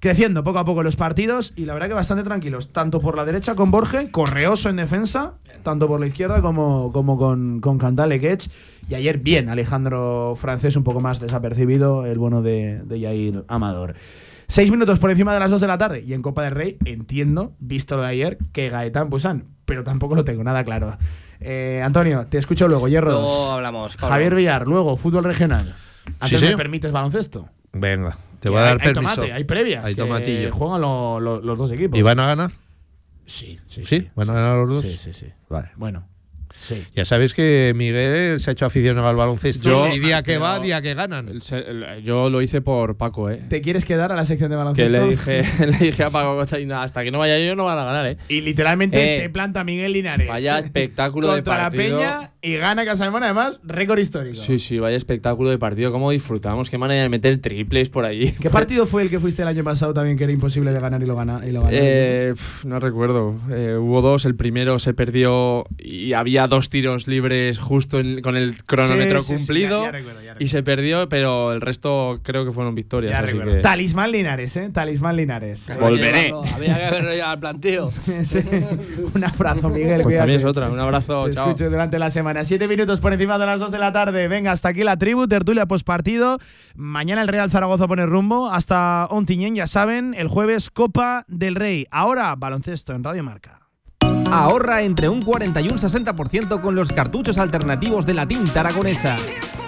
creciendo 0.02 0.42
poco 0.42 0.58
a 0.58 0.64
poco 0.64 0.82
los 0.82 0.96
partidos 0.96 1.52
y 1.54 1.64
la 1.64 1.74
verdad 1.74 1.86
que 1.86 1.94
bastante 1.94 2.24
tranquilos, 2.24 2.72
tanto 2.72 3.00
por 3.00 3.16
la 3.16 3.24
derecha 3.24 3.54
con 3.54 3.70
Borge, 3.70 4.10
correoso 4.10 4.68
en 4.68 4.74
defensa, 4.74 5.34
tanto 5.62 5.86
por 5.86 6.00
la 6.00 6.08
izquierda 6.08 6.42
como, 6.42 6.90
como 6.90 7.16
con, 7.16 7.60
con 7.60 7.78
Cantán 7.78 8.08
Leguech. 8.08 8.50
Y 8.88 8.96
ayer 8.96 9.18
bien, 9.18 9.48
Alejandro 9.48 10.34
Francés 10.36 10.74
un 10.74 10.82
poco 10.82 11.00
más 11.00 11.20
desapercibido, 11.20 12.04
el 12.04 12.18
bueno 12.18 12.42
de, 12.42 12.82
de 12.82 12.98
Yair 12.98 13.44
Amador. 13.46 13.94
Seis 14.48 14.72
minutos 14.72 14.98
por 14.98 15.12
encima 15.12 15.34
de 15.34 15.38
las 15.38 15.52
dos 15.52 15.60
de 15.60 15.68
la 15.68 15.78
tarde. 15.78 16.02
Y 16.04 16.14
en 16.14 16.22
Copa 16.22 16.42
del 16.42 16.56
Rey 16.56 16.78
entiendo, 16.84 17.54
visto 17.60 17.94
lo 17.94 18.02
de 18.02 18.08
ayer, 18.08 18.38
que 18.52 18.70
Gaetán 18.70 19.08
Pusan. 19.08 19.44
Pero 19.66 19.84
tampoco 19.84 20.16
lo 20.16 20.24
tengo 20.24 20.42
nada 20.42 20.64
claro. 20.64 20.98
Eh, 21.38 21.80
Antonio, 21.84 22.26
te 22.26 22.38
escucho 22.38 22.66
luego. 22.66 22.88
Hierro. 22.88 23.12
Luego 23.12 23.52
hablamos. 23.52 23.96
Pablo. 23.96 24.14
Javier 24.14 24.34
Villar, 24.34 24.66
luego 24.66 24.96
fútbol 24.96 25.22
regional. 25.22 25.76
Antes 26.18 26.40
sí. 26.40 26.46
me 26.46 26.56
permites 26.56 26.90
baloncesto. 26.90 27.48
Venga, 27.72 28.18
te 28.42 28.48
Que 28.48 28.50
voy 28.50 28.58
a 28.58 28.62
hay- 28.62 28.68
dar 28.72 28.78
hay 28.88 28.92
permiso. 28.92 29.14
tomate, 29.14 29.32
hay 29.32 29.44
previas. 29.44 29.84
Hay 29.84 29.94
que 29.94 30.02
tomatillo. 30.02 30.52
Juegan 30.52 30.80
lo- 30.80 31.20
lo- 31.20 31.40
los 31.40 31.56
dos 31.56 31.70
equipos. 31.70 31.96
¿Y 31.96 32.02
van 32.02 32.18
a 32.18 32.26
ganar? 32.26 32.50
Sí, 33.24 33.60
sí, 33.68 33.86
¿Sí? 33.86 34.08
¿Van 34.16 34.28
a 34.30 34.32
ganar 34.34 34.56
los 34.66 34.68
dos? 34.74 34.82
Sí, 34.82 34.98
sí, 34.98 35.12
sí. 35.12 35.26
Vale. 35.48 35.68
Bueno, 35.76 36.08
sí. 36.56 36.84
Ya 36.92 37.04
sabes 37.04 37.34
que 37.34 37.72
Miguel 37.76 38.40
se 38.40 38.50
ha 38.50 38.52
hecho 38.52 38.66
aficionado 38.66 39.06
al 39.06 39.14
baloncesto 39.14 39.68
Yo- 39.68 39.94
y 39.94 40.00
día 40.00 40.24
que 40.24 40.32
pero- 40.32 40.40
va, 40.42 40.58
día 40.58 40.82
que 40.82 40.92
ganan. 40.94 41.28
El 41.28 41.40
se- 41.42 41.58
el- 41.58 42.02
yo 42.02 42.30
lo 42.30 42.42
hice 42.42 42.60
por 42.60 42.96
Paco, 42.96 43.30
¿eh? 43.30 43.40
¿Te 43.48 43.62
quieres 43.62 43.84
quedar 43.84 44.10
a 44.10 44.16
la 44.16 44.24
sección 44.24 44.50
de 44.50 44.54
Que 44.54 44.58
baloncesto? 44.58 44.92
le 44.92 45.08
dije, 45.08 45.42
le 45.66 45.78
dije 45.78 46.02
a 46.02 46.10
Paco 46.10 46.40
hasta 46.40 47.04
que 47.04 47.10
no 47.12 47.20
vaya 47.20 47.38
yo 47.38 47.54
no 47.54 47.64
van 47.64 47.78
a 47.78 47.84
ganar, 47.84 48.06
¿eh? 48.06 48.18
Y 48.28 48.40
literalmente 48.40 49.02
Eh, 49.16 49.20
se 49.20 49.30
planta 49.30 49.62
Miguel 49.62 49.92
Linares. 49.92 50.26
Vaya 50.28 50.58
espectáculo 50.58 51.28
de 51.28 51.34
Contra 51.36 51.56
la 51.58 51.62
partido. 51.70 51.98
Peña 51.98 52.31
y 52.44 52.56
gana 52.56 52.84
Casalmón, 52.84 53.22
además, 53.22 53.60
récord 53.62 53.98
histórico. 54.00 54.34
Sí, 54.34 54.58
sí, 54.58 54.78
vaya 54.80 54.96
espectáculo 54.96 55.48
de 55.50 55.58
partido. 55.58 55.92
¿Cómo 55.92 56.10
disfrutamos? 56.10 56.68
Qué 56.70 56.76
manera 56.76 57.02
de 57.02 57.08
meter 57.08 57.38
triples 57.38 57.88
por 57.88 58.04
allí. 58.04 58.32
¿Qué 58.32 58.50
partido 58.50 58.84
fue 58.86 59.02
el 59.02 59.10
que 59.10 59.20
fuiste 59.20 59.42
el 59.42 59.48
año 59.48 59.62
pasado 59.62 59.94
también 59.94 60.18
que 60.18 60.24
era 60.24 60.32
imposible 60.32 60.72
de 60.72 60.80
ganar 60.80 61.00
y 61.02 61.06
lo 61.06 61.14
gana? 61.14 61.40
Y 61.46 61.52
lo 61.52 61.60
ganó? 61.62 61.70
Eh, 61.72 62.32
pf, 62.34 62.66
no 62.66 62.80
recuerdo. 62.80 63.36
Eh, 63.50 63.76
hubo 63.78 64.02
dos. 64.02 64.24
El 64.24 64.34
primero 64.34 64.78
se 64.80 64.92
perdió 64.92 65.66
y 65.78 66.14
había 66.14 66.48
dos 66.48 66.68
tiros 66.68 67.06
libres 67.06 67.58
justo 67.58 68.00
en- 68.00 68.20
con 68.22 68.36
el 68.36 68.64
cronómetro 68.64 69.22
Sí, 69.22 69.34
sí, 69.34 69.38
sí, 69.38 69.46
cumplido. 69.46 69.80
ya- 69.80 69.86
ya 69.86 69.92
recuerdo, 69.92 70.20
ya 70.20 70.26
recuerdo. 70.32 70.44
y 70.44 70.48
se 70.48 70.62
perdió, 70.64 71.08
pero 71.08 71.52
el 71.52 71.60
resto 71.60 72.18
creo 72.24 72.44
que 72.44 72.50
fueron 72.50 72.74
victorias. 72.74 73.12
Ya 73.12 73.18
así 73.20 73.28
recuerdo. 73.28 73.52
que- 73.54 73.60
Talismán 73.60 74.10
Linares, 74.10 74.56
¿eh? 74.56 74.68
Talismán 74.72 75.14
Linares. 75.16 75.70
Volveré. 75.78 76.32
Había 76.54 76.76
que 76.76 76.84
haberlo 76.86 77.10
llevado 77.12 77.32
al 77.32 77.38
planteo. 77.40 77.88
Sí. 78.24 78.38
Un 79.14 79.24
abrazo, 79.24 79.68
Miguel. 79.68 80.02
Pues 80.02 80.16
también 80.16 80.40
es 80.40 80.44
otra. 80.44 80.68
Un 80.70 80.78
abrazo. 80.80 81.26
Te 81.26 81.34
chao. 81.34 81.46
escucho 81.48 81.70
durante 81.70 81.98
la 82.00 82.10
semana. 82.10 82.31
Siete 82.44 82.66
minutos 82.66 82.98
por 83.00 83.12
encima 83.12 83.38
de 83.38 83.46
las 83.46 83.60
dos 83.60 83.70
de 83.70 83.78
la 83.78 83.92
tarde. 83.92 84.26
Venga, 84.26 84.52
hasta 84.52 84.70
aquí 84.70 84.82
la 84.82 84.96
tribu, 84.96 85.28
tertulia 85.28 85.66
postpartido. 85.66 86.38
Mañana 86.74 87.22
el 87.22 87.28
Real 87.28 87.50
Zaragoza 87.50 87.86
pone 87.86 88.06
rumbo. 88.06 88.50
Hasta 88.50 89.06
Ontiñén, 89.10 89.54
ya 89.54 89.66
saben. 89.66 90.14
El 90.14 90.28
jueves, 90.28 90.70
Copa 90.70 91.24
del 91.28 91.54
Rey. 91.54 91.86
Ahora, 91.90 92.34
baloncesto 92.34 92.94
en 92.94 93.04
Radio 93.04 93.22
Marca. 93.22 93.60
Ahorra 94.30 94.82
entre 94.82 95.10
un 95.10 95.20
40 95.20 95.60
y 95.60 95.68
un 95.68 95.76
60% 95.76 96.60
con 96.62 96.74
los 96.74 96.90
cartuchos 96.90 97.36
alternativos 97.36 98.06
de 98.06 98.14
la 98.14 98.26
tinta 98.26 98.60
aragonesa. 98.60 99.16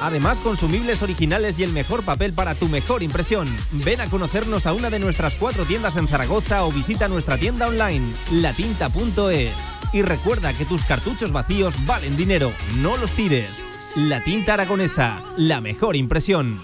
Además, 0.01 0.41
consumibles 0.41 1.03
originales 1.03 1.59
y 1.59 1.65
el 1.65 1.73
mejor 1.73 2.03
papel 2.03 2.33
para 2.33 2.55
tu 2.55 2.69
mejor 2.69 3.03
impresión. 3.03 3.47
Ven 3.85 4.01
a 4.01 4.07
conocernos 4.07 4.67
a 4.67 4.73
una 4.73 4.89
de 4.91 4.99
nuestras 4.99 5.35
cuatro 5.37 5.65
tiendas 5.65 5.97
en 5.97 6.09
Zaragoza 6.09 6.65
o 6.65 6.73
visita 6.73 7.09
nuestra 7.09 7.37
tienda 7.37 7.69
online, 7.69 8.07
latinta.es. 8.33 9.84
Y 9.95 10.03
recuerda 10.03 10.53
que 10.53 10.64
tus 10.64 10.82
cartuchos 10.82 11.30
vacíos 11.30 11.76
valen 11.86 12.16
dinero, 12.16 12.53
no 12.78 12.97
los 12.97 13.12
tires. 13.12 13.62
La 13.95 14.22
tinta 14.24 14.55
aragonesa, 14.55 15.22
la 15.38 15.61
mejor 15.61 15.95
impresión. 15.95 16.61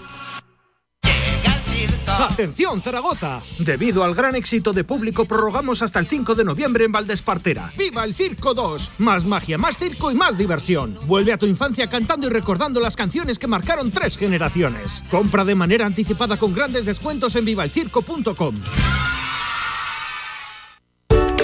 ¡Atención, 2.07 2.81
Zaragoza! 2.81 3.41
Debido 3.59 4.03
al 4.03 4.15
gran 4.15 4.35
éxito 4.35 4.73
de 4.73 4.83
público, 4.83 5.23
prorrogamos 5.23 5.81
hasta 5.81 5.99
el 5.99 6.07
5 6.07 6.35
de 6.35 6.43
noviembre 6.43 6.83
en 6.83 6.91
Valdespartera. 6.91 7.71
¡Viva 7.77 8.03
el 8.03 8.13
Circo 8.13 8.53
2! 8.53 8.91
Más 8.97 9.23
magia, 9.23 9.57
más 9.57 9.77
circo 9.77 10.11
y 10.11 10.15
más 10.15 10.37
diversión. 10.37 10.97
Vuelve 11.07 11.31
a 11.31 11.37
tu 11.37 11.45
infancia 11.45 11.89
cantando 11.89 12.27
y 12.27 12.31
recordando 12.31 12.81
las 12.81 12.97
canciones 12.97 13.39
que 13.39 13.47
marcaron 13.47 13.91
tres 13.91 14.17
generaciones. 14.17 15.03
Compra 15.09 15.45
de 15.45 15.55
manera 15.55 15.85
anticipada 15.85 16.35
con 16.35 16.53
grandes 16.53 16.85
descuentos 16.85 17.35
en 17.37 17.45
vivalcirco.com. 17.45 18.55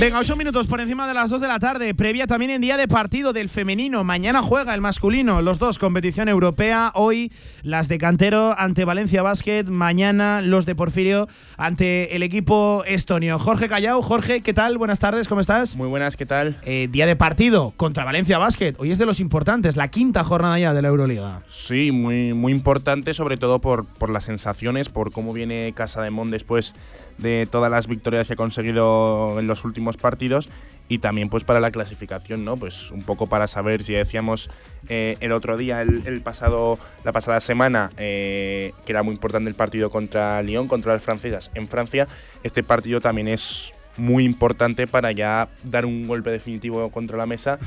Venga, 0.00 0.20
8 0.20 0.36
minutos 0.36 0.66
por 0.66 0.80
encima 0.80 1.06
de 1.06 1.14
las 1.14 1.28
2 1.30 1.40
de 1.40 1.48
la 1.48 1.58
tarde. 1.58 1.94
Previa 1.94 2.26
también 2.26 2.50
en 2.50 2.60
día 2.60 2.76
de 2.76 2.88
partido 2.88 3.32
del 3.32 3.48
femenino. 3.48 4.04
Mañana 4.04 4.42
juega 4.42 4.74
el 4.74 4.80
masculino. 4.80 5.42
Los 5.42 5.58
dos, 5.58 5.78
competición 5.78 6.28
europea. 6.28 6.92
Hoy 6.94 7.32
las 7.62 7.88
de 7.88 7.98
Cantero 7.98 8.54
ante 8.56 8.84
Valencia 8.84 9.22
Basket. 9.22 9.64
Mañana 9.64 10.40
los 10.40 10.66
de 10.66 10.74
Porfirio 10.74 11.28
ante 11.56 12.16
el 12.16 12.22
equipo 12.22 12.84
estonio. 12.86 13.38
Jorge 13.38 13.68
Callao. 13.68 14.02
Jorge, 14.02 14.40
¿qué 14.40 14.54
tal? 14.54 14.78
Buenas 14.78 14.98
tardes, 14.98 15.28
¿cómo 15.28 15.40
estás? 15.40 15.76
Muy 15.76 15.88
buenas, 15.88 16.16
¿qué 16.16 16.26
tal? 16.26 16.60
Eh, 16.64 16.88
día 16.90 17.06
de 17.06 17.16
partido 17.16 17.72
contra 17.76 18.04
Valencia 18.04 18.38
Basket. 18.38 18.74
Hoy 18.78 18.92
es 18.92 18.98
de 18.98 19.06
los 19.06 19.20
importantes, 19.20 19.76
la 19.76 19.88
quinta 19.88 20.24
jornada 20.24 20.58
ya 20.58 20.74
de 20.74 20.82
la 20.82 20.88
Euroliga. 20.88 21.42
Sí, 21.50 21.92
muy, 21.92 22.34
muy 22.34 22.52
importante, 22.52 23.14
sobre 23.14 23.36
todo 23.36 23.60
por, 23.60 23.84
por 23.84 24.10
las 24.10 24.24
sensaciones, 24.24 24.88
por 24.88 25.12
cómo 25.12 25.32
viene 25.32 25.72
Casa 25.74 26.02
de 26.02 26.10
Mon 26.10 26.30
después 26.30 26.74
de 27.18 27.46
todas 27.50 27.70
las 27.70 27.86
victorias 27.86 28.26
que 28.26 28.32
ha 28.32 28.36
conseguido 28.36 29.38
en 29.38 29.46
los 29.46 29.64
últimos 29.64 29.96
partidos 29.96 30.48
y 30.88 30.98
también 30.98 31.28
pues 31.28 31.44
para 31.44 31.60
la 31.60 31.70
clasificación, 31.70 32.44
¿no? 32.44 32.56
Pues 32.56 32.90
un 32.90 33.02
poco 33.02 33.26
para 33.26 33.46
saber 33.46 33.84
si 33.84 33.92
decíamos 33.92 34.50
eh, 34.88 35.16
el 35.20 35.32
otro 35.32 35.56
día, 35.56 35.82
el, 35.82 36.20
pasado, 36.22 36.78
la 37.04 37.12
pasada 37.12 37.40
semana, 37.40 37.90
eh, 37.98 38.72
que 38.86 38.92
era 38.92 39.02
muy 39.02 39.12
importante 39.12 39.50
el 39.50 39.56
partido 39.56 39.90
contra 39.90 40.42
Lyon, 40.42 40.66
contra 40.66 40.94
las 40.94 41.02
francesas 41.02 41.50
en 41.54 41.68
Francia, 41.68 42.08
este 42.42 42.62
partido 42.62 43.00
también 43.00 43.28
es 43.28 43.72
muy 43.98 44.24
importante 44.24 44.86
para 44.86 45.12
ya 45.12 45.48
dar 45.64 45.84
un 45.84 46.06
golpe 46.06 46.30
definitivo 46.30 46.90
contra 46.90 47.18
la 47.18 47.26
mesa 47.26 47.58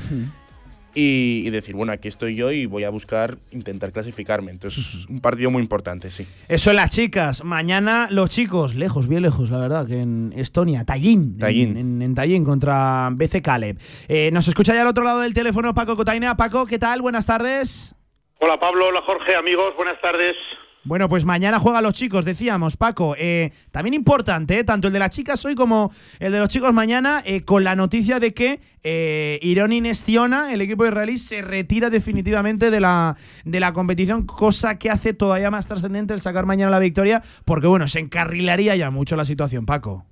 y, 0.94 1.42
y 1.46 1.50
decir, 1.50 1.74
bueno, 1.74 1.92
aquí 1.92 2.08
estoy 2.08 2.34
yo 2.36 2.50
y 2.52 2.66
voy 2.66 2.84
a 2.84 2.90
buscar 2.90 3.38
intentar 3.50 3.92
clasificarme. 3.92 4.50
Entonces, 4.50 5.06
un 5.08 5.20
partido 5.20 5.50
muy 5.50 5.62
importante, 5.62 6.10
sí. 6.10 6.26
Eso 6.48 6.70
en 6.70 6.76
las 6.76 6.90
chicas. 6.90 7.44
Mañana 7.44 8.08
los 8.10 8.28
chicos, 8.30 8.74
lejos, 8.74 9.08
bien 9.08 9.22
lejos, 9.22 9.50
la 9.50 9.58
verdad, 9.58 9.86
que 9.86 10.00
en 10.00 10.32
Estonia, 10.36 10.84
Tallinn. 10.84 11.38
Tallinn. 11.38 11.70
En, 11.76 11.76
en- 11.96 12.02
en 12.02 12.14
Tallinn 12.14 12.44
contra 12.44 13.08
BC 13.12 13.40
Caleb. 13.42 13.78
Eh, 14.08 14.30
nos 14.32 14.46
escucha 14.48 14.74
ya 14.74 14.82
al 14.82 14.88
otro 14.88 15.04
lado 15.04 15.20
del 15.20 15.34
teléfono 15.34 15.72
Paco 15.74 15.96
Cotaina. 15.96 16.36
Paco, 16.36 16.66
¿qué 16.66 16.78
tal? 16.78 17.00
Buenas 17.02 17.26
tardes. 17.26 17.94
Hola 18.40 18.58
Pablo, 18.58 18.88
hola 18.88 19.00
Jorge, 19.06 19.36
amigos, 19.36 19.72
buenas 19.76 20.00
tardes. 20.00 20.34
Bueno, 20.84 21.08
pues 21.08 21.24
mañana 21.24 21.60
juegan 21.60 21.84
los 21.84 21.94
chicos, 21.94 22.24
decíamos, 22.24 22.76
Paco. 22.76 23.14
Eh, 23.16 23.50
también 23.70 23.94
importante, 23.94 24.58
eh, 24.58 24.64
tanto 24.64 24.88
el 24.88 24.92
de 24.92 24.98
las 24.98 25.10
chicas 25.10 25.44
hoy 25.44 25.54
como 25.54 25.92
el 26.18 26.32
de 26.32 26.40
los 26.40 26.48
chicos 26.48 26.72
mañana, 26.72 27.22
eh, 27.24 27.44
con 27.44 27.62
la 27.62 27.76
noticia 27.76 28.18
de 28.18 28.34
que 28.34 28.58
eh, 28.82 29.38
Ironi 29.42 29.80
Nestiona, 29.80 30.52
el 30.52 30.60
equipo 30.60 30.84
israelí, 30.84 31.18
se 31.18 31.40
retira 31.40 31.88
definitivamente 31.88 32.72
de 32.72 32.80
la, 32.80 33.14
de 33.44 33.60
la 33.60 33.72
competición, 33.72 34.26
cosa 34.26 34.76
que 34.76 34.90
hace 34.90 35.14
todavía 35.14 35.52
más 35.52 35.68
trascendente 35.68 36.14
el 36.14 36.20
sacar 36.20 36.46
mañana 36.46 36.72
la 36.72 36.80
victoria, 36.80 37.22
porque 37.44 37.68
bueno, 37.68 37.86
se 37.86 38.00
encarrilaría 38.00 38.74
ya 38.74 38.90
mucho 38.90 39.14
la 39.14 39.24
situación, 39.24 39.66
Paco. 39.66 40.04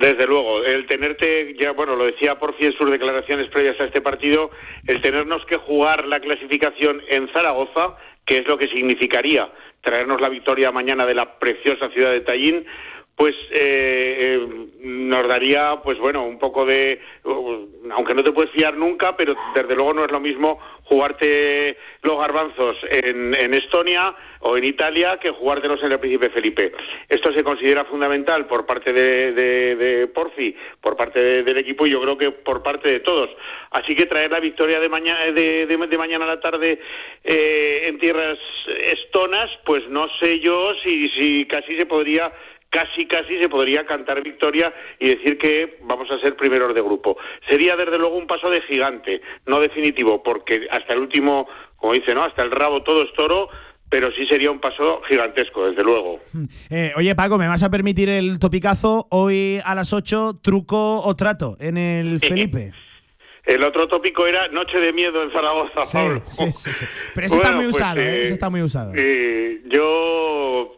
Desde 0.00 0.26
luego, 0.26 0.64
el 0.64 0.86
tenerte, 0.86 1.56
ya 1.60 1.72
bueno, 1.72 1.96
lo 1.96 2.04
decía 2.04 2.38
Porfi 2.38 2.66
en 2.66 2.72
sus 2.72 2.90
declaraciones 2.90 3.48
previas 3.50 3.80
a 3.80 3.84
este 3.84 4.00
partido, 4.00 4.50
el 4.86 5.00
tenernos 5.00 5.44
que 5.46 5.56
jugar 5.56 6.06
la 6.06 6.20
clasificación 6.20 7.02
en 7.08 7.28
Zaragoza, 7.32 7.96
que 8.28 8.36
es 8.36 8.46
lo 8.46 8.58
que 8.58 8.68
significaría 8.68 9.50
traernos 9.80 10.20
la 10.20 10.28
victoria 10.28 10.70
mañana 10.70 11.06
de 11.06 11.14
la 11.14 11.38
preciosa 11.38 11.88
ciudad 11.88 12.12
de 12.12 12.20
Tallinn, 12.20 12.66
pues 13.18 13.34
eh, 13.50 14.38
eh, 14.40 14.48
nos 14.80 15.26
daría, 15.26 15.80
pues 15.82 15.98
bueno, 15.98 16.24
un 16.24 16.38
poco 16.38 16.64
de, 16.64 17.00
uh, 17.24 17.66
aunque 17.90 18.14
no 18.14 18.22
te 18.22 18.30
puedes 18.30 18.52
fiar 18.52 18.76
nunca, 18.76 19.16
pero 19.16 19.34
desde 19.56 19.74
luego 19.74 19.92
no 19.92 20.04
es 20.04 20.12
lo 20.12 20.20
mismo 20.20 20.60
jugarte 20.84 21.76
los 22.02 22.16
garbanzos 22.16 22.76
en, 22.88 23.34
en 23.34 23.54
Estonia 23.54 24.14
o 24.40 24.56
en 24.56 24.64
Italia 24.64 25.18
que 25.20 25.30
jugártelos 25.30 25.82
en 25.82 25.90
el 25.90 25.98
Príncipe 25.98 26.30
Felipe. 26.30 26.72
Esto 27.08 27.32
se 27.32 27.42
considera 27.42 27.84
fundamental 27.86 28.46
por 28.46 28.64
parte 28.64 28.92
de, 28.92 30.08
Porfi, 30.14 30.54
por 30.80 30.96
parte 30.96 31.20
de- 31.20 31.42
del 31.42 31.58
equipo 31.58 31.86
y 31.86 31.90
yo 31.90 32.00
creo 32.00 32.16
que 32.16 32.30
por 32.30 32.62
parte 32.62 32.88
de 32.88 33.00
todos. 33.00 33.30
Así 33.72 33.96
que 33.96 34.06
traer 34.06 34.30
la 34.30 34.38
victoria 34.40 34.78
de 34.78 34.88
mañana, 34.88 35.24
de 35.32 35.96
mañana 35.98 36.24
a 36.24 36.28
la 36.28 36.40
tarde 36.40 36.78
eh, 37.24 37.82
en 37.86 37.98
tierras 37.98 38.38
estonas, 38.80 39.50
pues 39.66 39.82
no 39.88 40.06
sé 40.20 40.38
yo 40.38 40.72
si, 40.84 41.08
si 41.18 41.44
casi 41.46 41.76
se 41.76 41.84
podría 41.84 42.32
casi 42.70 43.06
casi 43.06 43.40
se 43.40 43.48
podría 43.48 43.86
cantar 43.86 44.22
victoria 44.22 44.72
y 44.98 45.08
decir 45.08 45.38
que 45.38 45.78
vamos 45.82 46.10
a 46.10 46.18
ser 46.20 46.36
primeros 46.36 46.74
de 46.74 46.82
grupo. 46.82 47.16
Sería 47.48 47.76
desde 47.76 47.98
luego 47.98 48.16
un 48.16 48.26
paso 48.26 48.50
de 48.50 48.60
gigante, 48.62 49.20
no 49.46 49.60
definitivo, 49.60 50.22
porque 50.22 50.66
hasta 50.70 50.94
el 50.94 51.00
último, 51.00 51.48
como 51.76 51.92
dice, 51.94 52.14
¿no? 52.14 52.24
Hasta 52.24 52.42
el 52.42 52.50
rabo 52.50 52.82
todo 52.82 53.02
es 53.04 53.12
toro, 53.14 53.48
pero 53.90 54.10
sí 54.12 54.26
sería 54.26 54.50
un 54.50 54.60
paso 54.60 55.00
gigantesco, 55.08 55.66
desde 55.70 55.82
luego. 55.82 56.20
Eh, 56.68 56.92
oye, 56.96 57.14
Paco, 57.14 57.38
¿me 57.38 57.48
vas 57.48 57.62
a 57.62 57.70
permitir 57.70 58.10
el 58.10 58.38
topicazo 58.38 59.06
hoy 59.10 59.60
a 59.64 59.74
las 59.74 59.92
8, 59.94 60.40
truco 60.42 61.00
o 61.02 61.16
trato 61.16 61.56
en 61.60 61.78
el 61.78 62.18
Felipe? 62.20 62.72
El 63.46 63.64
otro 63.64 63.88
tópico 63.88 64.26
era 64.26 64.48
Noche 64.48 64.78
de 64.78 64.92
Miedo 64.92 65.22
en 65.22 65.32
Zaragoza, 65.32 65.80
Sí, 65.80 65.96
Pablo. 65.96 66.20
sí, 66.26 66.44
sí, 66.52 66.72
sí. 66.74 66.84
Pero 67.14 67.26
eso 67.28 67.36
está 67.36 67.52
muy 67.52 67.64
pues, 67.64 67.76
usado, 67.76 68.00
¿eh? 68.00 68.04
eh, 68.18 68.22
Eso 68.24 68.32
está 68.34 68.50
muy 68.50 68.60
usado. 68.60 68.92
Eh, 68.94 69.62
yo, 69.72 70.77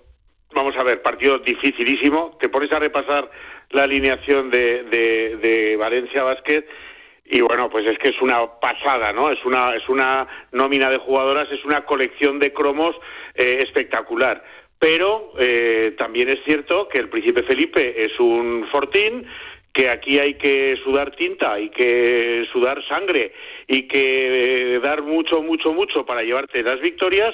vamos 0.55 0.77
a 0.77 0.85
ver, 0.85 1.03
partido 1.03 1.39
dificilísimo. 1.39 2.37
Te 2.41 2.49
pones 2.49 2.73
a 2.73 2.79
repasar 2.79 3.31
la 3.71 3.85
alineación 3.85 4.51
de, 4.51 4.85
de, 5.41 5.77
Valencia 5.77 6.23
Basket 6.23 6.65
y 7.25 7.41
bueno, 7.41 7.71
pues 7.71 7.87
es 7.87 7.97
que 7.99 8.09
es 8.09 8.21
una 8.21 8.59
pasada, 8.61 9.13
¿no? 9.13 9.31
Es 9.31 9.45
una, 9.45 9.75
es 9.77 9.89
una 9.89 10.27
nómina 10.53 10.91
de 10.91 10.99
jugadoras, 10.99 11.51
es 11.53 11.65
una 11.65 11.85
colección 11.85 12.41
de 12.41 12.53
cromos 12.53 12.97
eh, 13.35 13.59
espectacular. 13.63 14.43
Pero 14.79 15.33
eh, 15.39 15.95
también 15.99 16.29
es 16.29 16.39
cierto 16.45 16.89
que 16.89 16.99
el 16.99 17.09
Príncipe 17.09 17.43
Felipe 17.45 18.03
es 18.03 18.19
un 18.19 18.67
fortín, 18.73 19.27
que 19.73 19.89
aquí 19.89 20.19
hay 20.19 20.35
que 20.35 20.77
sudar 20.83 21.15
tinta, 21.15 21.53
hay 21.53 21.71
que 21.71 22.45
sudar 22.53 22.85
sangre 22.89 23.33
y 23.69 23.87
que 23.87 24.75
eh, 24.75 24.81
dar 24.81 25.03
mucho, 25.03 25.43
mucho, 25.43 25.73
mucho 25.73 26.05
para 26.05 26.23
llevarte 26.23 26.63
las 26.63 26.81
victorias 26.81 27.33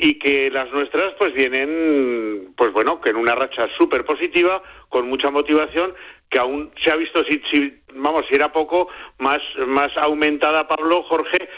y 0.00 0.18
que 0.18 0.50
las 0.50 0.70
nuestras 0.72 1.12
pues 1.18 1.34
vienen, 1.34 2.54
pues 2.56 2.72
bueno, 2.72 3.00
que 3.00 3.10
en 3.10 3.16
una 3.16 3.34
racha 3.34 3.68
súper 3.76 4.04
positiva, 4.04 4.62
con 4.88 5.08
mucha 5.08 5.30
motivación, 5.30 5.94
que 6.30 6.38
aún 6.38 6.70
se 6.82 6.90
ha 6.90 6.96
visto, 6.96 7.22
si, 7.24 7.42
si, 7.52 7.74
vamos, 7.94 8.24
si 8.28 8.34
era 8.34 8.50
poco, 8.52 8.88
más, 9.18 9.40
más 9.66 9.90
aumentada, 9.96 10.66
Pablo, 10.66 11.02
Jorge, 11.02 11.48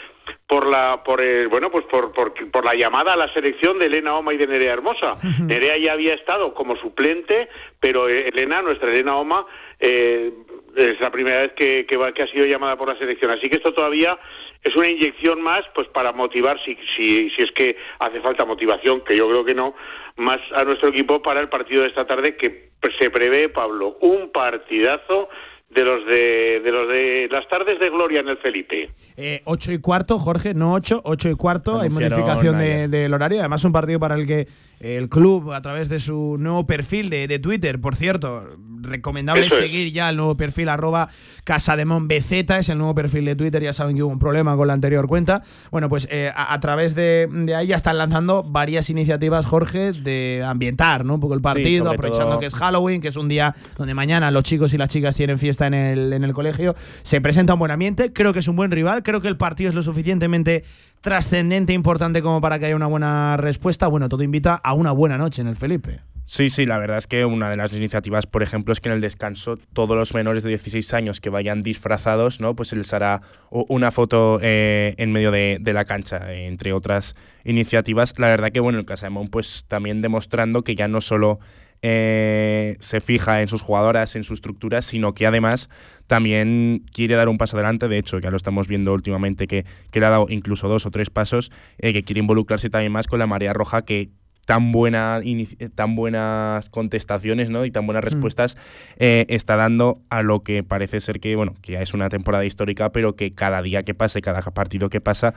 por 0.47 0.67
la 0.67 1.03
por 1.03 1.21
el, 1.21 1.47
bueno 1.47 1.71
pues 1.71 1.85
por, 1.85 2.11
por 2.11 2.33
por 2.51 2.65
la 2.65 2.75
llamada 2.75 3.13
a 3.13 3.17
la 3.17 3.33
selección 3.33 3.79
de 3.79 3.87
Elena 3.87 4.15
Oma 4.15 4.33
y 4.33 4.37
de 4.37 4.47
Nerea 4.47 4.73
Hermosa. 4.73 5.13
Nerea 5.41 5.77
ya 5.77 5.93
había 5.93 6.13
estado 6.13 6.53
como 6.53 6.75
suplente, 6.77 7.49
pero 7.79 8.07
eh, 8.07 8.27
Elena, 8.27 8.61
nuestra 8.61 8.89
Elena 8.89 9.15
Oma, 9.15 9.45
eh, 9.79 10.31
es 10.75 10.99
la 10.99 11.11
primera 11.11 11.41
vez 11.41 11.51
que, 11.55 11.85
que, 11.85 11.97
va- 11.97 12.11
que 12.13 12.23
ha 12.23 12.27
sido 12.27 12.45
llamada 12.45 12.75
por 12.77 12.87
la 12.87 12.97
selección. 12.97 13.31
Así 13.31 13.49
que 13.49 13.57
esto 13.57 13.73
todavía 13.73 14.17
es 14.63 14.75
una 14.75 14.87
inyección 14.87 15.41
más 15.41 15.61
pues 15.75 15.87
para 15.89 16.11
motivar, 16.13 16.57
si, 16.65 16.75
si, 16.97 17.29
si 17.31 17.43
es 17.43 17.51
que 17.51 17.75
hace 17.99 18.21
falta 18.21 18.45
motivación, 18.45 19.01
que 19.03 19.15
yo 19.17 19.27
creo 19.29 19.43
que 19.45 19.53
no, 19.55 19.75
más 20.17 20.37
a 20.55 20.63
nuestro 20.63 20.89
equipo 20.89 21.21
para 21.21 21.41
el 21.41 21.49
partido 21.49 21.81
de 21.81 21.89
esta 21.89 22.05
tarde 22.05 22.35
que 22.37 22.69
se 22.99 23.09
prevé, 23.09 23.49
Pablo, 23.49 23.97
un 24.01 24.31
partidazo 24.31 25.29
de 25.69 25.83
los 25.83 26.05
de, 26.05 26.59
de 26.59 26.71
los 26.71 26.87
de 26.87 27.27
las 27.31 27.47
tardes 27.47 27.79
de 27.79 27.89
gloria 27.89 28.19
en 28.19 28.27
el 28.29 28.37
Felipe. 28.37 28.91
Eh, 29.17 29.41
8 29.45 29.71
y 29.71 29.81
cuarto, 29.81 30.19
Jorge, 30.19 30.53
no 30.53 30.73
8, 30.73 31.01
8 31.03 31.29
y 31.29 31.35
cuarto. 31.35 31.79
Hay 31.79 31.89
modificación 31.89 32.59
de- 32.59 32.87
del 32.87 33.11
horario. 33.13 33.39
Además, 33.39 33.63
un 33.65 33.71
partido 33.71 33.99
para 33.99 34.13
el 34.15 34.27
que 34.27 34.45
el 34.83 35.09
club, 35.09 35.51
a 35.53 35.61
través 35.61 35.89
de 35.89 35.99
su 35.99 36.35
nuevo 36.37 36.67
perfil 36.67 37.09
de, 37.09 37.27
de 37.27 37.39
Twitter, 37.39 37.79
por 37.79 37.95
cierto, 37.95 38.43
recomendable 38.81 39.47
es. 39.47 39.53
seguir 39.53 39.91
ya 39.93 40.09
el 40.09 40.17
nuevo 40.17 40.35
perfil 40.35 40.67
arroba 40.67 41.07
casademonbz, 41.45 42.31
es 42.31 42.69
el 42.69 42.77
nuevo 42.77 42.93
perfil 42.93 43.25
de 43.25 43.35
Twitter. 43.35 43.63
Ya 43.63 43.71
saben 43.73 43.95
que 43.95 44.03
hubo 44.03 44.11
un 44.11 44.19
problema 44.19 44.55
con 44.57 44.67
la 44.67 44.73
anterior 44.73 45.07
cuenta. 45.07 45.41
Bueno, 45.71 45.87
pues 45.87 46.07
eh, 46.11 46.31
a, 46.35 46.53
a 46.53 46.59
través 46.59 46.95
de, 46.95 47.27
de 47.31 47.55
ahí 47.55 47.67
ya 47.67 47.77
están 47.77 47.97
lanzando 47.97 48.43
varias 48.43 48.89
iniciativas, 48.89 49.45
Jorge, 49.45 49.93
de 49.93 50.43
ambientar 50.45 51.05
¿no? 51.05 51.15
un 51.15 51.19
poco 51.21 51.33
el 51.33 51.41
partido, 51.41 51.89
aprovechando 51.89 52.31
todo- 52.31 52.39
que 52.39 52.47
es 52.47 52.55
Halloween, 52.55 53.01
que 53.01 53.07
es 53.07 53.15
un 53.17 53.29
día 53.29 53.55
donde 53.77 53.93
mañana 53.93 54.31
los 54.31 54.43
chicos 54.43 54.73
y 54.73 54.77
las 54.77 54.89
chicas 54.89 55.15
tienen 55.15 55.39
fiesta 55.39 55.65
en 55.67 55.73
el, 55.75 56.11
en 56.13 56.23
el 56.25 56.33
colegio. 56.33 56.75
Se 57.03 57.21
presenta 57.21 57.53
un 57.53 57.59
buen 57.59 57.71
ambiente, 57.71 58.11
creo 58.11 58.33
que 58.33 58.39
es 58.39 58.47
un 58.49 58.55
buen 58.57 58.71
rival, 58.71 59.03
creo 59.03 59.21
que 59.21 59.27
el 59.29 59.37
partido 59.37 59.69
es 59.69 59.75
lo 59.75 59.81
suficientemente 59.83 60.63
trascendente 61.01 61.73
e 61.73 61.75
importante 61.75 62.21
como 62.21 62.39
para 62.39 62.59
que 62.59 62.65
haya 62.67 62.75
una 62.75 62.87
buena 62.87 63.35
respuesta. 63.37 63.87
Bueno, 63.87 64.07
todo 64.07 64.23
invita 64.23 64.55
a 64.63 64.72
una 64.73 64.91
buena 64.91 65.17
noche 65.17 65.41
en 65.41 65.47
el 65.47 65.55
Felipe. 65.55 66.01
Sí, 66.25 66.49
sí, 66.49 66.65
la 66.65 66.77
verdad 66.77 66.97
es 66.97 67.07
que 67.07 67.25
una 67.25 67.49
de 67.49 67.57
las 67.57 67.73
iniciativas, 67.73 68.25
por 68.27 68.43
ejemplo, 68.43 68.71
es 68.71 68.79
que 68.79 68.87
en 68.87 68.95
el 68.95 69.01
descanso 69.01 69.57
todos 69.73 69.97
los 69.97 70.13
menores 70.13 70.43
de 70.43 70.49
16 70.49 70.93
años 70.93 71.19
que 71.19 71.29
vayan 71.29 71.61
disfrazados, 71.61 72.39
¿no? 72.39 72.55
Pues 72.55 72.69
se 72.69 72.77
les 72.77 72.93
hará 72.93 73.21
una 73.49 73.91
foto 73.91 74.39
eh, 74.41 74.95
en 74.97 75.11
medio 75.11 75.31
de, 75.31 75.59
la 75.73 75.83
cancha, 75.83 76.33
entre 76.33 76.71
otras 76.71 77.15
iniciativas. 77.43 78.17
La 78.17 78.27
verdad 78.27 78.51
que, 78.51 78.61
bueno, 78.61 78.79
el 78.79 78.85
Casamón, 78.85 79.27
pues 79.27 79.65
también 79.67 80.01
demostrando 80.01 80.63
que 80.63 80.75
ya 80.75 80.87
no 80.87 81.01
solo 81.01 81.39
eh, 81.81 82.77
se 82.79 83.01
fija 83.01 83.41
en 83.41 83.49
sus 83.49 83.61
jugadoras, 83.61 84.15
en 84.15 84.23
su 84.23 84.33
estructura, 84.33 84.81
sino 84.81 85.13
que 85.13 85.27
además 85.27 85.69
también 86.07 86.85
quiere 86.93 87.15
dar 87.15 87.27
un 87.27 87.37
paso 87.37 87.57
adelante. 87.57 87.89
De 87.89 87.97
hecho, 87.97 88.19
ya 88.19 88.31
lo 88.31 88.37
estamos 88.37 88.69
viendo 88.69 88.93
últimamente, 88.93 89.45
que, 89.45 89.65
que 89.91 89.99
le 89.99 90.05
ha 90.05 90.09
dado 90.09 90.27
incluso 90.29 90.69
dos 90.69 90.85
o 90.85 90.91
tres 90.91 91.09
pasos, 91.09 91.51
eh, 91.79 91.91
que 91.91 92.03
quiere 92.03 92.19
involucrarse 92.21 92.69
también 92.69 92.93
más 92.93 93.07
con 93.07 93.19
la 93.19 93.27
marea 93.27 93.51
roja 93.51 93.83
que 93.83 94.09
tan 94.45 94.71
buena 94.71 95.21
eh, 95.23 95.69
tan 95.73 95.95
buenas 95.95 96.69
contestaciones 96.69 97.49
¿no? 97.49 97.65
y 97.65 97.71
tan 97.71 97.85
buenas 97.85 98.03
respuestas 98.03 98.57
eh, 98.97 99.25
está 99.29 99.55
dando 99.55 100.01
a 100.09 100.21
lo 100.21 100.41
que 100.43 100.63
parece 100.63 100.99
ser 101.01 101.19
que 101.19 101.35
bueno 101.35 101.55
que 101.61 101.73
ya 101.73 101.81
es 101.81 101.93
una 101.93 102.09
temporada 102.09 102.45
histórica 102.45 102.91
pero 102.91 103.15
que 103.15 103.33
cada 103.33 103.61
día 103.61 103.83
que 103.83 103.93
pase 103.93 104.21
cada 104.21 104.41
partido 104.41 104.89
que 104.89 105.01
pasa 105.01 105.33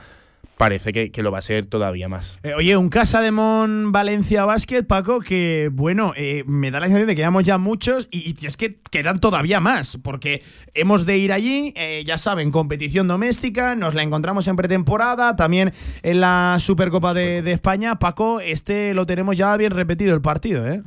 parece 0.57 0.93
que, 0.93 1.11
que 1.11 1.23
lo 1.23 1.31
va 1.31 1.39
a 1.39 1.43
ser 1.43 1.67
todavía 1.67 2.09
más 2.09 2.39
Eh, 2.43 2.55
oye, 2.55 2.77
un 2.77 2.89
Casa 2.89 3.21
de 3.21 3.31
Mon 3.31 3.93
Valencia 3.93 4.45
Basket, 4.45 4.85
Paco, 4.85 5.21
que 5.21 5.71
bueno, 5.73 6.13
eh, 6.17 6.45
me 6.47 6.71
da 6.71 6.81
la 6.81 6.87
sensación 6.87 7.09
de 7.09 7.15
que 7.15 7.21
llevamos 7.21 7.45
ya 7.45 7.59
muchos 7.59 8.09
y, 8.11 8.35
y 8.41 8.47
es 8.47 8.57
que 8.57 8.79
quedan 8.91 9.21
todavía 9.21 9.61
más, 9.61 9.99
porque 10.03 10.43
hemos 10.75 11.07
de 11.07 11.19
ir 11.19 11.33
allí, 11.33 11.73
eh, 11.77 12.03
ya 12.05 12.19
saben, 12.19 12.51
competición 12.51 13.09
doméstica, 13.09 13.77
nos 13.77 13.95
la 13.95 14.03
encontramos 14.03 14.49
en 14.49 14.57
pretemporada, 14.57 15.37
también 15.37 15.73
en 16.03 16.21
la 16.21 16.57
Supercopa 16.59 17.15
de, 17.15 17.43
de 17.43 17.53
España. 17.53 17.99
Paco, 17.99 18.41
este 18.41 18.95
lo 18.95 19.07
tenemos 19.07 19.37
ya 19.37 19.57
bien 19.57 19.73
repetido 19.73 20.15
el 20.15 20.21
partido, 20.21 20.67
¿eh? 20.67 20.83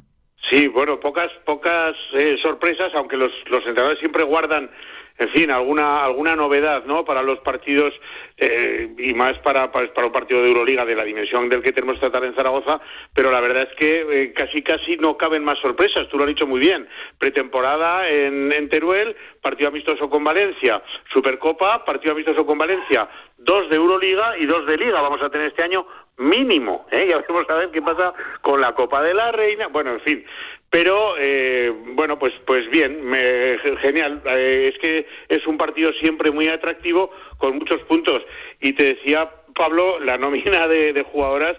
Sí, 0.50 0.68
bueno, 0.68 1.00
pocas 1.00 1.28
pocas 1.46 1.96
eh, 2.18 2.36
sorpresas, 2.42 2.92
aunque 2.96 3.18
los, 3.18 3.32
los 3.52 3.60
entrenadores 3.60 4.00
siempre 4.00 4.24
guardan, 4.24 4.72
en 5.20 5.30
fin, 5.32 5.52
alguna 5.52 6.04
alguna 6.04 6.36
novedad, 6.36 6.86
¿no? 6.86 7.04
Para 7.04 7.22
los 7.22 7.40
partidos 7.40 7.94
eh, 8.38 8.90
y 8.98 9.14
más 9.14 9.34
para, 9.40 9.70
para 9.70 9.94
para 9.94 10.08
un 10.08 10.14
partido 10.14 10.42
de 10.42 10.48
Euroliga 10.48 10.86
de 10.86 10.96
la 10.96 11.04
dimensión 11.04 11.50
del 11.50 11.62
que 11.62 11.74
tenemos 11.74 11.96
que 11.96 12.02
tratar 12.02 12.24
en 12.24 12.36
Zaragoza, 12.36 12.80
pero 13.14 13.30
la 13.30 13.42
verdad 13.42 13.68
es 13.70 13.78
que 13.78 14.08
eh, 14.10 14.34
casi 14.34 14.62
casi 14.62 14.96
no 14.96 15.18
caben 15.18 15.44
más 15.44 15.60
sorpresas. 15.60 16.08
Tú 16.10 16.18
lo 16.18 16.24
has 16.24 16.30
dicho 16.30 16.48
muy 16.48 16.60
bien. 16.60 16.88
Pretemporada 17.18 18.08
en, 18.08 18.70
Teruel, 18.70 19.16
partido 19.42 19.70
amistoso 19.70 20.10
con 20.10 20.24
Valencia, 20.24 20.82
Supercopa, 21.12 21.84
partido 21.84 22.14
amistoso 22.14 22.46
con 22.46 22.58
Valencia, 22.58 23.10
dos 23.38 23.70
de 23.70 23.76
Euroliga 23.76 24.38
y 24.38 24.46
dos 24.46 24.66
de 24.68 24.78
Liga. 24.78 25.02
Vamos 25.02 25.22
a 25.22 25.30
tener 25.30 25.48
este 25.48 25.64
año 25.64 25.86
mínimo. 26.18 26.88
¿eh? 26.92 27.08
Ya 27.10 27.18
veremos 27.18 27.50
a 27.50 27.56
ver 27.56 27.72
qué 27.72 27.82
pasa 27.82 28.14
con 28.42 28.62
la 28.62 28.74
Copa 28.74 29.02
de 29.02 29.14
la 29.14 29.32
Reina. 29.32 29.68
Bueno, 29.68 29.92
en 29.92 30.02
fin. 30.02 30.26
Pero 30.72 31.16
eh, 31.18 31.74
bueno, 31.96 32.20
pues 32.20 32.34
pues 32.46 32.70
bien, 32.70 33.04
me- 33.04 33.58
genial. 33.82 34.22
Eh, 34.26 34.72
es 34.74 34.80
que 34.80 35.08
es 35.28 35.46
un 35.48 35.58
partido 35.58 35.92
siempre 35.94 36.32
muy 36.32 36.48
atractivo 36.48 37.12
con 37.38 37.58
muchos 37.58 37.82
puntos. 37.84 38.22
Y 38.62 38.74
te 38.74 38.96
decía 38.96 39.30
Pablo, 39.56 40.00
la 40.00 40.18
nómina 40.18 40.68
de, 40.68 41.04
jugadoras. 41.12 41.58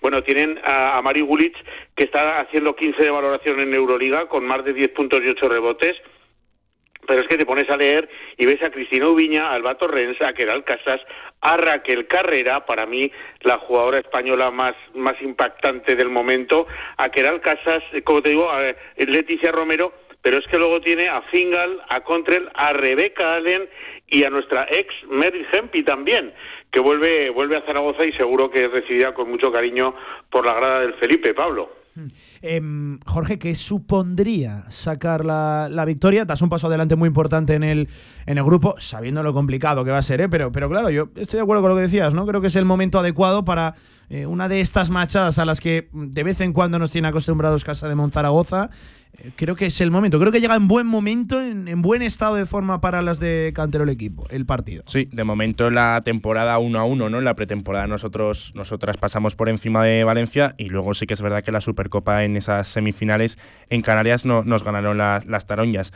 Bueno, 0.00 0.22
tienen 0.22 0.60
a, 0.64 0.96
a 0.98 1.02
Mari 1.02 1.20
Gulich, 1.20 1.56
que 1.96 2.04
está 2.04 2.40
haciendo 2.40 2.74
15 2.74 3.02
de 3.02 3.10
valoración 3.10 3.60
en 3.60 3.74
Euroliga, 3.74 4.28
con 4.28 4.44
más 4.44 4.64
de 4.64 4.72
10 4.72 4.90
puntos 4.90 5.20
y 5.24 5.28
8 5.28 5.48
rebotes. 5.48 5.94
Pero 7.06 7.20
es 7.20 7.28
que 7.28 7.36
te 7.36 7.46
pones 7.46 7.68
a 7.68 7.76
leer 7.76 8.08
y 8.36 8.46
ves 8.46 8.62
a 8.62 8.70
Cristina 8.70 9.08
Ubiña, 9.08 9.48
a 9.48 9.54
Alba 9.54 9.76
Torrens, 9.76 10.20
a 10.22 10.32
Keral 10.32 10.64
Casas, 10.64 11.00
a 11.40 11.56
Raquel 11.56 12.06
Carrera, 12.06 12.64
para 12.64 12.86
mí 12.86 13.10
la 13.40 13.58
jugadora 13.58 13.98
española 13.98 14.50
más, 14.50 14.74
más 14.94 15.20
impactante 15.20 15.96
del 15.96 16.08
momento, 16.08 16.66
a 16.96 17.08
Keral 17.08 17.40
Casas, 17.40 17.82
eh, 17.92 18.02
como 18.02 18.22
te 18.22 18.30
digo, 18.30 18.50
a 18.50 18.68
eh, 18.68 18.76
Leticia 18.96 19.50
Romero, 19.50 19.92
pero 20.22 20.38
es 20.38 20.46
que 20.46 20.56
luego 20.56 20.80
tiene 20.80 21.08
a 21.08 21.20
Fingal, 21.22 21.82
a 21.88 22.00
Contrell, 22.00 22.48
a 22.54 22.72
Rebeca 22.72 23.34
Allen 23.34 23.68
y 24.06 24.24
a 24.24 24.30
nuestra 24.30 24.68
ex 24.70 24.94
Mary 25.08 25.44
Hempi 25.52 25.82
también, 25.82 26.32
que 26.70 26.78
vuelve, 26.78 27.30
vuelve 27.30 27.56
a 27.56 27.66
Zaragoza 27.66 28.04
y 28.04 28.12
seguro 28.12 28.50
que 28.50 28.64
es 28.64 28.70
recibida 28.70 29.12
con 29.12 29.28
mucho 29.28 29.50
cariño 29.50 29.94
por 30.30 30.46
la 30.46 30.54
grada 30.54 30.80
del 30.80 30.94
Felipe, 30.94 31.34
Pablo. 31.34 31.81
Em, 32.40 32.98
Jorge, 33.04 33.38
¿qué 33.38 33.54
supondría 33.54 34.64
sacar 34.70 35.24
la, 35.24 35.68
la 35.70 35.84
victoria? 35.84 36.24
Das 36.24 36.42
un 36.42 36.48
paso 36.48 36.66
adelante 36.66 36.96
muy 36.96 37.06
importante 37.06 37.54
en 37.54 37.62
el, 37.62 37.88
en 38.26 38.38
el 38.38 38.44
grupo, 38.44 38.74
sabiendo 38.78 39.22
lo 39.22 39.34
complicado 39.34 39.84
que 39.84 39.90
va 39.90 39.98
a 39.98 40.02
ser, 40.02 40.20
¿eh? 40.20 40.28
pero, 40.28 40.50
pero 40.52 40.68
claro, 40.70 40.90
yo 40.90 41.10
estoy 41.16 41.38
de 41.38 41.42
acuerdo 41.42 41.62
con 41.62 41.70
lo 41.70 41.76
que 41.76 41.82
decías, 41.82 42.14
¿no? 42.14 42.26
Creo 42.26 42.40
que 42.40 42.46
es 42.48 42.56
el 42.56 42.64
momento 42.64 42.98
adecuado 42.98 43.44
para 43.44 43.74
eh, 44.12 44.26
una 44.26 44.46
de 44.46 44.60
estas 44.60 44.90
machadas 44.90 45.38
a 45.38 45.46
las 45.46 45.58
que 45.58 45.88
de 45.94 46.22
vez 46.22 46.42
en 46.42 46.52
cuando 46.52 46.78
nos 46.78 46.90
tiene 46.90 47.08
acostumbrados 47.08 47.64
Casa 47.64 47.88
de 47.88 47.94
Monzaragoza. 47.94 48.68
Eh, 49.14 49.30
creo 49.36 49.56
que 49.56 49.64
es 49.64 49.80
el 49.80 49.90
momento. 49.90 50.20
Creo 50.20 50.30
que 50.30 50.38
llega 50.42 50.54
en 50.54 50.68
buen 50.68 50.86
momento, 50.86 51.40
en, 51.40 51.66
en 51.66 51.80
buen 51.80 52.02
estado 52.02 52.34
de 52.34 52.44
forma 52.44 52.82
para 52.82 53.00
las 53.00 53.20
de 53.20 53.52
Cantero 53.54 53.84
el 53.84 53.90
equipo, 53.90 54.26
el 54.28 54.44
partido. 54.44 54.84
Sí, 54.86 55.08
de 55.10 55.24
momento 55.24 55.70
la 55.70 56.02
temporada 56.04 56.58
1 56.58 56.78
a 56.78 56.84
1, 56.84 57.08
¿no? 57.08 57.18
En 57.20 57.24
la 57.24 57.34
pretemporada 57.34 57.86
nosotros, 57.86 58.52
nosotras 58.54 58.98
pasamos 58.98 59.34
por 59.34 59.48
encima 59.48 59.82
de 59.82 60.04
Valencia 60.04 60.56
y 60.58 60.68
luego 60.68 60.92
sí 60.92 61.06
que 61.06 61.14
es 61.14 61.22
verdad 61.22 61.42
que 61.42 61.50
la 61.50 61.62
Supercopa 61.62 62.22
en 62.22 62.36
esas 62.36 62.68
semifinales 62.68 63.38
en 63.70 63.80
Canarias 63.80 64.26
no, 64.26 64.44
nos 64.44 64.62
ganaron 64.62 64.98
las, 64.98 65.24
las 65.24 65.46
taronjas. 65.46 65.94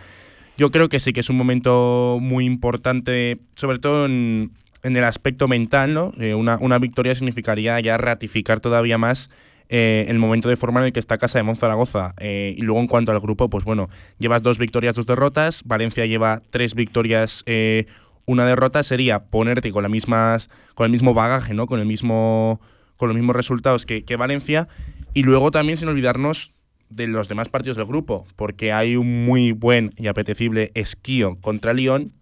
Yo 0.56 0.70
creo 0.70 0.88
que 0.88 1.00
sí 1.00 1.12
que 1.12 1.20
es 1.20 1.28
un 1.28 1.36
momento 1.36 2.16
muy 2.18 2.46
importante, 2.46 3.40
sobre 3.56 3.78
todo 3.78 4.06
en, 4.06 4.52
en 4.86 4.96
el 4.96 5.04
aspecto 5.04 5.48
mental, 5.48 5.92
¿no? 5.92 6.12
Eh, 6.18 6.34
una, 6.34 6.58
una 6.60 6.78
victoria 6.78 7.14
significaría 7.14 7.78
ya 7.80 7.98
ratificar 7.98 8.60
todavía 8.60 8.98
más 8.98 9.30
eh, 9.68 10.06
el 10.08 10.20
momento 10.20 10.48
de 10.48 10.56
forma 10.56 10.80
en 10.80 10.86
el 10.86 10.92
que 10.92 11.00
está 11.00 11.18
Casa 11.18 11.38
de 11.38 11.42
Monzaragoza. 11.42 12.14
Eh, 12.18 12.54
y 12.56 12.62
luego 12.62 12.80
en 12.80 12.86
cuanto 12.86 13.12
al 13.12 13.20
grupo, 13.20 13.50
pues 13.50 13.64
bueno, 13.64 13.88
llevas 14.18 14.42
dos 14.42 14.58
victorias, 14.58 14.94
dos 14.94 15.06
derrotas. 15.06 15.62
Valencia 15.64 16.06
lleva 16.06 16.42
tres 16.50 16.74
victorias, 16.74 17.42
eh, 17.46 17.86
una 18.26 18.46
derrota. 18.46 18.82
Sería 18.82 19.24
ponerte 19.24 19.72
con, 19.72 19.82
la 19.82 19.88
mismas, 19.88 20.50
con 20.74 20.86
el 20.86 20.92
mismo 20.92 21.14
bagaje, 21.14 21.54
¿no? 21.54 21.66
Con, 21.66 21.80
el 21.80 21.86
mismo, 21.86 22.60
con 22.96 23.08
los 23.08 23.16
mismos 23.16 23.34
resultados 23.34 23.86
que, 23.86 24.04
que 24.04 24.16
Valencia. 24.16 24.68
Y 25.14 25.22
luego 25.22 25.50
también 25.50 25.76
sin 25.76 25.88
olvidarnos 25.88 26.52
de 26.88 27.08
los 27.08 27.28
demás 27.28 27.48
partidos 27.48 27.76
del 27.76 27.86
grupo, 27.86 28.26
porque 28.36 28.72
hay 28.72 28.94
un 28.94 29.26
muy 29.26 29.50
buen 29.50 29.92
y 29.96 30.06
apetecible 30.06 30.70
esquío 30.74 31.36
contra 31.40 31.72
Lyon, 31.72 32.12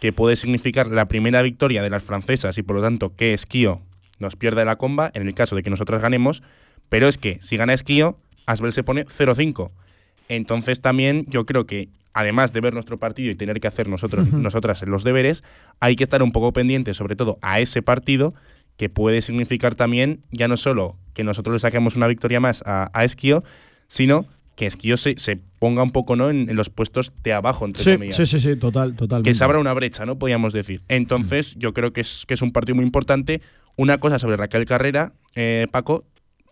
que 0.00 0.12
puede 0.12 0.36
significar 0.36 0.88
la 0.88 1.08
primera 1.08 1.42
victoria 1.42 1.82
de 1.82 1.90
las 1.90 2.02
francesas 2.02 2.58
y 2.58 2.62
por 2.62 2.76
lo 2.76 2.82
tanto 2.82 3.14
que 3.16 3.34
Esquío 3.34 3.80
nos 4.18 4.36
pierde 4.36 4.64
la 4.64 4.76
comba 4.76 5.10
en 5.14 5.26
el 5.26 5.34
caso 5.34 5.56
de 5.56 5.62
que 5.62 5.70
nosotras 5.70 6.02
ganemos, 6.02 6.42
pero 6.88 7.08
es 7.08 7.18
que 7.18 7.38
si 7.40 7.56
gana 7.56 7.74
Esquío, 7.74 8.18
Asbel 8.46 8.72
se 8.72 8.82
pone 8.82 9.06
0-5. 9.06 9.70
Entonces 10.28 10.80
también 10.80 11.26
yo 11.28 11.46
creo 11.46 11.66
que 11.66 11.88
además 12.12 12.52
de 12.52 12.60
ver 12.60 12.74
nuestro 12.74 12.98
partido 12.98 13.30
y 13.30 13.36
tener 13.36 13.60
que 13.60 13.68
hacer 13.68 13.88
nosotros, 13.88 14.32
nosotras 14.32 14.82
los 14.86 15.04
deberes, 15.04 15.44
hay 15.80 15.96
que 15.96 16.04
estar 16.04 16.22
un 16.22 16.32
poco 16.32 16.52
pendientes 16.52 16.96
sobre 16.96 17.16
todo 17.16 17.38
a 17.42 17.60
ese 17.60 17.82
partido 17.82 18.34
que 18.76 18.88
puede 18.88 19.22
significar 19.22 19.74
también 19.74 20.22
ya 20.30 20.48
no 20.48 20.56
solo 20.56 20.96
que 21.12 21.24
nosotros 21.24 21.54
le 21.54 21.58
saquemos 21.58 21.96
una 21.96 22.06
victoria 22.06 22.38
más 22.40 22.62
a, 22.64 22.90
a 22.92 23.04
Esquío, 23.04 23.42
sino 23.88 24.26
que 24.58 24.66
Esquío 24.66 24.96
se, 24.96 25.14
se 25.18 25.38
ponga 25.60 25.82
un 25.84 25.92
poco 25.92 26.16
¿no? 26.16 26.28
en, 26.30 26.50
en 26.50 26.56
los 26.56 26.68
puestos 26.68 27.12
de 27.22 27.32
abajo, 27.32 27.64
entre 27.64 27.84
Sí, 27.84 27.92
comillas 27.92 28.16
sí, 28.16 28.26
sí, 28.26 28.40
sí, 28.40 28.56
total, 28.56 28.96
total. 28.96 29.22
que 29.22 29.32
se 29.32 29.44
abra 29.44 29.58
una 29.60 29.72
brecha, 29.72 30.04
¿no? 30.04 30.18
Podríamos 30.18 30.52
decir. 30.52 30.82
Entonces, 30.88 31.54
yo 31.56 31.72
creo 31.72 31.92
que 31.92 32.00
es, 32.00 32.24
que 32.26 32.34
es 32.34 32.42
un 32.42 32.50
partido 32.52 32.74
muy 32.74 32.84
importante. 32.84 33.40
Una 33.76 33.98
cosa 33.98 34.18
sobre 34.18 34.36
Raquel 34.36 34.64
Carrera, 34.64 35.12
eh, 35.36 35.68
Paco, 35.70 36.04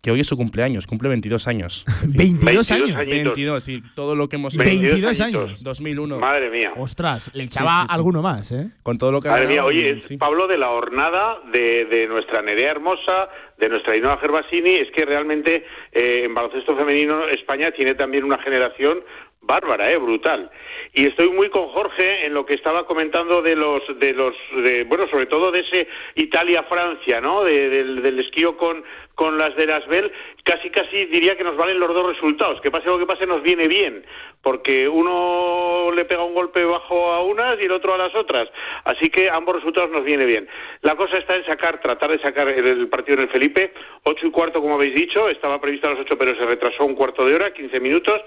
que 0.06 0.12
hoy 0.12 0.20
es 0.20 0.28
su 0.28 0.36
cumpleaños, 0.36 0.86
cumple 0.86 1.08
22 1.08 1.48
años. 1.48 1.84
Es 1.88 2.12
decir, 2.12 2.34
22 2.34 2.70
años. 2.70 2.96
22, 2.96 3.56
es 3.58 3.66
decir, 3.66 3.82
todo 3.96 4.14
lo 4.14 4.28
que 4.28 4.36
hemos 4.36 4.56
22 4.56 5.20
años. 5.20 5.64
2001. 5.64 6.20
Madre 6.20 6.48
mía. 6.48 6.72
Ostras, 6.76 7.28
le 7.34 7.42
echaba 7.42 7.80
sí, 7.80 7.86
sí. 7.88 7.94
alguno 7.96 8.22
más, 8.22 8.52
¿eh? 8.52 8.70
Con 8.84 8.98
todo 8.98 9.10
lo 9.10 9.20
que 9.20 9.26
ha 9.26 9.32
Madre 9.32 9.48
mía, 9.48 9.64
oye, 9.64 9.98
sí. 9.98 10.16
Pablo, 10.16 10.46
de 10.46 10.58
la 10.58 10.70
hornada 10.70 11.40
de, 11.52 11.86
de 11.86 12.06
nuestra 12.06 12.40
Nerea 12.40 12.70
Hermosa, 12.70 13.28
de 13.58 13.68
nuestra 13.68 13.94
Ainhoa 13.94 14.16
Gervasini, 14.18 14.74
es 14.74 14.92
que 14.94 15.04
realmente 15.04 15.66
eh, 15.90 16.22
en 16.24 16.32
baloncesto 16.32 16.76
femenino 16.76 17.26
España 17.26 17.72
tiene 17.72 17.94
también 17.94 18.22
una 18.22 18.38
generación 18.38 19.00
bárbara, 19.40 19.90
eh, 19.90 19.96
brutal. 19.96 20.50
Y 20.92 21.06
estoy 21.06 21.30
muy 21.30 21.50
con 21.50 21.68
Jorge 21.68 22.26
en 22.26 22.32
lo 22.34 22.46
que 22.46 22.54
estaba 22.54 22.86
comentando 22.86 23.42
de 23.42 23.54
los, 23.54 23.82
de 24.00 24.12
los, 24.12 24.34
de, 24.64 24.84
bueno, 24.84 25.06
sobre 25.10 25.26
todo 25.26 25.50
de 25.52 25.60
ese 25.60 25.88
Italia-Francia, 26.14 27.20
¿no? 27.20 27.44
De- 27.44 27.68
del, 27.68 28.02
del 28.02 28.18
esquío 28.20 28.56
con, 28.56 28.82
con 29.16 29.38
las 29.38 29.56
de 29.56 29.72
Asbel, 29.72 30.12
casi 30.44 30.70
casi 30.70 31.06
diría 31.06 31.36
que 31.36 31.42
nos 31.42 31.56
valen 31.56 31.80
los 31.80 31.92
dos 31.92 32.06
resultados. 32.06 32.60
Que 32.60 32.70
pase 32.70 32.86
lo 32.86 32.98
que 32.98 33.06
pase 33.06 33.26
nos 33.26 33.42
viene 33.42 33.66
bien, 33.66 34.04
porque 34.42 34.88
uno 34.88 35.90
le 35.92 36.04
pega 36.04 36.22
un 36.22 36.34
golpe 36.34 36.62
bajo 36.64 37.12
a 37.12 37.22
unas 37.24 37.54
y 37.60 37.64
el 37.64 37.72
otro 37.72 37.94
a 37.94 37.98
las 37.98 38.14
otras. 38.14 38.48
Así 38.84 39.08
que 39.08 39.30
ambos 39.30 39.56
resultados 39.56 39.90
nos 39.90 40.04
viene 40.04 40.26
bien. 40.26 40.46
La 40.82 40.94
cosa 40.96 41.16
está 41.16 41.34
en 41.34 41.46
sacar, 41.46 41.80
tratar 41.80 42.12
de 42.12 42.22
sacar 42.22 42.48
el, 42.48 42.88
partido 42.88 43.16
en 43.16 43.24
el 43.24 43.30
Felipe, 43.30 43.72
ocho 44.04 44.26
y 44.26 44.30
cuarto 44.30 44.60
como 44.60 44.74
habéis 44.74 44.94
dicho, 44.94 45.28
estaba 45.28 45.60
previsto 45.60 45.88
a 45.88 45.92
las 45.92 46.00
ocho 46.00 46.16
pero 46.18 46.36
se 46.36 46.44
retrasó 46.44 46.84
un 46.84 46.94
cuarto 46.94 47.24
de 47.24 47.34
hora, 47.34 47.52
15 47.52 47.80
minutos. 47.80 48.20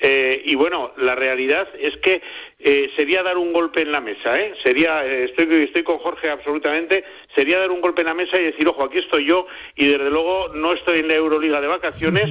Eh, 0.00 0.42
y 0.44 0.54
bueno, 0.54 0.92
la 0.98 1.16
realidad 1.16 1.68
es 1.78 1.96
que 1.98 2.22
eh, 2.58 2.90
sería 2.96 3.22
dar 3.22 3.36
un 3.36 3.52
golpe 3.52 3.82
en 3.82 3.92
la 3.92 4.00
mesa, 4.00 4.36
¿eh? 4.38 4.54
Sería, 4.64 5.04
eh, 5.04 5.24
estoy, 5.24 5.64
estoy 5.64 5.82
con 5.82 5.98
Jorge 5.98 6.30
absolutamente, 6.30 7.04
sería 7.36 7.58
dar 7.60 7.70
un 7.70 7.80
golpe 7.80 8.00
en 8.00 8.06
la 8.08 8.14
mesa 8.14 8.40
y 8.40 8.44
decir, 8.44 8.66
ojo, 8.68 8.82
aquí 8.84 8.98
estoy 8.98 9.26
yo 9.26 9.46
y 9.76 9.86
desde 9.86 10.10
luego 10.10 10.48
no 10.54 10.72
estoy 10.72 11.00
en 11.00 11.08
la 11.08 11.14
Euroliga 11.14 11.60
de 11.60 11.66
vacaciones, 11.68 12.24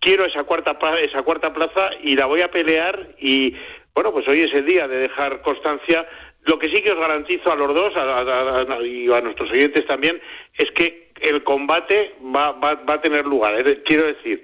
quiero 0.00 0.24
esa 0.24 0.42
cuarta, 0.44 0.76
esa 1.00 1.22
cuarta 1.22 1.52
plaza 1.52 1.90
y 2.02 2.16
la 2.16 2.26
voy 2.26 2.40
a 2.40 2.50
pelear 2.50 3.08
y 3.20 3.54
bueno, 3.94 4.12
pues 4.12 4.26
hoy 4.28 4.40
es 4.40 4.52
el 4.54 4.64
día 4.66 4.88
de 4.88 4.96
dejar 4.98 5.42
constancia. 5.42 6.06
Lo 6.46 6.58
que 6.58 6.68
sí 6.74 6.80
que 6.82 6.92
os 6.92 6.98
garantizo 6.98 7.52
a 7.52 7.56
los 7.56 7.74
dos 7.74 7.94
a- 7.96 8.20
a- 8.20 8.62
a- 8.78 8.82
y 8.82 9.12
a 9.12 9.20
nuestros 9.20 9.50
oyentes 9.50 9.86
también 9.86 10.18
es 10.56 10.70
que 10.72 11.10
el 11.20 11.44
combate 11.44 12.14
va, 12.34 12.52
va, 12.52 12.74
va 12.76 12.94
a 12.94 13.00
tener 13.02 13.26
lugar. 13.26 13.62
De- 13.62 13.82
Quiero 13.82 14.06
decir, 14.06 14.42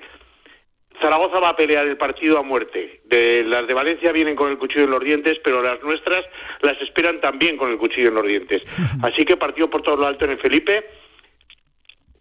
Zaragoza 1.01 1.41
va 1.41 1.51
a 1.51 1.57
pelear 1.57 1.87
el 1.87 1.97
partido 1.97 2.39
a 2.39 2.43
muerte. 2.43 3.01
De, 3.05 3.45
las 3.45 3.67
de 3.67 3.75
Valencia 3.75 4.13
vienen 4.13 4.37
con 4.37 4.51
el 4.51 4.59
cuchillo 4.59 4.85
en 4.85 4.91
los 4.91 5.05
dientes, 5.05 5.39
pero 5.45 5.63
las 5.63 5.83
nuestras 5.83 6.25
las 6.63 6.81
esperan 6.83 7.21
también 7.21 7.57
con 7.57 7.71
el 7.71 7.79
cuchillo 7.79 8.09
en 8.09 8.15
los 8.15 8.27
dientes. 8.27 8.63
Así 9.03 9.25
que 9.25 9.37
partido 9.37 9.71
por 9.71 9.83
todo 9.83 9.97
lo 9.97 10.07
alto 10.07 10.25
en 10.25 10.33
el 10.33 10.39
Felipe, 10.39 10.85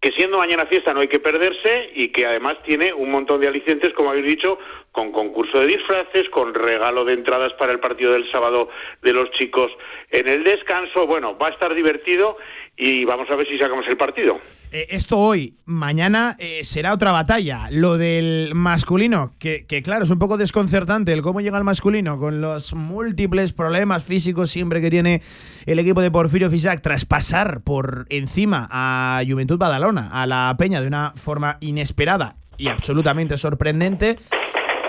que 0.06 0.12
siendo 0.12 0.38
mañana 0.38 0.68
fiesta 0.68 0.94
no 0.94 1.00
hay 1.00 1.08
que 1.08 1.20
perderse 1.20 1.90
y 1.96 2.10
que 2.10 2.28
además 2.28 2.58
tiene 2.64 2.94
un 2.94 3.10
montón 3.10 3.42
de 3.42 3.48
alicientes, 3.48 3.92
como 3.94 4.12
habéis 4.12 4.28
dicho, 4.28 4.60
con 4.92 5.12
concurso 5.12 5.60
de 5.60 5.66
disfraces, 5.66 6.30
con 6.30 6.54
regalo 6.54 7.06
de 7.06 7.14
entradas 7.14 7.54
para 7.54 7.72
el 7.72 7.80
partido 7.80 8.14
del 8.14 8.30
sábado 8.32 8.70
de 9.02 9.14
los 9.14 9.32
chicos 9.32 9.72
en 10.12 10.30
el 10.30 10.44
descanso. 10.44 11.08
Bueno, 11.08 11.36
va 11.38 11.48
a 11.48 11.52
estar 11.52 11.74
divertido 11.74 12.38
y 12.78 13.06
vamos 13.06 13.30
a 13.30 13.36
ver 13.36 13.48
si 13.48 13.58
sacamos 13.58 13.86
el 13.88 13.98
partido. 13.98 14.40
Eh, 14.72 14.88
esto 14.90 15.18
hoy, 15.18 15.56
mañana 15.66 16.36
eh, 16.40 16.62
será 16.64 16.94
otra 16.94 17.12
batalla. 17.12 17.70
Lo 17.72 17.98
del 17.98 18.54
masculino, 18.54 19.34
que, 19.40 19.66
que 19.66 19.82
claro, 19.82 20.04
es 20.04 20.10
un 20.10 20.20
poco 20.20 20.38
desconcertante 20.38 21.14
el 21.14 21.22
cómo 21.22 21.40
llega 21.40 21.58
el 21.58 21.64
masculino 21.64 22.20
con 22.20 22.42
los 22.42 22.74
múltiples 22.74 23.54
problemas 23.54 24.04
físicos 24.04 24.52
siempre 24.52 24.82
que 24.82 24.90
tiene 24.90 25.22
el 25.66 25.80
equipo 25.80 26.02
de 26.02 26.12
Porfirio 26.12 26.50
Fisac 26.50 26.82
tras 26.82 27.06
pasar 27.06 27.62
por 27.62 28.06
encima 28.10 28.68
a 28.70 29.22
Juventud 29.26 29.58
Badalona, 29.58 30.10
a 30.12 30.28
la 30.28 30.54
Peña 30.58 30.82
de 30.82 30.88
una 30.88 31.14
forma 31.16 31.58
inesperada 31.62 32.36
y 32.58 32.68
absolutamente 32.68 33.38
sorprendente. 33.38 34.18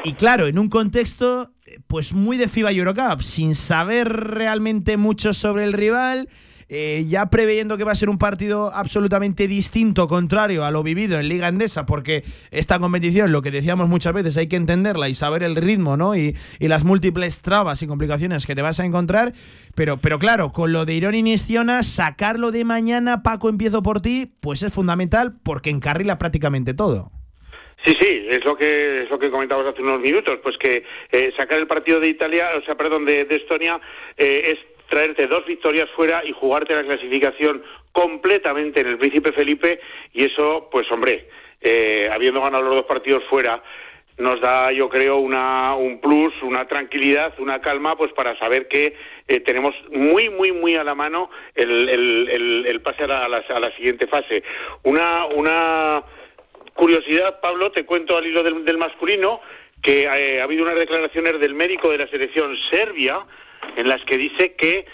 Y 0.05 0.15
claro, 0.15 0.47
en 0.47 0.59
un 0.59 0.69
contexto 0.69 1.51
eh, 1.65 1.81
pues 1.87 2.13
muy 2.13 2.37
de 2.37 2.49
FIBA 2.49 2.73
Eurocup, 2.73 3.21
sin 3.23 3.55
saber 3.55 4.09
realmente 4.09 4.97
mucho 4.97 5.33
sobre 5.33 5.65
el 5.65 5.73
rival, 5.73 6.29
eh, 6.69 7.05
ya 7.09 7.27
preveyendo 7.31 7.77
que 7.77 7.85
va 7.85 7.93
a 7.93 7.97
ser 7.97 8.09
un 8.09 8.19
partido 8.19 8.73
absolutamente 8.75 9.47
distinto, 9.47 10.09
contrario 10.09 10.65
a 10.65 10.71
lo 10.71 10.83
vivido 10.83 11.19
en 11.19 11.29
Liga 11.29 11.49
Endesa, 11.49 11.87
porque 11.87 12.25
esta 12.51 12.79
competición, 12.79 13.33
lo 13.33 13.43
que 13.43 13.51
decíamos 13.51 13.89
muchas 13.89 14.13
veces, 14.13 14.37
hay 14.37 14.49
que 14.49 14.57
entenderla 14.57 15.09
y 15.09 15.15
saber 15.15 15.43
el 15.43 15.57
ritmo, 15.57 15.97
¿no? 15.97 16.17
Y, 16.17 16.37
y 16.59 16.69
las 16.69 16.85
múltiples 16.85 17.41
trabas 17.43 17.83
y 17.83 17.87
complicaciones 17.87 18.47
que 18.47 18.55
te 18.55 18.63
vas 18.63 18.81
a 18.81 18.85
encontrar. 18.85 19.33
Pero, 19.75 19.99
pero 19.99 20.19
claro, 20.19 20.53
con 20.53 20.73
lo 20.73 20.85
de 20.85 20.95
Irón 20.95 21.15
y 21.15 21.23
Nistiona, 21.23 21.83
sacarlo 21.83 22.51
de 22.51 22.65
mañana, 22.65 23.23
Paco, 23.23 23.49
empiezo 23.49 23.83
por 23.83 24.01
ti, 24.01 24.33
pues 24.41 24.63
es 24.63 24.73
fundamental 24.73 25.35
porque 25.43 25.71
encarrila 25.71 26.19
prácticamente 26.19 26.75
todo. 26.75 27.13
Sí, 27.85 27.95
sí, 28.01 28.27
es 28.31 28.45
lo 28.45 28.57
que 28.57 29.05
es 29.05 29.11
lo 29.11 29.19
que 29.19 29.31
comentábamos 29.31 29.73
hace 29.73 29.83
unos 29.83 30.01
minutos, 30.01 30.41
pues 30.43 30.57
que 30.59 30.83
eh, 31.13 31.33
sacar 31.37 31.59
el 31.59 31.69
partido 31.69 32.01
de 32.01 32.09
Italia, 32.09 32.49
o 32.61 32.65
sea, 32.65 32.75
perdón, 32.75 33.05
de, 33.05 33.25
de 33.25 33.37
Estonia 33.37 33.79
eh, 34.17 34.43
es 34.45 34.76
traerte 34.89 35.27
dos 35.27 35.45
victorias 35.47 35.89
fuera 35.95 36.25
y 36.25 36.33
jugarte 36.33 36.75
la 36.75 36.85
clasificación 36.85 37.63
completamente 37.93 38.81
en 38.81 38.89
el 38.89 38.99
Príncipe 38.99 39.33
Felipe 39.33 39.81
y 40.13 40.25
eso, 40.25 40.69
pues 40.71 40.91
hombre, 40.91 41.29
eh, 41.61 42.09
habiendo 42.13 42.43
ganado 42.43 42.65
los 42.65 42.75
dos 42.77 42.85
partidos 42.85 43.25
fuera, 43.31 43.63
nos 44.19 44.41
da, 44.41 44.73
yo 44.73 44.89
creo, 44.89 45.19
una, 45.19 45.75
un 45.75 46.01
plus, 46.01 46.33
una 46.43 46.67
tranquilidad, 46.67 47.35
una 47.39 47.61
calma, 47.61 47.97
pues 47.97 48.13
para 48.13 48.39
saber 48.39 48.67
que 48.69 48.97
eh, 49.29 49.41
tenemos 49.41 49.75
muy, 49.91 50.31
muy, 50.31 50.53
muy 50.53 50.75
a 50.75 50.85
la 50.85 50.95
mano 50.95 51.31
el, 51.55 51.89
el, 51.89 52.29
el, 52.31 52.67
el 52.67 52.81
pase 52.81 53.05
a 53.05 53.29
la, 53.29 53.77
siguiente 53.77 54.07
fase. 54.07 54.43
Una, 54.85 55.27
una 55.27 56.03
curiosidad, 56.75 57.41
Pablo, 57.41 57.71
te 57.73 57.85
cuento 57.85 58.17
al 58.17 58.27
hilo 58.27 58.43
del, 58.43 58.65
del 58.65 58.79
masculino 58.79 59.41
que 59.83 60.03
eh, 60.05 60.41
ha 60.41 60.45
habido 60.45 60.65
unas 60.65 60.79
declaraciones 60.79 61.39
del 61.39 61.55
médico 61.55 61.91
de 61.91 61.99
la 61.99 62.09
selección 62.09 62.57
serbia 62.71 63.21
en 63.77 63.89
las 63.89 64.03
que 64.05 64.17
dice 64.17 64.55
que 64.55 64.87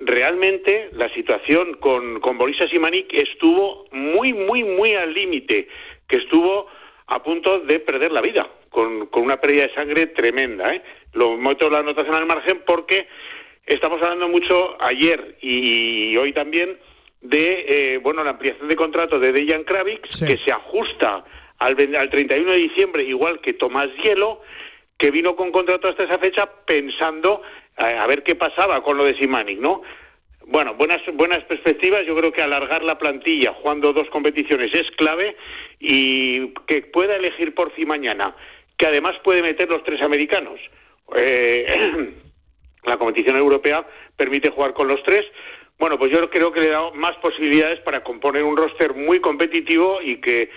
realmente 0.00 0.90
la 0.92 1.12
situación 1.14 1.74
con, 1.74 2.20
con 2.20 2.38
Borisa 2.38 2.68
Simanic 2.68 3.12
estuvo 3.12 3.86
muy, 3.90 4.32
muy, 4.32 4.64
muy 4.64 4.94
al 4.94 5.12
límite, 5.12 5.68
que 6.06 6.18
estuvo 6.18 6.66
a 7.06 7.22
punto 7.22 7.60
de 7.60 7.80
perder 7.80 8.12
la 8.12 8.20
vida, 8.20 8.48
con, 8.68 9.06
con 9.06 9.22
una 9.24 9.40
pérdida 9.40 9.66
de 9.66 9.74
sangre 9.74 10.06
tremenda. 10.06 10.72
¿eh? 10.72 10.82
Lo 11.14 11.36
meto 11.36 11.70
la 11.70 11.78
anotación 11.78 12.14
al 12.14 12.26
margen 12.26 12.62
porque 12.66 13.08
estamos 13.66 14.00
hablando 14.02 14.28
mucho 14.28 14.76
ayer 14.80 15.36
y, 15.40 16.16
hoy 16.16 16.32
también 16.32 16.78
de 17.20 17.66
eh, 17.68 17.98
bueno 17.98 18.22
la 18.22 18.30
ampliación 18.30 18.68
de 18.68 18.76
contrato 18.76 19.18
de 19.18 19.32
Dejan 19.32 19.64
Kravitz, 19.64 20.24
que 20.24 20.38
se 20.44 20.52
ajusta 20.52 21.24
al, 21.58 21.96
al 21.96 22.10
31 22.10 22.52
de 22.52 22.58
diciembre, 22.58 23.02
igual 23.02 23.40
que 23.40 23.54
Tomás 23.54 23.88
Hielo, 24.04 24.42
que 24.96 25.10
vino 25.10 25.34
con 25.34 25.50
contrato 25.50 25.88
hasta 25.88 26.04
esa 26.04 26.18
fecha 26.18 26.48
pensando 26.66 27.42
a 27.78 28.06
ver 28.06 28.22
qué 28.22 28.34
pasaba 28.34 28.82
con 28.82 28.96
lo 28.96 29.04
de 29.04 29.16
Simanic, 29.18 29.58
¿no? 29.58 29.82
Bueno, 30.50 30.74
buenas, 30.74 31.00
buenas 31.12 31.44
perspectivas. 31.44 32.06
Yo 32.06 32.16
creo 32.16 32.32
que 32.32 32.40
alargar 32.40 32.82
la 32.82 32.98
plantilla 32.98 33.52
jugando 33.52 33.92
dos 33.92 34.08
competiciones 34.08 34.70
es 34.72 34.90
clave 34.96 35.36
y 35.78 36.54
que 36.66 36.82
pueda 36.82 37.16
elegir 37.16 37.54
por 37.54 37.74
sí 37.76 37.84
mañana, 37.84 38.34
que 38.78 38.86
además 38.86 39.12
puede 39.22 39.42
meter 39.42 39.68
los 39.68 39.84
tres 39.84 40.00
americanos. 40.00 40.58
Eh, 41.14 42.14
la 42.84 42.96
competición 42.96 43.36
europea 43.36 43.86
permite 44.16 44.50
jugar 44.50 44.72
con 44.72 44.88
los 44.88 45.02
tres. 45.02 45.26
Bueno, 45.78 45.98
pues 45.98 46.10
yo 46.10 46.28
creo 46.30 46.50
que 46.50 46.60
le 46.60 46.70
da 46.70 46.92
más 46.92 47.16
posibilidades 47.16 47.80
para 47.80 48.02
componer 48.02 48.42
un 48.42 48.56
roster 48.56 48.94
muy 48.94 49.20
competitivo 49.20 50.00
y 50.02 50.16
que, 50.16 50.50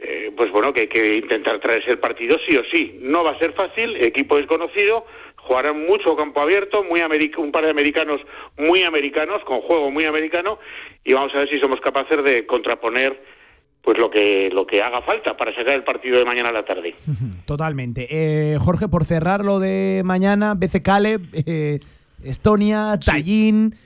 eh, 0.00 0.32
pues 0.36 0.50
bueno, 0.50 0.72
que 0.72 0.82
hay 0.82 0.88
que 0.88 1.14
intentar 1.14 1.60
traerse 1.60 1.92
el 1.92 1.98
partido 2.00 2.36
sí 2.48 2.56
o 2.56 2.64
sí. 2.72 2.98
No 3.00 3.22
va 3.22 3.30
a 3.30 3.38
ser 3.38 3.52
fácil, 3.52 3.96
equipo 4.04 4.36
desconocido, 4.36 5.06
jugarán 5.46 5.86
mucho 5.86 6.16
campo 6.16 6.40
abierto, 6.40 6.82
muy 6.84 7.00
un 7.38 7.52
par 7.52 7.64
de 7.64 7.70
americanos 7.70 8.20
muy 8.58 8.82
americanos, 8.82 9.42
con 9.44 9.60
juego 9.60 9.90
muy 9.90 10.04
americano, 10.04 10.58
y 11.04 11.14
vamos 11.14 11.32
a 11.34 11.38
ver 11.38 11.48
si 11.48 11.58
somos 11.60 11.80
capaces 11.80 12.22
de 12.24 12.46
contraponer 12.46 13.36
pues 13.82 13.98
lo 13.98 14.10
que 14.10 14.50
lo 14.52 14.66
que 14.66 14.82
haga 14.82 15.00
falta 15.02 15.36
para 15.36 15.54
sacar 15.54 15.74
el 15.74 15.84
partido 15.84 16.18
de 16.18 16.24
mañana 16.24 16.48
a 16.48 16.52
la 16.52 16.64
tarde. 16.64 16.96
Totalmente. 17.46 18.08
Eh, 18.10 18.58
Jorge, 18.58 18.88
por 18.88 19.04
cerrar 19.04 19.44
lo 19.44 19.60
de 19.60 20.02
mañana, 20.04 20.54
BC 20.54 20.82
Caleb, 20.82 21.22
eh, 21.32 21.78
Estonia, 22.24 22.98
Tallinn. 23.04 23.76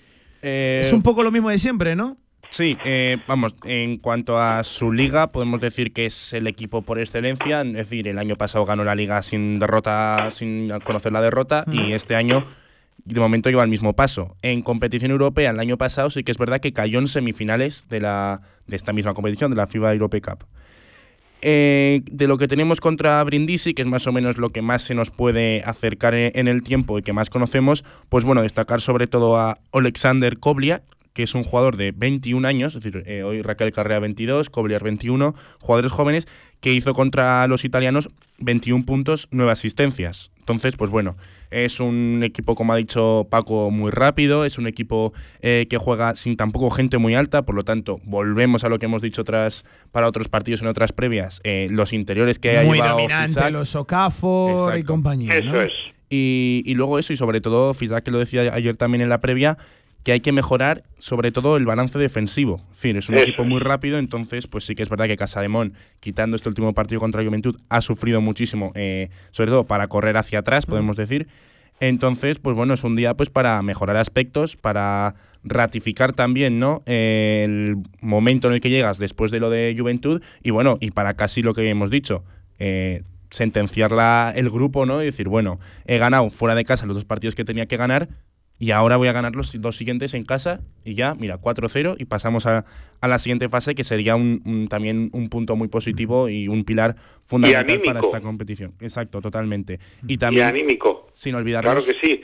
es 0.40 0.92
un 0.92 1.02
poco 1.02 1.22
lo 1.22 1.30
mismo 1.30 1.50
de 1.50 1.58
siempre, 1.58 1.94
¿no? 1.94 2.16
Sí, 2.50 2.76
eh, 2.84 3.18
vamos, 3.28 3.54
en 3.64 3.98
cuanto 3.98 4.40
a 4.40 4.64
su 4.64 4.90
liga, 4.90 5.30
podemos 5.30 5.60
decir 5.60 5.92
que 5.92 6.06
es 6.06 6.32
el 6.32 6.48
equipo 6.48 6.82
por 6.82 6.98
excelencia. 6.98 7.62
Es 7.62 7.72
decir, 7.72 8.08
el 8.08 8.18
año 8.18 8.34
pasado 8.34 8.64
ganó 8.64 8.82
la 8.82 8.96
liga 8.96 9.22
sin 9.22 9.60
derrota, 9.60 10.30
sin 10.32 10.68
conocer 10.80 11.12
la 11.12 11.22
derrota, 11.22 11.64
y 11.70 11.92
este 11.92 12.16
año, 12.16 12.44
de 13.04 13.20
momento, 13.20 13.50
lleva 13.50 13.62
el 13.62 13.70
mismo 13.70 13.94
paso. 13.94 14.36
En 14.42 14.62
competición 14.62 15.12
europea, 15.12 15.50
el 15.50 15.60
año 15.60 15.78
pasado 15.78 16.10
sí 16.10 16.24
que 16.24 16.32
es 16.32 16.38
verdad 16.38 16.58
que 16.58 16.72
cayó 16.72 16.98
en 16.98 17.06
semifinales 17.06 17.88
de, 17.88 18.00
la, 18.00 18.40
de 18.66 18.74
esta 18.74 18.92
misma 18.92 19.14
competición, 19.14 19.52
de 19.52 19.56
la 19.56 19.68
FIBA 19.68 19.92
Europe 19.92 20.20
Cup. 20.20 20.44
Eh, 21.42 22.02
de 22.04 22.26
lo 22.26 22.36
que 22.36 22.48
tenemos 22.48 22.80
contra 22.80 23.22
Brindisi, 23.22 23.74
que 23.74 23.82
es 23.82 23.88
más 23.88 24.08
o 24.08 24.12
menos 24.12 24.38
lo 24.38 24.50
que 24.50 24.60
más 24.60 24.82
se 24.82 24.94
nos 24.96 25.12
puede 25.12 25.62
acercar 25.64 26.14
en, 26.14 26.32
en 26.34 26.48
el 26.48 26.64
tiempo 26.64 26.98
y 26.98 27.02
que 27.02 27.12
más 27.12 27.30
conocemos, 27.30 27.84
pues 28.08 28.24
bueno, 28.24 28.42
destacar 28.42 28.80
sobre 28.80 29.06
todo 29.06 29.38
a 29.38 29.58
Alexander 29.72 30.38
Koblia, 30.38 30.82
que 31.12 31.22
es 31.22 31.34
un 31.34 31.42
jugador 31.42 31.76
de 31.76 31.92
21 31.92 32.46
años, 32.46 32.74
es 32.74 32.82
decir, 32.82 33.02
eh, 33.06 33.22
hoy 33.22 33.42
Raquel 33.42 33.72
Carrea 33.72 33.98
22, 33.98 34.50
Cobliar 34.50 34.82
21, 34.84 35.34
jugadores 35.60 35.92
jóvenes, 35.92 36.26
que 36.60 36.72
hizo 36.72 36.94
contra 36.94 37.46
los 37.46 37.64
italianos 37.64 38.10
21 38.38 38.84
puntos, 38.84 39.28
9 39.30 39.50
asistencias. 39.50 40.30
Entonces, 40.38 40.74
pues 40.76 40.90
bueno, 40.90 41.16
es 41.50 41.78
un 41.78 42.22
equipo, 42.24 42.54
como 42.54 42.72
ha 42.72 42.76
dicho 42.76 43.28
Paco, 43.30 43.70
muy 43.70 43.90
rápido, 43.90 44.44
es 44.44 44.58
un 44.58 44.66
equipo 44.66 45.12
eh, 45.42 45.66
que 45.70 45.78
juega 45.78 46.16
sin 46.16 46.36
tampoco 46.36 46.70
gente 46.70 46.98
muy 46.98 47.14
alta, 47.14 47.42
por 47.42 47.54
lo 47.54 47.62
tanto, 47.62 48.00
volvemos 48.04 48.64
a 48.64 48.68
lo 48.68 48.78
que 48.78 48.86
hemos 48.86 49.00
dicho 49.00 49.22
otras, 49.22 49.64
para 49.92 50.08
otros 50.08 50.28
partidos 50.28 50.60
en 50.62 50.66
otras 50.66 50.92
previas, 50.92 51.40
eh, 51.44 51.68
los 51.70 51.92
interiores 51.92 52.38
que 52.38 52.58
ha 52.58 52.64
Muy 52.64 52.78
llevado 52.78 52.96
dominante, 52.96 53.28
Fisac. 53.28 53.52
los 53.52 53.76
Okafor 53.76 54.76
y 54.76 54.82
compañía. 54.82 55.40
¿no? 55.40 55.62
Y, 56.08 56.64
y 56.66 56.74
luego 56.74 56.98
eso, 56.98 57.12
y 57.12 57.16
sobre 57.16 57.40
todo, 57.40 57.72
Fisac 57.72 58.02
que 58.02 58.10
lo 58.10 58.18
decía 58.18 58.52
ayer 58.52 58.76
también 58.76 59.02
en 59.02 59.08
la 59.08 59.20
previa, 59.20 59.56
que 60.04 60.12
hay 60.12 60.20
que 60.20 60.32
mejorar 60.32 60.82
sobre 60.98 61.30
todo 61.30 61.56
el 61.56 61.66
balance 61.66 61.98
defensivo. 61.98 62.60
En 62.70 62.76
fin, 62.76 62.96
es 62.96 63.08
un 63.08 63.16
Eso 63.16 63.24
equipo 63.24 63.44
muy 63.44 63.60
rápido, 63.60 63.98
entonces 63.98 64.46
pues 64.46 64.64
sí 64.64 64.74
que 64.74 64.82
es 64.82 64.88
verdad 64.88 65.06
que 65.06 65.16
Casademón, 65.16 65.74
quitando 66.00 66.36
este 66.36 66.48
último 66.48 66.72
partido 66.72 67.00
contra 67.00 67.22
Juventud, 67.24 67.56
ha 67.68 67.80
sufrido 67.80 68.20
muchísimo, 68.20 68.72
eh, 68.74 69.10
sobre 69.30 69.50
todo 69.50 69.64
para 69.64 69.88
correr 69.88 70.16
hacia 70.16 70.38
atrás, 70.38 70.64
podemos 70.66 70.96
decir. 70.96 71.28
Entonces, 71.80 72.38
pues 72.38 72.54
bueno, 72.56 72.74
es 72.74 72.84
un 72.84 72.94
día 72.96 73.14
pues 73.14 73.30
para 73.30 73.60
mejorar 73.62 73.96
aspectos, 73.96 74.56
para 74.56 75.14
ratificar 75.44 76.12
también, 76.12 76.58
¿no? 76.58 76.82
Eh, 76.86 77.42
el 77.46 77.76
momento 78.02 78.48
en 78.48 78.54
el 78.54 78.60
que 78.60 78.68
llegas 78.70 78.98
después 78.98 79.30
de 79.30 79.40
lo 79.40 79.48
de 79.50 79.74
Juventud 79.78 80.22
y 80.42 80.50
bueno, 80.50 80.76
y 80.80 80.90
para 80.90 81.14
casi 81.14 81.42
lo 81.42 81.54
que 81.54 81.68
hemos 81.70 81.90
dicho, 81.90 82.22
eh, 82.58 83.02
sentenciar 83.30 83.92
la- 83.92 84.32
el 84.36 84.50
grupo, 84.50 84.84
¿no? 84.84 85.00
Y 85.02 85.06
decir, 85.06 85.28
bueno, 85.28 85.58
he 85.86 85.96
ganado 85.98 86.28
fuera 86.30 86.54
de 86.54 86.64
casa 86.64 86.84
los 86.86 86.96
dos 86.96 87.04
partidos 87.06 87.34
que 87.34 87.44
tenía 87.44 87.66
que 87.66 87.76
ganar 87.78 88.08
y 88.60 88.70
ahora 88.72 88.96
voy 88.96 89.08
a 89.08 89.12
ganar 89.12 89.34
los 89.34 89.58
dos 89.60 89.76
siguientes 89.76 90.14
en 90.14 90.24
casa 90.24 90.60
y 90.84 90.94
ya, 90.94 91.14
mira, 91.14 91.38
4-0 91.40 91.96
y 91.98 92.04
pasamos 92.04 92.46
a, 92.46 92.64
a 93.00 93.08
la 93.08 93.18
siguiente 93.18 93.48
fase 93.48 93.74
que 93.74 93.82
sería 93.82 94.14
un, 94.14 94.42
un- 94.44 94.68
también 94.68 95.08
un 95.12 95.28
punto 95.30 95.56
muy 95.56 95.66
positivo 95.68 96.28
y 96.28 96.46
un 96.46 96.62
pilar 96.64 96.94
fundamental 97.24 97.80
para 97.82 98.00
esta 98.00 98.20
competición. 98.20 98.74
Exacto, 98.80 99.20
totalmente. 99.20 99.80
Y 100.06 100.14
Y 100.14 100.18
también, 100.18 100.46
anímico. 100.46 101.08
sin 101.14 101.34
olvidar 101.34 101.64
Claro 101.64 101.82
que 101.84 101.94
sí. 102.06 102.20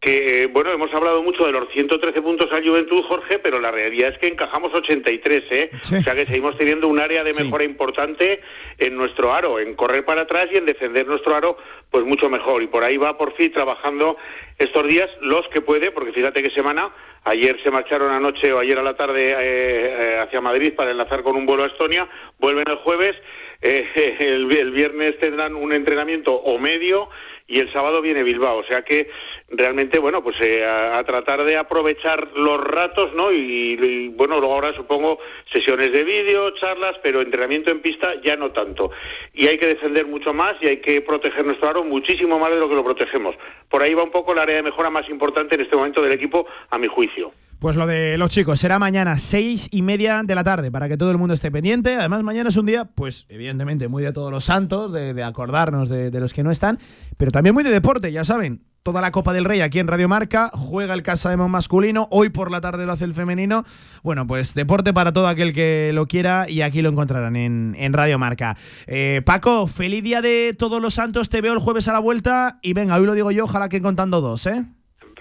Que, 0.00 0.44
eh, 0.44 0.46
bueno, 0.46 0.72
hemos 0.72 0.90
hablado 0.94 1.22
mucho 1.22 1.44
de 1.44 1.52
los 1.52 1.68
113 1.74 2.22
puntos 2.22 2.50
al 2.52 2.66
Juventud, 2.66 3.02
Jorge, 3.06 3.38
pero 3.38 3.60
la 3.60 3.70
realidad 3.70 4.08
es 4.14 4.18
que 4.18 4.28
encajamos 4.28 4.72
83, 4.72 5.42
¿eh? 5.50 5.70
Sí. 5.82 5.96
O 5.96 6.00
sea 6.00 6.14
que 6.14 6.24
seguimos 6.24 6.56
teniendo 6.56 6.88
un 6.88 6.98
área 6.98 7.22
de 7.22 7.34
Sí. 7.34 7.44
mejora 7.44 7.64
importante 7.64 8.40
en 8.78 8.96
nuestro 8.96 9.34
aro, 9.34 9.60
en 9.60 9.74
correr 9.74 10.06
para 10.06 10.22
atrás 10.22 10.46
y 10.52 10.56
en 10.56 10.64
defender 10.64 11.06
nuestro 11.06 11.34
aro, 11.34 11.58
pues 11.90 12.02
mucho 12.06 12.30
mejor. 12.30 12.62
Y 12.62 12.68
por 12.68 12.82
ahí 12.82 12.96
va 12.96 13.18
por 13.18 13.34
fin 13.36 13.52
trabajando 13.52 14.16
estos 14.58 14.88
días 14.88 15.10
los 15.20 15.46
que 15.48 15.60
puede, 15.60 15.90
porque 15.90 16.12
fíjate 16.12 16.42
qué 16.42 16.50
semana, 16.54 16.88
ayer 17.24 17.60
se 17.62 17.70
marcharon 17.70 18.10
anoche 18.10 18.54
o 18.54 18.58
ayer 18.58 18.78
a 18.78 18.82
la 18.82 18.96
tarde 18.96 19.32
eh, 19.32 19.34
eh, 19.38 20.18
hacia 20.18 20.40
Madrid 20.40 20.72
para 20.74 20.92
enlazar 20.92 21.22
con 21.22 21.36
un 21.36 21.44
vuelo 21.44 21.64
a 21.64 21.66
Estonia, 21.66 22.08
vuelven 22.38 22.64
el 22.68 22.76
jueves, 22.76 23.12
eh, 23.60 23.86
el, 24.20 24.50
el 24.50 24.70
viernes 24.70 25.18
tendrán 25.18 25.54
un 25.56 25.74
entrenamiento 25.74 26.32
o 26.32 26.58
medio 26.58 27.10
y 27.50 27.58
el 27.58 27.70
sábado 27.72 28.00
viene 28.00 28.22
Bilbao. 28.22 28.58
O 28.58 28.64
sea 28.64 28.82
que 28.82 29.10
realmente, 29.48 29.98
bueno, 29.98 30.22
pues 30.22 30.36
eh, 30.40 30.64
a, 30.64 31.02
tratar 31.04 31.44
de 31.44 31.56
aprovechar 31.56 32.28
los 32.34 32.60
ratos, 32.60 33.12
¿no? 33.14 33.32
Y, 33.32 33.76
y, 33.80 34.08
bueno, 34.08 34.38
luego 34.38 34.54
ahora 34.54 34.72
supongo 34.74 35.18
sesiones 35.52 35.92
de 35.92 36.04
vídeo, 36.04 36.50
charlas, 36.52 36.96
pero 37.02 37.20
entrenamiento 37.20 37.72
en 37.72 37.80
pista 37.80 38.14
ya 38.22 38.36
no 38.36 38.52
tanto. 38.52 38.92
Y 39.34 39.48
hay 39.48 39.58
que 39.58 39.66
defender 39.66 40.06
mucho 40.06 40.32
más 40.32 40.54
y 40.60 40.68
hay 40.68 40.76
que 40.76 41.00
proteger 41.00 41.44
nuestro 41.44 41.68
aro 41.68 41.82
muchísimo 41.84 42.38
más 42.38 42.50
de 42.50 42.60
lo 42.60 42.68
que 42.68 42.76
lo 42.76 42.84
protegemos. 42.84 43.34
Por 43.68 43.82
ahí 43.82 43.94
va 43.94 44.04
un 44.04 44.12
poco 44.12 44.32
el 44.32 44.38
área 44.38 44.56
de 44.56 44.62
mejora 44.62 44.88
más 44.88 45.08
importante 45.08 45.56
en 45.56 45.62
este 45.62 45.76
momento 45.76 46.00
del 46.00 46.12
equipo, 46.12 46.46
a 46.70 46.78
mi 46.78 46.86
juicio. 46.86 47.32
Pues 47.60 47.76
lo 47.76 47.86
de 47.86 48.16
los 48.16 48.30
chicos 48.30 48.58
será 48.58 48.78
mañana 48.78 49.18
seis 49.18 49.68
y 49.70 49.82
media 49.82 50.22
de 50.24 50.34
la 50.34 50.42
tarde 50.42 50.72
para 50.72 50.88
que 50.88 50.96
todo 50.96 51.10
el 51.10 51.18
mundo 51.18 51.34
esté 51.34 51.50
pendiente. 51.50 51.94
Además, 51.94 52.22
mañana 52.22 52.48
es 52.48 52.56
un 52.56 52.64
día, 52.64 52.86
pues 52.86 53.26
evidentemente, 53.28 53.86
muy 53.86 54.02
de 54.02 54.12
todos 54.12 54.32
los 54.32 54.46
santos, 54.46 54.90
de, 54.94 55.12
de 55.12 55.22
acordarnos 55.22 55.90
de, 55.90 56.10
los 56.18 56.32
que 56.32 56.42
no 56.42 56.50
están, 56.50 56.78
pero 57.18 57.30
también 57.30 57.52
muy 57.54 57.62
de 57.62 57.70
deporte, 57.70 58.10
ya 58.12 58.24
saben. 58.24 58.62
Toda 58.82 59.02
la 59.02 59.12
Copa 59.12 59.34
del 59.34 59.44
Rey 59.44 59.60
aquí 59.60 59.78
en 59.78 59.88
Radio 59.88 60.08
Marca, 60.08 60.48
juega 60.54 60.94
el 60.94 61.02
Casa 61.02 61.28
de 61.28 61.36
Mon 61.36 61.50
masculino, 61.50 62.08
hoy 62.10 62.30
por 62.30 62.50
la 62.50 62.62
tarde 62.62 62.86
lo 62.86 62.92
hace 62.92 63.04
el 63.04 63.12
femenino. 63.12 63.66
Bueno, 64.02 64.26
pues 64.26 64.54
deporte 64.54 64.94
para 64.94 65.12
todo 65.12 65.28
aquel 65.28 65.52
que 65.52 65.90
lo 65.92 66.06
quiera 66.06 66.48
y 66.48 66.62
aquí 66.62 66.80
lo 66.80 66.88
encontrarán 66.88 67.36
en, 67.36 67.76
en 67.78 67.92
Radio 67.92 68.18
Marca. 68.18 68.56
Eh, 68.86 69.20
Paco, 69.26 69.66
feliz 69.66 70.02
día 70.02 70.22
de 70.22 70.56
todos 70.58 70.80
los 70.80 70.94
santos, 70.94 71.28
te 71.28 71.42
veo 71.42 71.52
el 71.52 71.58
jueves 71.58 71.88
a 71.88 71.92
la 71.92 71.98
vuelta 71.98 72.58
y 72.62 72.72
venga, 72.72 72.96
hoy 72.96 73.04
lo 73.04 73.12
digo 73.12 73.30
yo, 73.30 73.44
ojalá 73.44 73.68
que 73.68 73.82
contando 73.82 74.22
dos, 74.22 74.46
¿eh? 74.46 74.64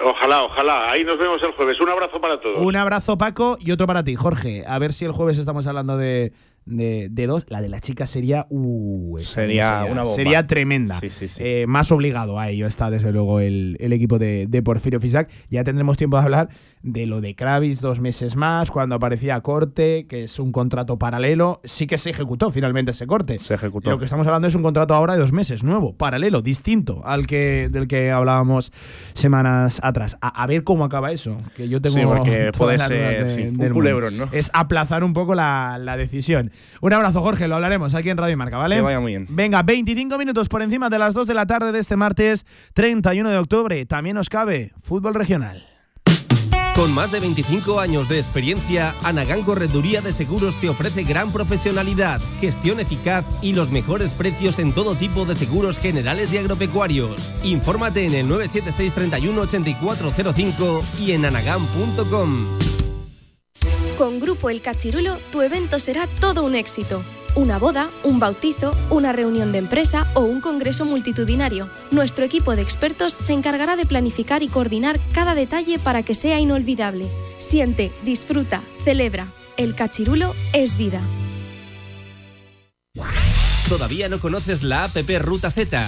Ojalá, 0.01 0.43
ojalá. 0.43 0.91
Ahí 0.91 1.03
nos 1.03 1.17
vemos 1.17 1.41
el 1.43 1.51
jueves. 1.53 1.79
Un 1.81 1.89
abrazo 1.89 2.21
para 2.21 2.39
todos. 2.39 2.57
Un 2.57 2.75
abrazo, 2.75 3.17
Paco, 3.17 3.57
y 3.59 3.71
otro 3.71 3.85
para 3.85 4.03
ti, 4.03 4.15
Jorge. 4.15 4.63
A 4.67 4.79
ver 4.79 4.93
si 4.93 5.05
el 5.05 5.11
jueves 5.11 5.37
estamos 5.37 5.67
hablando 5.67 5.97
de, 5.97 6.31
de, 6.69 7.07
de 7.11 7.27
dos. 7.27 7.45
La 7.49 7.61
de 7.61 7.69
la 7.69 7.79
chica 7.79 8.07
sería. 8.07 8.45
Uh, 8.49 9.19
Sería 9.19 9.85
una 9.89 10.01
bomba. 10.03 10.15
Sería 10.15 10.47
tremenda. 10.47 10.99
Sí, 10.99 11.09
sí, 11.09 11.27
sí. 11.29 11.41
Eh, 11.43 11.65
más 11.67 11.91
obligado 11.91 12.39
a 12.39 12.49
ello 12.49 12.67
está, 12.67 12.89
desde 12.89 13.11
luego, 13.11 13.39
el, 13.39 13.77
el 13.79 13.93
equipo 13.93 14.19
de, 14.19 14.45
de 14.47 14.63
Porfirio 14.63 14.99
Fisac. 14.99 15.29
Ya 15.49 15.63
tendremos 15.63 15.97
tiempo 15.97 16.17
de 16.17 16.23
hablar 16.23 16.49
de 16.81 17.05
lo 17.05 17.19
de 17.19 17.35
Kravis 17.35 17.81
dos 17.81 17.99
meses 17.99 18.35
más, 18.37 18.71
cuando 18.71 18.95
aparecía 18.95 19.39
corte, 19.41 20.05
que 20.07 20.23
es 20.23 20.39
un 20.39 20.51
contrato 20.51 20.97
paralelo. 20.97 21.59
Sí 21.63 21.87
que 21.87 21.97
se 21.97 22.09
ejecutó 22.11 22.51
finalmente 22.51 22.91
ese 22.91 23.05
corte. 23.07 23.39
Se 23.39 23.55
ejecutó. 23.55 23.89
Lo 23.89 23.99
que 23.99 24.05
estamos 24.05 24.25
hablando 24.27 24.47
es 24.47 24.55
un 24.55 24.63
contrato 24.63 24.93
ahora 24.93 25.13
de 25.13 25.19
dos 25.19 25.33
meses, 25.33 25.63
nuevo, 25.63 25.93
paralelo, 25.97 26.41
distinto 26.41 27.01
al 27.05 27.27
que 27.27 27.67
del 27.69 27.87
que 27.87 28.11
hablábamos 28.11 28.71
semanas 29.13 29.79
atrás. 29.83 30.17
A, 30.21 30.43
a 30.43 30.47
ver 30.47 30.63
cómo 30.63 30.85
acaba 30.85 31.11
eso, 31.11 31.35
que 31.55 31.67
yo 31.67 31.81
tengo 31.81 31.97
Sí, 31.97 32.05
porque 32.05 32.51
puede 32.57 32.79
ser, 32.79 33.25
de- 33.25 33.29
sí, 33.35 33.41
un 33.41 33.69
culebrón, 33.71 34.17
¿no? 34.17 34.29
Es 34.31 34.49
aplazar 34.53 35.03
un 35.03 35.13
poco 35.13 35.35
la, 35.35 35.77
la 35.81 35.97
decisión. 35.97 36.51
Un 36.81 36.93
abrazo, 36.93 37.21
Jorge, 37.21 37.47
lo 37.47 37.55
hablaremos 37.55 37.93
aquí 37.93 38.09
en 38.09 38.17
Radio 38.17 38.37
Marca, 38.37 38.57
¿vale? 38.57 38.77
Que 38.77 38.81
vaya 38.81 38.99
muy 38.99 39.11
bien. 39.11 39.27
Venga, 39.29 39.63
25 39.63 40.17
minutos 40.17 40.47
por 40.47 40.61
encima 40.61 40.89
de 40.89 40.99
las 40.99 41.13
2 41.13 41.27
de 41.27 41.33
la 41.33 41.45
tarde 41.45 41.71
de 41.71 41.79
este 41.79 41.95
martes 41.95 42.45
31 42.73 43.29
de 43.29 43.37
octubre. 43.37 43.85
También 43.85 44.15
nos 44.15 44.29
cabe 44.29 44.73
fútbol 44.81 45.13
regional. 45.15 45.65
Con 46.79 46.93
más 46.93 47.11
de 47.11 47.19
25 47.19 47.81
años 47.81 48.07
de 48.07 48.19
experiencia, 48.19 48.95
Anagán 49.03 49.43
Correduría 49.43 49.99
de 49.99 50.13
Seguros 50.13 50.57
te 50.61 50.69
ofrece 50.69 51.03
gran 51.03 51.29
profesionalidad, 51.29 52.21
gestión 52.39 52.79
eficaz 52.79 53.25
y 53.41 53.53
los 53.53 53.69
mejores 53.69 54.13
precios 54.13 54.59
en 54.59 54.71
todo 54.71 54.95
tipo 54.95 55.25
de 55.25 55.35
seguros 55.35 55.77
generales 55.77 56.31
y 56.31 56.37
agropecuarios. 56.37 57.33
Infórmate 57.43 58.05
en 58.05 58.13
el 58.13 58.29
976 58.29 58.93
31 58.93 59.41
8405 59.41 60.83
y 61.01 61.11
en 61.11 61.25
anagán.com. 61.25 62.47
Con 63.97 64.19
Grupo 64.19 64.49
El 64.49 64.61
Cachirulo, 64.61 65.17
tu 65.31 65.41
evento 65.41 65.79
será 65.79 66.07
todo 66.19 66.43
un 66.43 66.55
éxito. 66.55 67.03
Una 67.35 67.59
boda, 67.59 67.89
un 68.03 68.19
bautizo, 68.19 68.75
una 68.89 69.13
reunión 69.13 69.51
de 69.51 69.59
empresa 69.59 70.07
o 70.15 70.21
un 70.21 70.41
congreso 70.41 70.85
multitudinario. 70.85 71.69
Nuestro 71.91 72.25
equipo 72.25 72.55
de 72.55 72.61
expertos 72.61 73.13
se 73.13 73.33
encargará 73.33 73.75
de 73.75 73.85
planificar 73.85 74.41
y 74.41 74.47
coordinar 74.47 74.99
cada 75.11 75.35
detalle 75.35 75.79
para 75.79 76.01
que 76.03 76.15
sea 76.15 76.39
inolvidable. 76.39 77.07
Siente, 77.37 77.91
disfruta, 78.03 78.61
celebra. 78.83 79.31
El 79.57 79.75
Cachirulo 79.75 80.33
es 80.53 80.77
vida. 80.77 81.01
¿Todavía 83.67 84.09
no 84.09 84.19
conoces 84.19 84.63
la 84.63 84.85
APP 84.85 85.19
Ruta 85.19 85.51
Z? 85.51 85.87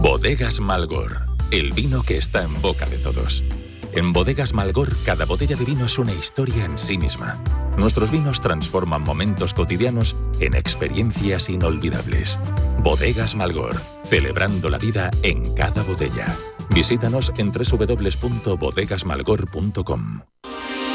Bodegas 0.00 0.60
Malgor, 0.60 1.22
el 1.50 1.72
vino 1.72 2.02
que 2.02 2.18
está 2.18 2.42
en 2.42 2.60
boca 2.60 2.84
de 2.86 2.98
todos. 2.98 3.42
En 3.92 4.12
Bodegas 4.12 4.52
Malgor, 4.52 4.94
cada 5.04 5.24
botella 5.24 5.56
de 5.56 5.64
vino 5.64 5.86
es 5.86 5.98
una 5.98 6.12
historia 6.12 6.64
en 6.64 6.76
sí 6.78 6.98
misma. 6.98 7.42
Nuestros 7.78 8.10
vinos 8.10 8.40
transforman 8.40 9.02
momentos 9.02 9.54
cotidianos 9.54 10.16
en 10.40 10.54
experiencias 10.54 11.48
inolvidables. 11.48 12.38
Bodegas 12.80 13.34
Malgor, 13.34 13.80
celebrando 14.04 14.68
la 14.68 14.76
vida 14.78 15.10
en 15.22 15.54
cada 15.54 15.82
botella. 15.84 16.26
Visítanos 16.70 17.32
en 17.38 17.52
www.bodegasmalgor.com. 17.52 20.33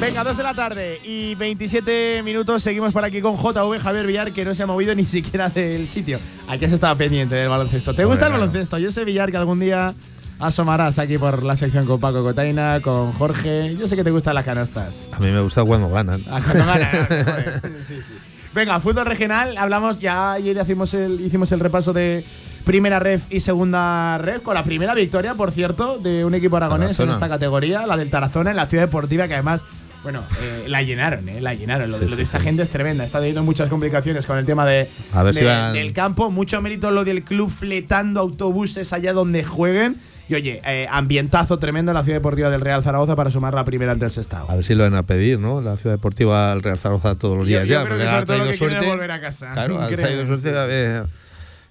Venga, 0.00 0.22
2 0.22 0.36
de 0.36 0.42
la 0.44 0.54
tarde 0.54 1.00
y 1.04 1.34
27 1.34 2.22
minutos. 2.22 2.62
Seguimos 2.62 2.92
por 2.92 3.04
aquí 3.04 3.20
con 3.20 3.36
JV 3.36 3.80
Javier 3.80 4.06
Villar, 4.06 4.32
que 4.32 4.44
no 4.44 4.54
se 4.54 4.62
ha 4.62 4.66
movido 4.66 4.94
ni 4.94 5.04
siquiera 5.04 5.48
del 5.48 5.88
sitio. 5.88 6.20
Aquí 6.46 6.68
se 6.68 6.76
estaba 6.76 6.94
pendiente 6.94 7.34
del 7.34 7.48
baloncesto. 7.48 7.94
¿Te 7.94 8.04
gusta 8.04 8.26
el 8.26 8.32
baloncesto? 8.32 8.78
Yo 8.78 8.92
sé, 8.92 9.04
Villar, 9.04 9.32
que 9.32 9.36
algún 9.36 9.58
día 9.58 9.94
asomarás 10.38 11.00
aquí 11.00 11.18
por 11.18 11.42
la 11.42 11.56
sección 11.56 11.84
con 11.84 11.98
Paco 11.98 12.22
Cotaina, 12.22 12.80
con 12.80 13.12
Jorge. 13.14 13.76
Yo 13.76 13.88
sé 13.88 13.96
que 13.96 14.04
te 14.04 14.12
gustan 14.12 14.36
las 14.36 14.44
canastas. 14.44 15.08
A 15.10 15.18
mí 15.18 15.32
me 15.32 15.40
gusta 15.40 15.64
cuando 15.64 15.88
ganan. 15.88 16.22
Ah, 16.30 16.40
cuando 16.44 16.64
ganan, 16.64 17.06
joder. 17.08 17.60
Sí, 17.82 17.96
sí. 17.96 18.14
Venga, 18.54 18.80
fútbol 18.80 19.04
regional, 19.04 19.56
hablamos 19.58 19.98
ya 19.98 20.32
ayer 20.32 20.56
hicimos 20.56 20.94
el, 20.94 21.20
hicimos 21.20 21.52
el 21.52 21.60
repaso 21.60 21.92
de 21.92 22.24
primera 22.64 22.98
ref 22.98 23.26
y 23.30 23.40
segunda 23.40 24.16
ref, 24.18 24.42
con 24.42 24.54
la 24.54 24.64
primera 24.64 24.94
victoria, 24.94 25.34
por 25.34 25.50
cierto, 25.50 25.98
de 25.98 26.24
un 26.24 26.34
equipo 26.34 26.56
aragonés 26.56 26.98
en 26.98 27.10
esta 27.10 27.28
categoría, 27.28 27.86
la 27.86 27.96
del 27.96 28.10
Tarazona, 28.10 28.50
en 28.50 28.56
la 28.56 28.66
ciudad 28.66 28.84
deportiva, 28.84 29.28
que 29.28 29.34
además, 29.34 29.62
bueno, 30.02 30.22
eh, 30.40 30.64
la 30.68 30.82
llenaron, 30.82 31.28
¿eh? 31.28 31.40
La 31.40 31.54
llenaron. 31.54 31.90
Lo, 31.90 31.98
de- 31.98 32.04
Sí, 32.06 32.10
lo 32.10 32.16
de 32.16 32.22
sí, 32.22 32.26
esta 32.26 32.38
sí. 32.38 32.44
gente 32.44 32.62
es 32.62 32.70
tremenda. 32.70 33.04
Está 33.04 33.18
teniendo 33.18 33.42
muchas 33.42 33.68
complicaciones 33.68 34.26
con 34.26 34.38
el 34.38 34.46
tema 34.46 34.64
de, 34.66 34.88
A 35.12 35.22
ver 35.22 35.34
si 35.34 35.40
de- 35.40 35.46
van- 35.46 35.72
del 35.74 35.92
campo. 35.92 36.30
Mucho 36.30 36.60
mérito 36.62 36.90
lo 36.90 37.04
del 37.04 37.22
club 37.24 37.50
fletando 37.50 38.20
autobuses 38.20 38.92
allá 38.92 39.12
donde 39.12 39.44
jueguen. 39.44 39.96
Y 40.30 40.34
oye, 40.34 40.60
eh, 40.66 40.86
ambientazo 40.90 41.58
tremendo 41.58 41.90
en 41.92 41.94
la 41.96 42.04
ciudad 42.04 42.18
deportiva 42.18 42.50
del 42.50 42.60
Real 42.60 42.82
Zaragoza 42.82 43.16
para 43.16 43.30
sumar 43.30 43.54
la 43.54 43.64
primera 43.64 43.92
ante 43.92 44.04
el 44.04 44.10
Sestao. 44.10 44.50
A 44.50 44.56
ver 44.56 44.64
si 44.64 44.74
lo 44.74 44.84
van 44.84 44.94
a 44.94 45.02
pedir, 45.04 45.38
¿no? 45.38 45.62
La 45.62 45.76
ciudad 45.78 45.96
deportiva 45.96 46.52
al 46.52 46.62
Real 46.62 46.78
Zaragoza 46.78 47.14
todos 47.14 47.38
los 47.38 47.46
Yo- 47.46 47.56
días 47.56 47.66
yo 47.66 47.74
ya. 47.74 47.80
creo 47.84 47.96
porque 47.96 48.04
que 48.04 48.10
ha 48.16 48.24
traído 48.26 48.52
suerte. 48.52 48.86
volver 48.86 49.10
a 49.10 49.20
casa. 49.22 49.52
Claro, 49.54 49.80
ha 49.80 49.88
traído 49.88 50.26
suerte. 50.26 51.02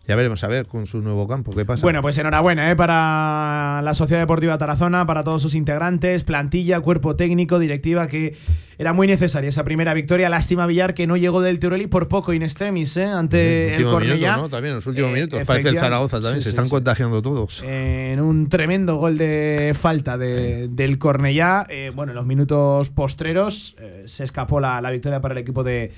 Ya 0.08 0.16
veremos 0.16 0.44
a 0.44 0.48
ver 0.48 0.68
con 0.68 0.86
su 0.88 1.02
nuevo 1.02 1.28
campo 1.28 1.52
qué 1.54 1.66
pasa. 1.66 1.82
Bueno, 1.84 2.02
pues 2.02 2.18
enhorabuena 2.18 2.72
¿eh? 2.72 2.76
para 2.76 3.82
la 3.84 3.94
Sociedad 3.94 4.22
Deportiva 4.22 4.58
Tarazona, 4.58 5.06
para 5.06 5.24
todos 5.24 5.42
sus 5.42 5.54
integrantes, 5.56 6.24
plantilla, 6.24 6.80
cuerpo 6.80 7.16
técnico, 7.16 7.60
directiva, 7.60 8.08
que 8.08 8.36
era 8.80 8.94
muy 8.94 9.08
necesaria 9.08 9.50
esa 9.50 9.64
primera 9.64 9.94
victoria. 9.94 10.30
Lástima 10.30 10.66
Villar 10.68 10.94
que 10.94 11.08
no 11.08 11.18
llegó 11.18 11.42
del 11.42 11.60
Teruel 11.60 11.82
y 11.82 11.88
por 11.88 12.08
poco 12.08 12.32
in 12.34 12.44
extremis 12.44 12.96
¿eh? 12.98 13.06
ante 13.06 13.68
el 13.68 13.72
último 13.74 13.92
Cornellá. 13.92 14.36
También 14.50 14.66
en 14.72 14.76
los 14.76 14.88
últimos 14.88 15.10
Eh, 15.12 15.14
minutos. 15.14 15.44
Parece 15.46 15.70
el. 15.70 15.78
Zaragoza 15.78 16.18
también. 16.22 16.38
Sí, 16.38 16.44
se 16.44 16.50
están 16.52 16.66
sí. 16.66 16.72
contagiando 16.72 17.22
todos. 17.22 17.64
En 17.64 18.20
un 18.22 18.50
tremendo 18.50 18.96
gol 18.98 19.18
de 19.18 19.76
falta 19.78 20.18
de- 20.18 20.68
del 20.70 20.98
Cornellá. 21.00 21.66
Eh, 21.70 21.92
bueno, 21.96 22.12
en 22.12 22.16
los 22.18 22.26
minutos 22.26 22.90
postreros 22.92 23.76
eh, 23.80 24.04
se 24.06 24.24
escapó 24.24 24.60
la, 24.60 24.80
la 24.80 24.92
victoria 24.92 25.20
para 25.22 25.34
el 25.34 25.40
equipo 25.40 25.64
de. 25.64 25.92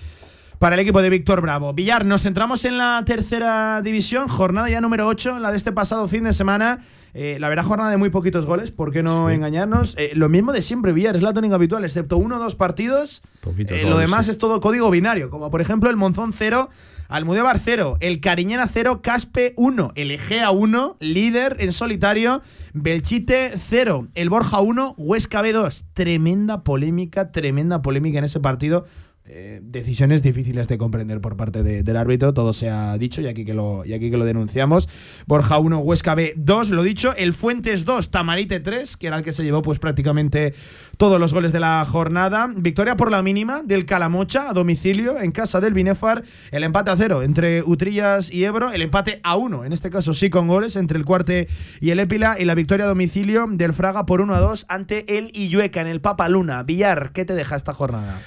Para 0.60 0.76
el 0.76 0.82
equipo 0.82 1.02
de 1.02 1.10
Víctor 1.10 1.40
Bravo. 1.40 1.72
Villar, 1.72 2.06
nos 2.06 2.24
centramos 2.24 2.66
en 2.66 2.78
la 2.78 3.02
tercera 3.06 3.82
división, 3.82 4.28
jornada 4.28 4.70
ya 4.70 4.82
número 4.82 5.08
8, 5.08 5.40
la 5.40 5.52
de 5.52 5.58
este 5.58 5.72
pasado 5.72 6.06
fin 6.10 6.26
de 6.26 6.34
semana. 6.34 6.80
Eh, 7.14 7.38
la 7.40 7.48
verdad, 7.48 7.64
jornada 7.64 7.92
de 7.92 7.96
muy 7.96 8.10
poquitos 8.10 8.46
goles, 8.46 8.70
¿por 8.70 8.92
qué 8.92 9.02
no 9.02 9.30
engañarnos? 9.30 9.96
Eh, 9.98 10.12
lo 10.16 10.28
mismo 10.28 10.52
de 10.52 10.62
siempre, 10.62 10.92
Villar, 10.92 11.16
es 11.16 11.22
la 11.22 11.34
tónica 11.34 11.56
habitual, 11.56 11.86
excepto 11.86 12.18
uno 12.18 12.36
o 12.36 12.40
dos 12.40 12.56
partidos. 12.56 13.22
Eh, 13.70 13.86
lo 13.88 13.98
demás 13.98 14.26
sí. 14.26 14.32
es 14.32 14.38
todo 14.38 14.60
código 14.60 14.92
binario, 14.92 15.30
como 15.30 15.50
por 15.50 15.62
ejemplo 15.62 15.90
el 15.90 15.96
Monzón 15.96 16.34
0, 16.34 16.70
Almudévar 17.08 17.58
0, 17.58 17.98
el 18.02 18.20
Cariñena 18.20 18.68
0, 18.68 19.02
Caspe 19.02 19.54
1, 19.56 19.94
el 19.96 20.12
Egea 20.12 20.52
1, 20.52 20.98
líder 21.00 21.56
en 21.60 21.72
solitario, 21.72 22.42
Belchite 22.74 23.54
0, 23.56 24.10
el 24.14 24.30
Borja 24.30 24.60
1, 24.60 24.96
Huesca 24.98 25.42
B 25.42 25.54
2. 25.54 25.86
Tremenda 25.94 26.66
polémica, 26.66 27.32
tremenda 27.32 27.82
polémica 27.82 28.20
en 28.20 28.26
ese 28.26 28.42
partido. 28.42 28.86
Eh, 29.32 29.60
decisiones 29.62 30.24
difíciles 30.24 30.68
de 30.68 30.80
comprender 30.80 31.22
por 31.22 31.38
parte 31.38 31.62
de- 31.62 31.84
del 31.84 31.98
árbitro, 31.98 32.34
todo 32.34 32.52
se 32.52 32.68
ha 32.72 32.98
dicho 32.98 33.22
y 33.22 33.28
aquí, 33.28 33.46
que 33.46 33.54
lo, 33.54 33.86
y 33.86 33.94
aquí 33.94 34.10
que 34.10 34.18
lo 34.18 34.26
denunciamos. 34.26 34.90
Borja 35.28 35.60
1, 35.60 35.78
Huesca 35.82 36.16
B 36.16 36.34
2, 36.36 36.72
lo 36.72 36.82
dicho. 36.82 37.14
El 37.16 37.34
Fuentes 37.34 37.86
2, 37.86 38.10
Tamarite 38.10 38.60
3, 38.60 38.98
que 38.98 39.06
era 39.06 39.18
el 39.18 39.24
que 39.24 39.32
se 39.32 39.44
llevó 39.44 39.62
pues 39.62 39.78
prácticamente 39.78 40.56
todos 40.98 41.20
los 41.20 41.32
goles 41.32 41.52
de 41.54 41.60
la 41.60 41.86
jornada. 41.88 42.52
Victoria 42.56 42.98
por 42.98 43.12
la 43.12 43.22
mínima 43.22 43.62
del 43.64 43.86
Calamocha 43.86 44.50
a 44.50 44.54
domicilio 44.54 45.20
en 45.22 45.32
casa 45.32 45.62
del 45.62 45.76
Binefar. 45.76 46.24
El 46.50 46.64
empate 46.64 46.90
a 46.90 46.96
cero 46.98 47.22
entre 47.22 47.62
Utrillas 47.62 48.32
y 48.34 48.46
Ebro. 48.46 48.72
El 48.72 48.82
empate 48.82 49.20
a 49.22 49.36
uno, 49.36 49.64
en 49.64 49.74
este 49.74 49.92
caso 49.92 50.16
sí 50.16 50.32
con 50.32 50.48
goles, 50.48 50.76
entre 50.76 50.98
el 50.98 51.06
Cuarte 51.06 51.48
y 51.82 51.92
el 51.92 52.00
Épila. 52.00 52.38
Y 52.40 52.46
la 52.46 52.56
victoria 52.56 52.86
a 52.86 52.90
domicilio 52.90 53.46
del 53.48 53.74
Fraga 53.74 54.08
por 54.08 54.22
1 54.22 54.34
a 54.34 54.40
2 54.40 54.66
ante 54.70 55.20
el 55.20 55.30
Illueca 55.36 55.82
en 55.82 55.88
el 55.88 56.02
Papaluna. 56.02 56.64
Villar, 56.64 57.12
¿qué 57.14 57.26
te 57.26 57.36
deja 57.36 57.56
esta 57.56 57.76
jornada? 57.76 58.20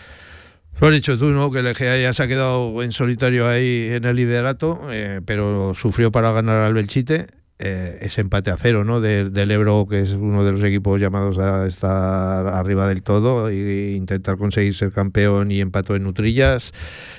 Lo 0.80 0.88
has 0.88 0.92
dicho 0.92 1.16
tú, 1.16 1.26
¿no? 1.26 1.50
Que 1.50 1.60
el 1.60 1.68
Egea 1.68 1.96
ya 1.96 2.12
se 2.12 2.22
ha 2.24 2.28
quedado 2.28 2.82
en 2.82 2.92
solitario 2.92 3.46
ahí 3.48 3.88
en 3.92 4.04
el 4.04 4.16
liderato, 4.16 4.80
eh, 4.90 5.20
pero 5.24 5.74
sufrió 5.74 6.10
para 6.10 6.32
ganar 6.32 6.62
al 6.62 6.74
Belchite. 6.74 7.26
Eh, 7.64 7.98
ese 8.00 8.20
empate 8.22 8.50
a 8.50 8.56
cero, 8.56 8.82
¿no? 8.84 9.00
Del, 9.00 9.32
del 9.32 9.50
Ebro, 9.52 9.86
que 9.88 10.00
es 10.00 10.14
uno 10.14 10.44
de 10.44 10.50
los 10.50 10.62
equipos 10.64 11.00
llamados 11.00 11.38
a 11.38 11.64
estar 11.66 12.48
arriba 12.48 12.88
del 12.88 13.04
todo 13.04 13.48
e 13.48 13.92
intentar 13.92 14.36
conseguir 14.36 14.74
ser 14.74 14.90
campeón 14.90 15.52
y 15.52 15.60
empató 15.60 15.94
en 15.94 16.02
Nutrillas. 16.02 16.72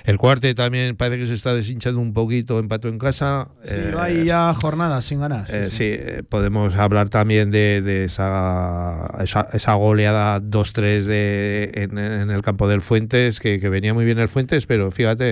El 0.03 0.17
Cuarte 0.17 0.53
también 0.53 0.97
parece 0.97 1.19
que 1.19 1.27
se 1.27 1.33
está 1.35 1.55
deshinchando 1.55 2.01
un 2.01 2.13
poquito, 2.13 2.59
empató 2.59 2.89
en 2.89 2.99
casa. 2.99 3.47
Sí, 3.63 3.69
Eh, 3.73 3.93
hay 3.97 4.25
ya 4.25 4.53
jornadas 4.53 5.05
sin 5.05 5.21
ganar. 5.21 5.45
eh, 5.49 5.69
sí, 5.71 5.85
eh, 5.85 6.23
podemos 6.27 6.75
hablar 6.75 7.07
también 7.09 7.49
de, 7.49 7.81
de 7.81 8.03
esa, 8.03 9.07
esa, 9.21 9.47
esa 9.53 9.73
goleada 9.75 10.41
2-3 10.41 11.05
de- 11.05 11.71
en, 11.75 11.97
en 11.97 12.29
el 12.31 12.41
campo 12.41 12.67
del 12.67 12.81
Fuentes, 12.81 13.39
que, 13.39 13.59
que 13.59 13.69
venía 13.69 13.93
muy 13.93 14.03
bien 14.03 14.19
el 14.19 14.27
Fuentes, 14.27 14.65
pero 14.65 14.91
fíjate, 14.91 15.23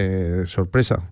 eh, 0.44 0.46
sorpresa. 0.46 1.10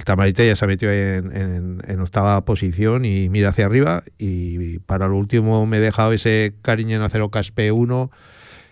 El 0.00 0.04
Tamarite 0.06 0.46
ya 0.46 0.56
se 0.56 0.66
metió 0.66 0.90
en, 0.90 1.36
en- 1.36 1.82
en 1.86 2.00
octava 2.00 2.42
posición 2.46 3.04
y 3.04 3.28
mira 3.28 3.50
hacia 3.50 3.66
arriba. 3.66 4.02
Y 4.18 4.78
para 4.80 5.08
lo 5.08 5.16
último 5.16 5.66
me 5.66 5.76
he 5.76 5.80
dejado 5.80 6.12
ese 6.12 6.54
Cariñena 6.62 7.08
0 7.10 7.28
Caspe 7.30 7.70
1 7.70 8.10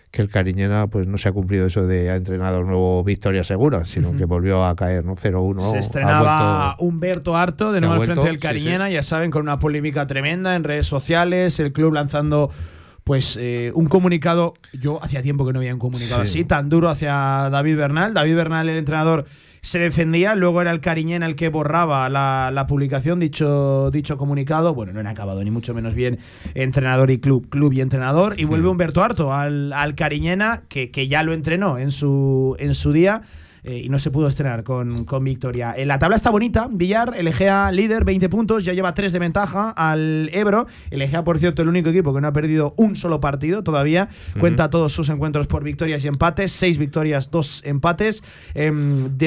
que 0.09 0.23
el 0.23 0.29
Cariñena 0.29 0.87
pues 0.87 1.05
no 1.05 1.19
se 1.19 1.29
ha 1.29 1.31
cumplido 1.31 1.67
eso 1.67 1.85
de 1.85 2.09
ha 2.09 2.15
entrenado 2.15 2.63
nuevo 2.63 3.03
victoria 3.03 3.43
segura, 3.43 3.85
sino 3.85 4.17
que 4.17 4.25
volvió 4.25 4.65
a 4.65 4.75
caer, 4.75 5.05
¿no? 5.05 5.15
0-1. 5.15 5.69
Se 5.71 5.77
estrenaba 5.77 6.75
vuelto- 6.79 6.83
Humberto 6.83 7.37
Harto 7.37 7.71
de 7.71 7.79
nuevo 7.81 7.93
al 7.93 8.05
frente 8.05 8.23
del 8.25 8.37
sí, 8.37 8.41
Cariñena, 8.41 8.89
ya 8.89 9.03
saben, 9.03 9.29
con 9.29 9.43
una 9.43 9.59
polémica 9.59 10.07
tremenda 10.07 10.55
en 10.55 10.63
redes 10.63 10.87
sociales, 10.87 11.59
el 11.59 11.71
club 11.73 11.93
lanzando 11.93 12.49
pues 13.03 13.37
eh, 13.39 13.71
un 13.75 13.85
comunicado, 13.87 14.53
yo 14.73 14.99
hacía 15.03 15.21
tiempo 15.21 15.45
que 15.45 15.53
no 15.53 15.59
había 15.59 15.73
un 15.75 15.79
comunicado 15.79 16.23
Sí. 16.25 16.29
así, 16.39 16.43
tan 16.43 16.69
duro 16.69 16.89
hacia 16.89 17.49
David 17.51 17.77
Bernal. 17.77 18.13
David 18.15 18.35
Bernal, 18.35 18.67
el 18.67 18.77
entrenador, 18.77 19.25
se 19.61 19.79
defendía, 19.79 20.35
luego 20.35 20.61
era 20.61 20.71
el 20.71 20.79
Cariñena 20.79 21.25
el 21.25 21.35
que 21.35 21.49
borraba 21.49 22.09
la, 22.09 22.51
la 22.53 22.67
publicación, 22.67 23.19
dicho, 23.19 23.89
dicho 23.91 24.17
comunicado. 24.17 24.73
Bueno, 24.73 24.93
no 24.93 24.99
han 24.99 25.07
acabado, 25.07 25.43
ni 25.43 25.51
mucho 25.51 25.73
menos 25.73 25.93
bien 25.93 26.19
entrenador 26.53 27.11
y 27.11 27.19
club, 27.19 27.49
club 27.49 27.73
y 27.73 27.81
entrenador. 27.81 28.39
Y 28.39 28.45
vuelve 28.45 28.69
Humberto 28.69 29.03
Harto 29.03 29.33
al, 29.33 29.73
al 29.73 29.95
Cariñena, 29.95 30.63
que, 30.69 30.91
que 30.91 31.07
ya 31.07 31.23
lo 31.23 31.33
entrenó 31.33 31.77
en 31.77 31.91
su, 31.91 32.55
en 32.59 32.73
su 32.73 32.91
día. 32.91 33.21
Eh, 33.63 33.81
y 33.83 33.89
no 33.89 33.99
se 33.99 34.11
pudo 34.11 34.27
estrenar 34.27 34.63
con, 34.63 35.05
con 35.05 35.23
victoria. 35.23 35.73
En 35.75 35.87
la 35.87 35.99
tabla 35.99 36.15
está 36.15 36.29
bonita. 36.29 36.67
Villar, 36.71 37.13
el 37.17 37.27
Egea 37.27 37.71
líder, 37.71 38.05
20 38.05 38.29
puntos, 38.29 38.63
ya 38.63 38.73
lleva 38.73 38.93
3 38.93 39.11
de 39.11 39.19
ventaja 39.19 39.69
al 39.71 40.29
Ebro. 40.33 40.67
El 40.89 41.01
Egea, 41.01 41.23
por 41.23 41.37
cierto, 41.37 41.61
el 41.61 41.67
único 41.67 41.89
equipo 41.89 42.13
que 42.13 42.21
no 42.21 42.27
ha 42.27 42.33
perdido 42.33 42.73
un 42.77 42.95
solo 42.95 43.19
partido 43.19 43.63
todavía. 43.63 44.09
Cuenta 44.39 44.69
todos 44.69 44.93
sus 44.93 45.09
encuentros 45.09 45.47
por 45.47 45.63
victorias 45.63 46.03
y 46.03 46.07
empates. 46.07 46.51
6 46.51 46.77
victorias, 46.77 47.31
2 47.31 47.63
empates. 47.65 48.23
Em, 48.53 49.17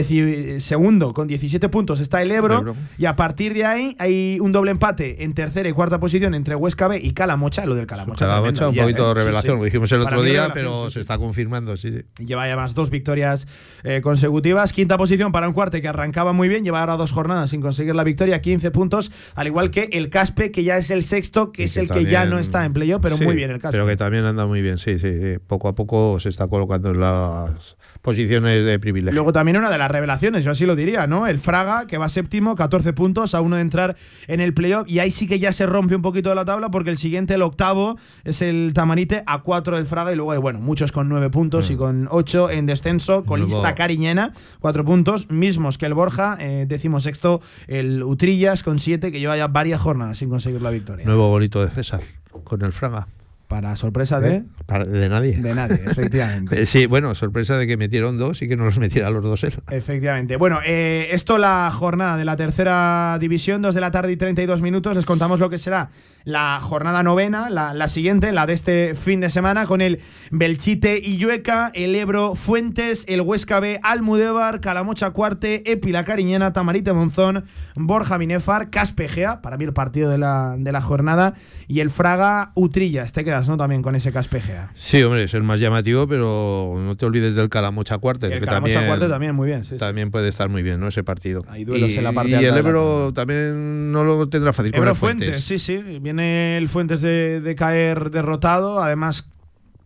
segundo, 0.59 1.13
con 1.13 1.29
17 1.29 1.69
puntos 1.69 2.01
está 2.01 2.23
el 2.23 2.31
Ebro. 2.31 2.59
Ebro. 2.59 2.77
Y 2.99 3.07
a 3.07 3.17
partir 3.17 3.55
de 3.55 3.65
ahí 3.65 3.97
hay 3.99 4.39
un 4.41 4.53
doble 4.53 4.71
empate 4.71 5.25
en 5.25 5.35
tercera 5.35 5.69
y 5.69 5.73
cuarta 5.73 6.01
posición 6.01 6.35
entre 6.35 6.55
Huesca 6.55 6.89
B 6.89 6.99
y 7.03 7.13
Calamocha. 7.13 7.67
Lo 7.67 7.75
del 7.75 7.87
Calamocha. 7.87 8.27
Calamocha, 8.27 8.53
tremendo, 8.53 8.81
un 8.81 8.87
poquito 8.87 9.05
¿eh? 9.05 9.09
de 9.09 9.15
revelación, 9.15 9.55
sí. 9.55 9.59
lo 9.59 9.65
dijimos 9.65 9.93
el 9.93 10.03
Para 10.03 10.17
otro 10.17 10.29
día, 10.29 10.49
pero 10.53 10.91
se 10.91 11.01
está 11.01 11.19
confirmando, 11.19 11.77
sí. 11.77 11.93
sí. 12.17 12.25
Lleva 12.25 12.49
ya 12.49 12.57
más 12.57 12.75
dos 12.75 12.91
victorias 12.91 13.47
eh, 13.85 14.01
consecutivas 14.01 14.22
consecutivas. 14.23 14.73
Quinta 14.73 14.97
posición 14.97 15.33
para 15.33 15.49
un 15.49 15.53
cuarte 15.53 15.83
que 15.83 15.89
arrancaba 15.89 16.33
muy 16.33 16.49
bien, 16.49 16.63
lleva 16.63 16.81
ahora 16.81 16.97
dos 16.97 17.11
jornadas 17.11 17.51
sin 17.51 17.61
conseguir 17.61 17.95
la 17.97 18.05
victoria, 18.05 18.41
15 18.41 18.71
puntos, 18.71 19.11
al 19.35 19.49
igual 19.49 19.71
que 19.71 19.89
el 19.93 20.11
Caspe, 20.11 20.53
que 20.53 20.63
ya 20.63 20.77
es 20.77 20.91
el 20.91 21.03
sexto, 21.03 21.51
que 21.51 21.65
es 21.65 21.77
el 21.77 21.91
que 21.91 22.05
ya 22.05 22.25
no 22.25 22.39
está 22.39 22.65
en 22.65 22.73
playoff, 22.73 23.01
pero 23.03 23.17
Sí, 23.17 23.25
muy 23.25 23.35
bien 23.35 23.51
el 23.51 23.59
Caspe. 23.59 23.73
Pero 23.73 23.87
que 23.87 23.97
también 23.97 24.25
anda 24.25 24.47
muy 24.47 24.63
bien, 24.63 24.79
sí, 24.79 24.99
sí, 24.99 25.17
sí. 25.19 25.39
Poco 25.45 25.69
a 25.69 25.75
poco 25.75 26.21
se 26.21 26.29
está 26.29 26.47
colocando 26.47 26.91
en 26.91 27.01
las 27.01 27.77
posiciones 28.03 28.65
de 28.65 28.79
privilegio. 28.79 29.15
Luego 29.15 29.33
también 29.33 29.57
una 29.57 29.71
de 29.71 29.79
las 29.79 29.91
revelaciones, 29.91 30.45
yo 30.45 30.51
así 30.51 30.67
lo 30.67 30.75
diría, 30.77 31.07
¿no? 31.07 31.27
El 31.27 31.39
Fraga, 31.39 31.87
que 31.87 31.99
va 31.99 32.09
séptimo, 32.09 32.57
14 32.57 32.93
puntos, 32.93 33.35
a 33.35 33.41
uno 33.41 33.57
de 33.57 33.63
entrar 33.63 33.97
en 34.27 34.41
el 34.41 34.53
playoff. 34.53 34.89
Y 34.91 34.99
ahí 34.99 35.11
sí 35.11 35.27
que 35.27 35.39
ya 35.39 35.53
se 35.53 35.67
rompe 35.67 35.95
un 35.95 36.03
poquito 36.03 36.35
la 36.35 36.45
tabla, 36.45 36.71
porque 36.71 36.91
el 36.91 36.99
siguiente, 36.99 37.35
el 37.35 37.43
octavo, 37.43 37.97
es 38.25 38.43
el 38.43 38.73
Tamarite, 38.75 39.23
a 39.27 39.43
4 39.43 39.77
del 39.77 39.87
Fraga. 39.87 40.13
Y 40.13 40.17
luego 40.17 40.33
hay, 40.33 40.39
bueno, 40.39 40.61
muchos 40.61 40.91
con 40.93 41.09
9 41.09 41.31
puntos 41.31 41.71
y 41.71 41.77
con 41.77 42.09
8 42.11 42.51
en 42.51 42.67
descenso. 42.67 43.25
Colista 43.25 43.59
Luego- 43.61 43.75
Cariñena, 43.77 44.33
4 44.61 44.85
puntos, 44.85 45.31
mismos 45.31 45.79
que 45.79 45.87
el 45.87 45.95
Borja, 45.95 46.37
eh, 46.41 46.67
décimo 46.69 46.99
sexto, 47.01 47.41
el 47.69 48.03
Utrillas 48.03 48.63
con 48.65 48.81
7, 48.81 49.13
que 49.13 49.21
lleva 49.21 49.37
ya 49.37 49.47
varias 49.47 49.81
jornadas 49.81 50.19
sin 50.19 50.29
conseguir 50.29 50.61
la 50.61 50.71
victoria. 50.71 51.07
Nuevo 51.07 51.29
bolito 51.29 51.63
de 51.65 51.71
César 51.71 52.01
con 52.45 52.63
el 52.63 52.73
Fraga. 52.73 53.07
Para 53.53 53.77
sorpresa 53.77 54.19
de. 54.19 54.37
¿Eh? 54.37 54.45
De 54.89 55.11
nadie. 55.11 55.37
De 55.37 55.55
nadie, 55.55 55.79
efectivamente. 55.85 56.53
Eh, 56.63 56.65
sí, 56.65 56.87
bueno, 56.87 57.15
sorpresa 57.15 57.59
de 57.59 57.67
que 57.67 57.77
metieron 57.77 58.17
dos 58.17 58.41
y 58.41 58.49
que 58.49 58.57
no 58.57 58.65
los 58.65 58.79
metiera 58.79 59.11
los 59.11 59.23
dos 59.23 59.45
él. 59.45 59.53
Efectivamente. 59.71 60.37
Bueno, 60.37 60.61
eh, 60.65 61.09
esto 61.13 61.37
la 61.37 61.71
jornada 61.71 62.17
de 62.17 62.25
la 62.25 62.35
tercera 62.37 63.19
división, 63.21 63.61
2 63.61 63.75
de 63.75 63.81
la 63.83 63.91
tarde 63.91 64.13
y 64.13 64.17
32 64.17 64.63
minutos. 64.63 64.97
Les 64.97 65.05
contamos 65.05 65.39
lo 65.39 65.51
que 65.51 65.59
será 65.59 65.91
la 66.25 66.59
jornada 66.61 67.03
novena, 67.03 67.51
la, 67.51 67.75
la 67.75 67.89
siguiente, 67.89 68.33
la 68.33 68.47
de 68.47 68.53
este 68.53 68.95
fin 68.95 69.21
de 69.21 69.31
semana, 69.31 69.67
con 69.67 69.81
el 69.81 70.01
Belchite 70.31 70.99
Illueca, 70.99 71.71
el 71.75 71.95
Ebro 71.95 72.35
Fuentes, 72.35 73.05
el 73.09 73.21
Huesca 73.21 73.61
B 73.61 73.81
Almudévar, 73.83 74.61
Calamocha 74.61 75.11
Cuarte, 75.11 75.71
Epila 75.71 76.05
Cariñena, 76.05 76.53
Tamarite 76.53 76.93
Monzón, 76.93 77.45
Borja 77.77 78.19
Binefar, 78.19 78.71
Caspegea, 78.71 79.43
para 79.43 79.57
mí 79.57 79.65
el 79.65 79.73
partido 79.73 80.11
de 80.11 80.19
la, 80.19 80.55
de 80.59 80.73
la 80.73 80.81
jornada, 80.81 81.35
y 81.69 81.81
el 81.81 81.91
Fraga 81.91 82.53
Utrillas. 82.55 83.13
Te 83.13 83.25
quedas, 83.25 83.49
¿no? 83.49 83.57
También 83.57 83.83
con 83.83 83.97
ese 83.97 84.13
Caspegea. 84.13 84.71
Sí, 84.75 85.03
hombre, 85.03 85.25
es 85.25 85.35
el 85.35 85.43
más 85.43 85.61
llamativo, 85.61 86.07
pero 86.07 86.75
no 86.79 86.97
te 86.97 87.07
olvides 87.07 87.35
del 87.35 87.49
Calamocha 87.49 87.99
Cuarte. 87.99 88.27
El 88.27 88.41
que 88.41 88.41
Calamocha 88.47 88.75
también, 88.75 88.91
Cuarte 88.91 89.09
también, 89.09 89.35
muy 89.35 89.49
bien. 89.49 89.65
sí, 89.65 89.71
sí. 89.71 89.77
También 89.79 90.11
puede 90.11 90.29
estar 90.29 90.49
muy 90.49 90.63
bien, 90.63 90.81
¿no? 90.81 90.89
Ese 90.89 91.03
partido. 91.03 91.45
Hay 91.49 91.65
duelos 91.65 91.91
y, 91.91 91.99
en 91.99 92.05
la 92.05 92.13
parte 92.13 92.31
y 92.31 92.35
el 92.35 92.51
la 92.51 92.59
Ebro 92.59 93.13
también 93.13 93.93
no 93.93 94.05
lo 94.05 94.29
tendrá 94.29 94.53
fácil 94.53 94.75
Ebro 94.75 94.91
el 94.91 94.97
Fuentes. 94.97 95.41
sí, 95.43 95.59
sí. 95.59 95.83
Viene 96.13 96.59
el 96.59 96.69
Fuentes 96.69 97.01
de 97.01 97.55
caer 97.57 98.11
derrotado. 98.11 98.83
Además, 98.83 99.32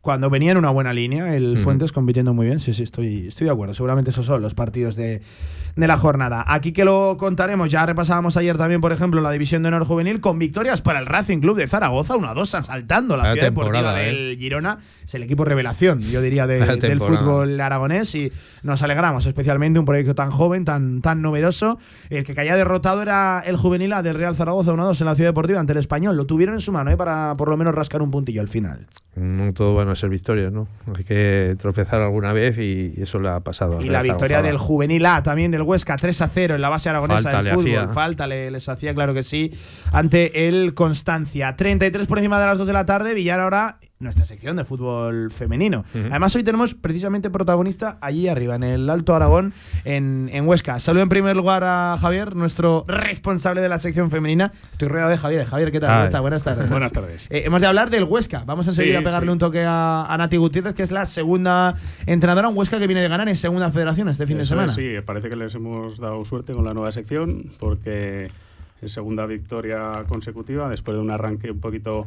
cuando 0.06 0.30
venía 0.30 0.52
en 0.52 0.56
una 0.56 0.70
buena 0.70 0.92
línea, 0.94 1.34
el. 1.36 1.58
Fuentes 1.58 1.90
compitiendo 1.92 2.32
muy 2.32 2.46
bien. 2.46 2.60
Sí, 2.60 2.72
sí, 2.72 2.84
estoy, 2.84 3.26
estoy 3.26 3.46
de 3.46 3.50
acuerdo. 3.52 3.74
Seguramente 3.74 4.10
esos 4.10 4.24
son 4.24 4.40
los 4.40 4.54
partidos 4.54 4.94
de, 4.94 5.20
de 5.74 5.86
la 5.86 5.96
jornada. 5.98 6.44
Aquí 6.46 6.72
que 6.72 6.84
lo 6.84 7.16
contaremos, 7.18 7.70
ya 7.70 7.84
repasábamos 7.84 8.36
ayer 8.36 8.56
también, 8.56 8.80
por 8.80 8.92
ejemplo, 8.92 9.20
la 9.20 9.32
división 9.32 9.62
de 9.62 9.68
honor 9.68 9.84
juvenil 9.84 10.20
con 10.20 10.38
victorias 10.38 10.80
para 10.80 11.00
el 11.00 11.06
Racing 11.06 11.40
Club 11.40 11.56
de 11.56 11.66
Zaragoza, 11.66 12.16
1 12.16 12.28
a 12.28 12.34
2 12.34 12.54
asaltando 12.54 13.16
la 13.16 13.24
Vaya 13.24 13.32
ciudad 13.34 13.46
deportiva 13.48 13.72
temporada, 13.82 14.02
¿eh? 14.02 14.06
del 14.14 14.38
Girona. 14.38 14.78
Es 15.04 15.14
el 15.14 15.24
equipo 15.24 15.44
revelación, 15.44 16.00
yo 16.00 16.22
diría, 16.22 16.46
de- 16.46 16.60
del 16.76 17.00
fútbol 17.00 17.60
aragonés 17.60 18.14
y 18.14 18.32
nos 18.62 18.82
alegramos, 18.82 19.26
especialmente 19.26 19.78
un 19.80 19.84
proyecto 19.84 20.14
tan 20.14 20.30
joven, 20.30 20.64
tan, 20.64 21.00
tan 21.02 21.20
novedoso. 21.20 21.78
El 22.10 22.24
que 22.24 22.34
caía 22.34 22.54
derrotado 22.56 23.02
era 23.02 23.42
el 23.44 23.56
juvenil 23.56 23.92
A 23.92 24.02
del 24.02 24.14
Real 24.14 24.36
Zaragoza 24.36 24.72
1-2 24.72 25.00
en 25.00 25.06
la 25.06 25.14
ciudad 25.16 25.30
deportiva 25.30 25.58
ante 25.60 25.72
el 25.72 25.78
español. 25.78 26.16
Lo 26.16 26.26
tuvieron 26.26 26.54
en 26.54 26.60
su 26.60 26.70
mano 26.72 26.90
¿eh? 26.90 26.96
para 26.96 27.34
por 27.36 27.48
lo 27.48 27.56
menos 27.56 27.74
rascar 27.74 28.02
un 28.02 28.10
puntillo 28.12 28.40
al 28.40 28.48
final. 28.48 28.86
No 29.16 29.52
todo 29.54 29.74
van 29.74 29.88
a 29.96 30.00
ser 30.00 30.10
victorias, 30.10 30.52
¿no? 30.52 30.68
Hay 30.96 31.04
que 31.04 31.56
tropezar 31.58 32.00
alguna 32.02 32.32
vez 32.32 32.56
y 32.58 32.94
eso 32.98 33.18
le 33.18 33.28
ha 33.28 33.40
pasado. 33.40 33.80
Y 33.82 33.88
la 33.88 34.02
victoria 34.02 34.42
del 34.42 34.56
juvenil 34.58 35.04
A 35.06 35.22
también 35.22 35.50
del 35.50 35.62
Huesca 35.62 35.96
3 35.96 36.22
a 36.22 36.28
0 36.28 36.54
en 36.54 36.60
la 36.60 36.68
base 36.68 36.88
aragonesa 36.88 37.22
Falta 37.30 37.42
del 37.42 37.54
fútbol. 37.54 37.66
hacía. 37.78 37.88
Falta 37.88 38.26
le- 38.26 38.50
les 38.50 38.68
hacía, 38.68 38.94
claro 38.94 39.14
que 39.14 39.22
sí, 39.22 39.52
ante 39.92 40.48
el 40.48 40.74
Constancia. 40.74 41.56
33 41.56 42.06
por 42.06 42.18
encima 42.18 42.38
de 42.40 42.46
las 42.46 42.58
2 42.58 42.66
de 42.66 42.72
la 42.72 42.86
tarde. 42.86 43.14
Villar 43.14 43.40
ahora 43.40 43.78
nuestra 43.98 44.26
sección 44.26 44.56
de 44.56 44.64
fútbol 44.66 45.30
femenino. 45.30 45.84
Además, 45.94 46.36
hoy 46.36 46.42
tenemos 46.42 46.74
precisamente 46.74 47.30
protagonista 47.30 47.96
allí 48.02 48.28
arriba, 48.28 48.54
en 48.56 48.62
el 48.62 48.90
Alto 48.90 49.14
Aragón, 49.14 49.54
en, 49.84 50.28
en 50.32 50.46
Huesca. 50.46 50.78
Saludo 50.80 51.02
en 51.02 51.08
primer 51.08 51.34
lugar 51.34 51.64
a 51.64 51.96
Javier, 51.98 52.36
nuestro 52.36 52.84
responsable 52.88 53.62
de 53.62 53.70
la 53.70 53.78
sección 53.78 54.10
femenina. 54.10 54.52
Estoy 54.72 54.88
rodeado 54.88 55.10
de 55.10 55.16
Javier. 55.16 55.46
Javier, 55.46 55.72
¿qué 55.72 55.80
tal? 55.80 55.88
¿Cómo 55.88 56.00
Ay. 56.00 56.04
estás? 56.06 56.20
Buenas 56.20 56.42
tardes. 56.42 56.68
Buenas 56.68 56.92
tardes. 56.92 57.26
Eh, 57.30 57.44
hemos 57.46 57.60
de 57.62 57.66
hablar 57.68 57.88
del 57.88 58.04
Huesca. 58.04 58.42
Vamos 58.44 58.66
enseguida 58.66 58.98
Sí, 58.98 59.00
a 59.00 59.04
pegarle 59.04 59.28
sí. 59.28 59.32
un 59.32 59.38
toque 59.38 59.64
a, 59.64 60.04
a 60.04 60.18
Nati 60.18 60.36
Gutiérrez, 60.36 60.74
que 60.74 60.82
es 60.82 60.90
la 60.90 61.06
segunda 61.06 61.74
entrenadora. 62.04 62.48
Un 62.48 62.56
Huesca 62.58 62.78
que 62.78 62.86
viene 62.86 63.00
de 63.00 63.08
ganar 63.08 63.28
en 63.30 63.36
segunda 63.36 63.70
federación 63.70 64.10
este 64.10 64.26
fin 64.26 64.36
de 64.36 64.44
semana. 64.44 64.66
es, 64.66 64.74
sí, 64.74 64.90
parece 65.06 65.30
que 65.30 65.36
les 65.36 65.54
hemos 65.54 65.98
dado 65.98 66.22
suerte 66.26 66.52
con 66.52 66.66
la 66.66 66.74
nueva 66.74 66.92
sección 66.92 67.50
porque 67.58 68.30
es 68.82 68.92
segunda 68.92 69.24
victoria 69.24 69.90
consecutiva 70.06 70.68
después 70.68 70.98
de 70.98 71.02
un 71.02 71.10
arranque 71.10 71.50
un 71.50 71.60
poquito 71.60 72.06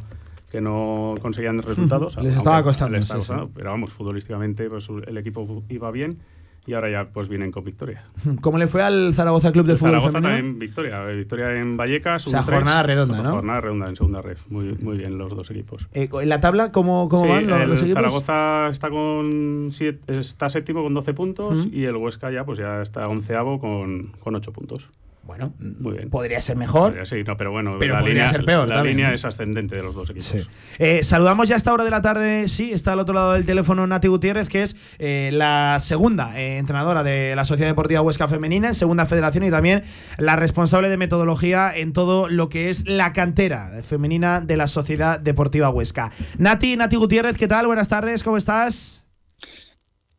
que 0.50 0.60
no 0.60 1.14
conseguían 1.22 1.58
resultados. 1.60 2.16
Les 2.22 2.36
estaba 2.36 2.62
costando, 2.62 2.96
les 2.96 3.04
estaba 3.06 3.20
sí, 3.20 3.26
sí. 3.26 3.32
costando, 3.32 3.52
Pero 3.54 3.70
vamos, 3.70 3.92
futbolísticamente 3.92 4.68
pues, 4.68 4.88
el 5.06 5.16
equipo 5.16 5.62
iba 5.68 5.90
bien 5.90 6.18
y 6.66 6.74
ahora 6.74 6.90
ya 6.90 7.04
pues 7.10 7.28
vienen 7.28 7.50
con 7.52 7.64
victoria. 7.64 8.04
¿Cómo 8.42 8.58
le 8.58 8.66
fue 8.66 8.82
al 8.82 9.14
Zaragoza 9.14 9.50
Club 9.50 9.66
de 9.66 9.76
Fútbol 9.76 9.92
Zaragoza 9.92 10.12
Femenino? 10.18 10.36
también 10.36 10.58
victoria, 10.58 11.10
eh, 11.10 11.16
victoria 11.16 11.54
en 11.56 11.76
Vallecas. 11.76 12.26
O 12.26 12.30
sea, 12.30 12.42
1-3. 12.42 12.44
jornada 12.54 12.82
redonda, 12.82 13.22
¿no? 13.22 13.30
Jornada 13.30 13.60
redonda 13.62 13.86
en 13.88 13.96
segunda 13.96 14.20
red, 14.22 14.36
muy, 14.50 14.74
muy 14.74 14.98
bien 14.98 15.16
los 15.16 15.30
dos 15.34 15.50
equipos. 15.50 15.86
Eh, 15.94 16.08
en 16.12 16.28
la 16.28 16.40
tabla, 16.40 16.70
¿cómo, 16.70 17.08
cómo 17.08 17.22
Sí, 17.24 17.28
van 17.30 17.46
los, 17.46 17.60
el 17.62 17.68
los 17.70 17.78
equipos? 17.80 17.94
Zaragoza 17.94 18.68
está 18.70 18.90
con 18.90 19.70
siete- 19.72 20.18
está 20.18 20.48
séptimo 20.50 20.82
con 20.82 20.92
12 20.94 21.14
puntos 21.14 21.58
Ujú. 21.60 21.68
y 21.72 21.84
el 21.86 21.96
Huesca 21.96 22.30
ya 22.30 22.44
pues 22.44 22.58
ya 22.58 22.82
está 22.82 23.08
onceavo 23.08 23.58
con, 23.58 24.12
con 24.22 24.34
8 24.34 24.52
puntos. 24.52 24.90
Bueno, 25.30 25.54
muy 25.60 25.92
bien. 25.92 26.10
Podría 26.10 26.40
ser 26.40 26.56
mejor. 26.56 26.88
Podría 26.88 27.04
ser, 27.04 27.24
no, 27.24 27.36
pero 27.36 27.52
bueno, 27.52 27.76
Pero 27.78 27.94
la 27.94 28.00
podría 28.00 28.14
línea, 28.14 28.30
ser 28.32 28.44
peor 28.44 28.68
La 28.68 28.74
también, 28.74 28.96
línea 28.96 29.14
es 29.14 29.24
ascendente 29.24 29.76
de 29.76 29.82
los 29.84 29.94
dos 29.94 30.10
equipos. 30.10 30.48
Eh, 30.80 31.04
saludamos 31.04 31.48
ya 31.48 31.54
a 31.54 31.56
esta 31.56 31.72
hora 31.72 31.84
de 31.84 31.90
la 31.90 32.02
tarde, 32.02 32.48
sí, 32.48 32.72
está 32.72 32.94
al 32.94 32.98
otro 32.98 33.14
lado 33.14 33.34
del 33.34 33.44
teléfono 33.44 33.86
Nati 33.86 34.08
Gutiérrez, 34.08 34.48
que 34.48 34.62
es 34.62 34.74
eh, 34.98 35.30
la 35.32 35.78
segunda 35.78 36.36
eh, 36.36 36.58
entrenadora 36.58 37.04
de 37.04 37.36
la 37.36 37.44
Sociedad 37.44 37.70
Deportiva 37.70 38.00
Huesca 38.00 38.26
Femenina, 38.26 38.66
en 38.66 38.74
segunda 38.74 39.06
federación 39.06 39.44
y 39.44 39.52
también 39.52 39.84
la 40.18 40.34
responsable 40.34 40.88
de 40.88 40.96
metodología 40.96 41.76
en 41.76 41.92
todo 41.92 42.28
lo 42.28 42.48
que 42.48 42.68
es 42.68 42.88
la 42.88 43.12
cantera 43.12 43.82
femenina 43.84 44.40
de 44.40 44.56
la 44.56 44.66
Sociedad 44.66 45.20
Deportiva 45.20 45.70
Huesca. 45.70 46.10
Nati, 46.38 46.76
Nati 46.76 46.96
Gutiérrez, 46.96 47.38
¿qué 47.38 47.46
tal? 47.46 47.68
Buenas 47.68 47.86
tardes, 47.86 48.24
¿cómo 48.24 48.36
estás? 48.36 49.06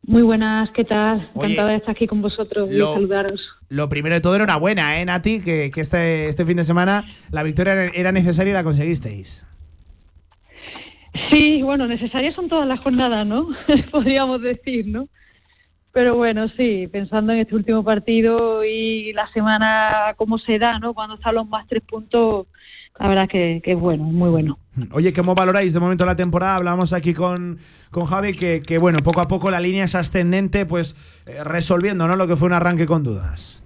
Muy 0.04 0.22
buenas, 0.22 0.70
¿qué 0.70 0.84
tal? 0.84 1.30
Oye, 1.34 1.52
Encantada 1.52 1.70
de 1.70 1.76
estar 1.76 1.90
aquí 1.92 2.06
con 2.08 2.20
vosotros 2.22 2.68
y 2.70 2.76
lo- 2.76 2.94
saludaros. 2.94 3.40
Lo 3.68 3.88
primero 3.88 4.14
de 4.16 4.20
todo, 4.20 4.34
enhorabuena, 4.34 5.00
¿eh, 5.00 5.04
Nati? 5.04 5.40
Que, 5.40 5.70
que 5.72 5.80
este, 5.80 6.28
este 6.28 6.44
fin 6.44 6.56
de 6.56 6.64
semana 6.64 7.04
la 7.30 7.42
victoria 7.44 7.86
era 7.94 8.10
necesaria 8.10 8.50
y 8.50 8.54
la 8.54 8.64
conseguisteis. 8.64 9.46
Sí, 11.30 11.62
bueno, 11.62 11.86
necesarias 11.86 12.34
son 12.34 12.48
todas 12.48 12.66
las 12.66 12.80
jornadas, 12.80 13.26
¿no? 13.26 13.48
Podríamos 13.92 14.42
decir, 14.42 14.86
¿no? 14.88 15.08
Pero 15.92 16.16
bueno, 16.16 16.48
sí, 16.56 16.88
pensando 16.90 17.32
en 17.32 17.40
este 17.40 17.54
último 17.54 17.84
partido 17.84 18.64
y 18.64 19.12
la 19.12 19.30
semana, 19.32 20.14
cómo 20.16 20.38
se 20.38 20.58
da, 20.58 20.78
¿no? 20.78 20.94
Cuando 20.94 21.14
están 21.16 21.34
los 21.36 21.46
más 21.46 21.66
tres 21.68 21.82
puntos, 21.82 22.46
la 22.98 23.08
verdad 23.08 23.28
que, 23.28 23.60
que 23.64 23.72
es 23.72 23.78
bueno, 23.78 24.04
muy 24.04 24.30
bueno. 24.30 24.58
Oye, 24.92 25.12
¿cómo 25.12 25.34
valoráis 25.34 25.74
de 25.74 25.80
momento 25.80 26.06
la 26.06 26.16
temporada? 26.16 26.56
Hablamos 26.56 26.92
aquí 26.92 27.12
con, 27.12 27.58
con 27.90 28.06
Javi 28.06 28.34
que, 28.34 28.62
que, 28.66 28.78
bueno, 28.78 29.00
poco 29.00 29.20
a 29.20 29.28
poco 29.28 29.50
la 29.50 29.60
línea 29.60 29.84
es 29.84 29.94
ascendente, 29.94 30.64
pues 30.64 30.96
eh, 31.26 31.44
resolviendo, 31.44 32.08
¿no? 32.08 32.16
Lo 32.16 32.26
que 32.26 32.36
fue 32.36 32.46
un 32.46 32.54
arranque 32.54 32.86
con 32.86 33.02
dudas. 33.02 33.62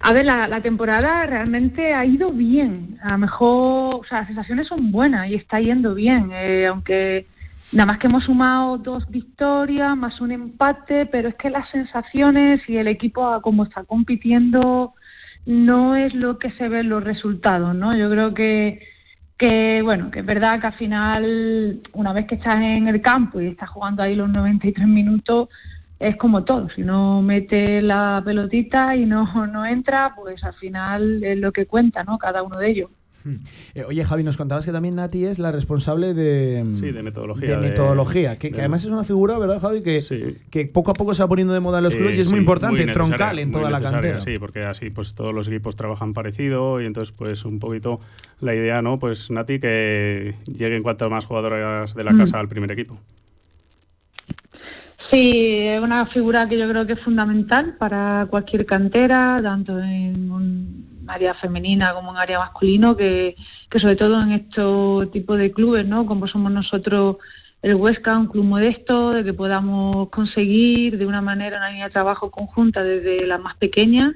A 0.00 0.12
ver, 0.12 0.24
la, 0.24 0.48
la 0.48 0.60
temporada 0.60 1.24
realmente 1.26 1.94
ha 1.94 2.04
ido 2.04 2.32
bien. 2.32 2.98
A 3.02 3.12
lo 3.12 3.18
mejor, 3.18 3.94
o 4.00 4.04
sea, 4.08 4.18
las 4.18 4.26
sensaciones 4.26 4.66
son 4.66 4.90
buenas 4.90 5.28
y 5.28 5.34
está 5.34 5.60
yendo 5.60 5.94
bien. 5.94 6.30
eh, 6.32 6.66
aunque 6.66 7.26
nada 7.70 7.86
más 7.86 7.98
que 7.98 8.08
hemos 8.08 8.24
sumado 8.24 8.78
dos 8.78 9.08
victorias 9.08 9.96
más 9.96 10.20
un 10.20 10.32
empate, 10.32 11.06
pero 11.06 11.28
es 11.28 11.36
que 11.36 11.48
las 11.50 11.70
sensaciones 11.70 12.60
y 12.68 12.76
el 12.76 12.88
equipo 12.88 13.26
a 13.28 13.40
cómo 13.40 13.62
está 13.62 13.84
compitiendo 13.84 14.92
no 15.46 15.96
es 15.96 16.14
lo 16.14 16.38
que 16.38 16.50
se 16.52 16.68
ve 16.68 16.80
en 16.80 16.88
los 16.88 17.02
resultados, 17.04 17.74
¿no? 17.74 17.96
Yo 17.96 18.10
creo 18.10 18.34
que, 18.34 18.80
que 19.36 19.82
bueno, 19.82 20.10
que 20.10 20.20
es 20.20 20.26
verdad 20.26 20.60
que 20.60 20.66
al 20.68 20.74
final, 20.74 21.80
una 21.92 22.12
vez 22.12 22.26
que 22.26 22.36
estás 22.36 22.56
en 22.56 22.88
el 22.88 23.00
campo 23.02 23.40
y 23.40 23.48
estás 23.48 23.70
jugando 23.70 24.02
ahí 24.02 24.14
los 24.14 24.28
93 24.28 24.86
minutos, 24.86 25.48
es 25.98 26.16
como 26.16 26.44
todo, 26.44 26.68
si 26.70 26.82
no 26.82 27.22
mete 27.22 27.80
la 27.80 28.20
pelotita 28.24 28.96
y 28.96 29.06
no, 29.06 29.46
no 29.46 29.64
entra, 29.64 30.14
pues 30.16 30.42
al 30.44 30.54
final 30.54 31.22
es 31.22 31.38
lo 31.38 31.52
que 31.52 31.66
cuenta, 31.66 32.02
¿no? 32.04 32.18
Cada 32.18 32.42
uno 32.42 32.58
de 32.58 32.70
ellos. 32.70 32.90
Eh, 33.74 33.84
oye, 33.84 34.04
Javi, 34.04 34.22
nos 34.24 34.36
contabas 34.36 34.64
que 34.64 34.72
también 34.72 34.96
Nati 34.96 35.24
es 35.24 35.38
la 35.38 35.52
responsable 35.52 36.14
de, 36.14 36.64
Sí, 36.80 36.90
de 36.90 37.02
metodología, 37.02 37.50
de 37.50 37.56
de- 37.56 37.68
metodología, 37.70 38.38
que, 38.38 38.48
que 38.50 38.56
de- 38.56 38.62
además 38.62 38.82
es 38.84 38.90
una 38.90 39.04
figura, 39.04 39.38
¿verdad, 39.38 39.60
Javi? 39.60 39.82
Que, 39.82 40.02
que 40.50 40.66
poco 40.66 40.90
a 40.90 40.94
poco 40.94 41.14
se 41.14 41.22
va 41.22 41.28
poniendo 41.28 41.54
de 41.54 41.60
moda 41.60 41.78
en 41.78 41.84
los 41.84 41.94
clubes 41.96 42.16
y 42.18 42.20
es 42.22 42.26
Eh, 42.26 42.30
muy 42.30 42.38
sí, 42.38 42.42
importante, 42.42 42.84
muy 42.84 42.92
troncal 42.92 43.38
en 43.38 43.52
toda 43.52 43.70
la 43.70 43.80
cantera. 43.80 44.20
Sí, 44.20 44.38
porque 44.38 44.64
así 44.64 44.90
pues 44.90 45.14
todos 45.14 45.32
los 45.32 45.46
equipos 45.48 45.76
trabajan 45.76 46.12
parecido 46.14 46.80
y 46.80 46.86
entonces 46.86 47.14
pues 47.16 47.44
un 47.44 47.58
poquito 47.58 48.00
la 48.40 48.54
idea, 48.54 48.82
¿no? 48.82 48.98
Pues 48.98 49.30
Nati 49.30 49.60
que 49.60 50.34
lleguen 50.46 50.82
cuantas 50.82 51.10
más 51.10 51.24
jugadoras 51.24 51.94
de 51.94 52.04
la 52.04 52.12
Mm. 52.12 52.18
casa 52.18 52.40
al 52.40 52.48
primer 52.48 52.70
equipo. 52.72 52.98
Sí, 55.10 55.58
es 55.58 55.80
una 55.82 56.06
figura 56.06 56.48
que 56.48 56.58
yo 56.58 56.68
creo 56.68 56.86
que 56.86 56.94
es 56.94 57.00
fundamental 57.00 57.74
para 57.78 58.26
cualquier 58.30 58.64
cantera, 58.64 59.40
tanto 59.42 59.78
en 59.78 60.30
un 60.30 60.91
área 61.08 61.34
femenina 61.34 61.94
como 61.94 62.10
en 62.12 62.18
área 62.18 62.38
masculino, 62.38 62.96
que, 62.96 63.36
que 63.70 63.80
sobre 63.80 63.96
todo 63.96 64.20
en 64.22 64.32
estos 64.32 65.10
tipos 65.10 65.38
de 65.38 65.50
clubes, 65.52 65.86
¿no? 65.86 66.06
Como 66.06 66.26
somos 66.28 66.52
nosotros 66.52 67.16
el 67.62 67.76
Huesca, 67.76 68.18
un 68.18 68.26
club 68.26 68.44
modesto, 68.44 69.12
de 69.12 69.22
que 69.24 69.32
podamos 69.32 70.08
conseguir 70.10 70.98
de 70.98 71.06
una 71.06 71.20
manera 71.20 71.58
una 71.58 71.68
línea 71.70 71.86
de 71.86 71.92
trabajo 71.92 72.30
conjunta 72.30 72.82
desde 72.82 73.24
la 73.26 73.38
más 73.38 73.56
pequeña 73.56 74.12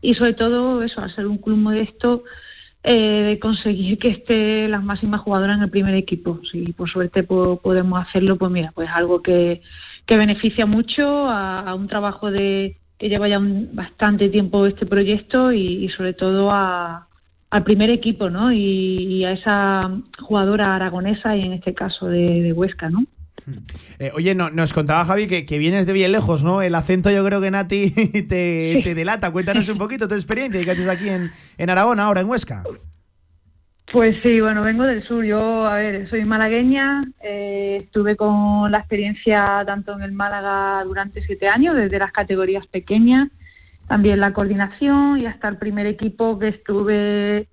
y 0.00 0.14
sobre 0.14 0.32
todo 0.32 0.82
eso, 0.82 1.00
al 1.02 1.14
ser 1.14 1.26
un 1.26 1.38
club 1.38 1.58
modesto, 1.58 2.24
eh, 2.82 3.22
de 3.22 3.38
conseguir 3.38 3.98
que 3.98 4.08
esté 4.08 4.68
las 4.68 4.82
máximas 4.82 5.20
jugadoras 5.20 5.56
en 5.58 5.64
el 5.64 5.70
primer 5.70 5.94
equipo. 5.94 6.40
Si 6.50 6.72
por 6.72 6.88
suerte 6.88 7.22
po- 7.22 7.60
podemos 7.60 8.00
hacerlo, 8.00 8.36
pues 8.36 8.50
mira, 8.50 8.72
pues 8.74 8.88
algo 8.94 9.20
que, 9.22 9.60
que 10.06 10.16
beneficia 10.16 10.64
mucho 10.66 11.28
a 11.28 11.74
un 11.74 11.88
trabajo 11.88 12.30
de 12.30 12.78
que 12.98 13.08
lleva 13.08 13.28
ya 13.28 13.38
un- 13.38 13.70
bastante 13.74 14.28
tiempo 14.28 14.66
este 14.66 14.86
proyecto 14.86 15.52
y, 15.52 15.84
y 15.84 15.88
sobre 15.90 16.14
todo 16.14 16.50
a, 16.50 17.06
al 17.50 17.64
primer 17.64 17.90
equipo, 17.90 18.30
¿no? 18.30 18.52
Y, 18.52 18.58
y 18.58 19.24
a 19.24 19.32
esa 19.32 19.90
jugadora 20.20 20.74
aragonesa 20.74 21.36
y 21.36 21.42
en 21.42 21.52
este 21.52 21.74
caso 21.74 22.06
de, 22.08 22.42
de 22.42 22.52
Huesca, 22.52 22.88
¿no? 22.90 23.04
Eh, 24.00 24.10
oye, 24.14 24.34
no, 24.34 24.50
nos 24.50 24.72
contaba 24.72 25.04
Javi 25.04 25.28
que, 25.28 25.46
que 25.46 25.58
vienes 25.58 25.86
de 25.86 25.92
bien 25.92 26.10
lejos, 26.10 26.42
¿no? 26.42 26.62
El 26.62 26.74
acento 26.74 27.10
yo 27.10 27.24
creo 27.24 27.40
que 27.40 27.50
Nati 27.52 27.90
te, 28.28 28.80
te 28.82 28.94
delata. 28.94 29.30
Cuéntanos 29.30 29.68
un 29.68 29.78
poquito 29.78 30.08
tu 30.08 30.14
experiencia 30.16 30.60
y 30.60 30.64
que 30.64 30.70
haces 30.72 30.88
aquí 30.88 31.08
en, 31.08 31.30
en 31.58 31.70
Aragón, 31.70 32.00
ahora 32.00 32.22
en 32.22 32.28
Huesca. 32.28 32.64
Pues 33.92 34.16
sí, 34.22 34.40
bueno, 34.40 34.62
vengo 34.62 34.82
del 34.82 35.04
sur. 35.04 35.24
Yo, 35.24 35.64
a 35.66 35.76
ver, 35.76 36.08
soy 36.10 36.24
malagueña. 36.24 37.04
eh, 37.22 37.82
estuve 37.84 38.16
con 38.16 38.70
la 38.70 38.78
experiencia 38.78 39.62
tanto 39.64 39.94
en 39.94 40.02
el 40.02 40.12
Málaga 40.12 40.82
durante 40.84 41.22
siete 41.22 41.48
años, 41.48 41.76
desde 41.76 41.98
las 41.98 42.10
categorías 42.12 42.66
pequeñas, 42.66 43.28
también 43.86 44.18
la 44.20 44.32
coordinación 44.32 45.18
y 45.20 45.26
hasta 45.26 45.48
el 45.48 45.58
primer 45.58 45.86
equipo 45.86 46.38
que 46.38 46.48
estuve 46.48 47.48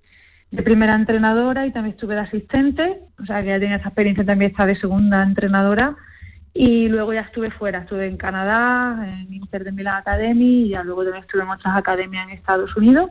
de 0.50 0.62
primera 0.62 0.94
entrenadora 0.94 1.66
y 1.66 1.72
también 1.72 1.94
estuve 1.94 2.14
de 2.14 2.22
asistente. 2.22 2.98
O 3.22 3.26
sea, 3.26 3.42
que 3.42 3.48
ya 3.50 3.60
tenía 3.60 3.76
esa 3.76 3.88
experiencia 3.88 4.24
también 4.24 4.50
está 4.50 4.66
de 4.66 4.76
segunda 4.76 5.22
entrenadora. 5.22 5.96
Y 6.52 6.88
luego 6.88 7.12
ya 7.12 7.22
estuve 7.22 7.50
fuera, 7.50 7.80
estuve 7.80 8.06
en 8.06 8.16
Canadá, 8.16 9.04
en 9.06 9.32
Inter 9.32 9.64
de 9.64 9.72
Milan 9.72 9.96
Academy, 9.96 10.66
y 10.66 10.68
ya 10.70 10.82
luego 10.84 11.02
también 11.02 11.24
estuve 11.24 11.42
en 11.42 11.48
otras 11.48 11.76
academias 11.76 12.28
en 12.28 12.34
Estados 12.34 12.76
Unidos. 12.76 13.10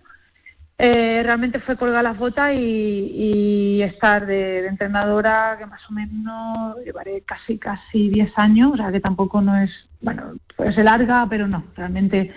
Eh, 0.78 1.22
realmente 1.24 1.60
fue 1.60 1.78
colgar 1.78 2.04
las 2.04 2.18
botas 2.18 2.52
y, 2.54 3.82
estar 3.84 4.26
de, 4.26 4.66
entrenadora, 4.68 5.56
que 5.60 5.66
más 5.66 5.82
o 5.90 5.94
menos 5.94 6.78
llevaré 6.84 7.22
casi 7.22 7.58
casi 7.58 8.10
10 8.10 8.32
años, 8.38 8.72
o 8.74 8.78
sea 8.78 8.92
que 8.92 9.00
tampoco 9.00 9.42
no 9.42 9.56
es, 9.58 9.70
bueno, 10.02 10.34
puede 10.56 10.74
ser 10.74 10.86
larga, 10.86 11.28
pero 11.30 11.48
no, 11.48 11.64
realmente 11.76 12.34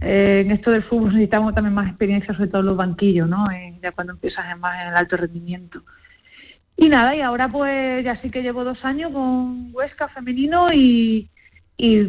eh, 0.00 0.42
en 0.44 0.50
esto 0.50 0.70
del 0.70 0.82
fútbol 0.84 1.10
necesitamos 1.10 1.54
también 1.54 1.74
más 1.74 1.88
experiencia, 1.88 2.34
sobre 2.34 2.48
todo 2.48 2.62
los 2.62 2.76
banquillos, 2.76 3.28
¿no? 3.28 3.50
Eh, 3.50 3.78
ya 3.82 3.92
cuando 3.92 4.14
empiezas 4.14 4.58
más 4.58 4.82
en 4.82 4.88
el 4.88 4.96
alto 4.96 5.16
rendimiento. 5.16 5.82
Y 6.76 6.88
nada, 6.88 7.14
y 7.16 7.20
ahora 7.20 7.48
pues 7.48 8.04
ya 8.04 8.20
sí 8.20 8.30
que 8.30 8.42
llevo 8.42 8.64
dos 8.64 8.84
años 8.84 9.12
con 9.12 9.70
Huesca 9.72 10.08
femenino 10.08 10.72
y, 10.72 11.30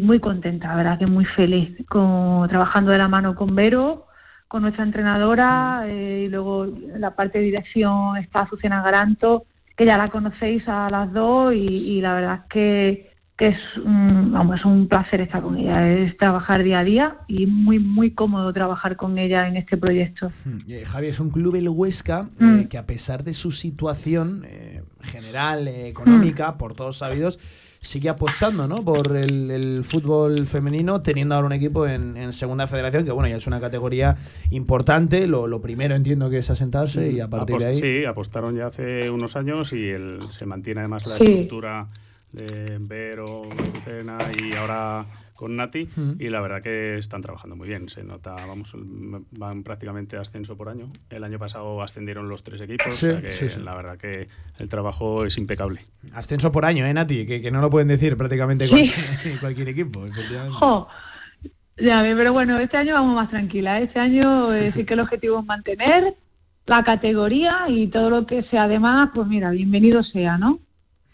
muy 0.02 0.20
contenta, 0.20 0.76
verdad 0.76 1.00
que 1.00 1.08
muy 1.08 1.26
feliz, 1.26 1.78
con, 1.88 2.48
trabajando 2.50 2.92
de 2.92 2.98
la 2.98 3.08
mano 3.08 3.36
con 3.36 3.56
Vero, 3.56 4.07
con 4.48 4.62
nuestra 4.62 4.84
entrenadora 4.84 5.84
eh, 5.88 6.24
y 6.26 6.30
luego 6.30 6.68
la 6.98 7.16
parte 7.16 7.40
de 7.40 7.46
dirección 7.46 8.18
está 8.18 8.42
Azucena 8.42 8.82
Garanto, 8.82 9.46
que 9.76 9.86
ya 9.86 9.98
la 9.98 10.10
conocéis 10.10 10.64
a 10.68 10.90
las 10.90 11.12
dos 11.14 11.54
y, 11.54 11.58
y 11.68 12.02
la 12.02 12.14
verdad 12.16 12.36
es 12.44 12.50
que, 12.50 13.12
que 13.38 13.48
es, 13.48 13.60
un, 13.84 14.32
vamos, 14.32 14.58
es 14.60 14.66
un 14.66 14.88
placer 14.88 15.22
estar 15.22 15.42
con 15.44 15.58
ella, 15.58 15.88
es 15.88 16.18
trabajar 16.18 16.64
día 16.64 16.80
a 16.80 16.84
día 16.84 17.18
y 17.28 17.46
muy, 17.46 17.78
muy 17.78 18.12
cómodo 18.12 18.52
trabajar 18.54 18.96
con 18.96 19.18
ella 19.20 19.48
en 19.48 19.58
este 19.58 19.78
proyecto. 19.78 20.32
Eh, 20.68 20.84
Javi, 20.86 21.08
es 21.08 21.20
un 21.20 21.30
club 21.30 21.56
el 21.56 21.70
Huesca 21.70 22.30
eh, 22.40 22.44
Mm. 22.44 22.64
que 22.70 22.78
a 22.80 22.86
pesar 22.88 23.24
de 23.24 23.34
su 23.34 23.52
situación 23.52 24.44
general, 25.02 25.68
económica, 25.68 26.54
Mm. 26.54 26.58
por 26.58 26.74
todos 26.74 26.98
sabidos, 26.98 27.38
sigue 27.80 28.10
apostando 28.10 28.68
¿no? 28.68 28.84
por 28.84 29.16
el, 29.16 29.52
el 29.52 29.84
fútbol 29.84 30.46
femenino, 30.46 31.02
teniendo 31.02 31.36
ahora 31.36 31.48
un 31.48 31.54
equipo 31.54 31.88
en, 31.88 32.18
en 32.18 32.34
Segunda 32.34 32.68
Federación, 32.68 33.06
que 33.06 33.12
bueno, 33.12 33.30
ya 33.30 33.38
es 33.38 33.48
una 33.48 33.60
categoría 33.60 34.16
importante. 34.52 35.28
Lo, 35.28 35.48
lo 35.48 35.62
primero 35.62 35.96
entiendo 35.96 36.30
que 36.30 36.40
es 36.40 36.50
asentarse 36.50 37.12
y 37.12 37.20
a 37.20 37.30
partir 37.30 37.58
de 37.58 37.68
ahí... 37.68 37.76
Sí, 37.76 38.06
apostaron 38.06 38.56
ya 38.56 38.68
hace 38.68 39.10
unos 39.10 39.36
años 39.36 39.74
y 39.74 39.90
el- 39.90 40.28
se 40.32 40.46
mantiene 40.46 40.82
además 40.82 41.06
la 41.06 41.18
Sí. 41.20 41.26
estructura 41.26 41.88
de 42.34 42.78
Vero, 42.82 43.44
Azucena 43.52 44.32
y 44.38 44.54
ahora 44.54 45.06
con 45.38 45.56
Nati 45.56 45.88
y 46.20 46.28
la 46.30 46.42
verdad 46.42 46.62
que 46.62 46.98
están 46.98 47.22
trabajando 47.22 47.56
muy 47.56 47.70
bien. 47.70 47.88
Se 47.88 48.04
nota, 48.04 48.34
vamos, 48.34 48.74
van 48.76 49.64
prácticamente 49.64 50.18
ascenso 50.18 50.58
por 50.58 50.68
año. 50.68 50.92
El 51.10 51.24
año 51.24 51.40
pasado 51.40 51.82
ascendieron 51.82 52.28
los 52.28 52.44
tres 52.44 52.60
equipos, 52.60 52.94
Sí, 52.98 53.06
o 53.08 53.12
sea 53.12 53.22
que 53.22 53.30
sí, 53.30 53.48
sí. 53.50 53.62
la 53.62 53.74
verdad 53.76 53.98
que 53.98 54.28
el 54.60 54.68
trabajo 54.68 55.24
es 55.26 55.38
impecable. 55.38 55.80
Ascenso 56.14 56.52
por 56.52 56.66
año, 56.66 56.86
¿eh, 56.86 56.94
Nati? 56.94 57.26
Que, 57.26 57.42
que 57.42 57.52
no 57.52 57.62
lo 57.62 57.70
pueden 57.70 57.88
decir 57.88 58.18
prácticamente 58.18 58.66
Sí. 58.68 58.70
cualquier, 58.92 59.40
cualquier 59.40 59.68
equipo, 59.70 60.06
efectivamente. 60.06 60.58
Jo, 60.60 60.88
ya 61.80 62.02
pero 62.02 62.34
bueno, 62.34 62.60
este 62.60 62.76
año 62.78 62.96
vamos 62.96 63.16
más 63.16 63.30
tranquila. 63.30 63.80
Este 63.80 64.00
año 64.00 64.52
eh, 64.54 64.72
sí 64.72 64.84
que 64.84 64.96
el 64.96 65.00
objetivo 65.00 65.40
es 65.40 65.46
mantener 65.46 66.16
la 66.66 66.84
categoría 66.84 67.66
y 67.70 67.88
todo 67.88 68.10
lo 68.10 68.26
que 68.26 68.44
sea 68.44 68.64
además, 68.64 69.12
pues 69.14 69.28
mira, 69.28 69.52
bienvenido 69.52 70.04
sea, 70.04 70.38
¿no? 70.38 70.60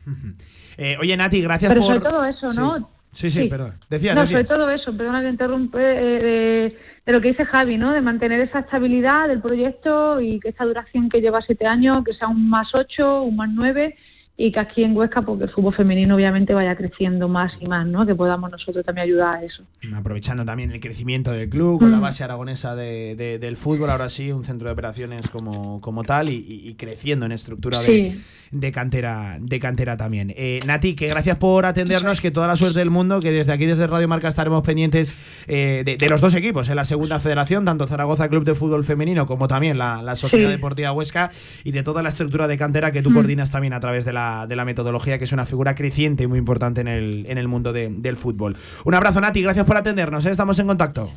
Eh, 0.75 0.97
oye, 0.99 1.15
Nati, 1.15 1.39
gracias 1.39 1.69
Pero 1.71 1.81
por... 1.85 1.95
sobre 1.99 2.09
todo 2.09 2.25
eso, 2.25 2.51
¿no? 2.53 2.77
Sí, 2.79 2.83
sí, 3.14 3.48
perdón. 3.48 3.76
Decías, 3.90 4.15
no, 4.15 4.23
decías. 4.23 4.48
sobre 4.48 4.57
todo 4.57 4.69
eso, 4.69 4.95
perdona 4.95 5.22
que 5.22 5.30
interrumpe, 5.30 5.80
eh, 5.80 6.23
de, 6.23 6.77
de 7.06 7.14
lo 7.14 7.22
que 7.22 7.30
dice 7.30 7.45
Javi, 7.45 7.77
¿no? 7.77 7.91
De 7.91 8.02
mantener 8.02 8.41
esa 8.41 8.60
estabilidad 8.60 9.27
del 9.27 9.41
proyecto 9.41 10.19
y 10.19 10.40
que 10.40 10.49
esta 10.49 10.65
duración 10.65 11.10
que 11.10 11.22
lleva 11.22 11.41
siete 11.41 11.65
años, 11.65 12.03
que 12.03 12.14
sea 12.14 12.27
un 12.27 12.49
más 12.49 12.73
ocho, 12.73 13.23
un 13.23 13.35
más 13.35 13.49
nueve 13.49 13.95
y 14.35 14.51
que 14.51 14.60
aquí 14.60 14.84
en 14.84 14.97
Huesca, 14.97 15.22
porque 15.22 15.43
el 15.43 15.49
fútbol 15.51 15.76
femenino 15.76 16.15
obviamente 16.15 16.53
vaya 16.55 16.76
creciendo 16.76 17.27
más 17.27 17.51
y 17.61 17.68
más, 17.68 17.85
¿no? 17.85 18.03
Que 18.05 18.15
podamos 18.15 18.49
nosotros 18.49 18.84
también 18.84 19.05
ayudar 19.05 19.35
a 19.35 19.43
eso. 19.43 19.64
Aprovechando 19.95 20.43
también 20.43 20.72
el 20.72 20.80
crecimiento 20.80 21.31
del 21.31 21.49
club, 21.49 21.80
con 21.80 21.91
la 21.91 21.97
Mm. 21.97 22.01
base 22.01 22.23
aragonesa 22.23 22.76
de- 22.76 23.15
de- 23.15 23.38
del 23.38 23.57
fútbol, 23.57 23.91
ahora 23.91 24.10
sí, 24.10 24.31
un 24.31 24.43
centro 24.43 24.68
de 24.68 24.73
operaciones 24.73 25.30
como, 25.30 25.80
como 25.81 26.03
tal 26.03 26.30
y, 26.30 26.73
creciendo 26.80 27.27
en 27.27 27.31
estructura 27.31 27.81
de, 27.84 27.88
Sí. 28.11 28.22
de 28.51 28.72
cantera 28.72 29.38
de 29.39 29.60
cantera 29.60 29.97
también. 29.97 30.34
Eh, 30.35 30.61
Nati, 30.65 30.95
que 30.95 31.07
gracias 31.07 31.38
por 31.38 31.65
atendernos, 31.68 32.19
que 32.19 32.31
toda 32.31 32.47
la 32.47 32.55
suerte 32.55 32.80
del 32.80 32.89
mundo, 32.89 33.19
que 33.22 33.31
desde 33.31 33.51
aquí, 33.53 33.65
desde 33.68 33.85
Radio 33.85 34.07
Marca, 34.07 34.27
estaremos 34.30 34.64
pendientes 34.64 35.14
eh, 35.47 35.84
de, 35.85 35.97
de 35.97 36.10
los 36.10 36.22
dos 36.22 36.34
equipos 36.34 36.69
en 36.69 36.76
la 36.76 36.85
segunda 36.85 37.19
federación, 37.19 37.65
tanto 37.65 37.85
Zaragoza 37.85 38.30
Club 38.30 38.45
de 38.45 38.55
Fútbol 38.55 38.84
Femenino 38.84 39.27
como 39.27 39.47
también 39.47 39.77
la, 39.77 40.01
la 40.01 40.15
Sociedad 40.15 40.47
Sí. 40.49 40.55
Deportiva 40.55 40.91
Huesca 40.91 41.30
y 41.64 41.72
de 41.72 41.84
toda 41.84 42.01
la 42.01 42.10
estructura 42.10 42.47
de 42.47 42.57
cantera 42.57 42.91
que 42.91 43.01
tú 43.03 43.11
Mm. 43.11 43.14
coordinas 43.14 43.51
también 43.51 43.73
a 43.73 43.80
través 43.80 44.05
de 44.05 44.14
la, 44.14 44.22
de 44.47 44.55
la 44.55 44.65
metodología, 44.65 45.17
que 45.17 45.25
es 45.25 45.31
una 45.33 45.45
figura 45.45 45.75
creciente 45.75 46.23
y 46.23 46.27
muy 46.27 46.39
importante 46.39 46.81
en 46.81 46.87
el, 46.87 47.25
en 47.27 47.37
el 47.37 47.47
mundo 47.47 47.73
de- 47.73 47.89
del 47.89 48.15
fútbol. 48.17 48.55
Un 48.85 48.93
abrazo, 48.93 49.21
Nati, 49.21 49.41
gracias 49.41 49.65
por 49.65 49.77
atendernos, 49.77 50.25
¿eh? 50.25 50.31
estamos 50.31 50.57
en 50.59 50.67
contacto. 50.67 51.09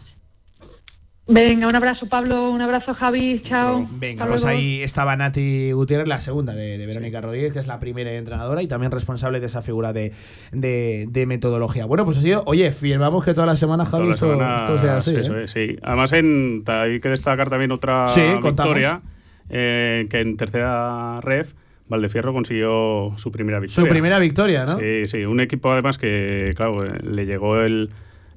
Venga, 1.29 1.67
un 1.67 1.75
abrazo 1.75 2.07
Pablo, 2.09 2.51
un 2.53 2.61
abrazo 2.63 2.95
Javi, 2.95 3.43
chao. 3.49 3.89
Venga, 3.91 4.23
Hasta 4.23 4.29
pues 4.31 4.43
luego. 4.45 4.57
ahí 4.59 4.81
estaba 4.83 5.17
Nati 5.17 5.73
Gutiérrez, 5.73 6.07
la 6.07 6.21
segunda 6.21 6.55
de, 6.55 6.79
de 6.79 6.87
Verónica 6.87 7.21
Rodríguez, 7.21 7.53
que 7.53 7.59
es 7.59 7.67
la 7.67 7.81
primera 7.81 8.13
entrenadora 8.13 8.63
y 8.63 8.69
también 8.69 8.93
responsable 8.93 9.41
de 9.41 9.47
esa 9.47 9.61
figura 9.61 9.93
de, 9.93 10.13
de- 10.53 11.07
de 11.11 11.27
metodología. 11.27 11.85
Bueno, 11.85 12.05
pues 12.05 12.19
ha 12.19 12.23
sido, 12.23 12.45
oye, 12.47 12.71
firmamos 12.71 13.25
que 13.25 13.35
toda 13.35 13.49
la 13.49 13.57
semana, 13.57 13.85
Javi, 13.85 14.11
esto, 14.11 14.31
semana, 14.35 14.57
esto 14.59 14.79
sea 14.79 14.99
así. 14.99 15.17
eso 15.17 15.37
¿eh? 15.37 15.45
es, 15.45 15.51
sí. 15.51 15.77
Además, 15.83 16.13
en, 16.13 16.63
hay 16.69 17.01
que 17.01 17.09
destacar 17.09 17.51
también 17.51 17.73
otra 17.73 18.07
Sí, 18.07 18.23
victoria, 18.41 19.01
eh, 19.51 20.07
que 20.09 20.21
en 20.21 20.37
tercera 20.37 21.21
ref, 21.23 21.55
Valdefierro 21.89 22.33
consiguió 22.33 23.13
su 23.17 23.31
primera 23.31 23.59
Su 23.59 23.63
victoria. 23.63 23.91
primera 23.91 24.19
victoria, 24.19 24.65
¿no? 24.67 24.79
Sí, 24.79 25.07
sí, 25.07 25.25
un 25.25 25.41
equipo 25.41 25.71
además 25.71 25.99
que, 25.99 26.53
claro, 26.57 26.85
eh, 26.85 26.99
le 27.03 27.27
llegó 27.27 27.61
el, 27.61 27.91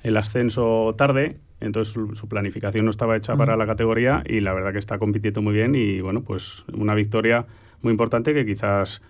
el 0.04 0.18
ascenso 0.18 0.94
tarde, 0.98 1.38
entonces 1.60 1.94
su, 1.94 2.16
su 2.16 2.28
planificación 2.28 2.86
no 2.86 2.92
estaba 2.92 3.18
hecha 3.18 3.36
para 3.36 3.58
la 3.58 3.66
categoría 3.66 4.24
y 4.28 4.42
la 4.42 4.54
verdad 4.54 4.72
que 4.72 4.78
está 4.80 4.98
compitiendo 5.00 5.42
muy 5.42 5.54
bien 5.54 5.74
y 5.76 6.00
bueno, 6.02 6.22
pues 6.22 6.64
una 6.74 6.94
victoria 6.96 7.46
muy 7.82 7.92
importante 7.92 8.34
que 8.34 8.46
quizás 8.46 9.02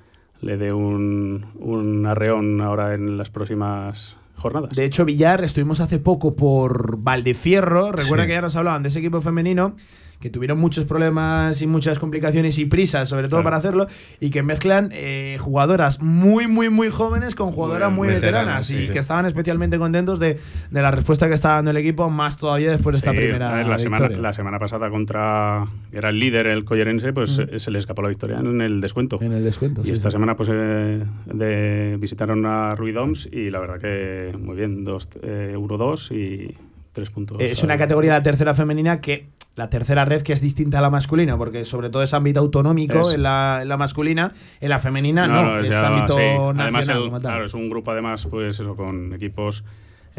le 0.42 0.56
dé 0.58 0.72
un, 0.72 1.46
un 1.60 2.06
arreón 2.06 2.62
ahora 2.62 2.94
en 2.96 3.18
las 3.18 3.30
próximas 3.30 4.16
jornadas. 4.36 4.74
De 4.74 4.86
hecho, 4.86 5.04
Villar, 5.04 5.44
estuvimos 5.44 5.82
hace 5.82 6.00
poco 6.00 6.34
por 6.36 6.98
Valdefierro. 6.98 7.92
Recuerda 7.92 8.24
Sí. 8.24 8.28
que 8.30 8.34
ya 8.36 8.42
nos 8.42 8.56
hablaban 8.56 8.84
de 8.84 8.88
ese 8.90 9.00
equipo 9.00 9.20
femenino 9.22 9.76
que 10.20 10.30
tuvieron 10.30 10.58
muchos 10.60 10.86
problemas 10.86 11.62
y 11.62 11.68
muchas 11.68 11.98
complicaciones 12.00 12.58
y 12.60 12.66
prisas, 12.66 13.08
sobre 13.10 13.28
todo 13.28 13.38
Claro. 13.42 13.44
para 13.46 13.58
hacerlo, 13.58 13.88
y 14.20 14.30
que 14.32 14.44
mezclan 14.44 14.90
eh, 14.94 15.38
jugadoras 15.40 16.02
muy, 16.02 16.48
muy, 16.48 16.70
muy 16.70 16.90
jóvenes 16.90 17.36
con 17.36 17.52
jugadoras 17.52 17.90
muy, 17.92 18.08
Muy 18.08 18.16
veteranas, 18.16 18.68
veteranas, 18.68 18.70
y 18.72 18.86
sí, 18.88 18.92
que 18.92 19.00
estaban 19.00 19.26
especialmente 19.26 19.78
contentos 19.78 20.20
de, 20.20 20.38
de 20.72 20.82
la 20.82 20.92
respuesta 20.92 21.28
que 21.30 21.36
está 21.36 21.56
dando 21.56 21.72
el 21.72 21.78
equipo, 21.78 22.10
más 22.10 22.38
todavía 22.38 22.70
después 22.72 22.94
de 22.94 22.98
esta 22.98 23.12
Sí, 23.12 23.18
primera 23.18 23.54
ver, 23.54 23.68
la, 23.68 23.80
semana, 23.80 24.08
victoria. 24.08 24.22
la 24.22 24.34
semana 24.34 24.60
pasada 24.60 24.90
contra 24.90 25.66
era 25.92 26.10
el 26.10 26.20
líder 26.20 26.48
el 26.48 26.66
collerense 26.66 27.14
pues 27.14 27.38
Mm. 27.38 27.56
eh, 27.56 27.60
se 27.60 27.72
le 27.72 27.80
escapó 27.80 28.02
la 28.02 28.10
victoria 28.10 28.40
en 28.40 28.60
el 28.62 28.82
descuento 28.82 29.20
En 29.22 29.32
el 29.32 29.44
descuento, 29.44 29.82
y 29.86 29.92
esta 29.92 30.10
semana 30.12 30.36
pues 30.36 30.50
eh, 30.52 31.04
de, 31.34 31.98
visitaron 32.00 32.46
a 32.46 32.76
Ruidoms 32.76 33.30
y 33.32 33.50
la 33.50 33.60
verdad 33.60 33.80
que 33.80 34.36
muy 34.38 34.56
bien 34.58 34.84
dos 34.84 35.08
eh, 35.22 35.56
1-2 35.58 36.12
y 36.12 36.56
puntos 37.12 37.38
Es 37.40 37.64
una 37.64 37.78
categoría 37.78 38.12
de 38.14 38.20
la 38.20 38.24
tercera 38.24 38.54
femenina 38.54 39.00
que 39.02 39.28
la 39.56 39.70
tercera 39.70 40.06
red 40.06 40.22
que 40.22 40.34
es 40.34 40.42
distinta 40.42 40.80
a 40.80 40.82
la 40.82 40.90
masculina, 40.90 41.38
porque 41.38 41.66
sobre 41.66 41.90
todo 41.90 42.04
es 42.04 42.14
ámbito 42.14 42.40
autonómico 42.40 43.02
Es- 43.10 43.16
en, 43.16 43.24
la, 43.24 43.60
en 43.62 43.68
la 43.70 43.78
masculina, 43.78 44.32
en 44.62 44.70
la 44.70 44.80
femenina 44.80 45.28
no, 45.28 45.60
es 45.60 45.70
ya- 45.70 45.88
ámbito 45.88 46.14
sí. 46.14 46.20
nacional. 46.24 46.60
Además, 46.62 46.88
el- 46.90 46.98
como 47.00 47.12
tal. 47.20 47.32
claro, 47.32 47.46
es 47.46 47.54
un 47.54 47.70
grupo 47.70 47.92
además, 47.92 48.26
pues 48.30 48.60
eso, 48.60 48.76
con 48.76 49.14
equipos 49.14 49.64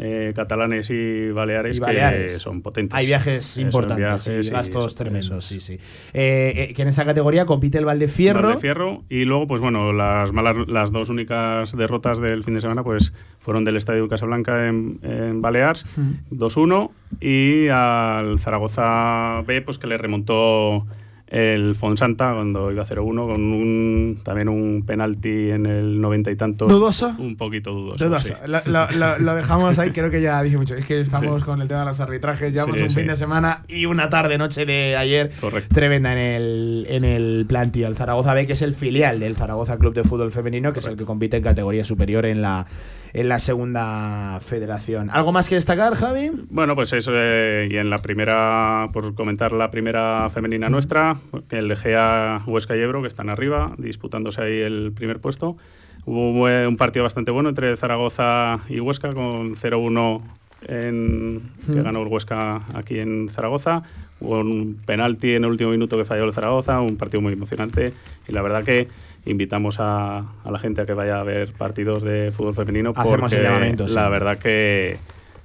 eh, 0.03 0.33
catalanes 0.35 0.89
y 0.89 1.29
baleares, 1.29 1.77
Y 1.77 1.79
Baleares. 1.79 2.33
que 2.33 2.39
son 2.39 2.63
potentes. 2.63 2.97
Hay 2.97 3.05
viajes 3.05 3.57
importantes 3.59 3.97
viajes 4.27 4.49
gastos 4.49 4.95
tremendos, 4.95 5.45
sí, 5.45 5.59
sí. 5.59 5.73
Eh, 6.13 6.53
eh, 6.69 6.73
que 6.73 6.81
en 6.81 6.87
esa 6.87 7.05
categoría 7.05 7.45
compite 7.45 7.77
el 7.77 7.85
Valdefierro. 7.85 8.47
Valdefierro. 8.47 9.03
Y 9.09 9.25
luego, 9.25 9.45
pues 9.45 9.61
bueno, 9.61 9.93
las 9.93 10.33
malas, 10.33 10.55
las 10.67 10.91
dos 10.91 11.09
únicas 11.09 11.77
derrotas 11.77 12.19
del 12.19 12.43
fin 12.43 12.55
de 12.55 12.61
semana, 12.61 12.83
pues 12.83 13.13
fueron 13.39 13.63
del 13.63 13.77
Estadio 13.77 14.07
Casablanca 14.07 14.67
en, 14.67 14.99
en 15.03 15.41
Baleares, 15.41 15.85
Ujú. 16.31 16.47
2-1, 16.49 16.89
y 17.19 17.67
al 17.67 18.39
Zaragoza 18.39 19.43
B, 19.45 19.61
pues 19.61 19.77
que 19.77 19.85
le 19.85 19.97
remontó 19.99 20.87
el 21.31 21.75
Fonsanta 21.75 22.33
cuando 22.33 22.71
iba 22.71 22.85
0-1 22.85 23.31
con 23.31 23.41
un 23.41 24.19
también 24.21 24.49
un 24.49 24.83
penalti 24.85 25.49
en 25.51 25.65
el 25.65 25.99
noventa 26.01 26.29
y 26.29 26.35
tantos. 26.35 26.69
¿Dudoso? 26.69 27.15
Un 27.17 27.37
poquito 27.37 27.71
dudoso. 27.71 28.03
Dudoso. 28.05 28.27
sí. 28.27 28.33
Lo, 28.45 29.35
dejamos 29.35 29.79
ahí, 29.79 29.91
creo 29.91 30.09
que 30.11 30.21
ya 30.21 30.43
dije 30.43 30.57
mucho. 30.57 30.75
Es 30.75 30.85
que 30.85 30.99
estamos 30.99 31.41
Sí. 31.41 31.45
con 31.45 31.61
el 31.61 31.67
tema 31.69 31.79
de 31.81 31.85
los 31.87 31.99
arbitrajes, 32.01 32.51
llevamos 32.53 32.77
Sí, 32.77 32.83
un 32.83 32.91
fin 32.91 33.07
de 33.07 33.15
semana 33.15 33.63
y 33.69 33.85
una 33.85 34.09
tarde, 34.09 34.37
noche 34.37 34.65
de 34.65 34.97
ayer 34.97 35.31
tremenda 35.73 36.11
en 36.11 36.17
el, 36.19 36.85
en 36.89 37.05
el 37.05 37.45
plantillo. 37.47 37.87
El 37.87 37.95
Zaragoza 37.95 38.33
B, 38.33 38.45
que 38.45 38.53
es 38.53 38.61
el 38.61 38.73
filial 38.75 39.19
del 39.21 39.35
Zaragoza 39.37 39.77
Club 39.77 39.93
de 39.93 40.03
Fútbol 40.03 40.31
Femenino, 40.33 40.73
que 40.73 40.79
es 40.79 40.87
el 40.87 40.97
que 40.97 41.05
compite 41.05 41.37
en 41.37 41.43
categoría 41.43 41.85
superior 41.85 42.25
en 42.25 42.41
la, 42.41 42.65
en 43.13 43.29
la 43.29 43.39
segunda 43.39 44.39
federación. 44.41 45.09
¿Algo 45.11 45.31
más 45.31 45.47
que 45.47 45.55
destacar, 45.55 45.95
Javi? 45.95 46.31
Bueno, 46.49 46.75
pues 46.75 46.91
eso, 46.93 47.11
eh, 47.15 47.69
y 47.71 47.77
en 47.77 47.89
la 47.89 48.01
primera, 48.01 48.89
por 48.91 49.15
comentar 49.15 49.53
la 49.53 49.71
primera 49.71 50.29
femenina 50.29 50.69
nuestra, 50.69 51.17
el 51.49 51.71
Egea 51.71 52.41
Huesca 52.45 52.75
y 52.75 52.81
Ebro, 52.81 53.01
que 53.01 53.07
están 53.07 53.29
arriba, 53.29 53.73
disputándose 53.77 54.41
ahí 54.41 54.59
el 54.59 54.91
primer 54.95 55.19
puesto. 55.19 55.57
Hubo 56.05 56.31
un 56.67 56.77
partido 56.77 57.03
bastante 57.03 57.31
bueno 57.31 57.49
entre 57.49 57.75
Zaragoza 57.77 58.59
y 58.69 58.79
Huesca, 58.79 59.13
con 59.13 59.55
0-1 59.55 60.21
en, 60.67 61.41
que 61.65 61.79
Mm. 61.79 61.83
ganó 61.83 62.01
el 62.01 62.07
Huesca 62.07 62.61
aquí 62.73 62.99
en 62.99 63.29
Zaragoza. 63.29 63.83
Hubo 64.19 64.39
un 64.39 64.77
penalti 64.85 65.33
en 65.33 65.43
el 65.43 65.51
último 65.51 65.71
minuto 65.71 65.97
que 65.97 66.05
falló 66.05 66.23
el 66.25 66.33
Zaragoza, 66.33 66.79
un 66.81 66.97
partido 66.97 67.21
muy 67.21 67.33
emocionante. 67.33 67.93
Y 68.27 68.31
la 68.31 68.41
verdad 68.41 68.63
que 68.63 68.87
invitamos 69.25 69.79
a, 69.79 70.19
a 70.43 70.51
la 70.51 70.59
gente 70.59 70.81
a 70.81 70.85
que 70.85 70.93
vaya 70.93 71.19
a 71.19 71.23
ver 71.23 71.53
partidos 71.53 72.01
de 72.03 72.31
fútbol 72.31 72.55
femenino 72.55 72.93
Hacemos 72.95 73.19
porque 73.19 73.35
el 73.37 73.43
llamamiento, 73.43 73.87
sí. 73.87 73.93
la 73.93 74.09
verdad 74.09 74.37
que 74.39 74.97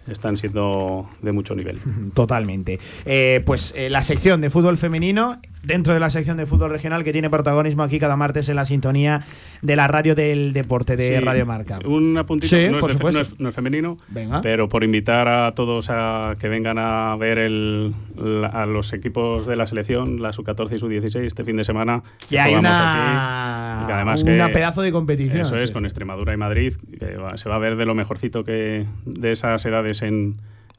están 0.08 0.36
siendo 0.36 1.08
de 1.22 1.32
mucho 1.32 1.54
nivel. 1.54 1.78
Totalmente. 2.14 2.78
Eh, 3.04 3.42
pues 3.46 3.74
eh, 3.76 3.90
la 3.90 4.02
sección 4.02 4.40
de 4.40 4.50
fútbol 4.50 4.78
femenino, 4.78 5.40
dentro 5.62 5.92
de 5.94 6.00
la 6.00 6.10
sección 6.10 6.36
de 6.36 6.46
fútbol 6.46 6.70
regional, 6.70 7.02
que 7.04 7.12
tiene 7.12 7.28
protagonismo 7.30 7.82
aquí 7.82 7.98
cada 7.98 8.16
martes 8.16 8.48
en 8.48 8.56
la 8.56 8.64
sintonía 8.66 9.22
de 9.62 9.76
la 9.76 9.88
radio 9.88 10.14
del 10.14 10.52
deporte 10.52 10.96
de 10.96 11.18
Sí, 11.18 11.24
Radio 11.24 11.44
Marca. 11.46 11.78
Un 11.84 12.16
apuntito, 12.16 12.56
Sí, 12.56 12.68
no, 12.70 12.78
por 12.78 12.90
es 12.90 12.96
supuesto. 12.96 13.18
no 13.18 13.22
es- 13.22 13.40
no 13.40 13.48
es 13.48 13.54
femenino, 13.54 13.96
Venga. 14.08 14.40
pero 14.40 14.68
por 14.68 14.84
invitar 14.84 15.26
a 15.28 15.52
todos 15.54 15.88
a 15.90 16.34
que 16.38 16.48
vengan 16.48 16.78
a 16.78 17.16
ver 17.16 17.38
el, 17.38 17.94
la- 18.16 18.48
a 18.48 18.66
los 18.66 18.92
equipos 18.92 19.46
de 19.46 19.56
la 19.56 19.66
selección, 19.66 20.22
la 20.22 20.32
sub-14 20.32 20.76
y 20.76 20.78
sub-16, 20.78 21.24
este 21.24 21.44
fin 21.44 21.56
de 21.56 21.64
semana. 21.64 22.02
Que 22.28 22.38
hay 22.38 22.54
una, 22.54 22.62
aquí, 22.62 23.45
y 23.86 23.88
que 23.88 23.92
además 23.94 24.22
una 24.22 24.46
que- 24.48 24.52
pedazo 24.52 24.82
de 24.82 24.92
competición. 24.92 25.40
Eso 25.40 25.56
es, 25.56 25.68
sí. 25.68 25.72
con 25.72 25.84
Extremadura 25.84 26.32
y 26.32 26.36
Madrid, 26.36 26.74
que 26.98 27.16
va- 27.16 27.36
se 27.36 27.48
va 27.48 27.56
a 27.56 27.58
ver 27.58 27.76
de 27.76 27.86
lo 27.86 27.94
mejorcito 27.94 28.44
que 28.44 28.86
de 29.04 29.32
esas 29.32 29.64
edades 29.66 30.02
en, 30.02 30.36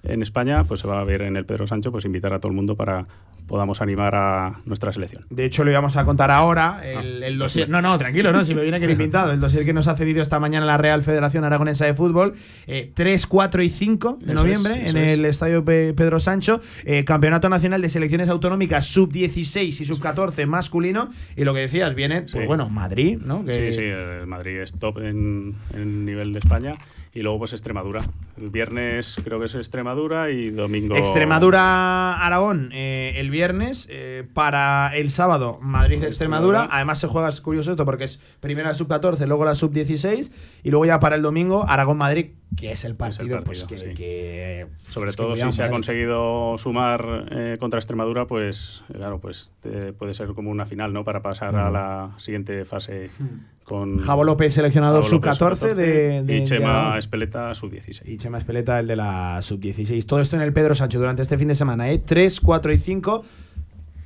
en 0.07 0.21
España, 0.21 0.63
pues 0.63 0.79
se 0.81 0.87
va 0.87 0.99
a 0.99 1.03
ver 1.03 1.21
en 1.21 1.35
el 1.37 1.45
Pedro 1.45 1.67
Sancho, 1.67 1.91
pues 1.91 2.05
invitar 2.05 2.33
a 2.33 2.39
todo 2.39 2.49
el 2.49 2.55
mundo 2.55 2.75
para 2.75 3.05
podamos 3.47 3.81
animar 3.81 4.13
a 4.13 4.59
nuestra 4.65 4.91
selección. 4.91 5.23
De 5.29 5.45
hecho, 5.45 5.63
lo 5.63 5.71
íbamos 5.71 5.95
a 5.95 6.03
contar 6.03 6.31
ahora. 6.31 6.81
El, 6.83 6.97
Ah, 6.97 7.01
el 7.27 7.37
pues 7.37 7.55
dossier- 7.55 7.69
no, 7.69 7.81
no, 7.81 7.97
tranquilo, 7.97 8.33
no, 8.33 8.43
si 8.43 8.53
me 8.53 8.61
viene 8.61 8.77
que 8.77 8.91
ir 8.91 8.97
pintado. 8.97 9.31
El 9.31 9.39
dossier 9.39 9.63
que 9.63 9.71
nos 9.71 9.87
ha 9.87 9.95
cedido 9.95 10.21
esta 10.21 10.37
mañana 10.37 10.65
la 10.65 10.77
Real 10.77 11.01
Federación 11.01 11.45
Aragonesa 11.45 11.85
de 11.85 11.93
Fútbol. 11.93 12.33
eh, 12.67 12.91
3, 12.93 13.25
4 13.25 13.61
y 13.63 13.69
5 13.69 14.17
de 14.19 14.25
Eso 14.25 14.33
noviembre 14.33 14.81
es, 14.87 14.93
en 14.93 14.97
el 14.97 15.23
Estadio 15.23 15.63
Pe- 15.63 15.93
Pedro 15.93 16.19
Sancho. 16.19 16.59
eh, 16.83 17.05
Campeonato 17.05 17.47
Nacional 17.47 17.81
de 17.81 17.87
Selecciones 17.89 18.27
Autonómicas 18.27 18.85
sub-16 18.87 19.79
y 19.79 19.85
sub-14 19.85 20.45
masculino. 20.45 21.07
Y 21.37 21.45
lo 21.45 21.53
que 21.53 21.61
decías, 21.61 21.95
viene, 21.95 22.23
pues 22.23 22.33
Sí. 22.33 22.45
bueno, 22.45 22.67
Madrid, 22.69 23.17
¿no? 23.23 23.45
Que- 23.45 23.71
Sí, 23.71 23.79
sí, 23.79 23.85
el 23.85 24.27
Madrid 24.27 24.57
es 24.59 24.73
top 24.73 24.97
en, 24.99 25.55
en 25.73 26.03
nivel 26.05 26.33
de 26.33 26.39
España. 26.39 26.73
Y 27.13 27.21
luego, 27.21 27.39
pues 27.39 27.53
Extremadura. 27.53 28.01
El 28.37 28.49
viernes 28.51 29.15
creo 29.23 29.39
que 29.39 29.45
es 29.47 29.55
Extremadura 29.55 30.29
y 30.29 30.51
domingo. 30.51 30.95
Extremadura-Aragón 30.95 32.69
eh, 32.73 33.13
el 33.17 33.29
viernes. 33.31 33.87
eh, 33.89 34.25
para 34.33 34.91
el 34.95 35.09
sábado, 35.09 35.57
Madrid-Extremadura. 35.61 36.59
Extremadura. 36.59 36.67
Además, 36.75 36.99
se 36.99 37.07
juega, 37.07 37.29
es 37.29 37.41
curioso 37.41 37.71
esto, 37.71 37.85
porque 37.85 38.03
es 38.05 38.17
primero 38.39 38.67
la 38.67 38.73
sub-14, 38.75 39.25
luego 39.27 39.45
la 39.45 39.55
sub-16. 39.55 40.31
Y 40.63 40.69
luego 40.69 40.85
ya 40.85 40.99
para 40.99 41.15
el 41.15 41.21
domingo, 41.21 41.65
Aragón-Madrid, 41.67 42.31
que 42.55 42.71
es 42.71 42.83
el 42.85 42.95
partido, 42.95 43.43
pues, 43.43 43.63
que, 43.65 43.77
sí. 43.77 43.93
que- 43.95 44.67
Sobre 44.87 45.09
es 45.09 45.15
que 45.15 45.23
todo 45.23 45.35
si 45.35 45.51
se 45.51 45.63
ha 45.63 45.69
conseguido 45.69 46.57
sumar 46.57 47.25
eh, 47.31 47.57
contra 47.59 47.79
Extremadura, 47.79 48.25
pues 48.25 48.83
claro, 48.93 49.19
pues 49.19 49.51
puede 49.97 50.13
ser 50.13 50.27
como 50.29 50.49
una 50.49 50.65
final, 50.65 50.93
¿no? 50.93 51.03
Para 51.03 51.21
pasar 51.21 51.55
a 51.55 51.69
la 51.69 52.11
siguiente 52.17 52.63
fase 52.65 53.09
con 53.65 53.99
Javo 53.99 54.23
López 54.23 54.53
seleccionado 54.53 55.01
Javo 55.03 55.15
López, 55.15 55.37
sub-14 55.37 55.73
de- 55.75 56.23
de- 56.23 56.37
y 56.37 56.43
Chema 56.43 56.93
de- 56.93 56.99
Espeleta 56.99 57.53
sub-16. 57.53 58.01
Chema 58.27 58.39
Espeleta, 58.39 58.77
el 58.77 58.87
de 58.87 58.97
la 58.97 59.41
sub-16. 59.41 60.05
Todo 60.05 60.19
esto 60.19 60.35
en 60.35 60.41
el 60.41 60.51
Pedro 60.51 60.75
Sancho 60.75 60.99
durante 60.99 61.21
este 61.21 61.37
fin 61.37 61.47
de 61.47 61.55
semana, 61.55 61.89
¿eh? 61.89 61.97
3, 62.05 62.41
4 62.41 62.73
y 62.73 62.77
5. 62.77 63.23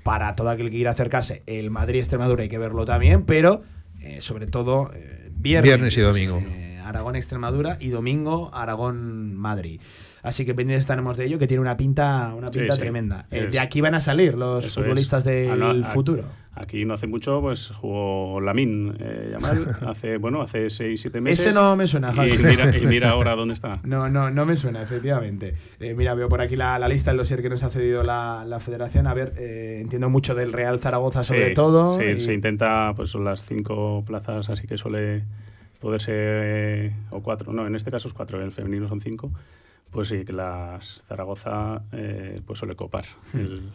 Para 0.03 0.35
todo 0.35 0.49
aquel 0.51 0.67
que 0.69 0.75
quiera 0.75 0.91
acercarse, 0.91 1.41
el 1.47 1.71
Madrid-Extremadura 1.71 2.43
hay 2.43 2.49
que 2.49 2.59
verlo 2.59 2.85
también, 2.85 3.23
pero 3.25 3.63
eh, 3.99 4.19
sobre 4.21 4.45
todo 4.45 4.91
eh, 4.93 5.31
viernes. 5.35 5.67
Viernes 5.69 5.97
y 5.97 6.01
domingo. 6.01 6.37
eh, 6.39 6.79
Aragón-Extremadura 6.85 7.77
y 7.79 7.87
domingo 7.89 8.51
Aragón-Madrid. 8.53 9.81
Así 10.21 10.45
que 10.45 10.53
pendientes 10.53 10.81
estaremos 10.83 11.17
de 11.17 11.25
ello, 11.25 11.39
que 11.39 11.47
tiene 11.47 11.61
una 11.61 11.75
pinta, 11.77 12.31
una 12.35 12.49
pinta 12.51 12.75
sí. 12.75 12.79
tremenda. 12.79 13.25
Eh, 13.31 13.47
de 13.51 13.59
aquí 13.59 13.81
van 13.81 13.95
a 13.95 14.01
salir 14.01 14.35
los 14.35 14.63
Eso 14.65 14.67
es. 14.81 14.85
futbolistas 14.85 15.23
del 15.23 15.57
no, 15.57 15.69
a- 15.71 15.83
futuro. 15.85 16.25
Aquí 16.53 16.83
no 16.83 16.93
hace 16.95 17.07
mucho, 17.07 17.39
pues 17.39 17.69
jugó 17.69 18.41
Lamin 18.41 18.93
eh, 18.99 19.29
Yamal, 19.31 19.73
hace, 19.87 20.17
bueno, 20.17 20.41
hace 20.41 20.65
6-7 20.67 21.21
meses. 21.21 21.45
Ese 21.47 21.55
no 21.57 21.77
me 21.77 21.87
suena, 21.87 22.11
y 22.11 22.15
Javi. 22.15 22.31
mira, 22.43 22.77
y 22.77 22.85
mira 22.87 23.09
ahora 23.11 23.35
dónde 23.35 23.53
está. 23.53 23.79
No, 23.83 24.09
no, 24.09 24.29
no 24.31 24.45
me 24.45 24.57
suena, 24.57 24.81
efectivamente. 24.81 25.55
Eh, 25.79 25.93
mira, 25.93 26.13
veo 26.13 26.27
por 26.27 26.41
aquí 26.41 26.57
la, 26.57 26.77
la 26.77 26.89
lista 26.89 27.11
del 27.11 27.17
dossier 27.19 27.41
que 27.41 27.49
nos 27.49 27.63
ha 27.63 27.69
cedido 27.69 28.03
la, 28.03 28.43
la 28.45 28.59
federación. 28.59 29.07
A 29.07 29.13
ver, 29.13 29.33
eh, 29.37 29.79
entiendo 29.81 30.09
mucho 30.09 30.35
del 30.35 30.51
Real 30.51 30.79
Zaragoza 30.79 31.23
sobre 31.23 31.47
Sí, 31.49 31.53
todo. 31.53 31.97
Sí, 31.97 32.05
y- 32.05 32.19
se 32.19 32.33
intenta, 32.33 32.91
pues 32.97 33.09
son 33.11 33.23
las 33.23 33.45
cinco 33.45 34.03
plazas, 34.05 34.49
así 34.49 34.67
que 34.67 34.77
suele 34.77 35.23
poderse, 35.79 36.11
eh, 36.13 36.93
o 37.11 37.21
cuatro, 37.23 37.53
no, 37.53 37.65
en 37.65 37.75
este 37.75 37.91
caso 37.91 38.07
es 38.09 38.13
cuatro, 38.13 38.37
en 38.39 38.43
el 38.45 38.51
femenino 38.51 38.89
son 38.89 38.99
cinco, 38.99 39.31
pues 39.89 40.09
sí, 40.09 40.25
que 40.25 40.33
las 40.33 41.01
Zaragoza 41.07 41.81
eh, 41.93 42.41
pues 42.45 42.59
suele 42.59 42.75
copar. 42.75 43.05
Hmm. 43.33 43.39
el- 43.39 43.71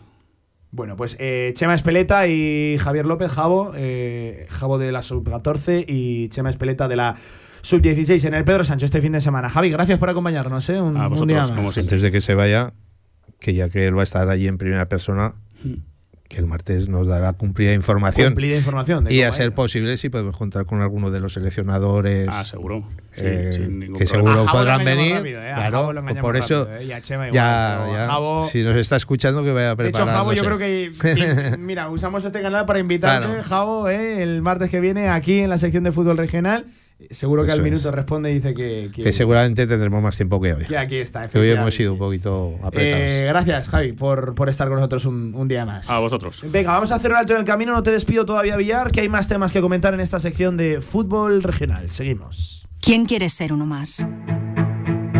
Bueno, 0.71 0.97
pues 0.97 1.17
eh, 1.19 1.53
Chema 1.57 1.75
Espeleta 1.75 2.27
y 2.27 2.77
Javier 2.79 3.07
López, 3.07 3.31
Javo, 3.31 3.73
eh, 3.77 4.47
Javo 4.51 4.79
de 4.79 4.93
la 4.93 5.03
sub-14 5.03 5.85
y 5.89 6.29
Chema 6.29 6.51
Espeleta 6.51 6.89
de 6.89 6.97
la 6.97 7.17
sub-16 7.63 8.25
en 8.27 8.35
el 8.35 8.45
Pedro 8.45 8.65
Sancho 8.65 8.85
este 8.85 9.01
fin 9.01 9.13
de 9.13 9.21
semana. 9.21 9.49
Javi, 9.49 9.71
gracias 9.71 9.99
por 9.99 10.11
acompañarnos, 10.11 10.69
¿eh? 10.69 10.81
Un, 10.81 10.97
A 10.97 11.05
un 11.05 11.11
vosotros, 11.11 11.29
día 11.29 11.39
más. 11.41 11.53
como 11.53 11.73
siempre. 11.73 11.95
Antes 11.97 12.03
de 12.03 12.11
que 12.11 12.21
se 12.21 12.35
vaya, 12.35 12.73
que 13.41 13.55
ya 13.55 13.69
que 13.71 13.87
él 13.87 13.97
va 13.97 14.03
a 14.03 14.05
estar 14.05 14.29
allí 14.29 14.47
en 14.49 14.59
primera 14.59 14.87
persona, 14.89 15.35
que 16.29 16.39
el 16.39 16.47
martes 16.47 16.89
nos 16.89 17.07
dará 17.07 17.33
cumplida 17.35 17.73
información. 17.73 18.29
Cumplida 18.29 18.57
información 18.57 19.05
de 19.05 19.15
Y 19.15 19.23
a 19.23 19.33
ser 19.33 19.53
posible, 19.53 19.97
si 19.97 20.09
podemos 20.09 20.37
contar 20.37 20.65
con 20.67 20.83
alguno 20.83 21.11
de 21.11 21.21
los 21.21 21.33
seleccionadores. 21.35 22.29
Ah, 22.31 22.45
seguro. 22.45 22.89
Sí, 23.11 23.21
eh, 23.25 23.51
sin 23.55 23.95
que 23.95 24.07
seguro 24.07 24.47
A 24.49 24.53
podrán 24.53 24.85
venir. 24.85 25.15
rápido, 25.17 25.41
¿eh? 25.43 25.53
Claro, 25.55 25.93
por 26.21 26.37
eso. 26.37 26.65
rápido, 26.65 26.79
¿eh? 26.79 26.85
Y 26.85 26.93
a 26.93 27.01
Chema 27.01 27.29
igual, 27.29 27.35
ya, 27.35 27.79
pero 27.85 27.93
a 27.93 27.97
ya. 28.07 28.13
Javo- 28.13 28.49
Si 28.49 28.63
nos 28.63 28.77
está 28.77 28.97
escuchando, 28.97 29.43
que 29.45 29.53
vaya 29.53 29.71
a 29.71 29.75
De 29.77 29.89
hecho. 29.89 30.05
Javo, 30.07 30.33
yo 30.33 30.45
creo 30.45 30.59
que. 30.59 31.57
mira, 31.59 31.89
usamos 31.89 32.25
este 32.25 32.43
canal 32.43 32.67
para 32.67 32.79
invitarte, 32.79 33.27
Claro. 33.29 33.43
Javo, 33.45 33.89
eh, 33.89 34.23
el 34.23 34.43
martes 34.43 34.71
que 34.71 34.81
viene 34.81 35.09
aquí 35.09 35.41
en 35.41 35.51
la 35.51 35.59
sección 35.59 35.85
de 35.85 35.93
fútbol 35.93 36.17
regional. 36.19 36.67
Seguro 37.11 37.43
que 37.43 37.49
Eso 37.49 37.61
al 37.61 37.67
es. 37.67 37.73
minuto 37.73 37.91
responde 37.91 38.31
y 38.31 38.35
dice 38.35 38.55
que, 38.55 38.91
Que 38.95 39.13
seguramente 39.13 39.67
tendremos 39.67 40.03
más 40.03 40.17
tiempo 40.17 40.41
que 40.41 40.55
hoy. 40.55 40.65
Que 40.65 40.79
aquí 40.79 40.97
está, 40.97 41.29
Que 41.29 41.39
hoy 41.39 41.51
hemos 41.51 41.75
sido 41.75 41.93
un 41.93 41.99
poquito 41.99 42.59
apretados. 42.63 43.05
Eh, 43.11 43.25
gracias, 43.29 43.69
Javi, 43.69 43.93
por, 43.93 44.35
por 44.35 44.49
estar 44.49 44.67
con 44.69 44.77
nosotros 44.77 45.05
un, 45.05 45.35
un 45.35 45.47
día 45.47 45.67
más. 45.67 45.91
A 45.91 45.99
vosotros. 45.99 46.43
Venga, 46.51 46.73
vamos 46.73 46.91
a 46.93 46.95
hacer 46.95 47.11
un 47.11 47.19
alto 47.19 47.35
en 47.35 47.41
el 47.41 47.45
camino. 47.45 47.73
No 47.75 47.83
te 47.83 47.91
despido 47.91 48.25
todavía, 48.25 48.57
Villar, 48.57 48.91
que 48.91 49.03
hay 49.03 49.11
más 49.11 49.29
temas 49.29 49.53
que 49.53 49.61
comentar 49.61 49.93
en 49.93 50.01
esta 50.01 50.21
sección 50.21 50.57
de 50.57 50.81
fútbol 50.81 51.43
regional. 51.43 51.91
Seguimos. 51.91 52.67
¿Quién 52.81 53.05
quiere 53.05 53.29
ser 53.29 53.53
uno 53.53 53.67
más? 53.67 54.07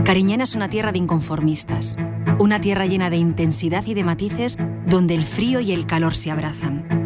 Cariñena 0.05 0.45
es 0.45 0.55
una 0.55 0.71
tierra 0.71 0.93
de 0.93 0.99
inconformistas, 0.99 1.97
una 2.39 2.61
tierra 2.61 2.87
llena 2.87 3.11
de 3.11 3.17
intensidad 3.17 3.85
y 3.87 3.93
de 3.95 4.05
matices 4.05 4.57
donde 4.87 5.15
el 5.15 5.25
frío 5.25 5.61
y 5.61 5.73
el 5.73 5.85
calor 5.85 6.15
se 6.15 6.31
abrazan. 6.31 7.06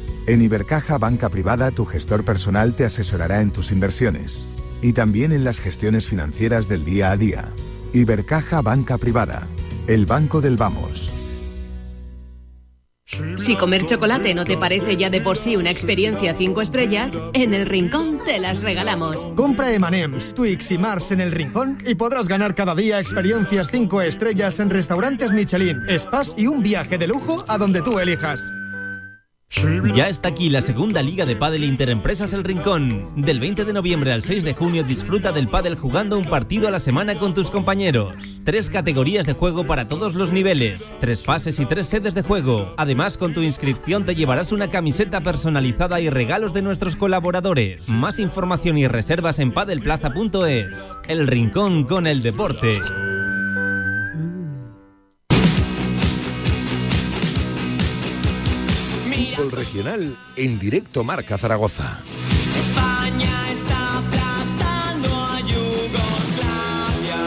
En 0.31 0.41
Ibercaja 0.41 0.97
Banca 0.97 1.27
Privada 1.27 1.71
tu 1.71 1.83
gestor 1.83 2.23
personal 2.23 2.73
te 2.73 2.85
asesorará 2.85 3.41
en 3.41 3.51
tus 3.51 3.69
inversiones 3.69 4.47
y 4.81 4.93
también 4.93 5.33
en 5.33 5.43
las 5.43 5.59
gestiones 5.59 6.07
financieras 6.07 6.69
del 6.69 6.85
día 6.85 7.11
a 7.11 7.17
día. 7.17 7.49
Ibercaja 7.91 8.61
Banca 8.61 8.97
Privada, 8.97 9.45
el 9.87 10.05
banco 10.05 10.39
del 10.39 10.55
vamos. 10.55 11.11
Si 13.35 13.57
comer 13.57 13.85
chocolate 13.85 14.33
no 14.33 14.45
te 14.45 14.55
parece 14.55 14.95
ya 14.95 15.09
de 15.09 15.19
por 15.19 15.37
sí 15.37 15.57
una 15.57 15.69
experiencia 15.69 16.33
5 16.33 16.61
estrellas, 16.61 17.19
en 17.33 17.53
el 17.53 17.65
Rincón 17.65 18.19
te 18.25 18.39
las 18.39 18.63
regalamos. 18.63 19.33
Compra 19.35 19.73
M&M's, 19.73 20.33
Twix 20.33 20.71
y 20.71 20.77
Mars 20.77 21.11
en 21.11 21.19
el 21.19 21.33
Rincón 21.33 21.79
y 21.85 21.95
podrás 21.95 22.29
ganar 22.29 22.55
cada 22.55 22.73
día 22.73 23.01
experiencias 23.01 23.69
5 23.69 24.01
estrellas 24.03 24.61
en 24.61 24.69
restaurantes 24.69 25.33
Michelin, 25.33 25.81
spas 25.99 26.33
y 26.37 26.47
un 26.47 26.63
viaje 26.63 26.97
de 26.97 27.07
lujo 27.07 27.43
a 27.49 27.57
donde 27.57 27.81
tú 27.81 27.99
elijas. 27.99 28.53
Ya 29.93 30.07
está 30.07 30.29
aquí 30.29 30.49
la 30.49 30.61
segunda 30.61 31.01
liga 31.01 31.25
de 31.25 31.35
pádel 31.35 31.65
Interempresas 31.65 32.33
El 32.33 32.45
Rincón. 32.45 33.11
Del 33.17 33.41
20 33.41 33.65
de 33.65 33.73
noviembre 33.73 34.13
al 34.13 34.23
6 34.23 34.45
de 34.45 34.53
junio 34.53 34.83
disfruta 34.83 35.33
del 35.33 35.49
pádel 35.49 35.75
jugando 35.75 36.17
un 36.17 36.25
partido 36.25 36.69
a 36.69 36.71
la 36.71 36.79
semana 36.79 37.15
con 37.15 37.33
tus 37.33 37.51
compañeros. 37.51 38.13
Tres 38.45 38.69
categorías 38.69 39.25
de 39.25 39.33
juego 39.33 39.65
para 39.65 39.89
todos 39.89 40.15
los 40.15 40.31
niveles, 40.31 40.93
tres 41.01 41.25
fases 41.25 41.59
y 41.59 41.65
tres 41.65 41.89
sedes 41.89 42.15
de 42.15 42.21
juego. 42.21 42.73
Además, 42.77 43.17
con 43.17 43.33
tu 43.33 43.41
inscripción 43.41 44.05
te 44.05 44.15
llevarás 44.15 44.53
una 44.53 44.69
camiseta 44.69 45.19
personalizada 45.21 45.99
y 45.99 46.09
regalos 46.09 46.53
de 46.53 46.61
nuestros 46.61 46.95
colaboradores. 46.95 47.89
Más 47.89 48.19
información 48.19 48.77
y 48.77 48.87
reservas 48.87 49.39
en 49.39 49.51
padelplaza.es. 49.51 50.97
El 51.09 51.27
Rincón 51.27 51.83
con 51.83 52.07
el 52.07 52.21
deporte. 52.21 52.79
Fútbol 59.41 59.51
regional 59.51 60.15
en 60.35 60.59
directo 60.59 61.03
Marca 61.03 61.35
Zaragoza. 61.35 61.99
España 62.59 63.51
está 63.51 63.97
aplastando 63.97 65.09
a 65.09 65.39
Yugoslavia. 65.39 67.17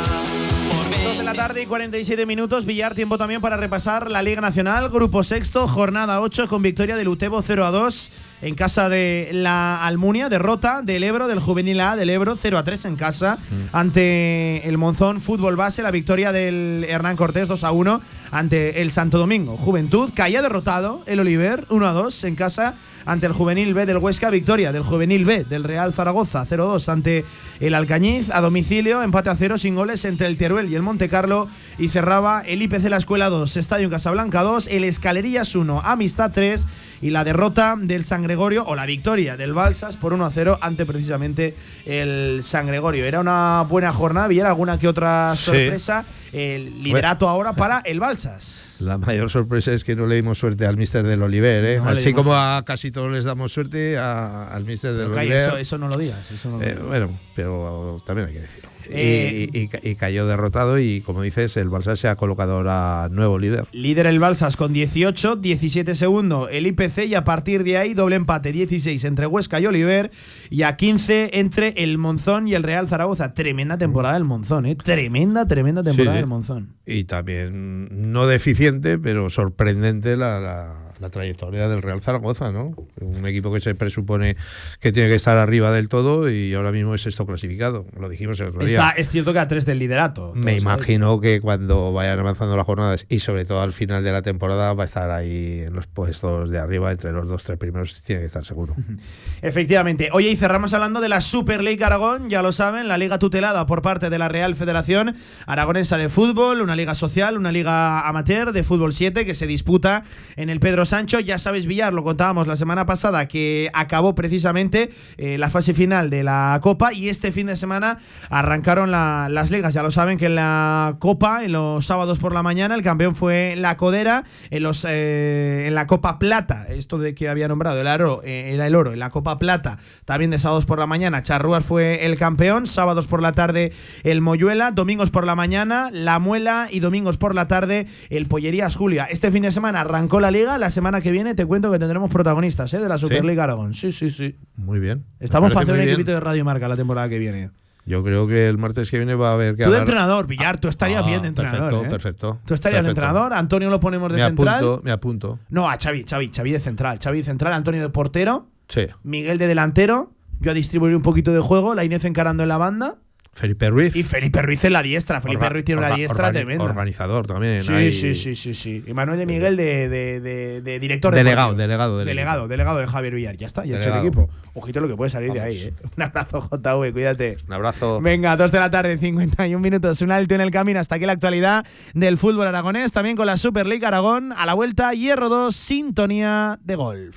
Por 0.70 1.04
2 1.04 1.18
de 1.18 1.24
la 1.24 1.34
tarde 1.34 1.62
y 1.62 1.66
47 1.66 2.24
minutos. 2.24 2.66
Villar, 2.66 2.94
tiempo 2.94 3.18
también 3.18 3.40
para 3.40 3.56
repasar 3.56 4.12
la 4.12 4.22
Liga 4.22 4.40
Nacional. 4.40 4.90
Grupo 4.90 5.24
sexto, 5.24 5.66
jornada 5.66 6.20
8, 6.20 6.46
con 6.46 6.62
victoria 6.62 6.94
del 6.94 7.08
Utebo 7.08 7.42
0 7.42 7.66
a 7.66 7.70
2 7.72 8.10
en 8.42 8.54
casa 8.54 8.88
de 8.88 9.30
la 9.32 9.84
Almunia. 9.84 10.28
Derrota 10.28 10.82
del 10.82 11.02
Ebro, 11.04 11.28
del 11.28 11.38
Juvenil 11.38 11.80
A 11.80 11.96
del 11.96 12.10
Ebro 12.10 12.36
0 12.36 12.58
a 12.58 12.64
3 12.64 12.84
en 12.86 12.96
casa 12.96 13.38
ante 13.72 14.66
el 14.68 14.78
Monzón 14.78 15.20
Fútbol 15.20 15.56
Base. 15.56 15.82
La 15.82 15.90
victoria 15.90 16.32
del 16.32 16.84
Hernán 16.88 17.16
Cortés 17.16 17.48
2 17.48 17.64
a 17.64 17.72
1 17.72 18.00
ante 18.30 18.82
el 18.82 18.90
Santo 18.90 19.18
Domingo. 19.18 19.56
Juventud 19.56 20.10
caía 20.14 20.42
derrotado 20.42 21.02
el 21.06 21.20
Oliver 21.20 21.66
1 21.70 21.86
a 21.86 21.92
2 21.92 22.24
en 22.24 22.36
casa 22.36 22.74
ante 23.06 23.26
el 23.26 23.32
Juvenil 23.32 23.74
B 23.74 23.86
del 23.86 23.98
Huesca. 23.98 24.30
Victoria 24.30 24.72
del 24.72 24.82
Juvenil 24.82 25.24
B 25.24 25.44
del 25.44 25.64
Real 25.64 25.92
Zaragoza 25.92 26.46
0-2 26.46 26.88
ante 26.88 27.24
el 27.60 27.74
Alcañiz. 27.74 28.30
A 28.30 28.40
domicilio, 28.40 29.02
empate 29.02 29.30
a 29.30 29.36
0 29.36 29.58
sin 29.58 29.74
goles 29.74 30.04
entre 30.04 30.26
el 30.26 30.36
Teruel 30.36 30.70
y 30.70 30.74
el 30.74 30.82
Monte 30.82 31.08
Carlo. 31.08 31.48
Y 31.78 31.88
cerraba 31.88 32.40
el 32.40 32.62
IPC 32.62 32.88
La 32.88 32.96
Escuela 32.96 33.28
2, 33.28 33.56
Estadio 33.56 33.90
Casablanca 33.90 34.42
2, 34.42 34.68
el 34.68 34.84
Escalerillas 34.84 35.54
1, 35.54 35.82
Amistad 35.84 36.30
3 36.32 36.66
y 37.04 37.10
la 37.10 37.22
derrota 37.22 37.76
del 37.78 38.02
San 38.02 38.22
Gregorio 38.22 38.64
o 38.64 38.74
la 38.74 38.86
victoria 38.86 39.36
del 39.36 39.52
Balsas 39.52 39.96
por 39.96 40.14
1 40.14 40.24
a 40.24 40.30
0 40.30 40.58
ante 40.60 40.86
precisamente 40.86 41.54
el 41.84 42.40
San 42.42 42.66
Gregorio. 42.66 43.04
Era 43.04 43.20
una 43.20 43.62
buena 43.68 43.92
jornada, 43.92 44.32
era 44.32 44.48
alguna 44.48 44.78
que 44.78 44.88
otra 44.88 45.34
Sí. 45.36 45.44
sorpresa. 45.44 46.04
El 46.32 46.82
liderato 46.82 47.28
ahora 47.28 47.52
para 47.52 47.80
el 47.84 48.00
Balsas. 48.00 48.76
La 48.80 48.96
mayor 48.98 49.28
sorpresa 49.30 49.72
es 49.72 49.84
que 49.84 49.94
no 49.94 50.06
le 50.06 50.16
dimos 50.16 50.38
suerte 50.38 50.66
al 50.66 50.76
mister 50.76 51.06
del 51.06 51.22
Oliver, 51.22 51.64
¿eh? 51.64 51.76
No 51.76 51.90
Así 51.90 52.06
dimos 52.06 52.22
como 52.22 52.34
a 52.34 52.62
casi 52.66 52.90
todos 52.90 53.12
les 53.12 53.24
damos 53.24 53.52
suerte, 53.52 53.96
a- 53.98 54.48
al 54.48 54.64
mister 54.64 54.94
del 54.94 55.08
Pero, 55.10 55.20
Oliver. 55.20 55.36
eso, 55.40 55.56
eso 55.58 55.78
no 55.78 55.88
lo 55.88 55.96
digas. 55.98 56.18
eso 56.32 56.48
no 56.50 56.58
lo 56.58 56.64
Eh, 56.64 56.70
digas. 56.70 56.84
bueno, 56.86 57.20
pero 57.36 57.98
también 58.06 58.28
hay 58.28 58.34
que 58.34 58.40
decirlo. 58.40 58.70
Eh, 58.90 59.48
y, 59.52 59.58
y- 59.60 59.68
y 59.82 59.94
cayó 59.94 60.26
derrotado 60.26 60.78
y 60.78 61.00
como 61.00 61.22
dices, 61.22 61.56
el 61.56 61.68
Barça 61.70 61.96
se 61.96 62.08
ha 62.08 62.16
colocado 62.16 62.54
ahora 62.54 63.08
nuevo 63.10 63.38
líder. 63.38 63.66
Líder 63.72 64.06
el 64.06 64.18
Balsas 64.18 64.56
con 64.56 64.72
18, 64.72 65.36
17 65.36 65.94
segundo 65.94 66.48
el 66.48 66.66
IPC 66.66 67.06
y 67.06 67.14
a 67.14 67.24
partir 67.24 67.64
de 67.64 67.78
ahí 67.78 67.94
doble 67.94 68.16
empate 68.16 68.52
16 68.52 69.04
entre 69.04 69.26
Huesca 69.26 69.60
y 69.60 69.66
Oliver 69.66 70.10
y 70.50 70.62
a 70.62 70.76
15 70.76 71.38
entre 71.38 71.74
el 71.82 71.98
Monzón 71.98 72.48
y 72.48 72.54
el 72.54 72.62
Real 72.62 72.88
Zaragoza. 72.88 73.34
Tremenda 73.34 73.78
temporada 73.78 74.14
del 74.14 74.24
Monzón, 74.24 74.66
¿eh? 74.66 74.76
Tremenda, 74.76 75.46
tremenda 75.46 75.82
temporada 75.82 76.12
Sí, 76.12 76.16
sí. 76.16 76.20
del 76.20 76.28
Monzón. 76.28 76.74
Y 76.86 77.04
también 77.04 78.12
no 78.12 78.26
deficiente, 78.26 78.98
pero 78.98 79.30
sorprendente 79.30 80.16
la, 80.16 80.40
la- 80.40 80.83
la 81.04 81.10
trayectoria 81.10 81.68
del 81.68 81.82
Real 81.82 82.00
Zaragoza, 82.00 82.50
¿no? 82.50 82.74
Un 83.00 83.26
equipo 83.26 83.52
que 83.52 83.60
se 83.60 83.74
presupone 83.74 84.36
que 84.80 84.90
tiene 84.90 85.08
que 85.08 85.14
estar 85.14 85.36
arriba 85.36 85.70
del 85.70 85.88
todo 85.88 86.30
y 86.30 86.54
ahora 86.54 86.72
mismo 86.72 86.94
es 86.94 87.02
sexto 87.02 87.26
clasificado. 87.26 87.86
Lo 87.98 88.08
dijimos 88.08 88.40
el 88.40 88.48
otro 88.48 88.64
día. 88.64 88.78
Está, 88.78 88.90
es 88.92 89.10
cierto 89.10 89.32
que 89.32 89.38
a 89.38 89.46
3 89.46 89.66
del 89.66 89.78
liderato. 89.78 90.32
Me 90.34 90.56
imagino 90.56 91.20
que 91.20 91.40
cuando 91.40 91.92
vayan 91.92 92.18
avanzando 92.18 92.56
las 92.56 92.64
jornadas 92.64 93.06
y 93.08 93.20
sobre 93.20 93.44
todo 93.44 93.60
al 93.60 93.72
final 93.72 94.02
de 94.02 94.12
la 94.12 94.22
temporada 94.22 94.72
va 94.72 94.84
a 94.84 94.86
estar 94.86 95.10
ahí 95.10 95.60
en 95.66 95.74
los 95.74 95.86
puestos 95.86 96.50
de 96.50 96.58
arriba 96.58 96.90
entre 96.90 97.12
los 97.12 97.28
dos 97.28 97.44
tres 97.44 97.58
primeros 97.58 98.02
tiene 98.02 98.22
que 98.22 98.26
estar 98.26 98.44
seguro. 98.44 98.74
Efectivamente. 99.42 100.08
Oye, 100.12 100.30
y 100.30 100.36
cerramos 100.36 100.72
hablando 100.72 101.00
de 101.00 101.08
la 101.10 101.20
Super 101.20 101.62
League 101.62 101.84
Aragón, 101.84 102.30
ya 102.30 102.42
lo 102.42 102.52
saben, 102.52 102.88
la 102.88 102.96
liga 102.96 103.18
tutelada 103.18 103.66
por 103.66 103.82
parte 103.82 104.08
de 104.08 104.18
la 104.18 104.28
Real 104.28 104.54
Federación 104.54 105.14
Aragonesa 105.46 105.98
de 105.98 106.08
Fútbol, 106.08 106.62
una 106.62 106.76
liga 106.76 106.94
social, 106.94 107.36
una 107.36 107.52
liga 107.52 108.08
amateur 108.08 108.52
de 108.52 108.64
fútbol 108.64 108.94
7 108.94 109.26
que 109.26 109.34
se 109.34 109.46
disputa 109.46 110.02
en 110.36 110.48
el 110.48 110.60
Pedro 110.60 110.86
Sancho. 110.94 111.18
Ya 111.18 111.38
sabes, 111.40 111.66
Villar, 111.66 111.92
lo 111.92 112.04
contábamos 112.04 112.46
la 112.46 112.54
semana 112.54 112.86
pasada 112.86 113.26
que 113.26 113.68
acabó 113.74 114.14
precisamente 114.14 114.90
eh, 115.16 115.38
la 115.38 115.50
fase 115.50 115.74
final 115.74 116.08
de 116.08 116.22
la 116.22 116.56
Copa 116.62 116.92
y 116.92 117.08
este 117.08 117.32
fin 117.32 117.48
de 117.48 117.56
semana 117.56 117.98
arrancaron 118.30 118.92
la- 118.92 119.26
las 119.28 119.50
ligas. 119.50 119.74
Ya 119.74 119.82
lo 119.82 119.90
saben 119.90 120.18
que 120.18 120.26
en 120.26 120.36
la 120.36 120.94
Copa, 121.00 121.42
en 121.44 121.50
los 121.50 121.84
sábados 121.84 122.20
por 122.20 122.32
la 122.32 122.44
mañana, 122.44 122.76
el 122.76 122.82
campeón 122.82 123.16
fue 123.16 123.56
la 123.56 123.76
Codera, 123.76 124.22
en, 124.50 124.62
los, 124.62 124.86
eh, 124.88 125.64
en 125.66 125.74
la 125.74 125.88
Copa 125.88 126.20
Plata, 126.20 126.66
esto 126.68 126.98
de 126.98 127.12
que 127.16 127.28
había 127.28 127.48
nombrado 127.48 127.80
el 127.80 127.88
oro, 127.88 128.20
eh, 128.24 128.52
era 128.54 128.68
el 128.68 128.76
oro, 128.76 128.92
en 128.92 129.00
la 129.00 129.10
Copa 129.10 129.36
Plata, 129.40 129.78
también 130.04 130.30
de 130.30 130.38
sábados 130.38 130.64
por 130.64 130.78
la 130.78 130.86
mañana, 130.86 131.22
Charrúas 131.22 131.64
fue 131.64 132.06
el 132.06 132.16
campeón, 132.16 132.68
sábados 132.68 133.08
por 133.08 133.20
la 133.20 133.32
tarde 133.32 133.72
el 134.04 134.20
Moyuela, 134.20 134.70
domingos 134.70 135.10
por 135.10 135.26
la 135.26 135.34
mañana 135.34 135.90
la 135.92 136.20
Muela 136.20 136.68
y 136.70 136.78
domingos 136.78 137.16
por 137.16 137.34
la 137.34 137.48
tarde 137.48 137.88
el 138.10 138.26
Pollerías 138.26 138.76
Julia. 138.76 139.06
Este 139.10 139.32
fin 139.32 139.42
de 139.42 139.50
semana 139.50 139.80
arrancó 139.80 140.20
la 140.20 140.30
liga, 140.30 140.56
la 140.56 140.70
semana 140.74 141.00
que 141.00 141.10
viene 141.10 141.34
te 141.34 141.46
cuento 141.46 141.72
que 141.72 141.78
tendremos 141.78 142.10
protagonistas 142.10 142.74
eh, 142.74 142.78
de 142.78 142.88
la 142.88 142.98
Superliga 142.98 143.44
Aragón. 143.44 143.72
Sí, 143.72 143.90
sí, 143.92 144.10
sí. 144.10 144.36
Muy 144.56 144.78
bien. 144.80 145.04
Estamos 145.20 145.50
para 145.52 145.62
hacer 145.64 145.74
un 145.74 145.80
equipito 145.80 146.10
de 146.12 146.20
Radio 146.20 146.44
Marca 146.44 146.68
la 146.68 146.76
temporada 146.76 147.08
que 147.08 147.18
viene. 147.18 147.50
Yo 147.86 148.02
creo 148.02 148.26
que 148.26 148.48
el 148.48 148.56
martes 148.56 148.90
que 148.90 148.96
viene 148.96 149.14
va 149.14 149.30
a 149.30 149.34
haber 149.34 149.56
que 149.56 149.64
Tú 149.64 149.70
de 149.70 149.76
hablar- 149.76 149.80
entrenador, 149.80 150.26
Villar, 150.26 150.58
tú 150.58 150.68
estarías 150.68 151.02
Ah, 151.02 151.06
bien 151.06 151.20
de 151.22 151.28
entrenador. 151.28 151.60
Perfecto, 151.68 151.86
¿eh? 151.86 151.90
perfecto. 151.90 152.38
Tú 152.46 152.54
estarías 152.54 152.82
de 152.82 152.88
entrenador, 152.90 153.32
Antonio 153.34 153.68
lo 153.70 153.78
ponemos 153.80 154.10
de 154.10 154.18
Me 154.20 154.26
central. 154.26 154.48
apunto, 154.56 154.80
me 154.84 154.90
apunto. 154.90 155.38
No, 155.50 155.68
a 155.68 155.76
Xavi, 155.78 156.04
Xavi, 156.08 156.30
Xavi 156.34 156.52
de 156.52 156.60
central. 156.60 156.98
Xavi 157.02 157.18
de 157.18 157.24
central, 157.24 157.52
Antonio 157.52 157.82
de 157.82 157.88
portero, 157.90 158.46
Sí. 158.68 158.86
Miguel 159.02 159.36
de 159.36 159.46
delantero, 159.46 160.12
yo 160.40 160.50
a 160.50 160.54
distribuir 160.54 160.96
un 160.96 161.02
poquito 161.02 161.32
de 161.32 161.40
juego, 161.40 161.74
la 161.74 161.84
Inés 161.84 162.04
encarando 162.06 162.42
en 162.42 162.48
la 162.48 162.56
banda. 162.56 162.96
Felipe 163.34 163.68
Ruiz. 163.68 163.96
Y 163.96 164.02
Felipe 164.04 164.40
Ruiz 164.42 164.64
en 164.64 164.72
la 164.72 164.82
diestra. 164.82 165.20
Felipe 165.20 165.44
Orga- 165.44 165.50
Ruiz 165.50 165.64
tiene 165.64 165.80
una 165.80 165.90
orga- 165.90 165.96
diestra 165.96 166.28
organi- 166.30 166.32
tremenda. 166.34 166.64
Organizador 166.64 167.26
también. 167.26 167.62
Sí, 167.64 167.72
ahí. 167.72 167.92
sí, 167.92 168.14
sí, 168.14 168.36
sí, 168.36 168.54
sí. 168.54 168.84
Y 168.86 168.94
Manuel 168.94 169.18
de 169.18 169.26
Miguel 169.26 169.56
de, 169.56 169.88
de, 169.88 170.20
de- 170.20 170.60
de 170.62 170.78
director 170.78 171.14
Delegado, 171.14 171.48
deportivo. 171.48 171.62
delegado 171.62 171.98
del 171.98 172.06
delegado, 172.06 172.38
equipo. 172.42 172.48
delegado 172.48 172.78
de 172.78 172.86
Javier 172.86 173.14
Villar. 173.14 173.36
Ya 173.36 173.46
está, 173.46 173.62
ya 173.64 173.76
hecho 173.78 173.88
el 173.88 173.94
Delegado. 174.02 174.06
equipo. 174.06 174.30
Ojito 174.54 174.80
lo 174.80 174.88
que 174.88 174.94
puede 174.96 175.10
salir 175.10 175.32
de 175.32 175.40
ahí, 175.40 175.56
¿eh? 175.62 175.72
Un 175.96 176.02
abrazo, 176.04 176.48
JV, 176.50 176.92
cuídate. 176.92 177.36
Un 177.48 177.52
abrazo. 177.54 178.00
Venga, 178.00 178.36
2 178.36 178.52
de 178.52 178.58
la 178.60 178.70
tarde, 178.70 178.96
51 178.98 179.58
minutos, 179.60 180.00
un 180.00 180.12
alto 180.12 180.34
en 180.36 180.40
el 180.40 180.50
camino. 180.52 180.78
Hasta 180.78 180.94
aquí 180.94 181.04
la 181.06 181.12
actualidad 181.14 181.66
del 181.92 182.16
fútbol 182.18 182.46
aragonés, 182.46 182.92
también 182.92 183.16
con 183.16 183.26
la 183.26 183.36
Super 183.36 183.66
League 183.66 183.84
Aragón. 183.84 184.32
A 184.32 184.46
la 184.46 184.54
vuelta, 184.54 184.92
Hierro 184.94 185.28
2, 185.28 185.54
sintonía 185.56 186.58
de 186.62 186.76
golf. 186.76 187.16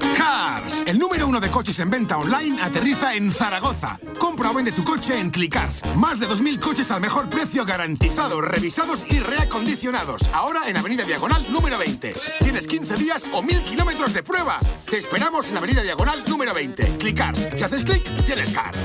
Cars, 0.21 0.83
el 0.85 0.99
número 0.99 1.27
uno 1.27 1.39
de 1.39 1.49
coches 1.49 1.79
en 1.79 1.89
venta 1.89 2.19
online, 2.19 2.61
aterriza 2.61 3.15
en 3.15 3.31
Zaragoza. 3.31 3.99
Compra 4.19 4.51
o 4.51 4.53
vende 4.53 4.71
tu 4.71 4.83
coche 4.83 5.19
en 5.19 5.31
Clickcars. 5.31 5.81
Más 5.95 6.19
de 6.19 6.27
2.000 6.27 6.59
coches 6.59 6.91
al 6.91 7.01
mejor 7.01 7.27
precio 7.27 7.65
garantizados, 7.65 8.45
revisados 8.45 9.11
y 9.11 9.19
reacondicionados. 9.19 10.21
Ahora 10.31 10.61
en 10.67 10.77
Avenida 10.77 11.05
Diagonal 11.05 11.43
número 11.51 11.79
20. 11.79 12.13
Tienes 12.43 12.67
15 12.67 12.97
días 12.97 13.25
o 13.33 13.41
1.000 13.41 13.63
kilómetros 13.63 14.13
de 14.13 14.21
prueba. 14.21 14.59
Te 14.87 14.99
esperamos 14.99 15.49
en 15.49 15.57
Avenida 15.57 15.81
Diagonal 15.81 16.23
número 16.27 16.53
20. 16.53 16.97
Clickcars. 16.99 17.47
Si 17.55 17.63
haces 17.63 17.83
clic, 17.83 18.03
tienes 18.23 18.51
car. 18.51 18.75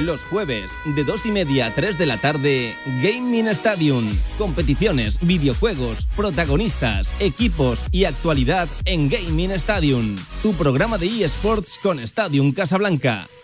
Los 0.00 0.24
jueves, 0.24 0.70
de 0.86 1.04
2 1.04 1.26
y 1.26 1.30
media 1.30 1.66
a 1.66 1.74
3 1.74 1.98
de 1.98 2.06
la 2.06 2.16
tarde, 2.16 2.74
Gaming 3.02 3.48
Stadium. 3.48 4.04
Competiciones, 4.38 5.18
videojuegos, 5.20 6.06
protagonistas, 6.16 7.12
equipos 7.20 7.78
y 7.92 8.06
actualidad 8.06 8.66
en 8.86 9.10
Gaming 9.10 9.50
Stadium. 9.52 9.99
Tu 10.42 10.52
programa 10.54 10.98
de 10.98 11.24
eSports 11.24 11.78
con 11.82 11.98
Stadium 12.00 12.52
Casablanca. 12.52 13.39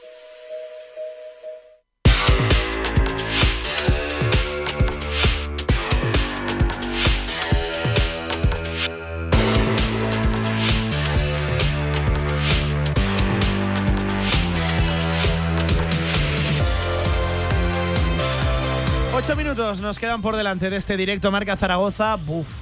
Minutos 19.66 19.80
nos 19.84 19.98
quedan 19.98 20.22
por 20.22 20.36
delante 20.36 20.70
de 20.70 20.76
este 20.76 20.96
directo 20.96 21.30
Marca 21.32 21.56
Zaragoza. 21.56 22.16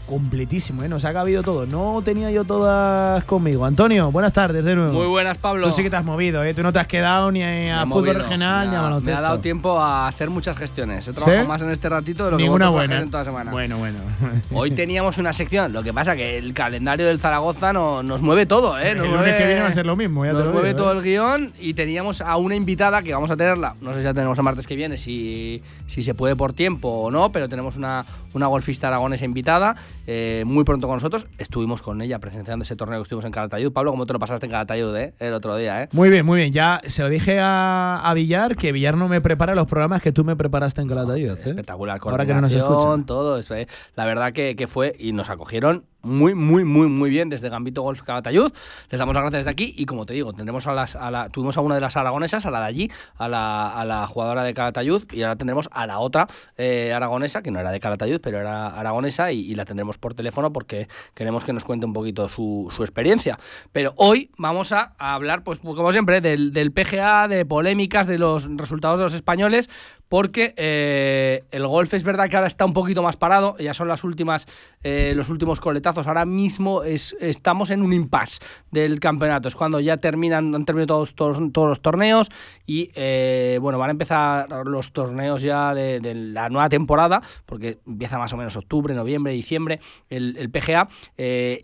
Completísimo, 0.06 0.82
¿eh? 0.82 0.88
Nos 0.88 1.04
ha 1.04 1.12
cabido 1.12 1.42
todo. 1.42 1.66
No 1.66 2.00
tenía 2.02 2.30
yo 2.30 2.44
todas 2.44 3.22
conmigo. 3.24 3.66
Antonio, 3.66 4.10
buenas 4.10 4.32
tardes 4.32 4.64
de 4.64 4.74
nuevo. 4.74 4.92
Muy 4.92 5.06
buenas, 5.06 5.36
Pablo. 5.38 5.68
Tú 5.68 5.74
sí 5.74 5.82
que 5.82 5.90
te 5.90 5.96
has 5.96 6.04
movido, 6.04 6.42
¿eh? 6.44 6.54
Tú 6.54 6.62
no 6.62 6.72
te 6.72 6.78
has 6.78 6.86
quedado 6.86 7.30
ni 7.30 7.42
a 7.42 7.82
fútbol 7.84 8.06
movido. 8.06 8.22
regional 8.22 8.70
ni 8.70 8.76
a 8.76 8.80
baloncesto. 8.80 9.10
Me 9.12 9.18
ha 9.18 9.20
dado 9.20 9.38
tiempo 9.40 9.78
a 9.80 10.08
hacer 10.08 10.30
muchas 10.30 10.56
gestiones. 10.56 11.06
He 11.06 11.12
trabajado 11.12 11.42
¿Sí? 11.42 11.48
más 11.48 11.60
en 11.62 11.70
este 11.70 11.88
ratito 11.90 12.24
de 12.24 12.30
lo 12.32 12.36
Ninguna 12.38 12.66
que 12.66 12.70
buena. 12.72 12.98
en 13.00 13.10
toda 13.10 13.22
la 13.22 13.24
semana. 13.30 13.50
Bueno, 13.50 13.76
bueno. 13.78 13.98
Hoy 14.52 14.70
teníamos 14.70 15.18
una 15.18 15.32
sección. 15.34 15.72
Lo 15.74 15.82
que 15.82 15.92
pasa 15.92 16.16
que 16.16 16.38
el 16.38 16.54
calendario 16.54 17.06
del 17.06 17.18
Zaragoza 17.18 17.72
no- 17.74 18.02
nos 18.02 18.22
mueve 18.22 18.46
todo, 18.46 18.78
¿eh? 18.78 18.94
Nos 18.94 19.04
El 19.06 19.10
lunes 19.12 19.26
mueve- 19.26 19.36
que 19.38 19.46
viene 19.46 19.60
va 19.62 19.68
a 19.68 19.72
ser 19.72 19.84
lo 19.86 19.96
mismo, 19.96 20.24
ya 20.24 20.30
te 20.32 20.38
nos 20.38 20.46
lo 20.46 20.52
mueve 20.52 20.68
digo, 20.68 20.78
todo 20.78 20.92
¿eh? 20.92 20.96
el 20.96 21.02
guion 21.02 21.52
y 21.60 21.74
teníamos 21.74 22.20
a 22.20 22.36
una 22.36 22.54
invitada 22.54 23.02
que 23.02 23.12
vamos 23.12 23.30
a 23.30 23.36
tenerla. 23.36 23.74
No 23.82 23.92
sé 23.92 23.98
si 23.98 24.04
ya 24.04 24.14
tenemos 24.14 24.38
el 24.38 24.44
martes 24.44 24.66
que 24.66 24.76
viene, 24.76 24.96
si, 24.96 25.62
si 25.86 26.02
se 26.02 26.14
puede 26.14 26.36
por 26.36 26.52
tiempo 26.52 26.93
o 26.94 27.10
no, 27.10 27.30
pero 27.32 27.48
tenemos 27.48 27.76
una, 27.76 28.04
una 28.34 28.46
golfista 28.46 28.88
aragonesa 28.88 29.24
invitada 29.24 29.76
eh, 30.06 30.44
muy 30.46 30.64
pronto 30.64 30.86
con 30.86 30.96
nosotros. 30.96 31.26
Estuvimos 31.38 31.82
con 31.82 32.00
ella 32.02 32.18
presenciando 32.18 32.62
ese 32.62 32.76
torneo 32.76 32.98
que 32.98 33.02
estuvimos 33.04 33.24
en 33.24 33.32
Calatayud. 33.32 33.72
Pablo, 33.72 33.90
¿cómo 33.90 34.06
te 34.06 34.12
lo 34.12 34.18
pasaste 34.18 34.46
en 34.46 34.52
Calatayud 34.52 34.94
eh? 34.96 35.14
el 35.18 35.34
otro 35.34 35.56
día? 35.56 35.82
¿eh? 35.84 35.88
Muy 35.92 36.10
bien, 36.10 36.24
muy 36.24 36.38
bien. 36.38 36.52
Ya 36.52 36.80
se 36.86 37.02
lo 37.02 37.08
dije 37.08 37.38
a, 37.40 38.00
a 38.04 38.14
Villar 38.14 38.56
que 38.56 38.72
Villar 38.72 38.96
no 38.96 39.08
me 39.08 39.20
prepara 39.20 39.54
los 39.54 39.66
programas 39.66 40.02
que 40.02 40.12
tú 40.12 40.24
me 40.24 40.36
preparaste 40.36 40.80
en 40.82 40.88
Calatayud. 40.88 41.30
¿eh? 41.30 41.42
Espectacular, 41.44 42.00
Ahora 42.02 42.26
que 42.26 42.34
no 42.34 42.40
nos 42.40 42.52
escucha. 42.52 42.68
coordinación, 42.68 43.06
todo 43.06 43.38
eso. 43.38 43.54
¿eh? 43.54 43.66
La 43.96 44.04
verdad 44.04 44.32
que, 44.32 44.56
que 44.56 44.66
fue 44.66 44.94
y 44.98 45.12
nos 45.12 45.30
acogieron 45.30 45.84
muy, 46.04 46.34
muy, 46.34 46.64
muy, 46.64 46.88
muy 46.88 47.10
bien 47.10 47.28
desde 47.28 47.48
Gambito 47.48 47.82
Golf 47.82 48.02
Calatayud. 48.02 48.52
Les 48.90 48.98
damos 48.98 49.14
las 49.14 49.22
gracias 49.22 49.40
desde 49.40 49.50
aquí 49.50 49.74
y 49.76 49.86
como 49.86 50.06
te 50.06 50.14
digo, 50.14 50.32
tendremos 50.32 50.66
a 50.66 50.72
las, 50.72 50.96
a 50.96 51.10
la, 51.10 51.28
tuvimos 51.28 51.56
a 51.56 51.60
una 51.60 51.74
de 51.74 51.80
las 51.80 51.96
aragonesas, 51.96 52.46
a 52.46 52.50
la 52.50 52.60
de 52.60 52.66
allí, 52.66 52.90
a 53.16 53.28
la, 53.28 53.68
a 53.72 53.84
la 53.84 54.06
jugadora 54.06 54.44
de 54.44 54.54
Calatayud 54.54 55.04
y 55.12 55.22
ahora 55.22 55.36
tendremos 55.36 55.68
a 55.72 55.86
la 55.86 55.98
otra 55.98 56.28
eh, 56.56 56.92
aragonesa, 56.92 57.42
que 57.42 57.50
no 57.50 57.60
era 57.60 57.70
de 57.70 57.80
Calatayud, 57.80 58.20
pero 58.20 58.38
era 58.38 58.68
aragonesa 58.68 59.32
y, 59.32 59.40
y 59.40 59.54
la 59.54 59.64
tendremos 59.64 59.98
por 59.98 60.14
teléfono 60.14 60.52
porque 60.52 60.88
queremos 61.14 61.44
que 61.44 61.52
nos 61.52 61.64
cuente 61.64 61.86
un 61.86 61.92
poquito 61.92 62.28
su, 62.28 62.72
su 62.74 62.82
experiencia. 62.82 63.38
Pero 63.72 63.94
hoy 63.96 64.30
vamos 64.36 64.72
a, 64.72 64.94
a 64.98 65.14
hablar, 65.14 65.42
pues 65.42 65.58
como 65.58 65.92
siempre, 65.92 66.20
del, 66.20 66.52
del 66.52 66.72
PGA, 66.72 67.28
de 67.28 67.44
polémicas, 67.44 68.06
de 68.06 68.18
los 68.18 68.48
resultados 68.56 68.98
de 68.98 69.04
los 69.04 69.14
españoles, 69.14 69.68
porque 70.14 70.54
eh, 70.56 71.42
el 71.50 71.66
golf 71.66 71.92
es 71.92 72.04
verdad 72.04 72.28
que 72.30 72.36
ahora 72.36 72.46
está 72.46 72.64
un 72.64 72.72
poquito 72.72 73.02
más 73.02 73.16
parado, 73.16 73.56
ya 73.58 73.74
son 73.74 73.88
las 73.88 74.04
últimas, 74.04 74.46
eh, 74.84 75.12
los 75.16 75.28
últimos 75.28 75.58
coletazos. 75.58 76.06
Ahora 76.06 76.24
mismo 76.24 76.84
es, 76.84 77.16
estamos 77.18 77.70
en 77.70 77.82
un 77.82 77.92
impasse 77.92 78.38
del 78.70 79.00
campeonato. 79.00 79.48
Es 79.48 79.56
cuando 79.56 79.80
ya 79.80 79.96
terminan, 79.96 80.54
han 80.54 80.64
terminado 80.66 81.04
todos, 81.04 81.16
todos, 81.16 81.68
los 81.68 81.80
torneos 81.80 82.28
y 82.64 82.90
eh, 82.94 83.58
bueno, 83.60 83.76
van 83.80 83.88
a 83.88 83.90
empezar 83.90 84.48
los 84.64 84.92
torneos 84.92 85.42
ya 85.42 85.74
de, 85.74 85.98
la 86.14 86.48
nueva 86.48 86.68
temporada, 86.68 87.20
porque 87.44 87.78
empieza 87.84 88.16
más 88.16 88.32
o 88.34 88.36
menos 88.36 88.54
octubre, 88.54 88.94
noviembre, 88.94 89.32
diciembre, 89.32 89.80
el, 90.10 90.48
PGA, 90.48 90.88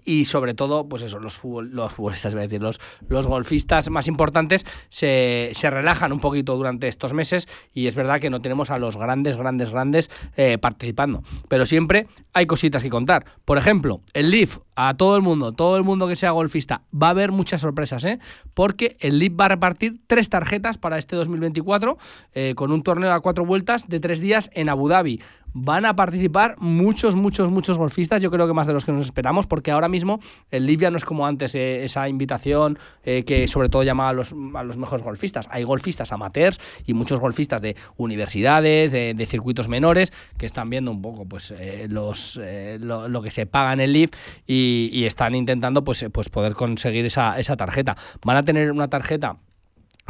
y 0.05 0.25
sobre 0.25 0.55
todo, 0.55 0.89
pues 0.89 1.03
eso, 1.03 1.21
los, 1.21 1.41
fútbol- 1.41 1.71
los 1.71 1.93
futbolistas, 1.93 2.35
voy 2.35 2.43
decir, 2.43 2.61
los, 2.61 2.81
los 3.09 3.29
golfistas 3.29 3.89
más 3.91 4.09
importantes 4.09 4.67
se, 4.89 5.51
se 5.53 5.71
relajan 5.71 6.13
un 6.13 6.19
poquito 6.19 6.57
durante 6.57 6.89
estos 6.89 7.13
meses 7.13 7.47
y 7.73 7.87
es 7.87 7.95
verdad 7.95 8.19
que 8.19 8.29
no 8.29 8.40
tenemos 8.41 8.71
a 8.71 8.79
los 8.79 8.97
grandes, 8.97 9.37
grandes, 9.37 9.71
grandes 9.71 10.11
eh, 10.37 10.59
participando. 10.59 11.23
Pero 11.49 11.67
siempre 11.67 12.07
hay 12.33 12.47
cositas 12.47 12.83
que 12.83 12.91
contar. 12.91 13.25
Por 13.45 13.59
ejemplo, 13.59 14.01
el 14.15 14.31
Leaf, 14.31 14.59
a 14.77 14.97
todo 14.97 15.17
el 15.17 15.23
mundo, 15.23 15.53
todo 15.53 15.77
el 15.77 15.85
mundo 15.85 16.09
que 16.09 16.17
sea 16.17 16.31
golfista, 16.31 16.83
va 16.91 17.09
a 17.09 17.11
haber 17.11 17.33
muchas 17.33 17.61
sorpresas, 17.61 18.05
¿eh? 18.05 18.19
Porque 18.55 18.97
el 19.01 19.19
Leaf 19.19 19.33
va 19.39 19.47
a 19.47 19.49
repartir 19.49 20.01
tres 20.07 20.29
tarjetas 20.29 20.79
para 20.79 20.99
este 20.99 21.17
2024 21.17 21.99
eh, 22.35 22.55
con 22.57 22.73
un 22.73 22.83
torneo 22.83 23.13
a 23.13 23.21
cuatro 23.21 23.45
vueltas 23.45 23.89
de 23.89 24.01
tres 24.01 24.21
días 24.21 24.51
en 24.55 24.69
Abu 24.69 24.89
Dhabi. 24.89 25.21
Van 25.53 25.85
a 25.85 25.97
participar 25.97 26.57
muchos, 26.59 27.17
muchos, 27.17 27.51
muchos 27.51 27.77
golfistas, 27.77 28.23
yo 28.23 28.31
creo 28.31 28.47
que 28.47 28.53
más 28.53 28.67
de 28.67 28.73
los 28.73 28.85
que 28.85 28.93
nos 28.93 29.07
esperamos, 29.07 29.47
porque 29.47 29.71
ahora 29.71 29.89
mismo 29.89 30.21
el 30.51 30.71
ya 30.79 30.91
no 30.91 30.97
es 30.97 31.05
como 31.05 31.27
antes 31.27 31.55
eh, 31.55 31.85
esa 31.85 32.09
invitación 32.09 32.79
eh, 33.03 33.25
que 33.25 33.49
sobre 33.49 33.69
todo 33.69 33.83
llama 33.83 34.09
a 34.09 34.13
los, 34.13 34.35
a 34.55 34.63
los 34.63 34.77
mejores 34.77 35.05
golfistas. 35.05 35.49
Hay 35.51 35.65
golfistas 35.65 36.13
amateurs 36.13 36.61
y 36.87 36.95
muchos 36.95 37.19
golfistas 37.19 37.61
de 37.61 37.77
universidades, 37.97 38.93
de, 38.93 39.27
circuitos 39.27 39.69
menores, 39.69 40.13
que 40.39 40.47
están 40.47 40.71
viendo 40.71 40.91
un 40.91 41.03
poco 41.03 41.25
pues 41.25 41.53
eh, 41.57 41.87
los 41.89 42.41
lo, 42.81 43.23
que 43.23 43.31
se 43.31 43.47
paga 43.47 43.73
en 43.73 43.81
el 43.81 43.93
Leaf 43.93 44.11
y, 44.47 44.91
y 44.93 45.05
están 45.05 45.35
intentando 45.35 45.85
pues, 45.85 46.05
pues 46.13 46.29
poder 46.29 46.55
conseguir 46.55 47.05
esa, 47.05 47.39
esa 47.39 47.57
tarjeta. 47.57 47.97
Van 48.25 48.37
a 48.37 48.45
tener 48.45 48.71
una 48.73 48.89
tarjeta 48.89 49.37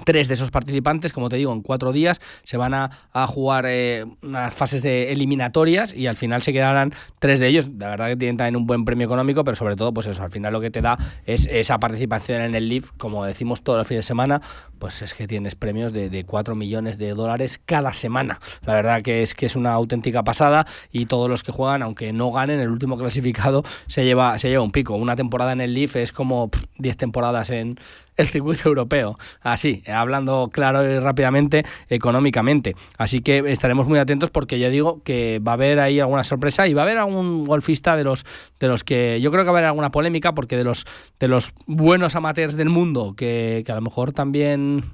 Tres 0.04 0.28
de 0.28 0.34
esos 0.34 0.50
participantes, 0.50 1.12
como 1.12 1.28
te 1.28 1.36
digo, 1.36 1.52
en 1.52 1.62
cuatro 1.62 1.92
días 1.92 2.20
se 2.44 2.56
van 2.56 2.74
a, 2.74 2.90
jugar 3.26 3.64
eh, 3.68 4.04
unas 4.22 4.54
fases 4.54 4.82
de 4.82 5.12
eliminatorias 5.12 5.94
y 5.94 6.06
al 6.06 6.16
final 6.16 6.42
se 6.42 6.52
quedarán 6.52 6.92
tres 7.18 7.40
de 7.40 7.48
ellos. 7.48 7.68
La 7.78 7.90
verdad 7.90 8.08
que 8.08 8.16
tienen 8.16 8.36
también 8.36 8.56
un 8.56 8.66
buen 8.66 8.84
premio 8.84 9.06
económico, 9.06 9.44
pero 9.44 9.56
sobre 9.56 9.76
todo, 9.76 9.92
pues 9.92 10.06
eso, 10.06 10.22
al 10.22 10.30
final 10.30 10.52
lo 10.52 10.60
que 10.60 10.70
te 10.70 10.80
da 10.80 10.98
es 11.26 11.46
esa 11.46 11.78
participación 11.78 12.42
en 12.42 12.54
el 12.54 12.68
Leaf, 12.68 12.90
como 12.96 13.24
decimos 13.24 13.62
todos 13.62 13.78
los 13.78 13.86
fines 13.86 14.04
de 14.04 14.08
semana, 14.08 14.40
pues 14.78 15.02
es 15.02 15.14
que 15.14 15.26
tienes 15.26 15.54
premios 15.54 15.92
de, 15.92 16.08
de 16.08 16.24
4 16.24 16.54
millones 16.54 16.98
de 16.98 17.10
dólares 17.10 17.60
cada 17.64 17.92
semana. 17.92 18.40
La 18.64 18.74
verdad 18.74 19.02
que 19.02 19.22
es 19.22 19.34
que 19.34 19.46
es 19.46 19.56
una 19.56 19.72
auténtica 19.72 20.24
pasada 20.24 20.66
y 20.90 21.06
todos 21.06 21.28
los 21.28 21.42
que 21.42 21.52
juegan, 21.52 21.82
aunque 21.82 22.12
no 22.12 22.32
ganen, 22.32 22.60
el 22.60 22.70
último 22.70 22.98
clasificado 22.98 23.62
se 23.86 24.04
lleva, 24.04 24.38
se 24.38 24.48
lleva 24.48 24.62
un 24.62 24.72
pico. 24.72 24.94
Una 24.94 25.16
temporada 25.16 25.52
en 25.52 25.60
el 25.60 25.74
Leaf 25.74 25.96
es 25.96 26.12
como 26.12 26.48
pff, 26.48 26.64
10 26.78 26.96
temporadas 26.96 27.50
en 27.50 27.78
el 28.20 28.28
circuito 28.28 28.68
europeo. 28.68 29.18
Así, 29.40 29.82
hablando 29.86 30.50
claro 30.52 30.84
y 30.88 30.98
rápidamente, 30.98 31.64
económicamente. 31.88 32.76
Así 32.96 33.20
que 33.20 33.42
estaremos 33.46 33.86
muy 33.86 33.98
atentos 33.98 34.30
porque 34.30 34.58
ya 34.58 34.70
digo 34.70 35.02
que 35.02 35.40
va 35.46 35.52
a 35.52 35.54
haber 35.54 35.80
ahí 35.80 36.00
alguna 36.00 36.24
sorpresa 36.24 36.68
y 36.68 36.74
va 36.74 36.82
a 36.82 36.84
haber 36.84 36.98
algún 36.98 37.44
golfista 37.44 37.96
de 37.96 38.04
los 38.04 38.24
de 38.58 38.68
los 38.68 38.84
que 38.84 39.20
yo 39.20 39.30
creo 39.30 39.44
que 39.44 39.50
va 39.50 39.56
a 39.56 39.58
haber 39.58 39.64
alguna 39.66 39.90
polémica 39.90 40.34
porque 40.34 40.56
de 40.56 40.64
los 40.64 40.86
de 41.18 41.28
los 41.28 41.54
buenos 41.66 42.16
amateurs 42.16 42.56
del 42.56 42.68
mundo 42.68 43.14
que 43.16 43.64
a 43.68 43.74
lo 43.74 43.80
mejor 43.80 44.12
también 44.12 44.84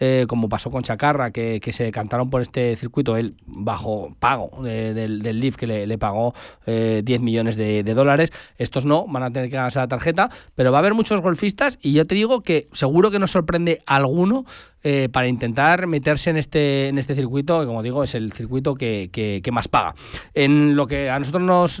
eh, 0.00 0.24
como 0.28 0.48
pasó 0.48 0.70
con 0.70 0.82
Chacarra, 0.82 1.30
que, 1.30 1.60
que 1.60 1.72
se 1.72 1.90
cantaron 1.90 2.30
por 2.30 2.40
este 2.40 2.74
circuito, 2.76 3.16
él 3.16 3.34
bajo 3.46 4.16
pago 4.18 4.50
del, 4.62 5.22
del 5.22 5.40
Leaf 5.40 5.56
que 5.56 5.66
le, 5.66 5.86
le 5.86 5.98
pagó 5.98 6.34
eh, 6.66 7.02
10 7.04 7.20
millones 7.20 7.56
de, 7.56 7.82
de 7.84 7.94
dólares. 7.94 8.32
Estos 8.58 8.86
no, 8.86 9.06
van 9.06 9.22
a 9.22 9.30
tener 9.30 9.50
que 9.50 9.56
ganarse 9.56 9.78
la 9.78 9.88
tarjeta, 9.88 10.30
pero 10.54 10.72
va 10.72 10.78
a 10.78 10.80
haber 10.80 10.94
muchos 10.94 11.20
golfistas 11.20 11.78
y 11.82 11.92
yo 11.92 12.06
te 12.06 12.14
digo 12.14 12.40
que 12.42 12.68
seguro 12.72 13.10
que 13.10 13.18
nos 13.18 13.30
sorprende 13.30 13.82
alguno 13.86 14.44
eh, 14.82 15.08
para 15.12 15.28
intentar 15.28 15.86
meterse 15.86 16.30
en 16.30 16.36
este, 16.36 16.88
en 16.88 16.98
este 16.98 17.14
circuito, 17.14 17.60
que 17.60 17.66
como 17.66 17.82
digo, 17.82 18.02
es 18.02 18.14
el 18.14 18.32
circuito 18.32 18.74
que, 18.74 19.10
que- 19.12 19.42
más 19.50 19.66
paga. 19.68 19.94
En 20.32 20.76
lo 20.76 20.86
que 20.86 21.10
a 21.10 21.18
nosotros 21.18 21.42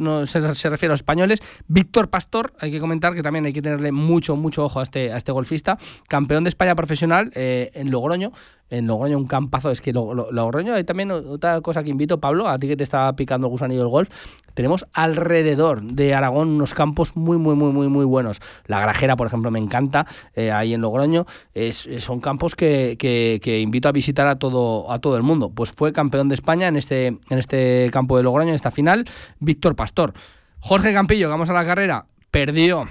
nos- 0.00 0.30
se 0.30 0.40
refiere 0.40 0.86
a 0.86 0.94
los 0.94 1.00
españoles, 1.00 1.40
Víctor 1.68 2.08
Pastor, 2.08 2.54
hay 2.58 2.70
que 2.70 2.80
comentar 2.80 3.14
que 3.14 3.22
también 3.22 3.44
hay 3.44 3.52
que 3.52 3.60
tenerle 3.62 3.92
mucho, 3.92 4.34
mucho 4.36 4.64
ojo 4.64 4.80
a 4.80 4.82
este, 4.84 5.12
a 5.12 5.18
este 5.18 5.30
golfista, 5.32 5.76
campeón 6.08 6.44
de 6.44 6.48
España 6.48 6.74
profesional 6.74 7.30
eh, 7.34 7.70
en 7.74 7.90
Logroño. 7.90 8.32
En 8.72 8.86
Logroño 8.86 9.18
un 9.18 9.26
campazo, 9.26 9.70
es 9.70 9.80
que 9.80 9.92
Lo- 9.92 10.14
Lo- 10.14 10.32
Logroño 10.32 10.74
hay 10.74 10.84
también 10.84 11.10
otra 11.10 11.60
cosa 11.60 11.84
que 11.84 11.90
invito, 11.90 12.18
Pablo, 12.18 12.48
a 12.48 12.58
ti 12.58 12.66
que 12.68 12.76
te 12.76 12.84
está 12.84 13.14
picando 13.14 13.46
el 13.46 13.50
gusanillo 13.50 13.80
del 13.80 13.88
golf, 13.90 14.08
tenemos 14.54 14.86
alrededor 14.92 15.82
de 15.82 16.14
Aragón 16.14 16.48
unos 16.48 16.74
campos 16.74 17.14
muy, 17.16 17.36
muy, 17.38 17.54
muy, 17.54 17.72
muy, 17.72 17.88
muy 17.88 18.04
buenos. 18.04 18.40
La 18.66 18.80
Grajera, 18.80 19.14
por 19.16 19.26
ejemplo, 19.26 19.50
me 19.50 19.58
encanta, 19.58 20.06
eh, 20.34 20.50
ahí 20.50 20.74
en 20.74 20.80
Logroño. 20.80 21.26
Es, 21.54 21.88
son 21.98 22.20
campos 22.20 22.54
que, 22.54 22.96
que- 22.98 23.40
que 23.42 23.60
invito 23.60 23.88
a 23.88 23.92
visitar 23.92 24.26
a 24.26 24.36
todo, 24.38 24.90
a 24.90 24.98
todo 25.00 25.16
el 25.16 25.22
mundo. 25.22 25.50
Pues 25.50 25.70
fue 25.72 25.92
campeón 25.92 26.28
de 26.28 26.34
España 26.34 26.68
en 26.68 26.76
este, 26.76 27.06
en 27.06 27.38
este 27.38 27.88
campo 27.92 28.16
de 28.16 28.22
Logroño, 28.22 28.48
en 28.50 28.54
esta 28.54 28.70
final, 28.70 29.04
Víctor 29.38 29.76
Pastor. 29.76 30.12
Jorge 30.60 30.92
Campillo, 30.92 31.28
vamos 31.28 31.50
a 31.50 31.52
la 31.52 31.64
carrera, 31.66 32.06
perdió 32.30 32.86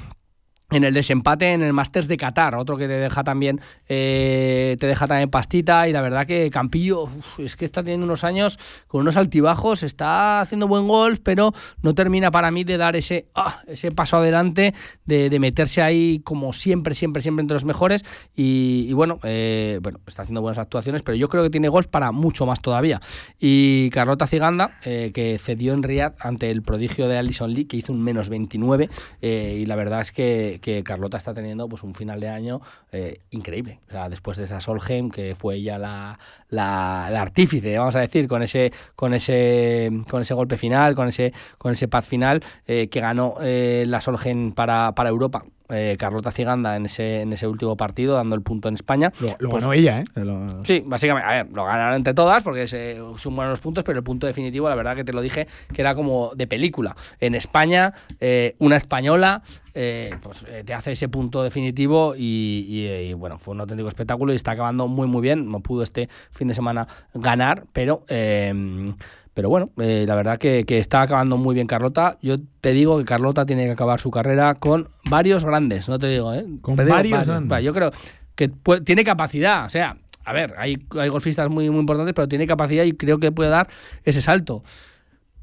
en 0.72 0.84
el 0.84 0.94
desempate 0.94 1.52
en 1.52 1.62
el 1.62 1.74
Masters 1.74 2.08
de 2.08 2.18
Qatar, 2.18 2.56
otro 2.56 2.78
que 2.78 2.88
te 2.88 2.94
deja 2.94 3.24
también 3.24 3.62
eh, 3.88 4.78
te 4.80 4.88
deja 4.88 5.08
también 5.08 5.30
pastita 5.30 5.88
y 5.88 5.94
la 5.94 6.02
verdad 6.02 6.26
que 6.26 6.50
Campillo 6.50 7.10
es 7.38 7.56
que 7.56 7.66
está 7.66 7.84
teniendo 7.84 8.06
unos 8.06 8.24
años 8.24 8.58
con 8.88 9.02
unos 9.02 9.18
altibajos, 9.18 9.84
está 9.84 10.42
haciendo 10.42 10.68
buen 10.68 10.88
golf, 10.88 11.20
pero 11.24 11.54
no 11.82 11.94
termina 11.94 12.32
para 12.32 12.52
mí 12.52 12.64
de 12.64 12.78
dar 12.78 12.96
ese 12.96 13.28
ah, 13.36 13.62
ese 13.68 13.92
paso 13.92 14.18
adelante, 14.18 14.74
de, 15.06 15.30
de 15.30 15.40
meterse 15.40 15.82
ahí 15.82 16.22
como 16.24 16.54
siempre, 16.54 16.96
siempre, 16.96 17.22
siempre 17.22 17.42
entre 17.42 17.56
los 17.56 17.66
mejores 17.66 18.04
y, 18.36 18.94
bueno, 18.94 19.20
eh, 19.24 19.80
bueno, 19.82 20.00
está 20.08 20.24
haciendo 20.24 20.42
buenas 20.42 20.58
actuaciones, 20.58 21.04
pero 21.04 21.16
yo 21.16 21.30
creo 21.30 21.44
que 21.44 21.50
tiene 21.50 21.70
golf 21.70 21.88
para 21.88 22.12
mucho 22.12 22.46
más 22.46 22.62
todavía. 22.62 23.02
Y 23.40 23.90
Carlota 23.90 24.28
Ciganda, 24.28 24.80
eh, 24.86 25.12
que 25.14 25.38
cedió 25.38 25.74
en 25.74 25.84
Riyadh 25.84 26.16
ante 26.20 26.52
el 26.52 26.62
prodigio 26.62 27.08
de 27.08 27.18
Alison 27.18 27.54
Lee, 27.54 27.66
que 27.66 27.78
hizo 27.78 27.94
un 27.94 28.02
menos 28.02 28.30
29 28.30 28.90
eh, 29.22 29.58
y 29.60 29.66
la 29.66 29.76
verdad 29.76 30.02
es 30.02 30.12
que, 30.12 30.60
que 30.62 30.84
Carlota 30.84 31.18
está 31.18 31.34
teniendo 31.34 31.68
pues 31.68 31.84
un 31.84 31.94
final 31.94 32.20
de 32.20 32.30
año 32.30 32.62
eh, 32.92 33.20
increíble. 33.32 33.80
O 33.90 33.92
sea, 33.92 34.10
después 34.10 34.38
de 34.38 34.46
esa 34.46 34.62
Solheim, 34.62 35.10
que 35.10 35.36
fue 35.36 35.56
ella 35.56 35.78
la, 35.78 36.20
la, 36.50 37.22
artífice, 37.22 37.78
vamos 37.78 37.96
a 37.96 38.00
decir, 38.00 38.28
con 38.28 38.42
ese, 38.44 38.72
con 38.96 39.14
ese, 39.14 39.92
con 40.10 40.22
ese 40.22 40.34
golpe 40.34 40.58
final, 40.58 40.96
con 40.96 41.08
ese, 41.10 41.34
con 41.58 41.74
ese 41.74 41.88
pad 41.88 42.04
final, 42.04 42.44
eh, 42.66 42.88
que 42.88 43.02
ganó 43.02 43.36
eh, 43.42 43.86
la 43.88 44.00
Solheim 44.00 44.54
para, 44.54 44.94
para 44.94 45.10
Europa. 45.10 45.44
Eh, 45.72 45.96
Carlota 45.98 46.32
Ciganda 46.32 46.76
en 46.76 46.86
ese, 46.86 47.22
en 47.22 47.34
ese 47.34 47.48
último 47.48 47.76
partido, 47.78 48.16
dando 48.16 48.36
el 48.36 48.42
punto 48.42 48.68
en 48.68 48.76
España. 48.76 49.12
Lo, 49.20 49.36
lo 49.40 49.50
Pues- 49.50 49.64
ganó 49.64 49.74
ella, 49.74 49.96
¿eh? 49.98 50.06
Lo- 50.16 50.64
Sí, 50.66 50.84
básicamente, 50.86 51.28
a 51.30 51.44
ver, 51.44 51.48
lo 51.56 51.66
ganaron 51.66 51.96
entre 51.96 52.14
todas 52.14 52.44
porque 52.44 52.68
se 52.68 52.98
suman 53.18 53.50
los 53.50 53.60
puntos, 53.60 53.84
pero 53.84 53.98
el 53.98 54.04
punto 54.04 54.28
definitivo, 54.28 54.70
la 54.70 54.76
verdad 54.76 54.96
que 54.96 55.04
te 55.04 55.14
lo 55.14 55.22
dije, 55.22 55.48
que 55.74 55.82
era 55.82 55.96
como 55.96 56.32
de 56.36 56.48
película. 56.48 56.96
En 57.20 57.36
España, 57.36 57.94
eh, 58.20 58.56
una 58.60 58.76
española 58.78 59.42
eh, 59.74 60.14
pues, 60.22 60.46
eh, 60.50 60.64
te 60.66 60.74
hace 60.74 60.92
ese 60.92 61.08
punto 61.08 61.44
definitivo 61.44 62.14
y, 62.18 62.66
y, 62.68 62.86
eh, 62.88 63.04
y, 63.06 63.14
bueno, 63.14 63.38
fue 63.40 63.54
un 63.54 63.62
auténtico 63.62 63.88
espectáculo 63.88 64.34
y 64.34 64.36
está 64.36 64.52
acabando 64.52 64.88
muy, 64.90 65.08
muy 65.08 65.22
bien. 65.22 65.50
No 65.50 65.62
pudo 65.62 65.84
este 65.84 66.10
fin 66.32 66.48
de 66.50 66.54
semana 66.54 66.88
ganar, 67.14 67.64
pero... 67.72 68.04
eh, 68.10 68.94
pero 69.34 69.50
bueno, 69.50 69.70
eh, 69.78 70.06
la 70.08 70.16
verdad 70.16 70.38
que, 70.38 70.66
que 70.66 70.78
está 70.80 71.02
acabando 71.04 71.38
muy 71.38 71.56
bien 71.56 71.68
Carlota. 71.68 72.18
Yo 72.22 72.38
te 72.60 72.72
digo 72.74 72.98
que 72.98 73.06
Carlota 73.06 73.46
tiene 73.46 73.66
que 73.66 73.72
acabar 73.72 74.00
su 74.00 74.12
carrera 74.12 74.56
con 74.56 74.90
varios 75.10 75.46
grandes, 75.46 75.88
no 75.90 75.98
te 76.00 76.08
digo, 76.08 76.34
¿eh? 76.34 76.46
Con 76.62 76.76
digo 76.84 76.96
varios 76.96 77.12
grandes. 77.28 77.64
Yo 77.66 77.74
creo 77.74 77.92
que 78.36 78.52
pu- 78.52 78.84
tiene 78.84 79.04
capacidad, 79.04 79.66
o 79.66 79.70
sea, 79.70 79.98
a 80.24 80.34
ver, 80.34 80.54
hay, 80.58 80.78
hay 81.00 81.10
golfistas 81.10 81.50
muy, 81.50 81.70
muy 81.70 81.80
importantes, 81.80 82.14
pero 82.14 82.28
tiene 82.28 82.46
capacidad 82.46 82.84
y 82.84 82.94
creo 82.94 83.20
que 83.20 83.32
puede 83.32 83.50
dar 83.50 83.68
ese 84.04 84.22
salto. 84.22 84.64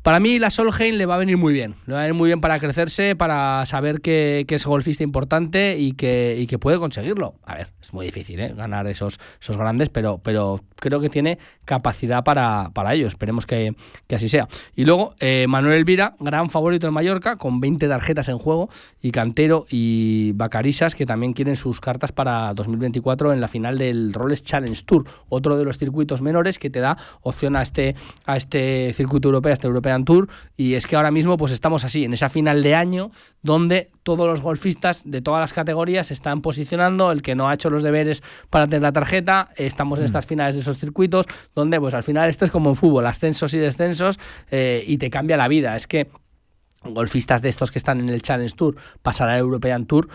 Para 0.09 0.21
mí 0.21 0.39
la 0.39 0.49
Solheim 0.49 0.95
le 0.95 1.05
va 1.05 1.17
a 1.17 1.19
venir 1.19 1.37
muy 1.37 1.53
bien, 1.53 1.75
le 1.85 1.93
va 1.93 1.99
a 2.01 2.03
venir 2.05 2.15
muy 2.15 2.29
bien 2.29 2.41
para 2.41 2.59
crecerse, 2.59 3.15
para 3.15 3.67
saber 3.67 4.01
que, 4.01 4.47
es 4.49 4.65
golfista 4.65 5.05
importante 5.05 5.77
y 5.79 5.93
que, 5.93 6.59
puede 6.59 6.79
conseguirlo. 6.79 7.35
A 7.45 7.57
ver, 7.57 7.69
es 7.83 7.93
muy 7.93 8.07
difícil 8.07 8.41
¿eh? 8.41 8.55
ganar 8.57 8.87
esos, 8.87 9.21
grandes, 9.47 9.91
pero, 9.91 10.23
creo 10.77 11.01
que 11.01 11.11
tiene 11.11 11.39
capacidad 11.67 12.25
para, 12.25 12.71
para 12.73 12.95
ello. 12.95 13.07
Esperemos 13.07 13.45
que, 13.45 13.75
así 14.11 14.31
sea. 14.31 14.49
Y 14.75 14.87
luego 14.87 15.15
eh, 15.21 15.45
Manuel 15.47 15.75
Elvira, 15.75 16.15
gran 16.21 16.49
favorito 16.49 16.87
en 16.87 16.95
Mallorca, 16.95 17.37
con 17.37 17.61
20 17.61 17.87
tarjetas 17.87 18.31
en 18.31 18.39
juego, 18.39 18.71
y 19.03 19.11
Cantero 19.11 19.67
y 19.69 20.33
Bacarisas, 20.33 20.95
que 20.95 21.05
también 21.05 21.35
quieren 21.35 21.57
sus 21.57 21.83
cartas 21.83 22.13
para 22.13 22.55
2024 22.55 23.35
en 23.35 23.43
la 23.43 23.49
final 23.49 23.77
del 23.77 24.15
Rolex 24.15 24.43
Challenge 24.43 24.83
Tour, 24.85 25.05
otro 25.29 25.59
de 25.59 25.67
los 25.67 25.77
circuitos 25.77 26.23
menores 26.23 26.59
que 26.59 26.71
te 26.71 26.81
da 26.81 26.97
opción 27.21 27.57
a 27.57 27.63
este, 27.63 27.95
a 28.25 28.39
este 28.39 28.95
circuito 28.95 29.29
europeo, 29.29 29.51
a 29.51 29.53
este 29.53 29.67
Tour. 30.05 30.29
Y 30.57 30.75
es 30.75 30.87
que 30.87 30.97
ahora 30.97 31.11
mismo 31.11 31.37
pues 31.37 31.53
estamos 31.53 31.85
así, 31.85 32.05
en 32.05 32.13
esa 32.13 32.29
final 32.29 32.63
de 32.63 32.75
año, 32.75 33.11
donde 33.43 33.91
todos 34.03 34.27
los 34.27 34.41
golfistas 34.41 35.03
de 35.05 35.21
todas 35.21 35.41
las 35.41 35.53
categorías 35.53 36.09
se 36.09 36.15
están 36.15 36.41
posicionando, 36.41 37.13
el 37.13 37.23
que 37.23 37.35
no 37.35 37.49
ha 37.49 37.55
hecho 37.55 37.71
los 37.71 37.83
deberes 37.83 38.23
para 38.51 38.67
tener 38.67 38.83
la 38.83 38.93
tarjeta, 38.93 39.51
estamos 39.57 39.99
en 39.99 40.07
estas 40.07 40.27
finales 40.27 40.55
de 40.55 40.63
esos 40.63 40.79
circuitos, 40.79 41.27
donde 41.55 41.79
pues 41.81 41.95
al 41.95 42.03
final 42.03 42.29
esto 42.29 42.45
es 42.45 42.51
como 42.51 42.71
en 42.71 42.77
fútbol, 42.77 43.07
ascensos 43.07 43.53
y 43.55 43.59
descensos, 43.59 44.19
eh, 44.51 44.85
y 44.87 44.99
te 44.99 45.11
cambia 45.11 45.37
la 45.37 45.49
vida. 45.49 45.77
Es 45.77 45.87
que 45.87 46.09
golfistas 46.85 47.43
de 47.43 47.49
estos 47.49 47.71
que 47.71 47.79
están 47.79 48.01
en 48.01 48.09
el 48.09 48.23
Challenge 48.23 48.55
Tour 48.55 48.77
pasar 49.03 49.29
al 49.29 49.41
European 49.41 49.87
Tour, 49.87 50.09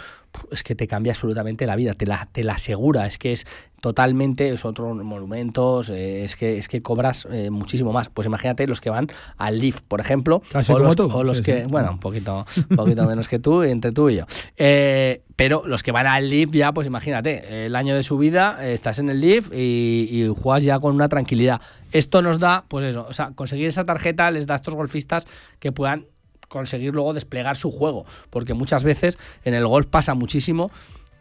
es 0.52 0.64
que 0.64 0.74
te 0.76 0.88
cambia 0.88 1.12
absolutamente 1.14 1.68
la 1.68 1.76
vida, 1.76 1.94
te 1.94 2.06
la, 2.06 2.28
te 2.32 2.44
la 2.44 2.54
asegura, 2.54 3.06
es 3.06 3.18
que 3.18 3.34
es 3.34 3.46
totalmente, 3.82 4.50
es 4.50 4.66
otros 4.66 4.96
monumentos, 4.96 5.90
eh, 5.90 6.24
es 6.24 6.36
que 6.36 6.58
es 6.58 6.68
que 6.68 6.82
cobras 6.82 7.28
eh, 7.30 7.50
muchísimo 7.52 7.92
más. 7.92 8.10
Pues 8.10 8.26
imagínate 8.26 8.66
los 8.66 8.82
que 8.82 8.90
van 8.90 9.08
al 9.38 9.60
Leaf, 9.60 9.82
por 9.82 10.00
ejemplo, 10.00 10.42
Casi 10.52 10.72
o 10.72 10.80
los, 10.80 10.96
tú. 10.96 11.04
o 11.12 11.24
los 11.24 11.38
Sí, 11.38 11.44
que, 11.44 11.62
sí. 11.62 11.68
bueno, 11.70 11.92
un 11.92 12.00
poquito, 12.00 12.46
un 12.70 12.78
poquito 12.78 13.06
menos 13.06 13.28
que 13.28 13.40
tú, 13.40 13.62
entre 13.62 13.92
tú 13.92 14.10
y 14.10 14.16
yo. 14.16 14.26
Eh, 14.58 15.22
pero 15.36 15.64
los 15.68 15.84
que 15.84 15.92
van 15.92 16.08
al 16.08 16.30
Leaf 16.30 16.52
ya, 16.52 16.72
pues 16.72 16.88
imagínate, 16.88 17.66
el 17.66 17.76
año 17.76 17.96
de 17.96 18.04
su 18.04 18.18
vida, 18.18 18.66
estás 18.66 19.00
en 19.00 19.10
el 19.10 19.20
Leaf 19.20 19.52
y, 19.54 20.08
y 20.10 20.28
juegas 20.36 20.64
ya 20.64 20.80
con 20.80 20.96
una 20.96 21.10
tranquilidad. 21.10 21.62
Esto 21.92 22.22
nos 22.22 22.40
da, 22.40 22.66
pues 22.68 22.86
eso, 22.86 23.06
o 23.08 23.14
sea, 23.14 23.32
conseguir 23.36 23.68
esa 23.68 23.86
tarjeta 23.86 24.32
les 24.32 24.48
da 24.48 24.56
a 24.56 24.58
estos 24.58 24.74
golfistas 24.74 25.28
que 25.60 25.72
puedan 25.72 26.06
conseguir 26.54 26.94
luego 26.94 27.14
desplegar 27.14 27.58
su 27.58 27.72
juego. 27.72 28.06
Porque 28.30 28.54
muchas 28.54 28.84
veces 28.84 29.18
en 29.44 29.54
el 29.54 29.68
golf 29.68 29.88
pasa 29.88 30.14
muchísimo 30.14 30.72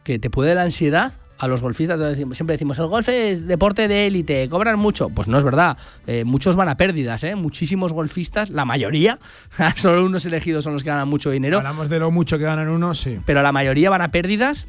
que 0.04 0.18
te 0.18 0.30
puede 0.30 0.54
la 0.54 0.62
ansiedad 0.62 1.14
a 1.38 1.48
los 1.48 1.60
golfistas. 1.60 1.98
Siempre 2.16 2.54
decimos, 2.54 2.78
el 2.78 2.86
golf 2.86 3.08
es 3.08 3.46
deporte 3.46 3.88
de 3.88 4.06
élite, 4.06 4.48
cobran 4.48 4.78
mucho. 4.78 5.08
Pues 5.08 5.26
no 5.26 5.38
es 5.38 5.44
verdad. 5.44 5.76
Eh, 6.06 6.24
muchos 6.24 6.54
van 6.54 6.68
a 6.68 6.76
pérdidas, 6.76 7.24
¿eh? 7.24 7.34
Muchísimos 7.34 7.92
golfistas, 7.92 8.50
la 8.50 8.64
mayoría, 8.64 9.18
solo 9.76 10.04
unos 10.04 10.24
elegidos 10.26 10.64
son 10.64 10.74
los 10.74 10.84
que 10.84 10.90
ganan 10.90 11.08
mucho 11.08 11.30
dinero. 11.30 11.58
Hablamos 11.58 11.88
de 11.88 11.98
lo 11.98 12.10
mucho 12.10 12.38
que 12.38 12.44
ganan 12.44 12.68
unos, 12.68 13.00
sí. 13.00 13.18
Pero 13.26 13.42
la 13.42 13.50
mayoría 13.50 13.90
van 13.90 14.02
a 14.02 14.08
pérdidas 14.08 14.66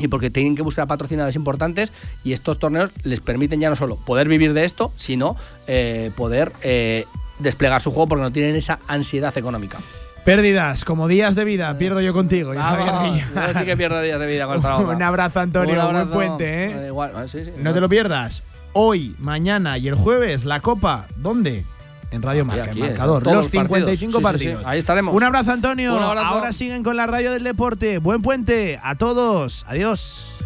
y 0.00 0.08
porque 0.08 0.30
tienen 0.30 0.56
que 0.56 0.62
buscar 0.62 0.88
patrocinadores 0.88 1.36
importantes 1.36 1.92
y 2.24 2.32
estos 2.32 2.58
torneos 2.58 2.90
les 3.02 3.20
permiten 3.20 3.60
ya 3.60 3.68
no 3.68 3.76
solo 3.76 3.96
poder 3.96 4.28
vivir 4.28 4.54
de 4.54 4.64
esto, 4.64 4.92
sino 4.96 5.36
eh, 5.66 6.10
poder 6.16 6.52
eh, 6.62 7.04
desplegar 7.40 7.82
su 7.82 7.90
juego 7.90 8.08
porque 8.08 8.22
no 8.22 8.30
tienen 8.30 8.56
esa 8.56 8.78
ansiedad 8.86 9.36
económica. 9.36 9.78
Pérdidas, 10.24 10.84
como 10.84 11.08
días 11.08 11.34
de 11.34 11.44
vida, 11.44 11.76
pierdo 11.78 12.00
yo 12.00 12.12
contigo. 12.12 12.52
Vamos, 12.54 13.12
Guilla. 13.12 13.26
yo 13.52 13.58
sí 13.58 13.64
que 13.64 13.76
pierdo 13.76 14.00
días 14.02 14.20
de 14.20 14.26
vida 14.26 14.46
con 14.46 14.56
el. 14.64 14.86
Un 14.96 15.02
abrazo, 15.02 15.40
Antonio. 15.40 15.74
Un 15.74 15.80
abrazo. 15.80 16.06
Buen 16.12 16.28
puente, 16.28 16.64
¿eh? 16.66 16.86
igual, 16.88 17.28
sí, 17.28 17.44
sí. 17.44 17.52
No 17.58 17.72
te 17.72 17.80
lo 17.80 17.88
pierdas. 17.88 18.42
Hoy, 18.74 19.16
mañana 19.18 19.78
y 19.78 19.88
el 19.88 19.94
jueves, 19.94 20.44
la 20.44 20.60
Copa. 20.60 21.06
¿Dónde? 21.16 21.64
En 22.12 22.22
Radio 22.22 22.44
Marca, 22.44 22.64
aquí, 22.64 22.80
el 22.82 22.88
marcador. 22.88 23.22
Los 23.24 23.32
los 23.34 23.44
partidos. 23.48 23.68
55 23.68 24.10
Sí, 24.10 24.16
sí, 24.18 24.22
partidos. 24.22 24.62
sí. 24.62 24.68
Ahí 24.68 24.78
estaremos. 24.78 25.14
Un 25.14 25.22
abrazo, 25.22 25.52
Antonio. 25.52 25.96
Un 25.96 26.02
abrazo. 26.02 26.26
Ahora 26.26 26.52
siguen 26.52 26.82
con 26.82 26.96
la 26.96 27.06
radio 27.06 27.32
del 27.32 27.44
deporte. 27.44 27.98
Buen 27.98 28.20
puente 28.20 28.78
a 28.82 28.96
todos. 28.96 29.64
Adiós. 29.68 30.36